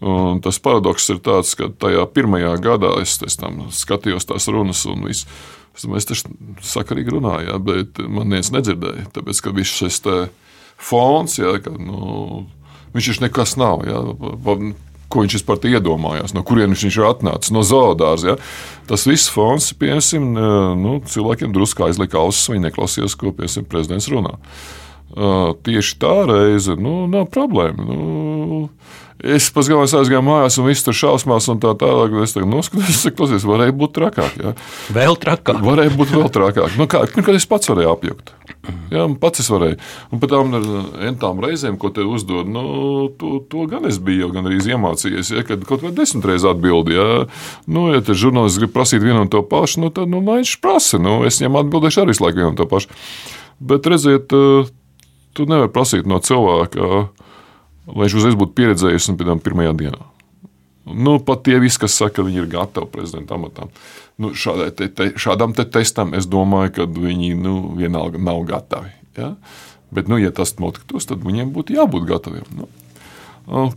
Un 0.00 0.38
tas 0.40 0.56
paradoks 0.62 1.10
ir 1.12 1.18
tāds, 1.20 1.52
ka 1.58 1.68
tajā 1.82 2.06
pirmajā 2.14 2.54
gadā 2.64 2.94
es, 3.02 3.18
es 3.26 3.36
skatījos 3.76 4.28
tās 4.30 4.46
runas 4.48 4.86
un 4.88 5.08
viss 5.10 5.26
es 5.96 6.06
taču 6.08 6.30
sakarīgi 6.66 7.14
runāju, 7.14 7.50
ja, 7.52 7.58
bet 7.62 8.00
man 8.02 8.30
neviens 8.30 8.52
nedzirdēja. 8.54 9.10
Tāpēc, 9.14 9.42
ka 9.44 9.52
viss 9.56 9.80
šis 9.80 10.00
fons, 10.80 11.36
ja, 11.38 11.56
ka, 11.62 11.72
nu, 11.76 12.46
viņš 12.94 13.10
taču 13.12 13.24
nekas 13.26 13.56
nav. 13.60 13.84
Ja, 13.88 14.00
ko 15.10 15.24
viņš 15.24 15.40
to 15.42 15.70
iedomājās, 15.70 16.34
no 16.36 16.44
kurienes 16.46 16.84
viņš 16.86 16.98
ir 17.00 17.06
atnācis, 17.08 17.54
no 17.54 17.64
zoodārza. 17.66 18.34
Ja? 18.34 18.36
Tas 18.90 19.06
viss 19.10 19.30
fons, 19.32 19.72
piemēram, 19.78 20.28
nu, 20.78 20.98
cilvēkiem 21.10 21.54
drusku 21.54 21.88
aizlika 21.88 22.20
ausis, 22.22 22.50
viņi 22.52 22.68
neklausījās, 22.68 23.16
ko 23.18 23.34
piemēram, 23.34 23.66
prezidents 23.70 24.10
runā. 24.12 24.36
Uh, 25.10 25.56
tieši 25.66 25.96
tā 25.98 26.14
reize, 26.28 26.76
nu, 26.78 27.08
nav 27.10 27.26
problēma. 27.34 27.82
Nu, 27.82 28.60
Es 29.20 29.50
pats 29.52 29.68
galvenais 29.68 29.92
aizgāju 29.92 30.22
mājās, 30.24 30.56
un 30.60 30.66
viss 30.70 30.84
tur 30.86 30.96
šausmās, 30.96 31.44
un 31.52 31.58
tā 31.60 31.74
tālāk. 31.76 32.14
Es 32.24 32.32
tagad 32.32 32.48
noskatos, 32.48 33.02
kas 33.12 33.32
tas 33.34 33.44
varēja 33.44 33.74
būt 33.76 33.92
trakāk. 33.98 34.38
Jā. 34.40 34.52
Vēl 34.96 35.18
trakāk. 35.20 35.60
Varēja 35.64 35.92
būt 35.98 36.14
vēl 36.14 36.30
trakāk. 36.32 36.78
Nu, 36.80 36.86
kā, 36.88 37.02
nu, 37.12 37.24
kad 37.26 37.36
es 37.36 37.44
pats 37.50 37.68
varēju 37.68 37.90
apjukt. 37.92 38.32
Jā, 38.92 39.04
pats 39.20 39.42
es 39.44 39.50
varēju. 39.52 39.76
Un 40.14 40.22
par 40.22 40.32
tām 40.32 40.56
entām 41.10 41.44
reizēm, 41.44 41.76
ko 41.80 41.92
te 41.92 42.04
uzdod, 42.06 42.48
nu, 42.48 42.64
to, 43.20 43.36
to 43.52 43.66
gan 43.68 43.84
es 43.90 44.00
biju 44.00 44.32
gan 44.32 44.48
arī 44.48 44.62
iemācījies. 44.72 45.34
Ja, 45.36 45.44
kad 45.48 45.68
kaut 45.68 45.84
vai 45.84 45.92
desmit 45.96 46.24
reizes 46.30 46.48
atbildēju, 46.54 47.28
nu, 47.68 47.86
ja 47.92 48.00
te 48.04 48.16
žurnālists 48.16 48.60
grib 48.62 48.72
prasīt 48.72 49.04
vienu 49.04 49.26
un 49.26 49.32
to 49.32 49.44
pašu, 49.44 49.84
nu, 49.84 49.92
tad 49.92 50.08
nu, 50.12 50.24
viņš 50.24 50.56
prasa. 50.64 51.00
Nu, 51.02 51.20
es 51.28 51.42
viņam 51.42 51.60
atbildēšu 51.66 52.04
arī 52.04 52.14
visu 52.14 52.24
laiku 52.24 52.40
vienu 52.40 52.54
un 52.54 52.60
to 52.60 52.68
pašu. 52.70 52.92
Bet 53.60 53.84
redziet, 53.90 54.32
tu 54.32 55.44
nevari 55.44 55.72
prasīt 55.72 56.08
no 56.08 56.22
cilvēka 56.24 57.10
lai 57.94 58.06
viņš 58.06 58.16
uzreiz 58.20 58.38
būtu 58.38 58.56
pieredzējis 58.58 59.10
un 59.12 59.18
pēc 59.20 59.30
tam 59.32 59.42
pirmajā 59.44 59.74
dienā. 59.82 60.06
Nu, 60.90 61.18
pat 61.22 61.44
tie 61.46 61.58
visi, 61.62 61.78
kas 61.82 61.94
saka, 61.98 62.18
ka 62.18 62.26
viņi 62.26 62.42
ir 62.42 62.48
gatavi 62.50 62.88
prezidenta 62.90 63.36
amatam, 63.36 63.70
nu, 64.20 64.32
te, 64.76 64.88
te, 64.88 65.10
šādam 65.20 65.52
te 65.54 65.66
testam 65.68 66.14
es 66.18 66.26
domāju, 66.30 66.72
ka 66.78 66.86
viņi 66.88 67.34
nu, 67.38 67.54
vienalga 67.78 68.18
nav 68.18 68.42
gatavi. 68.48 68.90
Ja? 69.18 69.34
Bet, 69.94 70.08
nu, 70.10 70.18
ja 70.22 70.32
tas 70.34 70.56
notiktos, 70.58 71.06
tad 71.10 71.22
viņiem 71.26 71.52
būtu 71.54 71.76
jābūt 71.76 72.08
gataviem. 72.08 72.48
Nu, 72.58 73.70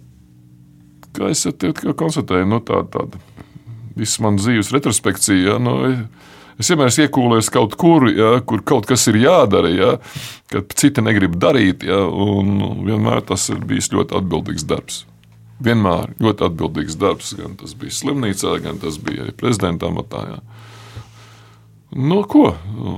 kā 1.14 1.30
es 1.34 1.46
te 1.46 1.74
konstatēju, 1.74 2.50
nu, 2.50 2.62
tāda 2.66 3.04
tā, 3.04 3.22
visa 3.98 4.24
manas 4.26 4.46
dzīves 4.46 4.72
retrospekcija. 4.74 5.54
Ja, 5.54 5.60
nu, 5.62 5.76
Es 6.62 6.70
vienmēr 6.70 6.92
esmu 6.92 7.08
iekūlējis 7.08 7.50
kaut 7.54 7.78
kur, 7.80 8.06
ja, 8.12 8.36
kur 8.46 8.62
kaut 8.66 8.86
kas 8.90 9.08
ir 9.12 9.18
jādara, 9.24 9.72
ja, 9.74 9.94
kad 10.54 10.76
citi 10.78 11.04
negrib 11.06 11.40
darīt. 11.42 11.86
Ja, 11.88 12.04
vienmēr 12.08 13.24
tas 13.30 13.48
ir 13.54 13.64
bijis 13.68 13.92
ļoti 13.94 14.18
atbildīgs 14.20 14.68
darbs. 14.70 15.04
Vienmēr 15.64 16.14
ļoti 16.22 16.48
atbildīgs 16.50 16.98
darbs. 17.00 17.34
Gan 17.40 17.58
tas 17.60 17.74
bija 17.80 17.96
slimnīcā, 17.96 18.58
gan 18.66 18.80
tas 18.82 19.00
bija 19.02 19.26
arī 19.26 19.36
prezidenta 19.38 19.90
amatā. 19.90 20.24
Ja. 20.30 20.40
Nu, 21.94 22.24
ko? 22.30 22.52
Nu, 22.74 22.98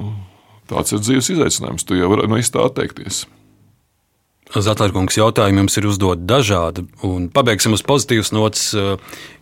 tāds 0.71 0.95
ir 0.95 1.03
dzīves 1.03 1.31
izaicinājums. 1.35 1.87
Tu 1.87 1.99
jau 1.99 2.11
vari 2.11 2.29
no 2.31 2.39
īstā 2.41 2.63
atteikties. 2.65 3.25
Zatlērkungs 4.53 5.17
jautājumi 5.17 5.63
jums 5.63 5.75
ir 5.79 5.87
uzdot 5.89 6.21
dažādi, 6.29 6.85
un 7.03 7.27
pabeigsim 7.33 7.73
uz 7.75 7.81
pozitīvas 7.83 8.29
nots. 8.35 8.67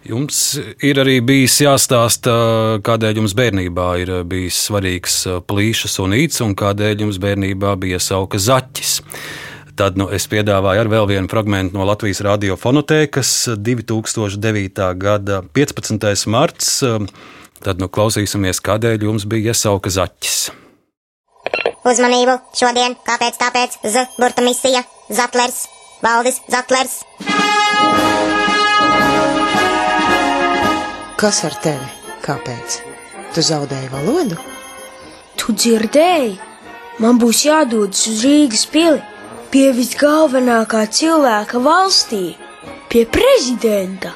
Jums 0.07 0.39
ir 0.84 1.01
arī 1.03 1.17
bijis 1.25 1.59
jāstāsta, 1.61 2.34
kādēļ 2.88 3.19
jums 3.21 3.35
bērnībā 3.38 3.88
ir 4.01 4.13
bijis 4.30 4.61
svarīgs 4.69 5.17
plīšas 5.47 5.99
un 6.03 6.15
īts, 6.17 6.39
un 6.45 6.55
kādēļ 6.57 7.05
jums 7.05 7.19
bērnībā 7.21 7.75
bija 7.84 7.99
sauka 8.01 8.41
zaķis. 8.41 9.01
Tad 9.75 9.97
nu, 9.97 10.07
es 10.13 10.27
piedāvāju 10.30 10.84
ar 10.85 10.89
vēl 10.89 11.07
vienu 11.09 11.30
fragment 11.30 11.73
no 11.73 11.85
Latvijas 11.89 12.21
radiofonotēkas 12.23 13.35
2009. 13.57 14.89
gada 15.01 15.43
15. 15.53 16.27
marts. 16.30 16.75
Tad 17.63 17.80
nu, 17.81 17.89
klausīsimies, 17.89 18.61
kādēļ 18.63 19.09
jums 19.09 19.27
bija 19.30 19.53
iesauka 19.53 19.91
zaķis. 19.93 20.62
Uzmanību! 21.84 22.38
Šodien, 22.55 22.93
kāpēc 23.03 23.35
tāpēc, 23.41 23.73
Z 23.84 24.05
burta 24.15 24.39
misija, 24.45 24.85
Zatlers, 25.11 25.65
Valdis 25.99 26.38
Zatlers. 26.47 27.01
Kas 31.19 31.41
ar 31.43 31.57
tevi? 31.64 31.89
Kāpēc? 32.23 32.77
Tu 33.35 33.43
zaudēji 33.43 33.89
valodu? 33.91 34.38
Tu 35.35 35.51
dzirdēji? 35.60 36.38
Man 37.03 37.19
būs 37.19 37.41
jādodas 37.49 38.05
uz 38.07 38.23
Rīgas 38.23 38.64
pili, 38.72 39.01
pie 39.51 39.65
visgalvenākā 39.76 40.85
cilvēka 40.88 41.60
valstī, 41.68 42.38
pie 42.88 43.03
prezidenta. 43.11 44.14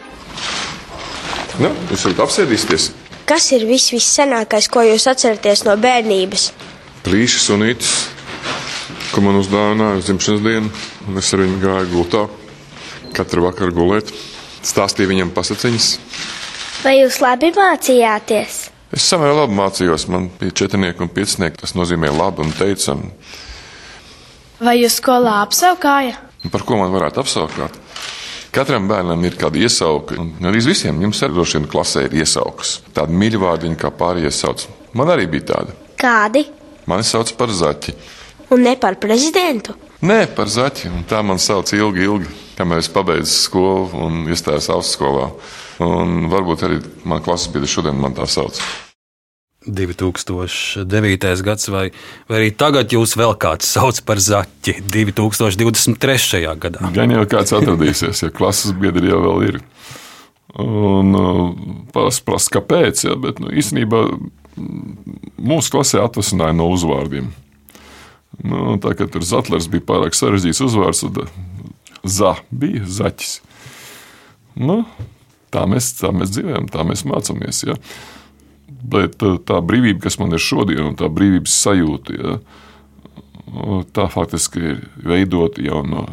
Nu, 1.60 1.74
jūs 1.92 2.08
varat 2.08 2.24
apsēdīties. 2.30 2.88
Kas 3.28 3.52
ir 3.52 3.68
viss 3.68 3.92
vissenākais, 3.92 4.72
ko 4.72 4.88
jūs 4.88 5.10
atceraties 5.12 5.66
no 5.68 5.76
bērnības? 5.84 6.48
Plīšas 7.08 7.46
sunītes, 7.48 7.92
ko 9.14 9.22
man 9.24 9.38
uzdāvināja 9.40 10.02
uz 10.02 10.08
dzimšanas 10.10 10.42
dienu. 10.44 10.72
Es 11.20 11.30
ar 11.32 11.40
viņu 11.40 11.60
gāju 11.62 11.88
gultā, 11.94 12.24
katru 13.16 13.46
vakaru 13.46 13.76
gulēt, 13.78 14.12
stāstīju 14.68 15.14
viņam 15.14 15.32
pasakiņas. 15.36 15.88
Vai 16.84 16.98
jūs 17.00 17.22
labi 17.24 17.54
mācījāties? 17.56 18.58
Es 18.92 19.08
samērā 19.08 19.38
labi 19.40 19.56
mācījos. 19.56 20.08
Man 20.12 20.28
bija 20.40 20.56
četrnieki 20.64 21.04
un 21.04 21.12
piecinieki. 21.16 21.62
Tas 21.64 21.76
nozīmē 21.80 22.12
labi 22.12 22.44
un 22.44 22.52
teicami. 22.56 23.10
Vai 24.64 24.78
jūs 24.82 25.00
skolā 25.00 25.40
apsaukāja? 25.46 26.20
Par 26.52 26.68
ko 26.68 26.80
man 26.82 26.92
varētu 26.92 27.24
apsaukāt? 27.24 27.80
Katram 28.52 28.88
bērnam 28.90 29.24
ir 29.28 29.36
kāda 29.40 29.60
iesauka, 29.64 30.16
un 30.20 30.48
arī 30.50 30.64
visiem 30.66 31.00
jums 31.04 31.20
arī 31.24 31.36
droši 31.36 31.60
vien 31.60 31.72
klasē 31.72 32.08
ir 32.08 32.20
iesaukas. 32.24 32.78
Tāda 32.96 33.16
mīļvārdiņa, 33.16 33.80
kā 33.80 33.92
pārējie 33.96 34.32
sauc. 34.34 34.68
Man 34.98 35.12
arī 35.14 35.28
bija 35.32 35.52
tāda. 35.54 35.76
Kādi? 36.00 36.48
Mani 36.88 37.04
sauc 37.04 37.34
par 37.38 37.52
zaķi. 37.52 37.94
Un 38.56 38.64
ne 38.64 38.78
par 38.80 38.96
prezidentu? 39.02 39.76
Nē, 40.08 40.22
par 40.38 40.48
zaķi. 40.52 40.88
Un 40.94 41.06
tā 41.10 41.20
man 41.26 41.40
sauc 41.42 41.74
ilgi, 41.76 42.06
ilgi, 42.08 42.34
kamēr 42.58 42.84
es 42.84 42.92
pabeidzu 42.94 43.34
skolu 43.34 44.04
un 44.08 44.26
iestājos 44.32 44.70
augstskolā. 44.72 45.30
Un 45.84 46.30
varbūt 46.32 46.64
arī 46.66 46.82
man 47.06 47.24
klases 47.26 47.52
biedri 47.54 47.70
šodien 47.70 48.00
man 48.00 48.16
tā 48.18 48.28
sauc. 48.30 48.62
2009. 49.68 51.44
gads, 51.44 51.68
vai, 51.68 51.90
vai 52.30 52.40
arī 52.40 52.52
tagad 52.56 52.94
jūs 52.94 53.18
vēl 53.20 53.36
kāds 53.42 53.68
sauc 53.76 54.00
par 54.08 54.22
zaķi 54.24 54.78
2023. 54.88 56.44
gadā? 56.62 56.92
Gan 56.96 57.12
jau 57.12 57.26
kāds 57.28 57.56
atradīsies, 57.58 58.24
ja 58.24 58.32
klases 58.32 58.76
biedri 58.80 59.12
jau 59.12 59.20
vēl 59.26 59.48
ir. 59.50 59.60
Un 60.58 61.12
parasti 61.94 62.24
prasa, 62.26 62.54
kāpēc, 62.56 63.04
ja, 63.10 63.18
bet 63.20 63.42
nu, 63.44 63.52
īstenībā 63.52 64.06
mūsu 64.58 65.74
klasē 65.74 66.02
atvasināja 66.04 66.56
no 66.58 66.70
uzvārdiem. 66.74 67.30
Nu, 68.44 68.76
tā 68.82 68.94
kā 68.98 69.08
tur 69.10 69.26
Zatlers 69.26 69.70
bija 69.72 69.86
pārāk 69.88 70.18
sarežģīts 70.18 70.62
uzvārds, 70.66 71.06
tad 71.06 71.32
za 72.08 72.36
bija 72.52 72.86
zaķis. 72.86 73.40
Nu, 74.58 74.82
tā, 75.54 75.66
mēs, 75.70 75.92
tā 76.00 76.12
mēs 76.14 76.34
dzīvojam, 76.36 76.70
tā 76.72 76.86
mēs 76.88 77.06
mācāmies. 77.08 77.64
Ja. 77.70 77.78
Bet 78.68 79.24
uh, 79.26 79.38
tā 79.42 79.60
brīvība, 79.66 80.06
kas 80.06 80.20
man 80.22 80.36
ir 80.36 80.44
šodien, 80.44 80.84
un 80.92 80.98
tā 81.00 81.10
brīvības 81.14 81.56
sajūta, 81.64 82.18
ja, 82.18 82.38
tā 83.96 84.08
faktiski 84.12 84.64
ir 84.74 84.82
veidota 85.08 85.64
jau 85.64 85.82
no, 85.88 86.06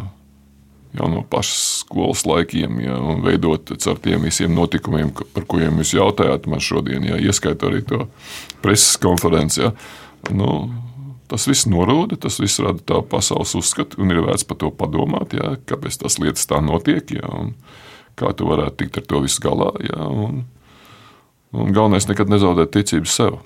jau 0.94 1.10
no 1.10 1.24
pašas 1.30 1.60
skolas 1.82 2.24
laikiem, 2.28 2.78
ja, 2.84 2.96
un 2.98 3.24
veidot 3.24 3.74
ar 3.74 4.00
tiem 4.02 4.26
visiem 4.28 4.54
notikumiem, 4.54 5.12
par 5.34 5.46
kuriem 5.50 5.82
jūs 5.82 5.96
jautājāt 5.96 6.48
man 6.50 6.62
šodien, 6.62 7.04
ja, 7.10 7.18
ieskaitot 7.18 7.68
arī 7.70 7.82
to 7.88 8.06
preses 8.64 8.96
konferenci. 9.02 9.64
Ja. 9.64 9.72
Nu, 10.34 10.70
tas 11.28 11.48
viss 11.50 11.68
norūda, 11.68 12.18
tas 12.24 12.38
viss 12.40 12.62
rada 12.62 12.80
tādu 12.80 13.08
pasaules 13.10 13.56
uzskatu, 13.58 14.00
un 14.02 14.14
ir 14.14 14.22
vērts 14.24 14.46
par 14.48 14.60
to 14.62 14.70
padomāt, 14.74 15.36
ja, 15.36 15.56
kāpēc 15.68 16.00
tas 16.04 16.20
lietas 16.22 16.46
tā 16.50 16.62
notiek, 16.64 17.16
ja, 17.18 17.28
un 17.28 17.54
kā 18.18 18.30
tu 18.36 18.46
varētu 18.46 18.84
tikt 18.84 19.02
ar 19.02 19.08
to 19.10 19.24
visu 19.26 19.42
galā. 19.42 19.72
Ja, 19.90 20.08
un, 20.08 20.44
Un 21.54 21.70
galvenais 21.70 22.08
nekad 22.10 22.30
nezaudēt 22.32 22.72
ticību 22.74 23.06
sev. 23.06 23.38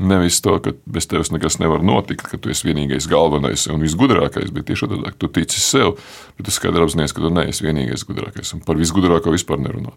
Nevis 0.00 0.40
to, 0.40 0.56
ka 0.64 0.72
bez 0.88 1.06
tevis 1.10 1.30
nekas 1.34 1.58
nevar 1.60 1.82
notikt, 1.84 2.24
ka 2.30 2.38
tu 2.40 2.50
esi 2.52 2.68
vienīgais, 2.68 3.08
galvenais 3.10 3.66
un 3.70 3.82
visgudrākais, 3.84 4.52
bet 4.54 4.66
tieši 4.70 4.86
otrādi, 4.88 5.12
tu 5.20 5.28
tici 5.28 5.60
sev, 5.60 5.98
bet 6.38 6.48
tu 6.48 6.54
skaidri 6.54 6.86
apzinājies, 6.86 7.12
ka 7.12 7.24
tu 7.24 7.30
neesi 7.34 7.66
vienīgais 7.66 8.06
gudrākais 8.08 8.54
un 8.56 8.64
par 8.64 8.80
visgudrāko 8.80 9.34
vispār 9.34 9.60
nerunāt. 9.60 9.96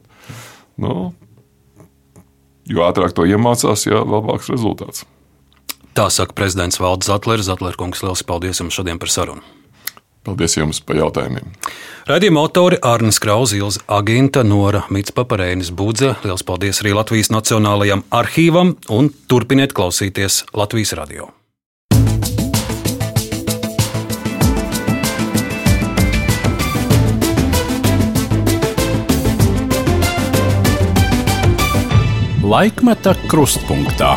Nu, 0.82 1.14
jo 2.68 2.86
ātrāk 2.86 3.16
to 3.16 3.28
iemācās, 3.30 3.88
jo 3.88 4.04
labāks 4.04 4.52
rezultāts. 4.52 5.06
Tā 5.96 6.10
saka 6.12 6.36
prezidents 6.36 6.82
Valdis 6.82 7.08
Zatlers. 7.08 7.48
Zatlers 7.48 7.80
kungs, 7.80 8.04
liels 8.04 8.26
paldies 8.28 8.60
jums 8.60 8.76
šodien 8.76 9.00
par 9.00 9.12
sarunu! 9.14 9.46
Paldies 10.26 10.58
jums 10.58 10.82
par 10.82 10.98
jautājumiem! 10.98 11.54
Radījuma 12.10 12.42
autori 12.46 12.80
Arnēs 12.86 13.20
Krauzils, 13.22 13.80
Aginta 13.86 14.44
Nora 14.46 14.84
Mitspaparēnis 14.94 15.72
Budze. 15.74 16.16
Liels 16.26 16.46
paldies 16.46 16.82
arī 16.82 16.96
Latvijas 16.98 17.32
Nacionālajam 17.34 18.06
arhīvam 18.14 18.76
un 18.94 19.10
turpiniet 19.30 19.74
klausīties 19.78 20.44
Latvijas 20.58 20.96
radio. 20.98 21.30
Laikmeta 32.46 33.16
krustpunktā. 33.30 34.14